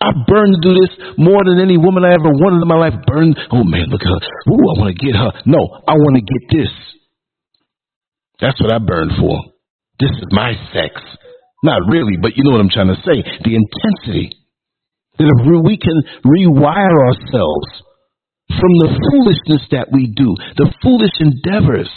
I 0.00 0.16
burn 0.26 0.48
to 0.48 0.60
do 0.64 0.72
this 0.72 0.92
more 1.20 1.44
than 1.44 1.60
any 1.60 1.76
woman 1.76 2.04
I 2.08 2.16
ever 2.16 2.32
wanted 2.32 2.64
in 2.64 2.68
my 2.68 2.80
life. 2.80 2.96
Burn. 3.06 3.36
Oh 3.52 3.64
man, 3.64 3.92
look 3.92 4.00
at 4.00 4.08
her. 4.08 4.22
Ooh, 4.48 4.64
I 4.72 4.74
want 4.80 4.96
to 4.96 4.98
get 4.98 5.12
her. 5.12 5.30
No, 5.44 5.60
I 5.84 5.92
want 5.92 6.16
to 6.16 6.24
get 6.24 6.42
this. 6.48 6.72
That's 8.40 8.56
what 8.60 8.72
I 8.72 8.80
burn 8.80 9.12
for. 9.20 9.36
This 10.00 10.10
is 10.16 10.32
my 10.32 10.56
sex. 10.72 10.96
Not 11.62 11.84
really, 11.92 12.16
but 12.16 12.32
you 12.34 12.44
know 12.44 12.56
what 12.56 12.64
I'm 12.64 12.72
trying 12.72 12.88
to 12.88 13.00
say. 13.04 13.20
The 13.44 13.52
intensity. 13.52 14.32
That 15.20 15.28
if 15.28 15.64
we 15.68 15.76
can 15.76 16.00
rewire 16.24 16.96
ourselves 17.04 17.68
from 18.48 18.72
the 18.80 18.88
foolishness 18.88 19.68
that 19.70 19.92
we 19.92 20.08
do, 20.16 20.34
the 20.56 20.72
foolish 20.82 21.12
endeavors. 21.20 21.90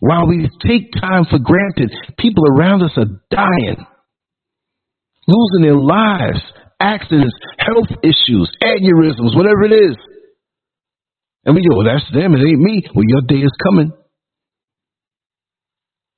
While 0.00 0.26
we 0.26 0.50
take 0.60 0.92
time 1.00 1.24
for 1.30 1.38
granted, 1.38 1.90
people 2.18 2.44
around 2.52 2.82
us 2.82 2.90
are 2.96 3.08
dying, 3.30 3.86
losing 5.26 5.62
their 5.62 5.78
lives, 5.78 6.42
accidents, 6.82 7.34
health 7.58 7.90
issues, 8.02 8.50
aneurysms, 8.62 9.38
whatever 9.38 9.62
it 9.70 9.72
is. 9.72 9.96
And 11.46 11.54
we 11.54 11.62
go, 11.62 11.78
well, 11.78 11.86
that's 11.86 12.06
them, 12.12 12.34
it 12.34 12.42
ain't 12.42 12.60
me. 12.60 12.82
Well, 12.94 13.06
your 13.06 13.22
day 13.30 13.46
is 13.46 13.54
coming. 13.62 13.92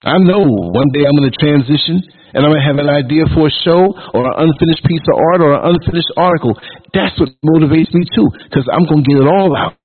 I 0.02 0.16
know 0.18 0.40
one 0.40 0.88
day 0.92 1.04
I'm 1.04 1.16
going 1.16 1.30
to 1.30 1.36
transition 1.36 2.02
and 2.34 2.44
I'm 2.44 2.50
gonna 2.50 2.66
have 2.66 2.82
an 2.82 2.90
idea 2.90 3.24
for 3.32 3.46
a 3.46 3.54
show 3.62 3.94
or 4.12 4.26
an 4.26 4.50
unfinished 4.50 4.82
piece 4.84 5.06
of 5.06 5.14
art 5.14 5.40
or 5.40 5.54
an 5.54 5.70
unfinished 5.70 6.10
article. 6.16 6.58
That's 6.92 7.14
what 7.18 7.30
motivates 7.46 7.94
me 7.94 8.04
too, 8.10 8.28
because 8.50 8.66
I'm 8.74 8.84
gonna 8.90 9.06
get 9.06 9.22
it 9.22 9.28
all 9.30 9.54
out. 9.56 9.78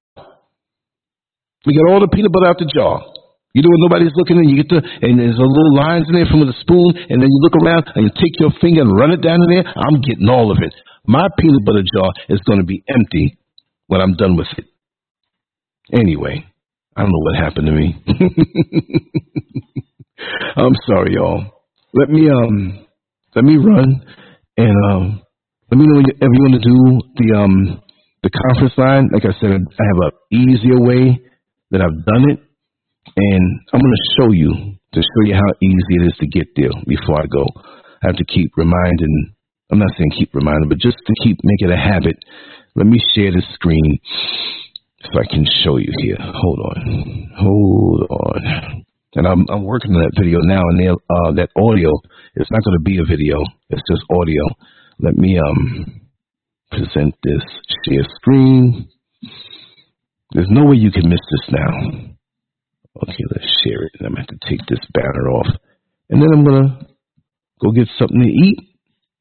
We 1.66 1.74
get 1.74 1.86
all 1.88 2.02
the 2.02 2.10
peanut 2.10 2.32
butter 2.34 2.48
out 2.48 2.58
the 2.58 2.66
jar. 2.66 3.06
You 3.54 3.64
know 3.64 3.70
when 3.74 3.82
nobody's 3.82 4.14
looking 4.16 4.38
and 4.38 4.50
you 4.50 4.62
get 4.62 4.70
the 4.70 4.78
and 4.78 5.18
there's 5.18 5.38
a 5.38 5.50
little 5.50 5.76
lines 5.76 6.06
in 6.08 6.14
there 6.14 6.30
from 6.30 6.46
the 6.46 6.54
spoon 6.62 6.94
and 7.10 7.18
then 7.18 7.30
you 7.30 7.40
look 7.42 7.58
around 7.58 7.90
and 7.96 8.06
you 8.06 8.12
take 8.14 8.38
your 8.38 8.54
finger 8.62 8.82
and 8.82 8.94
run 8.94 9.12
it 9.12 9.26
down 9.26 9.42
in 9.42 9.50
there. 9.50 9.66
I'm 9.66 10.02
getting 10.06 10.30
all 10.30 10.52
of 10.52 10.62
it. 10.62 10.74
My 11.08 11.28
peanut 11.40 11.66
butter 11.66 11.82
jar 11.82 12.14
is 12.30 12.40
going 12.46 12.60
to 12.60 12.66
be 12.66 12.84
empty 12.88 13.40
when 13.88 14.02
I'm 14.02 14.14
done 14.14 14.38
with 14.38 14.48
it. 14.58 14.66
Anyway, 15.92 16.46
I 16.96 17.02
don't 17.02 17.10
know 17.10 17.26
what 17.26 17.36
happened 17.42 17.66
to 17.66 17.74
me. 17.74 17.98
I'm 20.56 20.76
sorry, 20.88 21.14
y'all. 21.16 21.46
Let 21.94 22.10
me 22.10 22.30
um 22.30 22.86
let 23.36 23.44
me 23.46 23.58
run 23.58 24.06
and 24.58 24.76
um 24.92 25.22
let 25.72 25.78
me 25.80 25.88
know 25.88 25.96
whenever 25.96 26.34
you 26.34 26.44
want 26.46 26.62
to 26.62 26.70
do 26.70 27.02
the 27.18 27.38
um 27.38 27.82
the 28.22 28.30
conference 28.30 28.74
line. 28.78 29.10
Like 29.12 29.26
I 29.26 29.34
said, 29.40 29.50
I 29.50 29.84
have 29.90 30.02
an 30.02 30.12
easier 30.32 30.80
way 30.80 31.20
that 31.72 31.82
I've 31.82 32.06
done 32.06 32.30
it, 32.30 32.40
and 33.20 33.60
I'm 33.74 33.82
going 33.82 33.92
to 33.92 34.14
show 34.16 34.32
you 34.32 34.52
to 34.94 35.02
show 35.02 35.22
you 35.26 35.36
how 35.36 35.52
easy 35.62 35.94
it 36.00 36.06
is 36.08 36.18
to 36.20 36.28
get 36.28 36.48
there. 36.56 36.72
Before 36.88 37.22
I 37.22 37.28
go, 37.28 37.46
I 38.02 38.08
have 38.08 38.16
to 38.16 38.26
keep 38.26 38.52
reminding. 38.56 39.36
I'm 39.72 39.80
not 39.80 39.92
saying 39.98 40.12
keep 40.18 40.34
reminding, 40.34 40.70
but 40.70 40.80
just 40.80 40.98
to 40.98 41.14
keep 41.24 41.38
make 41.44 41.62
it 41.62 41.72
a 41.72 41.78
habit. 41.78 42.18
Let 42.76 42.88
me 42.88 43.00
share 43.14 43.32
the 43.32 43.44
screen 43.54 44.00
so 45.04 45.20
I 45.20 45.28
can 45.30 45.46
show 45.64 45.78
you 45.78 45.92
here. 46.02 46.18
Hold 46.20 46.60
on, 46.60 47.32
hold 47.38 48.02
on. 48.10 48.84
And 49.16 49.28
I'm 49.28 49.46
I'm 49.50 49.66
working 49.66 49.92
on 49.96 50.02
that 50.02 50.16
video 50.16 50.40
now, 50.40 50.62
and 50.62 50.80
uh, 50.90 51.32
that 51.34 51.50
audio. 51.58 51.90
It's 52.36 52.52
not 52.52 52.64
going 52.64 52.78
to 52.78 52.84
be 52.84 53.00
a 53.00 53.06
video. 53.06 53.44
It's 53.70 53.82
just 53.92 54.04
audio. 54.10 54.44
Let 55.00 55.16
me 55.18 55.40
um 55.40 56.02
present 56.72 57.16
this 57.24 57.42
share 57.86 58.06
screen. 58.16 58.88
There's 60.32 60.50
no 60.50 60.66
way 60.66 60.78
you 60.78 60.92
can 60.92 61.10
miss 61.10 61.20
this 61.32 61.50
now. 61.50 62.16
Okay, 62.98 63.24
let's 63.32 63.48
share 63.64 63.84
it. 63.84 63.92
I'm 64.00 64.14
going 64.14 64.16
to 64.16 64.20
have 64.22 64.40
to 64.40 64.50
take 64.50 64.60
this 64.68 64.80
banner 64.94 65.30
off. 65.30 65.48
And 66.10 66.22
then 66.22 66.30
I'm 66.34 66.44
going 66.44 66.64
to 66.64 66.88
go 67.62 67.72
get 67.72 67.88
something 67.98 68.22
to 68.22 68.28
eat 68.28 68.60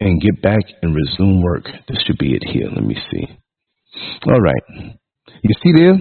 and 0.01 0.21
get 0.21 0.41
back 0.43 0.63
and 0.83 0.95
resume 0.95 1.43
work. 1.43 1.65
This 1.89 1.99
should 2.07 2.19
be 2.19 2.35
it 2.35 2.43
here. 2.45 2.69
Let 2.73 2.85
me 2.85 2.97
see. 3.11 3.27
All 4.27 4.41
right. 4.41 4.95
You 5.43 5.55
see 5.63 5.73
there? 5.77 5.97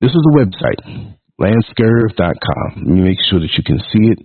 This 0.00 0.10
is 0.10 0.22
the 0.22 0.36
website, 0.36 1.16
lancescurv.com. 1.40 2.84
Let 2.84 2.86
me 2.86 3.00
make 3.00 3.18
sure 3.30 3.40
that 3.40 3.52
you 3.56 3.64
can 3.64 3.78
see 3.92 4.12
it. 4.12 4.18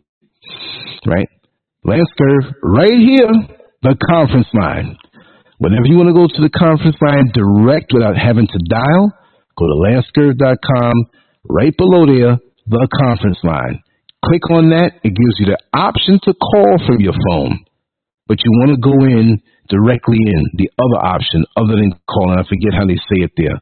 Right? 1.05 1.29
Lancescurv, 1.85 2.53
right 2.61 2.99
here, 2.99 3.31
the 3.81 3.95
conference 4.09 4.47
line. 4.53 4.97
Whenever 5.57 5.85
you 5.85 5.97
want 5.97 6.09
to 6.09 6.13
go 6.13 6.27
to 6.27 6.41
the 6.41 6.49
conference 6.49 6.97
line 7.01 7.31
direct 7.33 7.91
without 7.93 8.17
having 8.17 8.47
to 8.47 8.59
dial, 8.69 9.13
Go 9.59 9.67
to 9.67 9.75
lancescurv.com. 9.75 10.93
Right 11.43 11.75
below 11.75 12.05
there, 12.05 12.37
the 12.69 12.87
conference 13.01 13.39
line. 13.43 13.81
Click 14.25 14.45
on 14.51 14.69
that. 14.69 15.01
It 15.03 15.15
gives 15.15 15.35
you 15.39 15.47
the 15.49 15.59
option 15.73 16.19
to 16.23 16.33
call 16.33 16.77
from 16.85 16.99
your 17.01 17.17
phone. 17.29 17.65
But 18.27 18.39
you 18.45 18.51
want 18.61 18.77
to 18.77 18.81
go 18.81 18.93
in 19.09 19.41
directly 19.69 20.21
in 20.21 20.41
the 20.53 20.69
other 20.77 21.01
option 21.01 21.45
other 21.57 21.73
than 21.73 21.97
calling. 22.05 22.37
I 22.37 22.45
forget 22.45 22.77
how 22.77 22.85
they 22.85 22.97
say 23.09 23.25
it 23.25 23.33
there. 23.37 23.57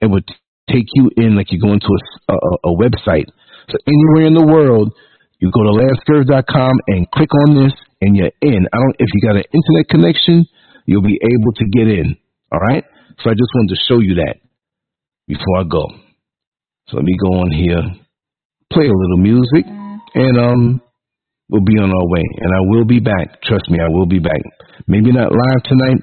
It 0.00 0.06
would 0.06 0.26
take 0.70 0.86
you 0.94 1.10
in 1.16 1.34
like 1.34 1.50
you 1.50 1.58
go 1.58 1.72
into 1.72 1.90
a, 2.28 2.34
a, 2.34 2.70
a 2.70 2.72
website. 2.78 3.26
So 3.70 3.78
anywhere 3.86 4.26
in 4.26 4.34
the 4.34 4.46
world, 4.46 4.94
you 5.38 5.50
go 5.50 5.62
to 5.62 5.74
lancescurv.com 5.74 6.74
and 6.88 7.10
click 7.10 7.30
on 7.46 7.66
this 7.66 7.74
and 8.00 8.16
you're 8.16 8.34
in. 8.42 8.66
I 8.72 8.76
don't 8.78 8.96
if 8.98 9.08
you 9.12 9.20
got 9.26 9.36
an 9.36 9.48
internet 9.50 9.88
connection, 9.90 10.46
you'll 10.86 11.02
be 11.02 11.18
able 11.18 11.52
to 11.56 11.64
get 11.66 11.88
in. 11.88 12.16
All 12.52 12.60
right? 12.60 12.84
So 13.22 13.30
I 13.30 13.34
just 13.34 13.50
wanted 13.54 13.74
to 13.74 13.80
show 13.88 13.98
you 13.98 14.14
that 14.22 14.36
before 15.26 15.58
I 15.58 15.64
go. 15.64 15.86
So 16.88 16.96
let 16.96 17.04
me 17.04 17.16
go 17.18 17.42
on 17.42 17.50
here, 17.50 17.82
play 18.72 18.88
a 18.88 18.96
little 18.96 19.20
music, 19.20 19.64
and 19.68 20.34
um, 20.40 20.80
we'll 21.48 21.64
be 21.64 21.78
on 21.78 21.92
our 21.92 22.08
way. 22.08 22.24
And 22.40 22.50
I 22.52 22.60
will 22.72 22.84
be 22.84 23.00
back. 23.00 23.42
Trust 23.44 23.70
me, 23.70 23.78
I 23.78 23.88
will 23.88 24.06
be 24.06 24.18
back. 24.18 24.40
Maybe 24.88 25.12
not 25.12 25.30
live 25.30 25.62
tonight, 25.64 26.00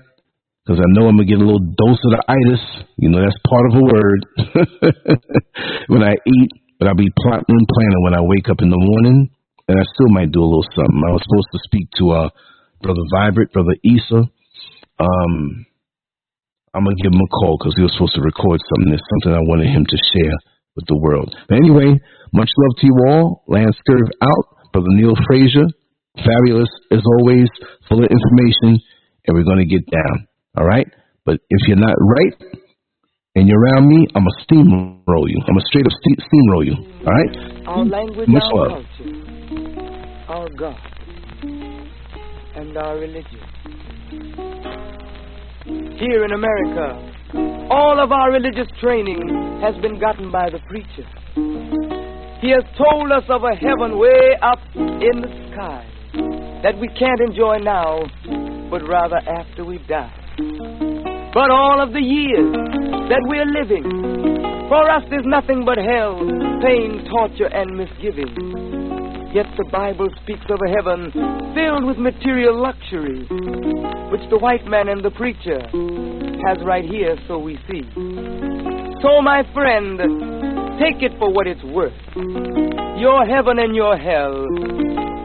because 0.63 0.79
I 0.79 0.87
know 0.93 1.09
I'm 1.09 1.17
gonna 1.17 1.25
get 1.25 1.41
a 1.41 1.45
little 1.45 1.65
dose 1.65 2.01
of 2.05 2.13
the 2.13 2.23
itis. 2.29 2.63
You 2.97 3.09
know, 3.09 3.21
that's 3.25 3.37
part 3.49 3.65
of 3.65 3.73
a 3.73 3.83
word 3.83 4.19
when 5.89 6.03
I 6.03 6.13
eat. 6.13 6.51
But 6.79 6.87
I'll 6.87 6.95
be 6.95 7.11
plotting 7.19 7.43
and 7.51 7.67
planning 7.67 8.03
when 8.07 8.15
I 8.15 8.23
wake 8.23 8.47
up 8.47 8.63
in 8.63 8.69
the 8.71 8.79
morning, 8.79 9.27
and 9.67 9.75
I 9.75 9.83
still 9.83 10.15
might 10.15 10.31
do 10.31 10.39
a 10.39 10.47
little 10.47 10.63
something. 10.71 11.03
I 11.03 11.11
was 11.11 11.25
supposed 11.27 11.51
to 11.51 11.59
speak 11.67 11.91
to 11.99 12.03
uh, 12.11 12.29
brother 12.79 13.03
Vibrant, 13.11 13.51
brother 13.51 13.75
Issa. 13.83 14.23
Um, 14.95 15.65
I'm 16.73 16.85
gonna 16.85 17.01
give 17.03 17.11
him 17.11 17.19
a 17.19 17.27
call 17.27 17.57
because 17.59 17.75
he 17.75 17.83
was 17.83 17.91
supposed 17.97 18.15
to 18.15 18.21
record 18.21 18.61
something. 18.63 18.93
It's 18.93 19.03
something 19.11 19.35
I 19.35 19.43
wanted 19.43 19.67
him 19.73 19.83
to 19.83 19.97
share 20.13 20.37
with 20.79 20.85
the 20.87 20.95
world. 20.95 21.35
But 21.49 21.57
anyway, 21.57 21.99
much 22.34 22.49
love 22.57 22.76
to 22.80 22.85
you 22.85 22.95
all. 23.07 23.43
Lance 23.47 23.76
Scurv 23.88 24.07
out. 24.22 24.45
Brother 24.72 24.89
Neil 24.89 25.14
Frazier, 25.27 25.65
fabulous 26.15 26.69
as 26.91 27.01
always, 27.18 27.47
full 27.88 28.03
of 28.03 28.10
information, 28.10 28.80
and 29.26 29.35
we're 29.35 29.43
gonna 29.43 29.65
get 29.65 29.81
down. 29.89 30.27
All 30.57 30.65
right. 30.65 30.88
But 31.26 31.39
if 31.49 31.68
you're 31.68 31.77
not 31.77 31.95
right 31.99 32.60
and 33.35 33.47
you're 33.47 33.60
around 33.60 33.88
me, 33.88 34.07
I'm 34.15 34.26
a 34.26 34.35
steamroll 34.43 35.27
you. 35.27 35.41
I'm 35.47 35.57
a 35.57 35.61
straight 35.61 35.85
up 35.85 35.91
steamroll 36.06 36.65
you. 36.65 36.76
All 37.06 37.14
right. 37.14 37.68
Our 37.68 37.85
language, 37.85 38.27
much 38.27 38.43
our 38.43 38.69
love. 38.69 38.84
culture, 38.97 39.14
our 40.27 40.49
God, 40.57 40.80
and 42.56 42.77
our 42.77 42.97
religion. 42.97 43.41
Here 45.99 46.26
in 46.26 46.31
America, 46.31 47.68
all 47.69 47.99
of 47.99 48.11
our 48.11 48.31
religious 48.31 48.68
training 48.80 49.60
has 49.61 49.76
been 49.81 49.99
gotten 49.99 50.31
by 50.31 50.49
the 50.49 50.60
preacher. 50.68 51.06
He 52.41 52.51
has 52.51 52.63
told 52.77 53.11
us 53.11 53.23
of 53.27 53.43
a 53.43 53.55
heaven 53.55 53.99
way 53.99 54.37
up 54.41 54.59
in 54.75 55.21
the 55.21 55.31
sky 55.51 55.85
that 56.63 56.79
we 56.79 56.87
can't 56.87 57.19
enjoy 57.19 57.57
now, 57.57 57.99
but 58.69 58.81
rather 58.87 59.17
after 59.17 59.65
we 59.65 59.77
die. 59.89 60.13
But 61.33 61.51
all 61.51 61.83
of 61.83 61.91
the 61.91 61.99
years 61.99 62.55
that 63.11 63.21
we're 63.27 63.45
living, 63.45 63.83
for 64.69 64.89
us 64.89 65.03
is 65.11 65.25
nothing 65.25 65.65
but 65.65 65.77
hell, 65.77 66.15
pain, 66.63 67.05
torture, 67.11 67.51
and 67.51 67.75
misgiving. 67.75 68.31
Yet 69.35 69.45
the 69.57 69.67
Bible 69.71 70.07
speaks 70.23 70.45
of 70.49 70.59
a 70.63 70.69
heaven 70.71 71.11
filled 71.53 71.85
with 71.85 71.97
material 71.97 72.55
luxury, 72.55 73.27
which 74.11 74.23
the 74.29 74.39
white 74.39 74.65
man 74.65 74.87
and 74.87 75.03
the 75.03 75.11
preacher 75.11 75.59
has 76.47 76.57
right 76.63 76.85
here, 76.85 77.17
so 77.27 77.37
we 77.37 77.59
see. 77.69 77.83
So, 79.03 79.21
my 79.21 79.43
friend, 79.53 80.38
take 80.80 81.03
it 81.03 81.11
for 81.19 81.31
what 81.31 81.45
it's 81.45 81.64
worth. 81.64 81.93
Your 82.97 83.26
heaven 83.26 83.60
and 83.60 83.76
your 83.76 83.97
hell 83.97 84.47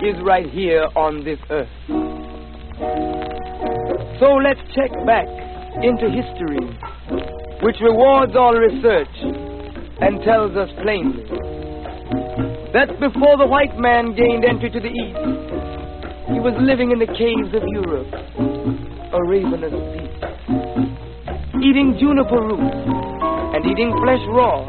is 0.03 0.21
right 0.27 0.51
here 0.51 0.89
on 0.97 1.25
this 1.25 1.39
earth. 1.49 1.71
So 4.19 4.35
let's 4.43 4.61
check 4.75 4.91
back 5.07 5.27
into 5.83 6.11
history, 6.11 6.59
which 7.63 7.77
rewards 7.81 8.35
all 8.37 8.55
research 8.55 9.15
and 10.03 10.23
tells 10.23 10.57
us 10.57 10.69
plainly 10.83 11.23
that 12.75 12.91
before 12.99 13.39
the 13.39 13.47
white 13.47 13.79
man 13.79 14.15
gained 14.15 14.45
entry 14.45 14.71
to 14.71 14.81
the 14.81 14.91
east, 14.91 15.19
he 16.35 16.41
was 16.43 16.55
living 16.59 16.91
in 16.91 16.99
the 16.99 17.07
caves 17.07 17.55
of 17.55 17.63
Europe, 17.71 18.11
a 19.15 19.21
ravenous 19.31 19.71
beast, 19.95 20.19
eating 21.63 21.97
juniper 22.01 22.43
roots 22.43 22.75
and 23.55 23.63
eating 23.71 23.95
flesh 24.03 24.25
raw, 24.35 24.67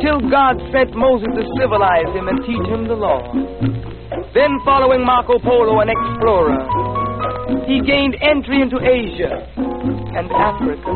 till 0.00 0.20
God 0.30 0.58
sent 0.72 0.94
Moses 0.94 1.28
to 1.34 1.44
civilize 1.58 2.10
him 2.14 2.28
and 2.28 2.38
teach 2.46 2.66
him 2.66 2.88
the 2.88 2.94
law. 2.94 3.22
Then, 4.34 4.58
following 4.64 5.04
Marco 5.04 5.38
Polo, 5.38 5.80
an 5.80 5.90
explorer, 5.90 6.58
he 7.66 7.80
gained 7.80 8.16
entry 8.20 8.60
into 8.60 8.78
Asia 8.82 9.46
and 10.16 10.30
Africa. 10.32 10.90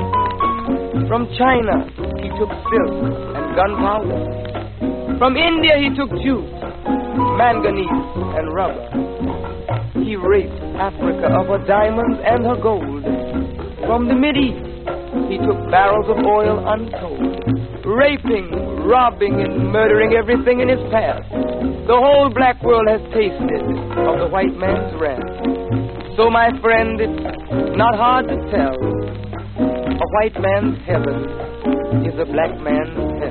From 1.06 1.28
China, 1.38 1.86
he 2.18 2.28
took 2.38 2.50
silk 2.50 2.94
and 3.34 3.54
gunpowder. 3.54 5.18
From 5.18 5.36
India 5.36 5.78
he 5.78 5.94
took 5.96 6.10
jute, 6.22 6.46
manganese, 7.38 7.88
and 8.38 8.52
rubber. 8.54 8.86
He 10.04 10.16
raped 10.16 10.54
Africa 10.78 11.26
of 11.38 11.46
her 11.46 11.64
diamonds 11.66 12.20
and 12.24 12.44
her 12.44 12.56
gold. 12.60 13.02
From 13.86 14.06
the 14.06 14.14
East 14.14 14.68
he 15.30 15.38
took 15.38 15.58
barrels 15.70 16.06
of 16.08 16.18
oil 16.24 16.62
untold, 16.68 17.84
raping, 17.84 18.67
robbing, 18.88 19.36
and 19.36 19.70
murdering 19.70 20.16
everything 20.16 20.60
in 20.60 20.68
his 20.68 20.80
path. 20.90 21.20
The 21.84 21.92
whole 21.92 22.32
black 22.32 22.56
world 22.64 22.88
has 22.88 23.04
tasted 23.12 23.60
of 24.08 24.16
the 24.16 24.28
white 24.32 24.56
man's 24.56 24.96
wrath. 24.96 25.20
So, 26.16 26.30
my 26.32 26.48
friend, 26.64 26.96
it's 26.96 27.76
not 27.76 27.94
hard 27.94 28.28
to 28.32 28.36
tell. 28.48 28.72
A 28.72 30.06
white 30.16 30.40
man's 30.40 30.80
heaven 30.88 32.08
is 32.08 32.16
a 32.16 32.24
black 32.32 32.56
man's 32.64 32.96
hell. 33.20 33.27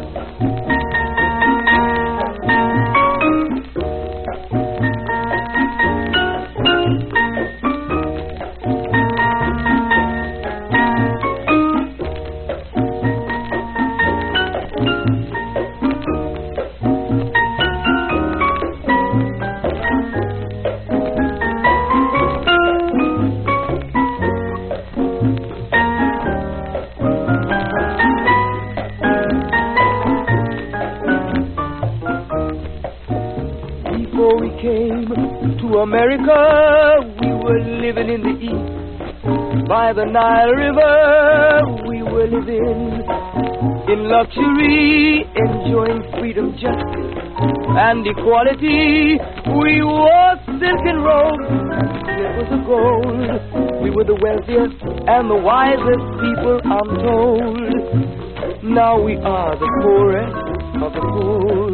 By 39.88 39.94
the 39.94 40.04
Nile 40.04 40.52
River, 40.52 41.88
we 41.88 42.04
were 42.04 42.28
living 42.28 42.92
in 43.88 44.10
luxury, 44.12 45.24
enjoying 45.34 46.04
freedom, 46.20 46.52
justice, 46.60 47.16
and 47.80 48.06
equality. 48.06 49.16
We 49.48 49.82
wore 49.88 50.36
silken 50.60 50.98
robes, 51.08 51.48
it 52.04 52.52
a 52.52 52.60
gold. 52.68 53.82
We 53.82 53.90
were 53.92 54.04
the 54.04 54.20
wealthiest 54.20 54.76
and 55.08 55.32
the 55.32 55.40
wisest 55.40 56.04
people, 56.20 56.60
I'm 56.68 56.90
told. 57.08 58.64
Now 58.68 59.00
we 59.02 59.16
are 59.16 59.56
the 59.56 59.72
poorest 59.84 60.36
of 60.84 60.92
the 60.92 61.00
poor. 61.00 61.72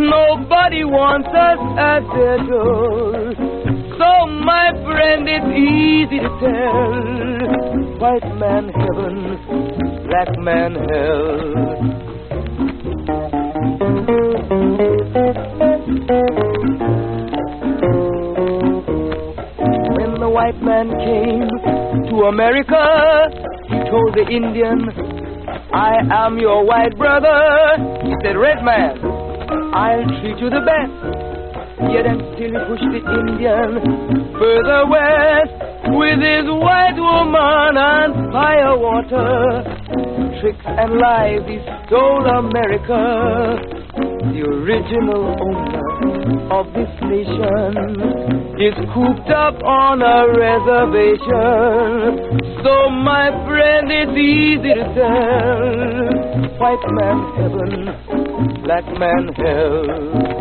Nobody 0.00 0.84
wants 0.86 1.28
us 1.28 1.60
at 1.76 2.08
their 2.16 2.38
door. 2.48 3.34
So, 4.00 4.26
my 4.26 4.73
friend, 5.04 5.28
it's 5.28 5.50
easy 5.52 6.18
to 6.20 6.30
tell. 6.40 6.92
White 8.00 8.30
man 8.40 8.68
heaven, 8.80 9.16
black 10.06 10.30
man 10.38 10.74
hell. 10.88 11.40
When 19.96 20.14
the 20.20 20.28
white 20.28 20.60
man 20.62 20.88
came 21.04 21.48
to 22.10 22.16
America, 22.24 23.28
he 23.68 23.76
told 23.90 24.14
the 24.14 24.26
Indian, 24.30 24.88
I 25.72 25.96
am 26.24 26.38
your 26.38 26.64
white 26.64 26.96
brother. 26.96 27.76
He 28.04 28.14
said, 28.22 28.36
Red 28.36 28.64
man, 28.64 28.98
I'll 29.74 30.04
treat 30.20 30.38
you 30.38 30.48
the 30.48 30.64
best. 30.64 30.94
Yet 31.92 32.06
and 32.06 32.22
still 32.34 32.52
he 32.52 32.60
pushed 32.68 32.88
the 32.88 33.02
Indian 33.20 34.23
further 34.44 34.84
west 34.92 35.56
with 35.96 36.20
his 36.20 36.44
white 36.44 37.00
woman 37.00 37.80
and 37.80 38.30
fire 38.30 38.76
water. 38.76 39.64
Tricks 40.40 40.66
and 40.66 41.00
lies, 41.00 41.40
he 41.48 41.64
stole 41.86 42.28
America. 42.28 43.56
The 43.96 44.42
original 44.44 45.32
owner 45.40 46.52
of 46.52 46.66
this 46.76 46.92
nation 47.08 47.72
is 48.60 48.76
cooped 48.92 49.30
up 49.32 49.56
on 49.64 50.02
a 50.04 50.28
reservation. 50.36 52.20
So, 52.60 52.90
my 52.90 53.32
friend, 53.48 53.88
it's 53.88 54.12
easy 54.12 54.74
to 54.76 54.84
tell. 54.92 56.04
White 56.60 56.84
man 57.00 57.18
heaven, 57.40 57.72
black 58.62 58.84
man 58.98 59.32
hell. 59.40 60.33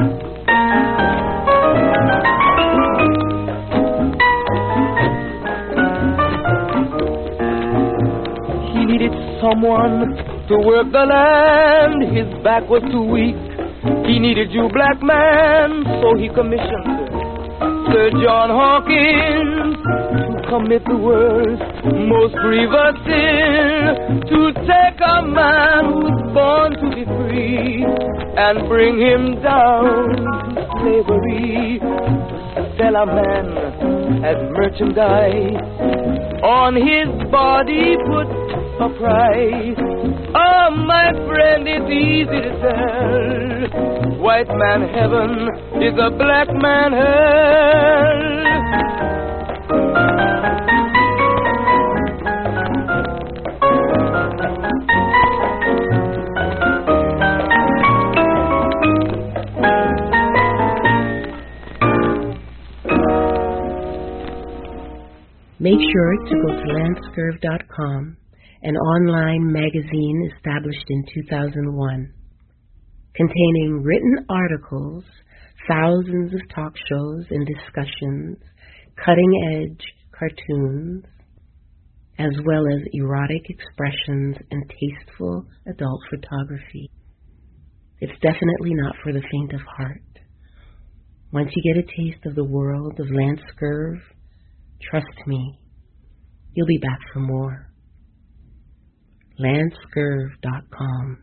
Someone 9.43 10.15
to 10.47 10.55
work 10.63 10.87
the 10.91 11.03
land. 11.03 12.15
His 12.15 12.31
back 12.43 12.63
was 12.69 12.81
too 12.87 13.03
weak. 13.03 13.35
He 14.07 14.17
needed 14.19 14.51
you, 14.51 14.69
black 14.71 15.03
man, 15.03 15.83
so 15.99 16.15
he 16.15 16.31
commissioned 16.31 17.11
Sir 17.91 18.11
John 18.23 18.47
Hawkins 18.47 19.75
to 19.83 20.47
commit 20.47 20.83
the 20.87 20.95
worst, 20.95 21.59
most 21.91 22.33
grievous 22.39 22.95
sin, 23.03 24.23
to 24.31 24.39
take 24.63 24.99
a 25.03 25.19
man 25.27 25.91
who's 25.91 26.19
born 26.31 26.71
to 26.79 26.87
be 26.95 27.03
free 27.03 27.83
and 27.83 28.67
bring 28.69 28.95
him 28.97 29.43
down 29.43 30.15
to 30.55 30.63
slavery, 30.79 31.79
to 31.83 32.61
sell 32.79 32.95
a 32.95 33.05
man 33.05 34.23
as 34.23 34.39
merchandise. 34.55 35.59
On 36.43 36.75
his 36.75 37.07
body 37.31 37.95
put 38.07 38.27
a 38.79 38.89
price. 38.97 39.77
Oh, 39.79 40.35
ah, 40.35 40.69
my 40.71 41.11
friend, 41.27 41.67
it's 41.67 41.89
easy 41.91 42.41
to 42.41 42.51
tell. 42.61 44.19
White 44.19 44.47
man 44.47 44.81
heaven 44.89 45.49
is 45.81 45.93
a 45.99 46.09
black 46.17 46.47
man 46.53 46.91
hell. 46.93 48.53
Make 65.59 65.79
sure 65.93 66.17
to 66.17 66.35
go 66.41 66.47
to 66.47 66.65
lancescurv.com, 66.73 68.17
an 68.63 68.77
online 68.77 69.51
magazine 69.51 70.31
established 70.33 70.85
in 70.87 71.03
2001, 71.13 72.13
containing 73.13 73.83
written 73.83 74.25
articles, 74.29 75.03
thousands 75.67 76.33
of 76.33 76.39
talk 76.55 76.73
shows 76.89 77.25
and 77.29 77.45
discussions, 77.45 78.37
cutting 79.03 79.31
edge 79.51 79.85
cartoons, 80.17 81.03
as 82.17 82.31
well 82.45 82.63
as 82.65 82.87
erotic 82.93 83.49
expressions 83.49 84.37
and 84.49 84.63
tasteful 84.69 85.45
adult 85.67 85.99
photography. 86.09 86.89
It's 87.99 88.19
definitely 88.21 88.75
not 88.75 88.95
for 89.03 89.11
the 89.11 89.23
faint 89.29 89.51
of 89.51 89.61
heart. 89.77 90.01
Once 91.33 91.49
you 91.53 91.73
get 91.73 91.83
a 91.83 91.87
taste 91.97 92.25
of 92.25 92.35
the 92.35 92.45
world 92.45 92.97
of 92.97 93.07
Lance 93.11 93.41
Scurv, 93.53 93.99
trust 94.89 95.27
me, 95.27 95.59
you'll 96.53 96.67
be 96.67 96.77
back 96.77 96.99
for 97.11 97.19
more. 97.19 97.72
Lancescurv.com. 99.39 101.17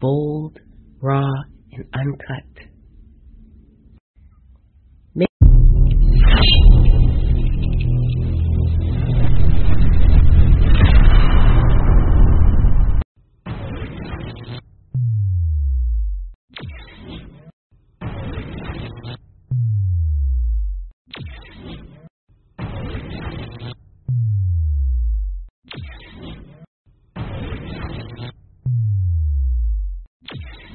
Bold, 0.00 0.58
raw, 1.00 1.30
and 1.72 1.86
uncut. 1.94 2.64